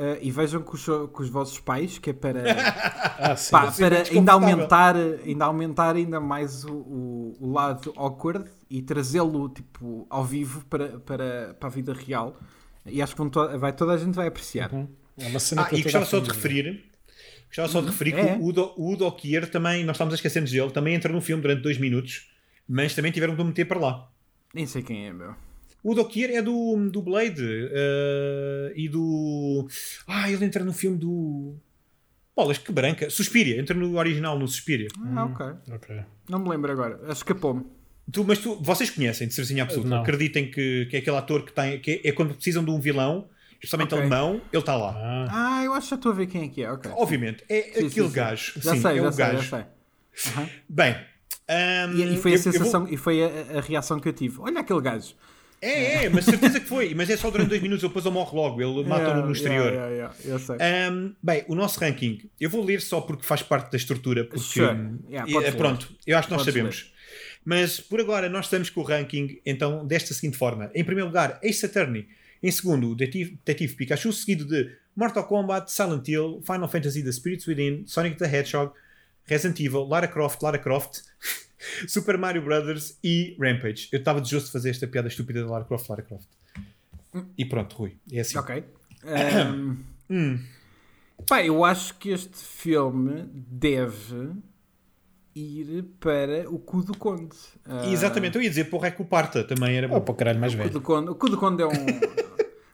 Ah, 0.00 0.18
e 0.20 0.30
vejam 0.30 0.62
com 0.62 0.74
os, 0.74 0.84
com 0.86 1.22
os 1.22 1.28
vossos 1.28 1.60
pais, 1.60 1.98
que 1.98 2.10
é 2.10 2.12
para, 2.12 2.42
Ah, 3.22 3.36
sim. 3.36 3.50
pá, 3.50 3.70
para 3.70 4.02
ainda 4.10 4.32
aumentar, 4.32 4.96
ainda 4.96 5.44
aumentar 5.44 5.94
ainda 5.96 6.18
mais 6.20 6.64
o, 6.64 6.72
o, 6.72 7.36
o 7.40 7.52
lado 7.52 7.92
awkward 7.96 8.50
e 8.70 8.80
trazê-lo 8.82 9.48
tipo, 9.50 10.06
ao 10.08 10.24
vivo 10.24 10.64
para, 10.70 10.98
para, 11.00 11.54
para 11.60 11.68
a 11.68 11.72
vida 11.72 11.92
real. 11.92 12.36
E 12.86 13.02
acho 13.02 13.12
que 13.12 13.18
vão 13.18 13.28
to- 13.28 13.58
vai, 13.58 13.72
toda 13.74 13.92
a 13.92 13.98
gente 13.98 14.14
vai 14.14 14.26
apreciar. 14.28 14.70
É 15.18 15.26
uma 15.28 15.38
cena 15.38 15.62
Ah, 15.70 15.74
e 15.74 15.82
gostava 15.82 16.06
só 16.06 16.18
de 16.18 16.30
referir. 16.30 16.84
Gostava 17.48 17.68
só 17.68 17.80
de 17.80 17.88
referir 17.88 18.14
É. 18.14 18.24
que 18.36 18.40
o 18.42 18.46
Udo, 18.46 18.72
o 18.76 18.92
Udo 18.92 19.12
Kier 19.12 19.50
também, 19.50 19.84
nós 19.84 19.96
estamos 19.96 20.14
a 20.14 20.16
esquecer-nos 20.16 20.50
dele, 20.50 20.70
também 20.70 20.94
entra 20.94 21.12
no 21.12 21.20
filme 21.20 21.42
durante 21.42 21.60
dois 21.62 21.76
minutos, 21.78 22.30
mas 22.66 22.94
também 22.94 23.10
tiveram 23.12 23.34
o 23.34 23.44
meter 23.44 23.66
para 23.66 23.78
lá. 23.80 24.08
Nem 24.54 24.66
sei 24.66 24.82
quem 24.82 25.08
é, 25.08 25.12
meu. 25.12 25.34
O 25.82 25.92
Udo 25.92 26.04
Kier 26.06 26.30
é 26.30 26.42
do, 26.42 26.88
do 26.90 27.00
Blade 27.02 27.42
eh, 27.72 28.72
e 28.76 28.88
do. 28.88 29.66
Ah, 30.06 30.30
ele 30.30 30.44
entra 30.44 30.62
no 30.64 30.72
filme 30.72 30.98
do. 30.98 31.56
Bolas, 32.36 32.58
que 32.58 32.70
branca. 32.72 33.08
Suspiria, 33.10 33.58
entra 33.60 33.74
no 33.74 33.96
original, 33.98 34.38
no 34.38 34.46
Suspiria. 34.46 34.88
Ah, 35.14 35.24
ok. 35.24 35.46
Ok. 35.74 36.00
Não 36.28 36.38
me 36.38 36.48
lembro 36.48 36.70
agora. 36.72 37.00
Escapou-me. 37.12 37.64
Tu, 38.12 38.24
mas 38.24 38.38
tu, 38.38 38.56
vocês 38.62 38.90
conhecem, 38.90 39.28
de 39.28 39.34
certeza 39.34 39.62
absoluta. 39.62 39.88
Não. 39.88 40.02
Acreditem 40.02 40.50
que, 40.50 40.86
que 40.86 40.96
é 40.96 40.98
aquele 41.00 41.16
ator 41.16 41.44
que 41.44 41.52
tem. 41.52 41.78
Que 41.80 42.00
é, 42.04 42.12
quando 42.12 42.34
precisam 42.34 42.64
de 42.64 42.70
um 42.70 42.80
vilão, 42.80 43.28
especialmente 43.54 43.94
Ok. 43.94 44.00
alemão, 44.00 44.40
ele 44.52 44.60
está 44.60 44.76
lá. 44.76 44.92
Ah, 44.96 45.28
Ah, 45.60 45.64
eu 45.64 45.72
acho 45.74 45.86
que 45.86 45.90
já 45.90 45.96
estou 45.96 46.12
a 46.12 46.14
ver 46.14 46.26
quem 46.26 46.44
é 46.44 46.48
que 46.48 46.62
é. 46.62 46.70
Ok. 46.72 46.90
Obviamente, 46.94 47.44
é 47.48 47.62
Sim, 47.62 47.68
aquele 47.70 47.90
sim, 47.90 48.08
sim. 48.08 48.12
gajo. 48.12 48.52
Já 48.60 48.74
Sim, 48.74 48.80
sei, 48.82 48.90
é 48.98 49.02
já 49.02 49.08
o 49.08 49.12
sei, 49.12 49.24
gajo. 49.24 49.42
já 49.42 49.56
sei. 49.56 50.32
Aham. 50.32 50.48
Bem. 50.68 50.96
ahm, 51.48 51.96
E, 51.96 52.14
e 52.14 52.16
foi 52.16 52.32
a 52.32 52.34
eu- 52.34 52.38
eu 52.38 52.42
vou- 52.44 52.52
sensação, 52.52 52.88
e 52.88 52.96
foi 52.96 53.22
a, 53.22 53.58
a 53.58 53.60
reação 53.60 53.98
que 54.00 54.08
eu 54.08 54.12
tive. 54.12 54.38
Olha 54.40 54.60
aquele 54.60 54.80
gajo. 54.80 55.14
É, 55.62 56.04
é, 56.04 56.08
mas 56.08 56.24
certeza 56.24 56.58
que 56.58 56.66
foi. 56.66 56.94
Mas 56.94 57.10
é 57.10 57.16
só 57.16 57.30
durante 57.30 57.48
dois 57.50 57.60
minutos, 57.60 57.82
ele 57.82 57.88
depois 57.88 58.04
ele 58.04 58.14
morre 58.14 58.34
logo. 58.34 58.62
Ele 58.62 58.88
mata-no 58.88 59.26
no 59.26 59.32
exterior. 59.32 59.72
yeah, 59.72 59.88
yeah, 59.90 60.14
yeah, 60.24 60.24
eu 60.24 60.38
sei. 60.38 60.56
Um, 60.90 61.14
bem, 61.22 61.44
o 61.48 61.54
nosso 61.54 61.78
ranking, 61.80 62.30
eu 62.40 62.48
vou 62.48 62.64
ler 62.64 62.80
só 62.80 63.00
porque 63.00 63.24
faz 63.24 63.42
parte 63.42 63.70
da 63.70 63.76
estrutura. 63.76 64.24
Porque, 64.24 64.40
Sure. 64.40 64.76
E, 65.08 65.16
eh, 65.16 65.24
ler. 65.24 65.56
pronto, 65.56 65.94
eu 66.06 66.16
acho 66.16 66.28
que 66.28 66.34
nós 66.34 66.42
Podes 66.42 66.54
sabemos. 66.54 66.92
Mas 67.44 67.80
por 67.80 68.00
agora 68.00 68.28
nós 68.28 68.46
estamos 68.46 68.70
com 68.70 68.80
o 68.80 68.84
ranking 68.84 69.40
então 69.44 69.86
desta 69.86 70.14
seguinte 70.14 70.36
forma: 70.36 70.70
em 70.74 70.84
primeiro 70.84 71.08
lugar, 71.08 71.38
Ace 71.42 71.64
Attorney. 71.66 72.08
Em 72.42 72.50
segundo, 72.50 72.94
Detetive 72.94 73.74
Pikachu, 73.74 74.10
seguido 74.14 74.46
de 74.46 74.70
Mortal 74.96 75.24
Kombat, 75.24 75.70
Silent 75.70 76.08
Hill, 76.08 76.42
Final 76.42 76.68
Fantasy 76.68 77.02
The 77.02 77.12
Spirits 77.12 77.46
Within, 77.46 77.84
Sonic 77.86 78.16
the 78.16 78.24
Hedgehog, 78.24 78.72
Resident 79.26 79.60
Evil, 79.60 79.86
Lara 79.86 80.08
Croft, 80.08 80.42
Lara 80.42 80.58
Croft, 80.58 81.02
Super 81.86 82.16
Mario 82.18 82.42
Brothers 82.42 82.98
e 83.02 83.36
Rampage. 83.40 83.88
Eu 83.92 83.98
estava 83.98 84.20
desejoso 84.20 84.46
de 84.46 84.52
fazer 84.52 84.70
esta 84.70 84.86
piada 84.86 85.08
estúpida 85.08 85.42
de 85.42 85.48
Lara 85.48 85.64
Croft, 85.64 85.88
Lara 85.88 86.02
Croft. 86.02 86.28
E 87.36 87.44
pronto, 87.44 87.76
Rui, 87.76 87.96
é 88.12 88.20
assim. 88.20 88.38
Ok. 88.38 88.64
Um, 90.12 90.40
pá, 91.24 91.40
eu 91.44 91.64
acho 91.64 91.96
que 91.98 92.10
este 92.10 92.36
filme 92.36 93.28
deve 93.32 94.32
ir 95.36 95.84
para 96.00 96.50
o 96.50 96.58
cu 96.58 96.82
do 96.82 96.96
conde. 96.98 97.36
E 97.86 97.92
exatamente, 97.92 98.34
eu 98.36 98.42
ia 98.42 98.48
dizer 98.48 98.64
porra 98.64 98.88
é 98.88 98.90
que 98.90 99.00
o 99.00 99.04
Parta 99.04 99.44
também 99.44 99.76
era 99.76 99.86
oh, 99.86 99.90
bom. 99.90 100.00
para 100.00 100.12
o 100.12 100.14
caralho 100.16 100.40
mais 100.40 100.52
O 100.52 100.56
cu 100.56 100.62
velho. 100.64 100.72
do 100.72 100.80
conde, 100.80 101.10
o 101.10 101.14
cu 101.14 101.30
do 101.30 101.38
conde 101.38 101.62
é 101.62 101.66
um. 101.66 101.70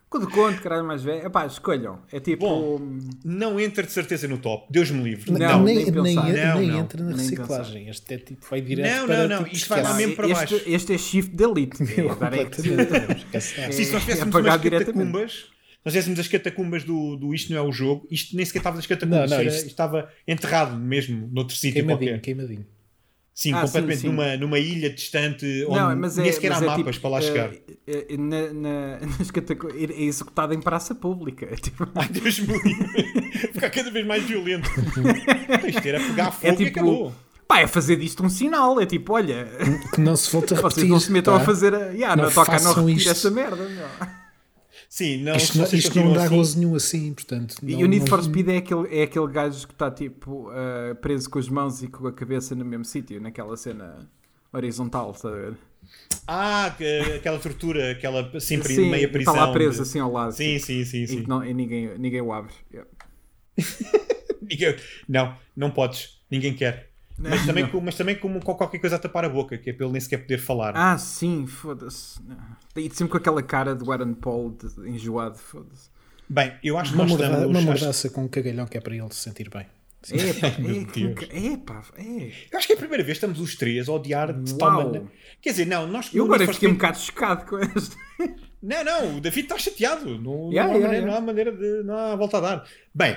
cu 0.08 0.18
do 0.18 0.28
conde, 0.30 0.58
caralho, 0.60 0.84
mais 0.86 1.02
velho. 1.02 1.26
Epá, 1.26 1.46
escolham. 1.46 2.00
É 2.12 2.20
tipo. 2.20 2.46
Bom, 2.46 2.98
Não 3.24 3.58
entra 3.60 3.82
de 3.82 3.92
certeza 3.92 4.26
no 4.28 4.38
top, 4.38 4.66
Deus 4.70 4.90
me 4.90 5.02
livre. 5.02 5.30
Não, 5.32 5.38
Não, 5.38 5.62
nem 5.64 5.76
nem, 5.90 5.90
nem. 5.90 6.14
Não, 6.14 6.24
nem 6.58 6.68
não. 6.68 6.78
entra 6.80 7.02
na 7.02 7.10
Nem 7.10 7.18
reciclagem. 7.18 7.88
Este 7.88 8.14
é 8.14 8.18
tipo, 8.18 8.46
vai 8.48 8.60
direto 8.60 8.96
Não, 9.00 9.06
para 9.06 9.16
não, 9.28 9.28
não, 9.36 9.44
tipo, 9.44 9.56
isto 9.56 9.68
vai 9.68 9.82
lá 9.82 9.94
mesmo 9.94 10.16
para 10.16 10.26
este, 10.28 10.34
baixo. 10.54 10.62
este 10.66 10.92
é 10.94 10.98
shift 10.98 11.34
de 11.36 11.44
elite. 11.44 11.76
É, 11.96 12.14
dar 12.14 12.32
é. 12.34 13.70
Sim, 13.72 13.84
se 13.84 13.92
nós 13.92 14.02
é 14.02 14.06
tivéssemos 14.06 14.34
umas 14.34 14.60
catacumbas, 14.62 15.46
nós 15.84 15.92
tivéssemos 15.92 16.18
as 16.18 16.28
catacumbas 16.28 16.84
do, 16.84 17.16
do 17.16 17.34
Isto 17.34 17.52
Não 17.52 17.58
É 17.58 17.62
o 17.62 17.72
Jogo, 17.72 18.06
isto 18.10 18.34
nem 18.36 18.44
sequer 18.44 18.58
estava 18.58 18.76
nas 18.76 18.86
catacumbas, 18.86 19.30
Não, 19.30 19.36
não, 19.38 19.44
isto- 19.44 19.56
isto 19.58 19.68
estava 19.68 20.08
enterrado 20.26 20.76
mesmo 20.76 21.28
noutro 21.32 21.54
sítio 21.56 21.74
Queimadinho, 21.74 22.10
qualquer. 22.12 22.20
queimadinho. 22.20 22.66
Sim, 23.38 23.52
Ah, 23.52 23.60
completamente 23.60 23.96
sim, 23.96 24.00
sim. 24.00 24.08
Numa, 24.08 24.34
numa 24.38 24.58
ilha 24.58 24.88
distante 24.88 25.44
onde 25.68 25.78
Não, 25.78 25.94
mas 25.94 26.16
é, 26.18 26.22
nem 26.22 26.32
sequer 26.32 26.48
mas 26.52 26.62
há 26.62 26.64
é 26.64 26.68
mapas 26.68 26.94
tipo, 26.94 27.00
para 27.02 27.10
lá 27.10 27.20
chegar. 27.20 27.50
eh, 27.86 28.16
na, 28.16 28.50
na, 28.54 28.98
nas 29.18 29.30
catacu- 29.30 29.68
é 29.68 30.02
executado 30.04 30.54
em 30.54 30.60
praça 30.62 30.94
pública. 30.94 31.46
É 31.52 31.54
tipo, 31.56 31.86
Ai, 31.94 32.08
Deus 32.08 32.38
me 32.40 32.54
livre. 32.58 33.48
Ficar 33.52 33.68
cada 33.68 33.90
vez 33.90 34.06
mais 34.06 34.24
violento. 34.24 34.70
isto 35.68 35.86
era 35.86 36.00
pegar 36.00 36.30
fogo 36.32 36.46
é 36.46 36.52
e 36.52 36.56
tipo 36.56 36.70
acabou. 36.80 37.12
pá, 37.46 37.60
é 37.60 37.66
fazer 37.66 37.96
disto 37.96 38.24
um 38.24 38.30
sinal. 38.30 38.80
É 38.80 38.86
tipo, 38.86 39.12
olha, 39.12 39.46
Que 39.92 40.00
não 40.00 40.16
se 40.16 40.32
volte 40.32 40.54
a 40.54 40.56
vocês 40.56 40.72
repetir. 40.72 40.88
não 40.88 40.98
se 41.00 41.12
metam 41.12 41.34
tá? 41.36 41.42
a 41.42 41.44
fazer. 41.44 41.74
A... 41.74 41.78
Yeah, 41.90 42.16
não, 42.16 42.24
Não 42.24 42.32
toca 42.32 42.56
a 42.56 42.60
não 42.60 42.72
repetir 42.72 42.96
isto. 42.96 43.10
esta 43.10 43.30
merda. 43.30 43.68
meu. 43.68 43.86
Sim, 44.88 45.22
não, 45.22 45.36
Isto, 45.36 45.52
se 45.52 45.58
não, 45.58 45.64
isto 45.78 45.94
não 46.00 46.12
dá 46.12 46.24
assim- 46.24 46.36
gozo 46.36 46.58
nenhum 46.58 46.74
assim, 46.74 47.12
portanto. 47.12 47.56
E 47.62 47.72
não- 47.72 47.80
o 47.82 47.86
Need 47.86 48.00
não- 48.00 48.06
for 48.06 48.22
Speed 48.22 48.48
é 48.48 48.56
aquele, 48.58 48.98
é 48.98 49.02
aquele 49.02 49.26
gajo 49.28 49.66
que 49.66 49.72
está 49.74 49.90
tipo 49.90 50.50
eh, 50.52 50.94
preso 50.94 51.28
com 51.28 51.38
as 51.38 51.48
mãos 51.48 51.82
e 51.82 51.88
com 51.88 52.06
a 52.06 52.12
cabeça 52.12 52.54
no 52.54 52.64
mesmo 52.64 52.84
sítio, 52.84 53.20
naquela 53.20 53.56
cena 53.56 54.08
horizontal, 54.52 55.10
está 55.10 55.28
a 55.28 55.32
ver? 55.32 55.54
Ah, 56.26 56.74
que- 56.76 57.00
aquela 57.16 57.38
tortura, 57.38 57.92
aquela 57.92 58.40
sempre 58.40 58.74
Sim, 58.74 58.90
meia 58.90 59.08
prisão. 59.08 59.34
está 59.34 59.46
lá 59.46 59.52
preso 59.52 59.76
de- 59.76 59.82
assim 59.82 59.98
ao 60.00 60.10
lado. 60.10 60.32
Sim, 60.32 60.54
tipo, 60.54 60.66
sim, 60.66 60.84
sim, 60.84 61.02
E, 61.02 61.08
sim. 61.08 61.22
que 61.22 61.28
não, 61.28 61.44
e 61.44 61.52
ninguém, 61.52 61.96
ninguém 61.98 62.20
o 62.20 62.32
abre. 62.32 62.52
Yeah. 62.72 62.90
Não, 65.08 65.34
não 65.56 65.70
podes. 65.70 66.20
Ninguém 66.30 66.54
quer. 66.54 66.90
Mas 67.18 67.46
também, 67.46 67.66
com, 67.66 67.80
mas 67.80 67.94
também 67.94 68.14
com, 68.16 68.40
com 68.40 68.54
qualquer 68.54 68.78
coisa 68.78 68.96
a 68.96 68.98
tapar 68.98 69.24
a 69.24 69.28
boca, 69.28 69.56
que 69.56 69.70
é 69.70 69.72
para 69.72 69.84
ele 69.86 69.92
nem 69.92 70.00
sequer 70.00 70.18
poder 70.18 70.38
falar. 70.38 70.72
Ah, 70.76 70.98
sim, 70.98 71.46
foda-se. 71.46 72.20
E 72.76 72.90
sempre 72.90 73.08
com 73.12 73.16
aquela 73.16 73.42
cara 73.42 73.74
do 73.74 73.90
Aaron 73.90 74.12
Paul 74.14 74.50
de- 74.50 74.90
enjoado, 74.90 75.38
foda-se. 75.38 75.88
Bem, 76.28 76.52
eu 76.62 76.76
acho 76.76 76.90
que 76.92 76.96
Uma, 76.98 77.04
nós 77.04 77.10
morda, 77.12 77.24
estamos. 77.26 77.46
uma 77.48 77.58
acho- 77.58 77.66
mordaça 77.66 78.10
com 78.10 78.24
um 78.24 78.28
cagalhão 78.28 78.66
que 78.66 78.76
é 78.76 78.80
para 78.80 78.94
ele 78.94 79.08
se 79.12 79.20
sentir 79.20 79.48
bem. 79.48 79.66
É, 80.12 80.18
é, 81.52 81.56
pá, 81.56 81.82
é. 81.96 82.30
eu 82.52 82.58
acho 82.58 82.66
que 82.66 82.72
é 82.74 82.76
a 82.76 82.78
primeira 82.78 83.02
vez 83.02 83.18
que 83.18 83.24
estamos 83.24 83.40
os 83.40 83.56
três 83.56 83.88
a 83.88 83.92
odiar 83.92 84.32
de 84.32 84.54
tal 84.56 84.72
maneira. 84.72 85.06
Quer 85.40 85.50
dizer, 85.50 85.66
não, 85.66 85.86
nós 85.86 86.10
Eu 86.14 86.24
agora 86.26 86.46
fiquei 86.46 86.68
um 86.68 86.74
bocado 86.74 86.98
chocado 86.98 87.46
com 87.46 87.58
este. 87.58 87.96
Não, 88.62 88.82
não, 88.82 89.18
o 89.18 89.20
David 89.20 89.44
está 89.44 89.58
chateado. 89.58 90.18
Não, 90.18 90.50
Yeah, 90.50 90.72
não, 90.72 90.78
há 90.78 90.78
yeah, 90.78 90.80
maneira, 90.80 90.94
yeah. 90.96 91.06
não 91.06 91.14
há 91.16 91.20
maneira 91.20 91.52
de. 91.52 91.82
Não 91.84 91.96
há 91.96 92.16
volta 92.16 92.38
a 92.38 92.40
dar. 92.40 92.68
Bem, 92.92 93.16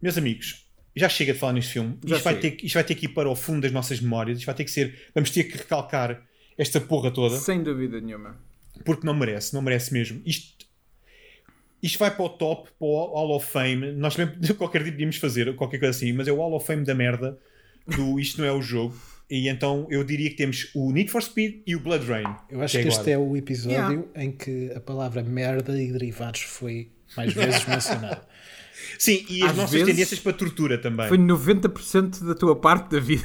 meus 0.00 0.16
amigos, 0.16 0.63
já 0.96 1.08
chega 1.08 1.32
de 1.32 1.38
falar 1.38 1.52
neste 1.54 1.72
filme. 1.72 1.98
Já 2.04 2.16
Isto 2.16 2.24
vai, 2.24 2.38
ter, 2.38 2.50
que- 2.52 2.66
isto 2.66 2.74
vai 2.74 2.84
ter 2.84 2.94
que 2.94 3.06
ir 3.06 3.08
para 3.08 3.28
o 3.28 3.34
fundo 3.36 3.62
das 3.62 3.72
nossas 3.72 4.00
memórias. 4.00 4.38
Isto 4.38 4.46
vai 4.46 4.54
ter 4.54 4.64
que 4.64 4.70
ser. 4.70 5.08
Vamos 5.14 5.30
ter 5.30 5.44
que 5.44 5.56
recalcar 5.58 6.22
esta 6.56 6.80
porra 6.80 7.10
toda. 7.10 7.36
Sem 7.38 7.62
dúvida 7.62 8.00
nenhuma. 8.00 8.36
porque 8.84 9.06
não 9.06 9.14
merece, 9.14 9.54
não 9.54 9.62
merece 9.62 9.92
mesmo. 9.92 10.20
Isto, 10.26 10.66
isto 11.82 11.98
vai 11.98 12.10
para 12.10 12.24
o 12.24 12.28
top, 12.28 12.70
para 12.78 12.86
o 12.88 13.06
Hall 13.14 13.36
of 13.36 13.46
Fame. 13.50 13.92
Nós 13.92 14.14
também 14.16 14.34
qualquer 14.54 14.82
dia 14.82 14.92
podíamos 14.92 15.16
fazer 15.16 15.54
qualquer 15.56 15.78
coisa 15.78 15.90
assim, 15.96 16.12
mas 16.12 16.26
é 16.28 16.32
o 16.32 16.36
Hall 16.36 16.54
of 16.54 16.66
Fame 16.66 16.84
da 16.84 16.94
merda 16.94 17.38
do 17.86 18.18
Isto 18.18 18.40
Não 18.40 18.48
É 18.48 18.52
o 18.52 18.62
Jogo. 18.62 18.96
E 19.30 19.48
então 19.48 19.86
eu 19.90 20.04
diria 20.04 20.28
que 20.30 20.36
temos 20.36 20.70
o 20.74 20.92
Need 20.92 21.10
for 21.10 21.22
Speed 21.22 21.62
e 21.66 21.74
o 21.76 21.80
Blood 21.80 22.04
Rain. 22.06 22.24
Eu 22.50 22.60
acho 22.62 22.78
que 22.80 22.88
este 22.88 23.10
é 23.10 23.18
o 23.18 23.36
episódio 23.36 24.08
em 24.14 24.30
que 24.32 24.70
a 24.74 24.80
palavra 24.80 25.22
merda 25.22 25.80
e 25.80 25.90
derivados 25.92 26.40
foi 26.42 26.90
mais 27.16 27.32
vezes 27.32 27.66
mencionada. 27.66 28.26
Sim, 28.98 29.24
e 29.28 29.42
as 29.42 29.50
Às 29.50 29.56
nossas 29.56 29.70
vezes- 29.72 29.86
tendências 29.88 30.20
para 30.20 30.32
tortura 30.32 30.78
também. 30.78 31.08
Foi 31.08 31.18
90% 31.18 32.24
da 32.24 32.34
tua 32.34 32.56
parte 32.56 32.90
da 32.90 33.00
vida. 33.00 33.22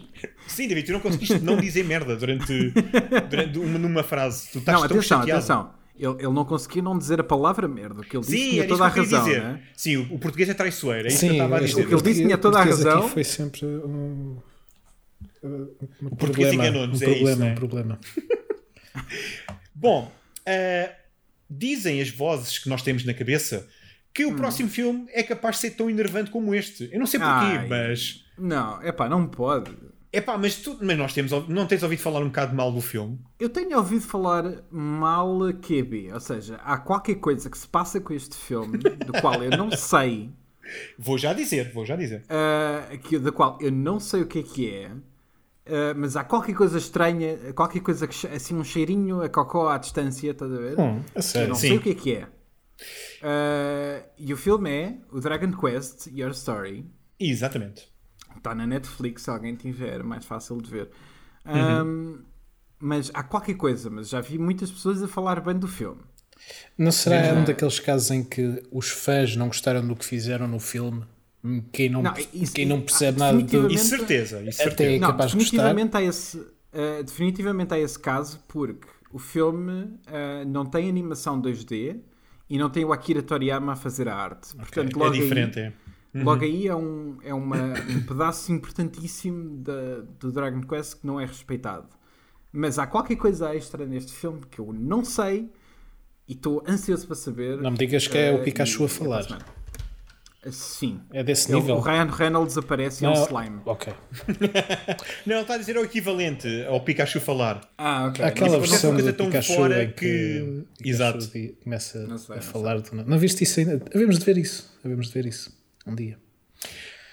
Sim, 0.46 0.68
David, 0.68 0.86
tu 0.86 0.92
não 0.92 1.00
conseguiste 1.00 1.38
não 1.40 1.56
dizer 1.56 1.84
merda 1.84 2.14
durante, 2.16 2.72
durante 3.30 3.58
uma, 3.58 3.78
numa 3.78 4.02
frase. 4.02 4.50
Tu 4.52 4.58
estás 4.58 4.80
não, 4.80 4.88
tão 4.88 4.98
atenção, 4.98 5.18
chateado. 5.20 5.38
atenção. 5.38 5.74
Ele, 5.98 6.14
ele 6.24 6.32
não 6.32 6.44
conseguia 6.44 6.82
não 6.82 6.98
dizer 6.98 7.20
a 7.20 7.24
palavra 7.24 7.68
merda. 7.68 8.00
O 8.00 8.04
que 8.04 8.16
ele 8.16 8.24
disse 8.24 8.36
Sim, 8.36 8.50
tinha 8.50 8.66
toda 8.68 8.84
a 8.84 8.88
isso 8.88 8.96
razão. 8.98 9.24
dizer. 9.24 9.42
né? 9.42 9.62
Sim, 9.76 9.96
o, 9.96 10.14
o 10.14 10.18
português 10.18 10.48
é 10.48 10.54
traiçoeiro. 10.54 11.06
É 11.06 11.10
isso 11.10 11.18
Sim, 11.20 11.26
que 11.28 11.32
eu 11.32 11.36
estava 11.36 11.56
a 11.56 11.60
dizer. 11.60 11.82
O 11.82 11.86
que 11.88 11.94
ele 11.94 12.02
disse 12.02 12.22
tinha 12.22 12.38
toda 12.38 12.58
a 12.58 12.64
razão. 12.64 12.98
Aqui 13.02 13.10
foi 13.10 13.24
sempre 13.24 13.66
um, 13.66 14.36
um 15.42 16.10
português 16.18 16.48
problema, 16.54 16.78
um 16.78 16.90
é 16.90 16.94
isso, 16.94 17.04
problema, 17.04 17.44
né? 17.44 17.52
um 17.52 17.54
problema. 17.54 18.00
Bom, 19.74 20.12
eh, 20.46 20.92
dizem 21.48 22.00
as 22.00 22.10
vozes 22.10 22.58
que 22.58 22.68
nós 22.68 22.82
temos 22.82 23.04
na 23.04 23.14
cabeça 23.14 23.66
que 24.14 24.24
o 24.24 24.30
Hum. 24.30 24.36
próximo 24.36 24.68
filme 24.68 25.06
é 25.10 25.22
capaz 25.22 25.56
de 25.56 25.62
ser 25.62 25.70
tão 25.72 25.88
enervante 25.88 26.30
como 26.30 26.54
este. 26.54 26.88
Eu 26.92 26.98
não 26.98 27.06
sei 27.06 27.18
porquê, 27.20 27.58
Ai. 27.58 27.66
mas. 27.68 28.24
Não, 28.38 28.80
é 28.82 28.90
pá, 28.92 29.08
não 29.08 29.26
pode. 29.26 29.70
Epá, 30.12 30.36
mas, 30.36 30.56
tu, 30.56 30.76
mas 30.82 30.98
nós 30.98 31.14
temos. 31.14 31.30
Não 31.48 31.66
tens 31.66 31.82
ouvido 31.82 32.00
falar 32.02 32.20
um 32.20 32.26
bocado 32.26 32.54
mal 32.54 32.70
do 32.70 32.82
filme? 32.82 33.18
Eu 33.40 33.48
tenho 33.48 33.76
ouvido 33.78 34.02
falar 34.02 34.44
mal 34.70 35.38
QB, 35.54 36.12
ou 36.12 36.20
seja, 36.20 36.56
há 36.64 36.76
qualquer 36.76 37.14
coisa 37.14 37.48
que 37.48 37.56
se 37.56 37.66
passa 37.66 37.98
com 38.00 38.12
este 38.12 38.36
filme, 38.36 38.76
do 38.78 39.12
qual 39.22 39.42
eu 39.42 39.50
não 39.56 39.70
sei, 39.76 40.30
Vou 40.98 41.16
já 41.18 41.32
dizer, 41.32 41.72
vou 41.72 41.84
já 41.86 41.96
dizer. 41.96 42.24
ah, 42.28 42.94
que, 42.98 43.18
da 43.18 43.32
qual 43.32 43.58
eu 43.60 43.72
não 43.72 43.98
sei 43.98 44.20
o 44.22 44.26
que 44.26 44.38
é 44.40 44.42
que 44.42 44.70
é, 44.70 44.90
ah, 45.66 45.94
mas 45.96 46.14
há 46.14 46.22
qualquer 46.24 46.54
coisa 46.54 46.76
estranha, 46.78 47.36
qualquer 47.54 47.80
coisa 47.80 48.06
que, 48.06 48.26
assim, 48.26 48.54
um 48.54 48.64
cheirinho 48.64 49.22
a 49.22 49.28
cocó 49.30 49.68
à 49.70 49.78
distância, 49.78 50.30
estás 50.30 50.52
a 50.52 50.56
ver? 50.56 50.78
Hum, 50.78 51.00
a 51.14 51.18
eu 51.18 51.22
sério. 51.22 51.48
não 51.48 51.54
sim. 51.56 51.68
sei 51.68 51.76
o 51.78 51.80
que 51.80 51.90
é 51.90 51.94
que 51.94 52.14
é. 52.16 52.26
Ah, 53.22 54.02
e 54.18 54.32
o 54.32 54.36
filme 54.36 54.70
é 54.70 54.94
o 55.10 55.20
Dragon 55.20 55.52
Quest 55.52 56.06
Your 56.08 56.30
Story. 56.32 56.86
Exatamente. 57.18 57.90
Está 58.36 58.54
na 58.54 58.66
Netflix, 58.66 59.22
se 59.22 59.30
alguém 59.30 59.54
tiver, 59.54 60.02
mais 60.02 60.24
fácil 60.24 60.60
de 60.60 60.70
ver. 60.70 60.90
Uhum. 61.46 61.82
Um, 62.16 62.24
mas 62.80 63.10
há 63.14 63.22
qualquer 63.22 63.54
coisa, 63.54 63.88
mas 63.90 64.08
já 64.08 64.20
vi 64.20 64.38
muitas 64.38 64.70
pessoas 64.70 65.02
a 65.02 65.08
falar 65.08 65.40
bem 65.40 65.56
do 65.58 65.68
filme. 65.68 66.00
Não 66.76 66.90
será 66.90 67.34
um 67.34 67.44
daqueles 67.44 67.78
casos 67.78 68.10
em 68.10 68.24
que 68.24 68.62
os 68.72 68.88
fãs 68.90 69.36
não 69.36 69.46
gostaram 69.46 69.86
do 69.86 69.94
que 69.94 70.04
fizeram 70.04 70.48
no 70.48 70.58
filme? 70.58 71.04
Quem 71.72 71.88
não, 71.88 72.02
Não, 72.02 72.14
isso- 72.32 72.52
quem 72.54 72.66
não 72.66 72.78
ah, 72.78 72.82
percebe 72.82 73.18
nada 73.18 73.32
do, 73.32 73.42
definitivamente- 73.44 73.74
Isso 73.80 73.88
certeza, 73.96 74.42
isso 74.42 74.60
Até- 74.62 74.70
certeza. 74.70 74.90
É 74.92 74.98
não, 74.98 75.08
capaz 75.08 75.30
de 75.30 75.36
gostar. 75.38 75.50
definitivamente 75.56 75.96
há 75.96 76.02
esse, 76.02 76.46
eh, 76.72 77.02
definitivamente 77.02 77.74
há 77.74 77.78
esse 77.78 77.98
caso 77.98 78.40
porque 78.48 78.88
o 79.12 79.18
filme 79.18 79.98
eh, 80.06 80.44
não 80.44 80.64
tem 80.64 80.88
animação 80.88 81.40
2D 81.40 82.00
e 82.54 82.58
não 82.58 82.68
tem 82.68 82.84
o 82.84 82.92
Akira 82.92 83.22
Toriyama 83.22 83.72
a 83.72 83.76
fazer 83.76 84.08
a 84.08 84.14
arte. 84.14 84.54
Portanto, 84.54 84.94
É 84.94 84.98
logo 84.98 85.12
diferente, 85.14 85.58
aí, 85.58 85.72
é. 86.14 86.22
Logo 86.22 86.44
aí 86.44 86.68
é, 86.68 86.76
um, 86.76 87.16
é 87.24 87.32
uma- 87.32 87.72
um 87.88 88.02
pedaço 88.02 88.52
importantíssimo 88.52 89.56
da- 89.56 90.00
do 90.20 90.30
Dragon 90.30 90.60
Quest 90.60 91.00
que 91.00 91.06
não 91.06 91.18
é 91.18 91.24
respeitado. 91.24 91.86
Mas 92.52 92.78
há 92.78 92.86
qualquer 92.86 93.16
coisa 93.16 93.54
extra 93.54 93.86
neste 93.86 94.12
filme 94.12 94.42
que 94.50 94.58
eu 94.58 94.70
não 94.70 95.02
sei 95.02 95.50
e 96.28 96.34
estou 96.34 96.62
ansioso 96.68 97.06
para 97.06 97.16
saber. 97.16 97.56
Não 97.56 97.70
me 97.70 97.78
digas 97.78 98.06
que 98.06 98.18
é 98.18 98.30
o 98.32 98.36
eh, 98.36 98.42
Pikachu 98.42 98.82
e- 98.82 98.84
a 98.84 98.88
falar. 98.90 99.20
e 99.22 99.26
para 99.28 99.36
a 99.36 99.38
semana. 99.40 99.62
Sim. 100.50 101.00
É 101.12 101.22
desse 101.22 101.48
Ele- 101.50 101.60
nível? 101.60 101.76
o 101.76 101.80
Ryan 101.80 102.06
Reynolds 102.10 102.58
aparece 102.58 103.04
e 103.04 103.06
é 103.06 103.10
um 103.10 103.14
Não, 103.14 103.22
slime. 103.24 103.60
Ok. 103.64 103.92
Não, 105.24 105.36
ele 105.36 105.42
está 105.42 105.54
a 105.54 105.58
dizer 105.58 105.76
é 105.76 105.78
o 105.78 105.84
equivalente 105.84 106.48
ao 106.66 106.80
Pikachu 106.80 107.20
falar. 107.20 107.60
Ah, 107.78 108.06
ok. 108.06 108.24
Aquela 108.24 108.58
Mas 108.58 108.70
versão 108.70 108.76
acontece 108.78 108.86
uma 108.86 108.92
coisa 108.94 109.12
do 109.12 109.16
tão 109.16 109.26
Pikachu 109.26 109.54
fora 109.54 109.84
em 109.84 109.88
que, 109.92 109.94
que- 109.94 110.64
Pikachu 110.78 110.90
Exato. 110.90 111.30
começa 111.62 112.06
Não 112.06 112.18
sei, 112.18 112.34
a 112.34 112.36
não 112.38 112.42
falar 112.42 112.80
do. 112.80 112.94
Não 113.04 113.18
viste 113.18 113.44
isso 113.44 113.60
ainda? 113.60 113.80
Havemos 113.94 114.18
de 114.18 114.24
ver 114.24 114.36
isso. 114.38 114.68
Havemos 114.84 115.06
de 115.08 115.12
ver 115.14 115.26
isso. 115.26 115.56
Um 115.86 115.94
dia. 115.94 116.18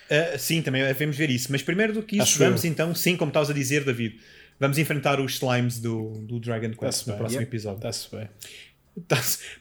Ah, 0.09 0.37
sim, 0.39 0.61
também 0.63 0.81
devemos 0.83 1.15
ver 1.15 1.29
isso. 1.29 1.51
Mas 1.51 1.61
primeiro 1.61 1.93
do 1.93 2.01
que 2.01 2.15
isso, 2.15 2.23
Acho 2.23 2.39
vamos 2.39 2.63
eu. 2.63 2.71
então, 2.71 2.95
sim, 2.95 3.15
como 3.15 3.29
estavas 3.29 3.51
a 3.51 3.53
dizer, 3.53 3.83
David, 3.83 4.19
vamos 4.59 4.79
enfrentar 4.79 5.19
os 5.19 5.33
slimes 5.35 5.79
do, 5.79 6.19
do 6.21 6.39
Dragon 6.39 6.69
Quest 6.69 6.81
Está-se 6.81 7.07
no 7.07 7.13
bem. 7.13 7.17
próximo 7.19 7.41
Yep. 7.41 7.49
episódio. 7.51 7.77
Está-se 7.77 8.15
bem. 8.15 8.29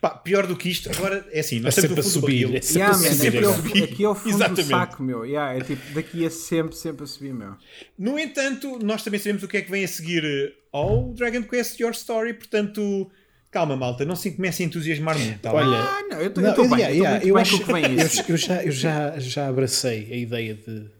Pá, 0.00 0.10
pior 0.10 0.46
do 0.46 0.56
que 0.56 0.68
isto, 0.68 0.90
agora 0.90 1.24
é 1.30 1.40
assim, 1.40 1.58
É 1.58 1.60
nós 1.60 1.76
estamos 1.76 1.96
sempre 1.96 2.00
a 2.00 2.12
subir. 2.12 2.56
É 2.56 2.60
sempre 2.60 2.80
Yeah, 2.82 2.96
a 2.96 3.00
man, 3.00 3.14
subir. 3.14 3.28
aqui, 3.28 3.44
ao, 3.44 3.52
agora. 3.54 3.84
aqui 3.84 4.04
ao 4.04 4.14
fundo 4.14 4.34
Exatamente. 4.34 4.62
do 4.64 4.68
saco, 4.68 5.02
meu. 5.02 5.24
Yeah, 5.24 5.54
é 5.56 5.60
tipo, 5.60 5.94
daqui 5.94 6.24
é 6.24 6.30
sempre, 6.30 6.76
sempre 6.76 7.04
a 7.04 7.06
subir, 7.06 7.32
meu. 7.34 7.54
No 7.98 8.18
entanto, 8.18 8.78
nós 8.82 9.02
também 9.04 9.20
sabemos 9.20 9.42
o 9.42 9.48
que 9.48 9.56
é 9.58 9.62
que 9.62 9.70
vem 9.70 9.84
a 9.84 9.88
seguir 9.88 10.24
eh, 10.24 10.52
ao 10.72 11.12
Dragon 11.14 11.42
Quest 11.44 11.78
Your 11.78 11.92
Story, 11.92 12.34
portanto, 12.34 13.10
calma, 13.50 13.76
malta, 13.76 14.04
não 14.04 14.16
se 14.16 14.32
comece 14.32 14.62
a 14.62 14.66
entusiasmar 14.66 15.16
muito. 15.18 15.38
tá 15.40 15.50
bem? 15.52 15.60
Olha, 15.60 15.76
Ah, 15.78 16.02
não, 16.10 16.20
eu 16.20 16.28
estou 16.28 16.68
bem, 16.68 16.78
yeah, 16.78 16.90
eu 16.94 17.04
yeah, 17.04 17.24
eu 17.24 17.34
muito 17.34 17.34
bem 17.34 17.42
acho- 17.42 17.50
com 17.50 17.62
o 17.62 17.66
que 17.66 17.72
vem 17.72 17.84
eu, 18.00 18.06
isso. 18.06 18.24
eu 18.28 18.36
já, 18.36 18.62
eu 18.64 18.72
já, 18.72 19.18
já 19.18 19.48
abracei 19.48 20.12
a 20.12 20.16
ideia 20.16 20.54
de, 20.54 20.90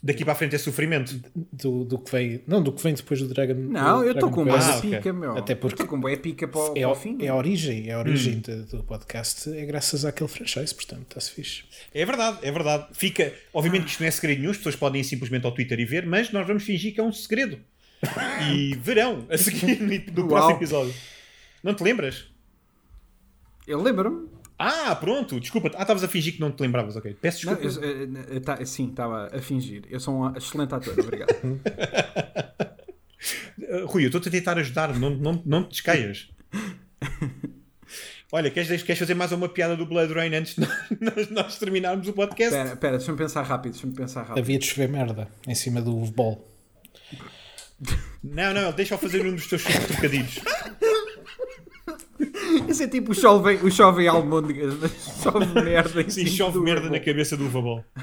Daqui 0.00 0.24
para 0.24 0.32
a 0.32 0.36
frente 0.36 0.54
é 0.54 0.58
sofrimento. 0.58 1.20
do, 1.52 1.84
do 1.84 1.98
que 1.98 2.12
vem. 2.12 2.40
Não, 2.46 2.62
do 2.62 2.70
que 2.72 2.80
vem 2.82 2.94
depois 2.94 3.20
do 3.20 3.26
Dragon 3.28 3.54
Não, 3.54 3.98
do 3.98 4.04
eu 4.04 4.12
estou 4.12 4.30
com 4.30 4.44
boa 4.44 4.56
Ah, 4.58 4.78
ok. 4.78 4.90
pica, 4.90 5.12
meu. 5.12 5.36
Até 5.36 5.54
porque- 5.56 5.74
Estou 5.74 5.86
com 5.88 6.00
boa 6.00 6.16
pica 6.16 6.46
para, 6.46 6.60
o- 6.60 6.70
É, 6.76 6.80
para 6.80 6.88
o 6.88 6.92
a- 6.92 6.96
fim. 6.96 7.18
é 7.20 7.28
a 7.28 7.34
origem, 7.34 7.88
é 7.90 7.94
a 7.94 7.98
origem 7.98 8.36
Hum. 8.36 8.40
de- 8.40 8.62
do 8.76 8.84
podcast, 8.84 9.50
é 9.52 9.64
graças 9.66 10.04
àquele 10.04 10.28
franchise, 10.28 10.72
portanto, 10.72 11.02
está-se 11.08 11.32
fixe. 11.32 11.64
É 11.92 12.04
verdade, 12.06 12.38
é 12.42 12.52
verdade. 12.52 12.86
Fica, 12.92 13.32
obviamente 13.52 13.84
que 13.86 13.90
isto 13.90 14.00
não 14.00 14.06
é 14.06 14.10
segredo 14.12 14.38
nenhum, 14.38 14.50
as 14.52 14.56
pessoas 14.58 14.76
podem 14.76 15.00
ir 15.00 15.04
simplesmente 15.04 15.44
ao 15.46 15.52
Twitter 15.52 15.80
e 15.80 15.84
ver, 15.84 16.06
mas 16.06 16.30
nós 16.30 16.46
vamos 16.46 16.62
fingir 16.62 16.94
que 16.94 17.00
é 17.00 17.02
um 17.02 17.12
segredo. 17.12 17.58
E 18.54 18.76
verão 18.76 19.26
a 19.28 19.36
seguir 19.36 19.80
no 20.12 20.20
Uau. 20.22 20.28
próximo 20.28 20.56
episódio. 20.58 20.94
Não 21.64 21.74
te 21.74 21.82
lembras? 21.82 22.26
Eu 23.66 23.82
lembro-me. 23.82 24.28
Ah, 24.58 24.94
pronto, 24.96 25.38
desculpa. 25.38 25.70
Ah, 25.76 25.82
estavas 25.82 26.02
a 26.02 26.08
fingir 26.08 26.34
que 26.34 26.40
não 26.40 26.50
te 26.50 26.60
lembravas, 26.60 26.96
ok. 26.96 27.16
Peço 27.20 27.46
Não, 27.46 27.54
desculpa. 27.54 27.86
eu- 27.86 27.92
eu- 28.06 28.22
eu- 28.34 28.40
tá- 28.40 28.64
sim, 28.66 28.88
estava 28.90 29.28
a 29.32 29.40
fingir. 29.40 29.84
Eu 29.88 30.00
sou 30.00 30.14
um 30.14 30.36
excelente 30.36 30.74
ator, 30.74 30.98
obrigado. 30.98 31.28
Uh, 33.70 33.84
Rui, 33.86 34.04
eu 34.04 34.06
estou-te 34.06 34.28
a 34.28 34.30
tentar 34.32 34.56
ajudar, 34.58 34.96
não, 34.98 35.10
não, 35.10 35.42
não 35.44 35.62
te 35.64 35.70
descaias. 35.72 36.30
Olha, 38.32 38.50
queres, 38.50 38.82
queres 38.82 38.98
fazer 38.98 39.14
mais 39.14 39.32
uma 39.32 39.48
piada 39.48 39.76
do 39.76 39.84
Blood 39.84 40.12
Rain 40.14 40.34
antes 40.34 40.54
de 40.54 40.60
nós, 41.00 41.28
nós 41.30 41.58
terminarmos 41.58 42.06
o 42.08 42.12
podcast? 42.14 42.54
Espera, 42.54 42.74
espera, 42.74 42.96
deixa-me 42.98 43.18
pensar 43.18 43.42
rápido, 43.42 43.72
deixa-me 43.72 43.94
pensar 43.94 44.22
rápido. 44.22 44.38
Havia 44.38 44.58
de 44.58 44.64
chover 44.66 44.88
merda 44.88 45.28
em 45.46 45.54
cima 45.54 45.82
do 45.82 45.92
ball. 46.12 46.48
Não, 48.22 48.54
não, 48.54 48.72
deixa-o 48.72 48.98
fazer 48.98 49.26
um 49.26 49.34
dos 49.34 49.46
teus 49.48 49.62
trocadilhos. 49.64 50.38
Isso 52.68 52.82
é 52.82 52.88
tipo 52.88 53.12
o 53.12 53.14
chove, 53.14 53.54
o 53.62 53.70
chove 53.70 54.06
almôndegas, 54.08 54.74
mas 54.80 55.22
chove 55.22 55.46
merda 55.62 56.10
Sim, 56.10 56.26
chove 56.26 56.58
merda 56.60 56.88
na 56.90 57.00
cabeça 57.00 57.36
do 57.36 57.48
Vabol. 57.48 57.84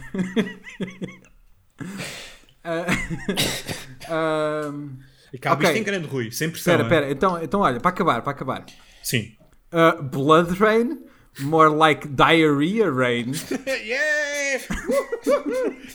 Ahm, 4.10 4.98
Acaba 5.34 5.56
Ok. 5.56 5.68
isto 5.70 5.78
em 5.80 5.84
grande, 5.84 6.08
Rui, 6.08 6.32
sem 6.32 6.50
pressão. 6.50 6.74
Espera, 6.74 6.84
espera, 6.88 7.12
então, 7.12 7.43
então 7.43 7.60
olha, 7.62 7.80
para 7.80 7.89
acabar, 7.89 8.22
para 8.22 8.32
acabar. 8.32 8.66
Sim. 9.04 9.34
Uh, 9.74 10.02
Blood 10.02 10.54
Rain, 10.60 11.00
more 11.39 11.70
like 11.76 12.08
Diarrhea 12.08 12.89
Rain. 12.89 13.32
yeah! 13.68 14.64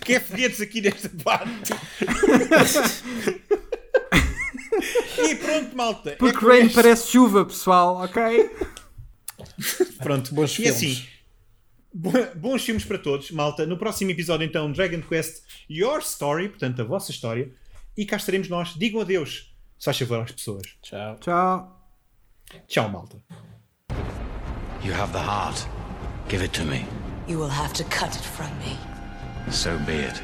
Quer 0.05 0.21
foguetes 0.21 0.61
aqui 0.61 0.81
nesta 0.83 1.09
parte? 1.25 1.73
e 5.19 5.35
pronto, 5.37 5.77
malta. 5.77 6.17
Porque 6.19 6.45
É 6.45 6.49
Rain 6.49 6.63
este- 6.67 6.75
parece 6.75 7.09
chuva, 7.11 7.45
pessoal, 7.45 7.97
ok? 7.97 8.51
Pronto, 10.03 10.35
Bons 10.35 10.53
e 10.53 10.57
filmes. 10.57 10.75
assim, 10.77 11.07
bo- 11.93 12.35
bons 12.37 12.63
filmes 12.65 12.85
para 12.85 12.99
todos, 12.99 13.31
malta. 13.31 13.67
No 13.67 13.77
próximo 13.79 14.11
episódio, 14.11 14.45
então, 14.47 14.71
Dragon 14.73 15.01
Quest 15.03 15.43
Your 15.69 16.01
Story, 16.01 16.49
portanto, 16.49 16.81
a 16.83 16.85
vossa 16.85 17.11
história. 17.11 17.51
E 17.97 18.07
cá 18.07 18.17
estaremos 18.17 18.49
nós. 18.49 18.75
Digam 18.77 19.01
adeus, 19.01 19.53
se 19.79 19.85
faz 19.85 19.99
favor 19.99 20.21
às 20.23 20.31
pessoas. 20.33 20.63
Tchau. 20.83 21.17
Tchau. 21.21 21.77
Tchau, 22.67 22.89
malta. 22.89 23.17
You 24.83 24.93
have 24.95 25.13
the 25.13 25.19
heart. 25.19 25.67
Give 26.29 26.43
it 26.45 26.53
to 26.59 26.65
me. 26.65 26.87
You 27.29 27.39
will 27.39 27.51
have 27.51 27.73
to 27.75 27.85
cut 27.85 28.15
it 28.17 28.25
from 28.25 28.49
me. 28.59 28.79
So 29.53 29.77
be 29.81 29.93
it. 30.07 30.23